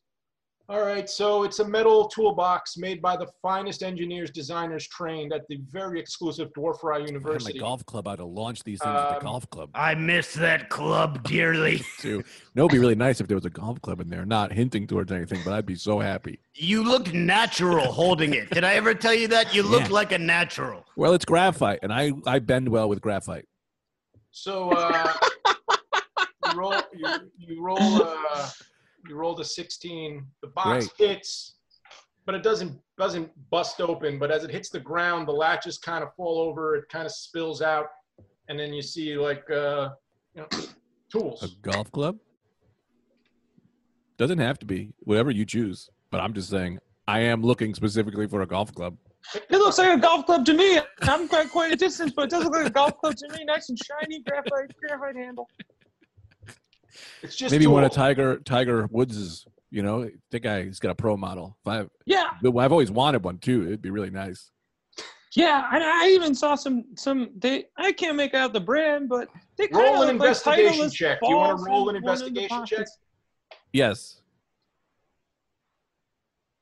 All 0.67 0.81
right, 0.81 1.07
so 1.07 1.43
it's 1.43 1.59
a 1.59 1.67
metal 1.67 2.07
toolbox 2.07 2.75
made 2.75 2.99
by 2.99 3.15
the 3.15 3.27
finest 3.39 3.83
engineers, 3.83 4.31
designers 4.31 4.87
trained 4.87 5.31
at 5.31 5.47
the 5.47 5.57
very 5.69 5.99
exclusive 5.99 6.51
Dwarf 6.53 6.79
Fry 6.79 6.97
University. 6.97 7.53
my 7.53 7.59
golf 7.59 7.85
club 7.85 8.07
out 8.07 8.15
to 8.17 8.25
launch 8.25 8.63
these 8.63 8.79
things 8.81 8.95
at 8.95 9.07
Um, 9.09 9.13
the 9.13 9.19
golf 9.25 9.47
club 9.51 9.69
I 9.75 9.93
miss 9.93 10.33
that 10.33 10.69
club 10.69 11.21
dearly. 11.21 11.83
too. 11.99 12.23
No, 12.55 12.65
it'd 12.65 12.71
be 12.73 12.79
really 12.79 12.95
nice 12.95 13.21
if 13.21 13.27
there 13.27 13.37
was 13.37 13.45
a 13.45 13.49
golf 13.51 13.79
club 13.83 14.01
in 14.01 14.09
there. 14.09 14.25
Not 14.25 14.51
hinting 14.51 14.87
towards 14.87 15.11
anything, 15.11 15.39
but 15.45 15.53
I'd 15.53 15.67
be 15.67 15.75
so 15.75 15.99
happy. 15.99 16.39
You 16.55 16.83
looked 16.83 17.13
natural 17.13 17.91
holding 17.91 18.33
it. 18.33 18.49
Did 18.49 18.63
I 18.63 18.73
ever 18.73 18.95
tell 18.95 19.13
you 19.13 19.27
that? 19.27 19.53
You 19.53 19.61
look 19.61 19.91
like 19.91 20.13
a 20.13 20.17
natural. 20.17 20.83
Well, 20.95 21.13
it's 21.13 21.25
graphite, 21.25 21.79
and 21.83 21.93
I 21.93 22.11
I 22.25 22.39
bend 22.39 22.69
well 22.69 22.89
with 22.89 23.01
graphite. 23.01 23.45
So 24.31 24.71
uh, 24.71 25.13
you 26.51 26.59
roll, 26.59 26.73
you, 26.91 27.07
you 27.37 27.61
roll, 27.61 27.77
uh, 27.79 28.49
you 29.07 29.15
roll 29.15 29.35
the 29.35 29.45
16. 29.45 30.25
The 30.41 30.47
box 30.49 30.89
hits, 30.97 31.55
but 32.25 32.35
it 32.35 32.43
doesn't 32.43 32.79
doesn't 32.97 33.29
bust 33.49 33.81
open. 33.81 34.19
But 34.19 34.31
as 34.31 34.43
it 34.43 34.51
hits 34.51 34.69
the 34.69 34.79
ground, 34.79 35.27
the 35.27 35.33
latches 35.33 35.77
kind 35.77 36.03
of 36.03 36.13
fall 36.15 36.39
over. 36.39 36.75
It 36.75 36.85
kind 36.89 37.05
of 37.05 37.11
spills 37.11 37.61
out, 37.61 37.87
and 38.49 38.59
then 38.59 38.73
you 38.73 38.81
see 38.81 39.17
like 39.17 39.49
uh, 39.49 39.89
you 40.33 40.41
know, 40.41 40.47
tools. 41.11 41.43
A 41.43 41.49
golf 41.61 41.91
club 41.91 42.17
doesn't 44.17 44.39
have 44.39 44.59
to 44.59 44.65
be 44.65 44.93
whatever 44.99 45.31
you 45.31 45.45
choose, 45.45 45.89
but 46.11 46.21
I'm 46.21 46.33
just 46.33 46.49
saying 46.49 46.79
I 47.07 47.19
am 47.19 47.41
looking 47.41 47.73
specifically 47.75 48.27
for 48.27 48.41
a 48.41 48.47
golf 48.47 48.73
club. 48.73 48.97
It 49.33 49.57
looks 49.57 49.77
like 49.77 49.97
a 49.97 49.99
golf 49.99 50.25
club 50.25 50.45
to 50.45 50.53
me. 50.53 50.79
I'm 51.01 51.27
quite 51.27 51.49
quite 51.49 51.73
a 51.73 51.75
distance, 51.75 52.13
but 52.15 52.25
it 52.25 52.29
doesn't 52.29 52.51
look 52.51 52.61
like 52.61 52.67
a 52.67 52.73
golf 52.73 52.97
club 52.99 53.15
to 53.15 53.27
me. 53.37 53.43
Nice 53.45 53.69
and 53.69 53.77
shiny 53.77 54.21
graphite 54.21 54.71
graphite 54.79 55.15
handle. 55.15 55.49
It's 57.21 57.35
just 57.35 57.51
Maybe 57.51 57.67
one 57.67 57.83
of. 57.83 57.91
Tiger 57.91 58.37
Tiger 58.39 58.87
Woods's. 58.91 59.45
You 59.71 59.83
know, 59.83 60.09
the 60.31 60.39
guy 60.39 60.63
he's 60.63 60.79
got 60.79 60.91
a 60.91 60.95
pro 60.95 61.17
model. 61.17 61.57
If 61.65 61.67
I, 61.67 61.85
Yeah, 62.05 62.29
I've 62.45 62.71
always 62.71 62.91
wanted 62.91 63.23
one 63.23 63.39
too. 63.39 63.63
It'd 63.63 63.81
be 63.81 63.89
really 63.89 64.09
nice. 64.11 64.51
yeah. 65.35 65.67
And 65.73 65.83
I 65.83 66.09
even 66.11 66.33
saw 66.33 66.55
some 66.55 66.85
some. 66.95 67.31
They 67.37 67.65
I 67.77 67.91
can't 67.91 68.15
make 68.15 68.33
out 68.33 68.53
the 68.53 68.61
brand, 68.61 69.09
but 69.09 69.27
they 69.57 69.67
kind 69.67 69.83
Roll 69.83 69.93
an 70.03 70.17
look 70.17 70.19
like 70.19 70.27
investigation 70.29 70.89
check. 70.91 71.19
Do 71.21 71.27
you 71.29 71.35
want 71.35 71.57
to 71.57 71.63
roll 71.65 71.89
an 71.89 71.97
in 71.97 72.03
one 72.03 72.13
of 72.13 72.19
the 72.21 72.27
investigation 72.27 72.65
check? 72.65 72.87
Yes. 73.73 74.21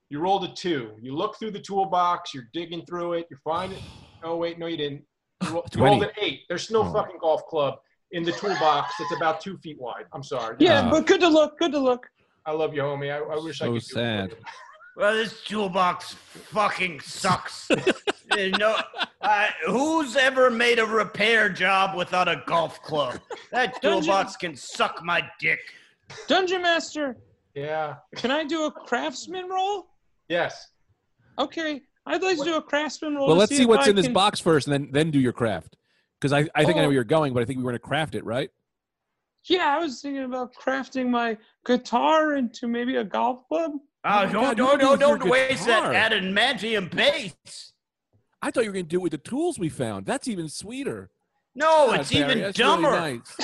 You 0.10 0.20
rolled 0.20 0.44
a 0.46 0.54
two. 0.54 0.92
You 1.02 1.16
look 1.16 1.38
through 1.38 1.52
the 1.52 1.60
toolbox. 1.60 2.34
You're 2.34 2.50
digging 2.54 2.86
through 2.86 3.14
it. 3.14 3.28
You 3.32 3.38
find 3.44 3.74
it. 3.74 3.80
Oh 4.24 4.38
wait, 4.38 4.60
no, 4.60 4.68
you 4.68 4.78
didn't. 4.78 5.04
You, 5.44 5.50
ro- 5.50 5.66
you 5.76 5.84
rolled 5.84 6.04
an 6.04 6.10
eight. 6.20 6.42
There's 6.48 6.70
no 6.72 6.82
Oh. 6.84 6.94
fucking 6.94 7.18
golf 7.20 7.46
club 7.48 7.76
in 8.14 8.24
the 8.24 8.32
toolbox. 8.32 8.94
It's 9.00 9.14
about 9.18 9.42
two 9.42 9.58
feet 9.58 9.80
wide. 9.80 10.06
I'm 10.14 10.24
sorry. 10.24 10.56
Yeah, 10.60 10.82
Uh, 10.88 10.92
but 10.92 11.06
good 11.08 11.20
to 11.22 11.28
look. 11.28 11.60
Good 11.60 11.72
to 11.74 11.80
look. 11.80 12.08
I 12.46 12.52
love 12.52 12.74
you, 12.74 12.82
homie. 12.82 13.12
I, 13.12 13.18
I 13.20 13.44
wish 13.44 13.62
I 13.62 13.66
So 13.66 13.72
could. 13.72 13.72
do 13.72 13.76
it 13.78 13.84
sad. 13.84 14.30
for 14.32 14.38
you. 14.38 14.44
Well, 14.96 15.16
this 15.16 15.42
toolbox 15.44 16.14
fucking 16.14 17.00
sucks. 17.02 17.68
You 18.38 18.50
know, 18.52 18.76
uh, 19.22 19.48
who's 19.68 20.16
ever 20.16 20.50
made 20.50 20.80
a 20.80 20.86
repair 20.86 21.50
job 21.50 21.96
without 21.96 22.28
a 22.28 22.42
golf 22.48 22.82
club? 22.82 23.20
That 23.52 23.80
Dungeon- 23.82 24.04
toolbox 24.04 24.38
can 24.38 24.56
suck 24.56 25.04
my 25.04 25.24
dick. 25.40 25.60
Dungeon 26.28 26.62
Master, 26.64 27.16
Yeah. 27.54 27.96
can 28.16 28.32
I 28.32 28.44
do 28.44 28.66
a 28.66 28.72
craftsman 28.72 29.50
roll? 29.50 29.88
Yes. 30.30 30.70
Okay, 31.38 31.82
I'd 32.08 32.24
like 32.24 32.38
to 32.40 32.44
do 32.44 32.56
a 32.56 32.62
craftsman 32.62 33.16
roll. 33.16 33.28
Well, 33.28 33.36
let's 33.36 33.56
see 33.56 33.64
if 33.64 33.68
what's 33.70 33.86
I 33.88 33.92
in 33.92 33.96
this 33.96 34.08
box 34.08 34.40
first, 34.40 34.68
and 34.68 34.74
then 34.74 34.90
then 34.92 35.12
do 35.12 35.20
your 35.20 35.34
craft. 35.34 35.76
Because 36.24 36.32
I, 36.32 36.48
I 36.56 36.64
think 36.64 36.78
I 36.78 36.80
know 36.80 36.84
Oh. 36.84 36.88
where 36.88 36.94
you're 36.94 37.04
going, 37.04 37.34
but 37.34 37.44
I 37.44 37.46
think 37.46 37.58
we 37.58 37.66
were 37.66 37.72
going 37.72 37.82
to 37.82 37.86
craft 37.86 38.16
it, 38.16 38.24
right? 38.24 38.50
Yeah, 39.50 39.76
I 39.76 39.80
was 39.80 40.02
thinking 40.02 40.24
about 40.24 40.54
crafting 40.56 41.10
my 41.10 41.38
guitar 41.66 42.36
into 42.36 42.66
maybe 42.66 42.96
a 42.96 43.04
golf 43.04 43.46
club. 43.50 43.72
Oh, 43.76 43.78
oh 44.06 44.12
my 44.14 44.32
don't, 44.32 44.32
God, 44.32 44.58
don't, 44.58 44.80
do 44.80 44.86
don't, 44.86 45.20
don't 45.20 45.30
waste 45.30 45.66
that 45.66 45.92
guitar. 45.92 45.94
adamantium 46.22 46.96
bass. 46.96 47.74
I 48.42 48.52
thought 48.52 48.64
you 48.64 48.70
were 48.70 48.74
going 48.74 48.86
to 48.86 48.90
do 48.90 49.00
it 49.00 49.04
with 49.04 49.12
the 49.12 49.18
tools 49.18 49.60
we 49.60 49.68
found. 49.68 50.06
That's 50.06 50.30
even 50.30 50.48
sweeter. 50.48 51.10
No, 51.56 51.88
God, 51.88 52.00
it's 52.00 52.12
Barry, 52.14 52.24
even 52.32 52.42
that's 52.42 52.58
really 52.58 52.72
dumber. 52.72 52.92
nice. 52.92 53.38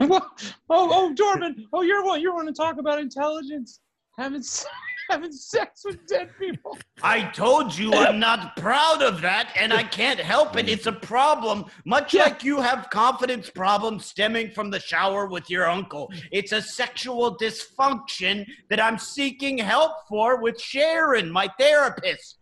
Oh, 0.00 0.28
oh, 0.68 1.14
Dorman. 1.14 1.66
Oh, 1.72 1.80
you're 1.80 2.04
one. 2.04 2.20
You 2.20 2.34
want 2.34 2.48
to 2.48 2.54
talk 2.54 2.78
about 2.78 2.98
intelligence? 2.98 3.80
Having 4.18 4.42
se- 4.42 4.66
having 5.10 5.32
sex 5.32 5.84
with 5.84 6.06
dead 6.06 6.30
people. 6.38 6.76
I 7.02 7.24
told 7.30 7.76
you 7.76 7.92
I'm 7.94 8.18
not 8.30 8.56
proud 8.56 9.02
of 9.02 9.20
that, 9.22 9.52
and 9.58 9.72
I 9.72 9.82
can't 9.82 10.20
help 10.20 10.56
it. 10.56 10.68
It's 10.68 10.86
a 10.86 10.92
problem, 10.92 11.66
much 11.84 12.14
Yeah. 12.14 12.24
like 12.24 12.44
you 12.44 12.60
have 12.60 12.88
confidence 12.90 13.50
problems 13.50 14.06
stemming 14.06 14.50
from 14.50 14.70
the 14.70 14.80
shower 14.80 15.26
with 15.26 15.50
your 15.50 15.68
uncle. 15.68 16.12
It's 16.32 16.52
a 16.52 16.62
sexual 16.62 17.36
dysfunction 17.38 18.46
that 18.70 18.80
I'm 18.80 18.98
seeking 18.98 19.58
help 19.58 19.92
for 20.08 20.40
with 20.40 20.60
Sharon, 20.60 21.30
my 21.30 21.48
therapist. 21.58 22.38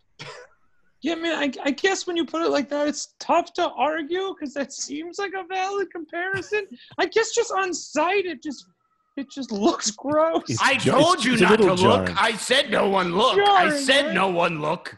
Yeah, 1.01 1.15
man. 1.15 1.33
I, 1.35 1.51
I 1.65 1.71
guess 1.71 2.07
when 2.07 2.15
you 2.15 2.25
put 2.25 2.43
it 2.43 2.49
like 2.49 2.69
that, 2.69 2.87
it's 2.87 3.13
tough 3.19 3.51
to 3.55 3.69
argue 3.71 4.33
because 4.33 4.53
that 4.53 4.71
seems 4.71 5.19
like 5.19 5.33
a 5.37 5.43
valid 5.53 5.91
comparison. 5.91 6.65
I 6.97 7.07
guess 7.07 7.35
just 7.35 7.51
on 7.51 7.73
sight, 7.73 8.25
it 8.25 8.41
just 8.41 8.67
it 9.15 9.29
just 9.29 9.51
looks 9.51 9.91
gross. 9.91 10.43
It's 10.47 10.61
I 10.61 10.75
jar- 10.77 10.99
told 10.99 11.13
it's- 11.19 11.25
you 11.25 11.33
it's 11.33 11.41
a 11.41 11.45
not 11.45 11.57
to 11.59 11.63
little 11.73 11.85
look. 11.87 12.21
I 12.21 12.35
said 12.35 12.71
no 12.71 12.89
one 12.89 13.15
look. 13.15 13.37
I 13.39 13.67
Jarring, 13.69 13.83
said 13.83 14.05
right? 14.07 14.13
no 14.15 14.29
one 14.29 14.59
look. 14.61 14.97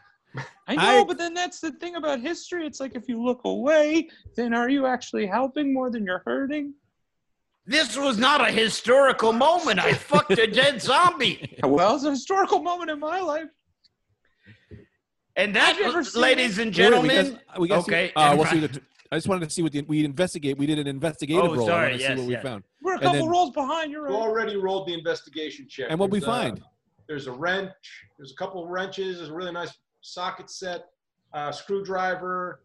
I 0.67 0.75
know, 0.75 1.01
I- 1.01 1.03
but 1.03 1.17
then 1.17 1.33
that's 1.33 1.59
the 1.59 1.71
thing 1.71 1.95
about 1.95 2.19
history. 2.21 2.65
It's 2.65 2.79
like 2.79 2.95
if 2.95 3.07
you 3.07 3.21
look 3.23 3.41
away, 3.45 4.09
then 4.35 4.53
are 4.53 4.69
you 4.69 4.85
actually 4.85 5.27
helping 5.27 5.73
more 5.73 5.89
than 5.89 6.05
you're 6.05 6.23
hurting? 6.25 6.73
This 7.67 7.97
was 7.97 8.17
not 8.17 8.41
a 8.47 8.51
historical 8.51 9.33
moment. 9.33 9.79
I 9.79 9.93
fucked 9.93 10.37
a 10.37 10.47
dead 10.47 10.81
zombie. 10.81 11.57
Well, 11.63 11.95
it's 11.95 12.03
a 12.05 12.11
historical 12.11 12.59
moment 12.61 12.91
in 12.91 12.99
my 12.99 13.19
life. 13.19 13.49
And 15.35 15.53
that, 15.55 15.75
Have 15.75 15.79
you 15.79 15.85
ever 15.85 16.03
seen 16.03 16.21
ladies 16.21 16.59
and 16.59 16.67
Wait, 16.75 16.77
wait, 16.91 17.01
we 17.01 17.09
gentlemen, 17.09 17.39
got- 17.49 17.59
we 17.59 17.67
got 17.67 17.75
to 17.77 17.81
see- 17.83 17.91
okay, 17.91 18.13
uh, 18.15 18.35
we'll 18.35 18.45
and- 18.45 18.51
see 18.51 18.67
the, 18.67 18.81
I 19.11 19.17
just 19.17 19.27
wanted 19.27 19.45
to 19.47 19.51
see 19.53 19.61
what 19.61 19.71
the, 19.71 19.81
we 19.83 20.03
investigate. 20.03 20.57
We 20.57 20.65
did 20.65 20.79
an 20.79 20.87
investigative 20.87 21.43
Oh, 21.43 21.53
roll. 21.55 21.63
I 21.65 21.67
sorry, 21.67 21.81
wanted 21.91 21.97
to 21.97 21.99
yes, 22.03 22.09
see 22.11 22.15
what 22.19 22.27
we 22.27 22.33
yes. 22.33 22.43
found. 22.43 22.63
We're 22.81 22.91
a 22.93 22.95
And 22.95 23.03
couple 23.03 23.19
then- 23.19 23.29
rolls 23.29 23.51
behind. 23.51 23.91
You're 23.91 24.03
right. 24.03 24.13
already 24.13 24.55
rolled 24.57 24.87
the 24.87 24.93
investigation 24.93 25.67
check. 25.69 25.87
And 25.89 25.99
what 25.99 26.09
we 26.09 26.19
There's, 26.19 26.27
uh, 26.29 26.31
find? 26.31 26.63
There's 27.07 27.27
a 27.27 27.31
wrench. 27.31 28.05
There's 28.17 28.31
a 28.31 28.35
couple 28.35 28.63
of 28.63 28.69
wrenches. 28.69 29.17
There's 29.17 29.29
a 29.29 29.33
really 29.33 29.51
nice 29.51 29.71
socket 30.01 30.49
set, 30.49 30.85
uh, 31.33 31.51
screwdriver, 31.51 32.61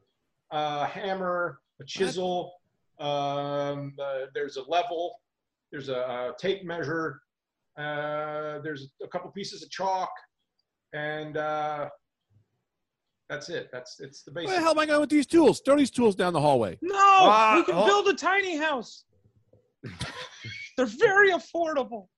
uh, 0.50 0.86
hammer, 0.86 1.60
a 1.80 1.84
chisel. 1.84 2.54
Um, 2.98 3.94
uh, 4.02 4.26
there's 4.34 4.56
a 4.56 4.62
level. 4.62 5.20
There's 5.70 5.88
a, 5.88 5.98
uh 6.06 6.32
tape 6.38 6.64
measure. 6.64 7.20
Uh, 7.78 8.58
there's 8.60 8.88
a 9.02 9.08
couple 9.08 9.30
pieces 9.30 9.62
of 9.62 9.70
chalk, 9.70 10.10
and 10.92 11.36
uh, 11.36 11.88
that's 13.30 13.48
it. 13.48 13.70
That's 13.72 14.00
it's 14.00 14.22
the 14.24 14.32
Where 14.32 14.44
basic. 14.44 14.56
the 14.58 14.62
hell 14.62 14.72
am 14.72 14.78
I 14.80 14.86
going 14.86 15.00
with 15.00 15.08
these 15.08 15.26
tools? 15.26 15.62
Throw 15.64 15.76
these 15.76 15.90
tools 15.90 16.14
down 16.16 16.32
the 16.34 16.40
hallway. 16.40 16.76
No, 16.82 16.94
Uh, 16.96 17.54
we 17.56 17.64
can 17.64 17.74
oh. 17.76 17.86
build 17.86 18.08
a 18.08 18.14
tiny 18.14 18.56
house. 18.58 19.04
They're 20.76 20.86
very 20.86 21.30
affordable. 21.30 22.08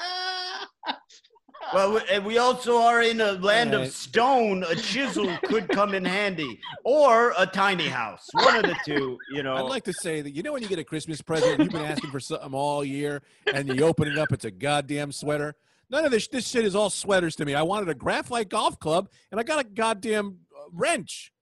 well, 1.74 1.92
we- 1.94 2.00
and 2.10 2.24
we 2.24 2.38
also 2.38 2.78
are 2.78 3.02
in 3.02 3.20
a 3.20 3.32
land 3.32 3.72
Right. 3.74 3.82
of 3.86 3.92
stone. 3.92 4.64
A 4.64 4.74
chisel 4.74 5.36
could 5.44 5.68
come 5.68 5.94
in 5.94 6.04
handy, 6.04 6.58
or 6.84 7.34
a 7.36 7.44
tiny 7.46 7.88
house. 7.88 8.26
One 8.32 8.56
of 8.56 8.62
the 8.62 8.76
two, 8.84 9.18
you 9.32 9.42
know. 9.42 9.54
I'd 9.56 9.68
like 9.68 9.84
to 9.84 9.92
say 9.92 10.22
that 10.22 10.30
you 10.30 10.42
know 10.42 10.52
when 10.54 10.62
you 10.62 10.68
get 10.68 10.78
a 10.78 10.84
Christmas 10.84 11.20
present, 11.20 11.58
you've 11.60 11.70
been 11.70 11.82
asking 11.84 12.10
for 12.10 12.20
something 12.20 12.54
all 12.54 12.82
year, 12.84 13.20
and 13.52 13.68
you 13.68 13.84
open 13.84 14.08
it 14.08 14.16
up, 14.18 14.32
it's 14.32 14.46
a 14.46 14.50
goddamn 14.50 15.12
sweater. 15.12 15.54
None 15.90 16.04
of 16.04 16.10
this 16.12 16.28
this 16.28 16.48
shit 16.48 16.64
is 16.64 16.74
all 16.74 16.88
sweaters 16.90 17.34
to 17.36 17.44
me. 17.44 17.54
I 17.54 17.62
wanted 17.62 17.88
a 17.88 17.94
graphite 17.94 18.48
golf 18.48 18.78
club, 18.78 19.08
and 19.30 19.40
I 19.40 19.42
got 19.42 19.60
a 19.60 19.64
goddamn 19.68 20.38
uh, 20.56 20.62
wrench. 20.72 21.32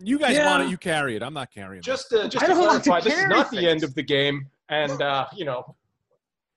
You 0.00 0.18
guys 0.18 0.36
Yeah. 0.36 0.46
want 0.46 0.62
it, 0.62 0.70
you 0.70 0.78
carry 0.78 1.16
it. 1.16 1.22
I'm 1.24 1.34
not 1.34 1.50
carrying 1.52 1.80
it. 1.80 1.84
Just 1.84 2.10
to, 2.10 2.28
just 2.28 2.44
to 2.44 2.52
don't 2.52 2.86
like 2.86 3.02
to 3.02 3.08
this 3.08 3.14
is 3.14 3.20
carry 3.20 3.28
not 3.28 3.50
the 3.50 3.68
end 3.68 3.82
of 3.82 3.94
the 3.94 4.02
game, 4.02 4.46
and 4.68 5.02
uh, 5.02 5.26
you 5.34 5.44
know, 5.44 5.74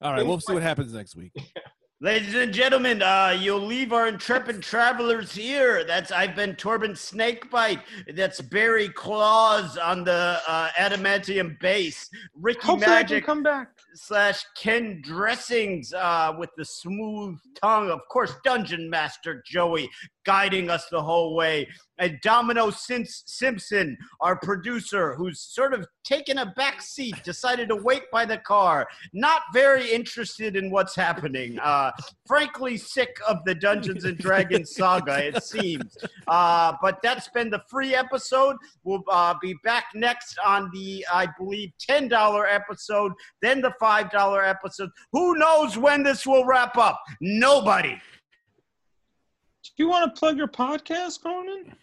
All 0.02 0.14
right, 0.14 0.26
we'll 0.26 0.40
see 0.40 0.54
what 0.54 0.62
happens 0.64 0.94
next 0.94 1.16
week. 1.16 1.34
Ladies 2.04 2.34
and 2.34 2.52
gentlemen, 2.52 3.04
uh, 3.04 3.38
you'll 3.40 3.62
leave 3.62 3.94
our 3.94 4.08
intrepid 4.08 4.64
travelers 4.64 5.34
here. 5.34 5.84
That's 5.84 6.12
I've 6.12 6.36
been 6.36 6.56
Torben 6.56 6.98
Snakebite. 6.98 7.80
That's 8.16 8.42
Barry 8.42 8.90
Claus 8.90 9.78
on 9.78 10.04
the 10.04 10.40
uh, 10.48 10.70
adamantium 10.80 11.60
bass. 11.60 12.10
Ricky 12.34 12.66
Hopefully, 12.66 12.90
Magic 12.90 13.24
can 13.24 13.36
come 13.36 13.44
back. 13.44 13.68
slash 13.94 14.44
Ken 14.58 15.00
Dressings 15.04 15.94
uh, 15.94 16.34
with 16.40 16.50
the 16.58 16.66
smooth 16.66 17.38
tongue. 17.62 17.92
Of 17.92 18.00
course, 18.10 18.34
Dungeon 18.44 18.90
Master 18.90 19.44
Joey 19.46 19.88
guiding 20.26 20.72
us 20.72 20.88
the 20.90 21.04
whole 21.04 21.36
way. 21.36 21.68
And 22.02 22.20
Domino 22.22 22.70
Sim- 22.70 23.06
Simpson, 23.06 23.98
our 24.20 24.36
producer, 24.36 25.16
who's 25.16 25.40
sort 25.40 25.74
of 25.74 25.88
taken 26.04 26.40
a 26.40 26.48
back 26.58 26.82
seat, 26.82 27.16
decided 27.24 27.70
to 27.70 27.78
wait 27.78 28.04
by 28.12 28.26
the 28.26 28.40
car, 28.40 28.88
not 29.14 29.44
very 29.54 29.90
interested 29.90 30.58
in 30.58 30.70
what's 30.70 30.96
happening. 30.96 31.58
Uh, 31.60 31.92
frankly, 32.28 32.76
sick 32.76 33.16
of 33.30 33.38
the 33.46 33.56
Dungeons 33.56 34.04
and 34.04 34.18
Dragons 34.18 34.76
saga, 34.76 35.28
it 35.28 35.44
seems. 35.56 35.98
Uh, 36.28 36.74
but 36.82 37.00
that's 37.02 37.30
been 37.30 37.50
the 37.50 37.62
free 37.70 37.96
episode. 37.96 38.58
We'll 38.84 39.04
uh, 39.10 39.36
be 39.42 39.56
back 39.64 39.86
next 39.96 40.38
on 40.46 40.70
the, 40.74 41.06
I 41.14 41.28
believe, 41.40 41.72
$10 41.90 42.12
episode 42.52 43.14
then 43.42 43.62
the 43.62 43.74
five 43.80 44.10
dollar 44.12 44.44
episode. 44.44 44.90
Who 45.12 45.36
knows 45.38 45.78
when 45.78 46.04
this 46.04 46.26
will 46.26 46.46
wrap 46.46 46.78
up? 46.78 47.02
Nobody. 47.20 48.00
Do 49.64 49.84
you 49.84 49.90
want 49.90 50.14
to 50.14 50.20
plug 50.20 50.38
your 50.38 50.48
podcast, 50.48 51.22
Conan? 51.24 51.76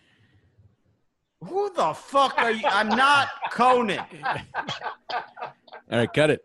Who 1.44 1.73
the 1.74 1.94
fuck 1.94 2.36
are 2.39 2.51
you? 2.51 2.66
I'm 2.66 2.89
not 2.89 3.28
Conan. 3.51 4.05
All 5.90 5.98
right, 5.98 6.12
cut 6.12 6.31
it. 6.31 6.43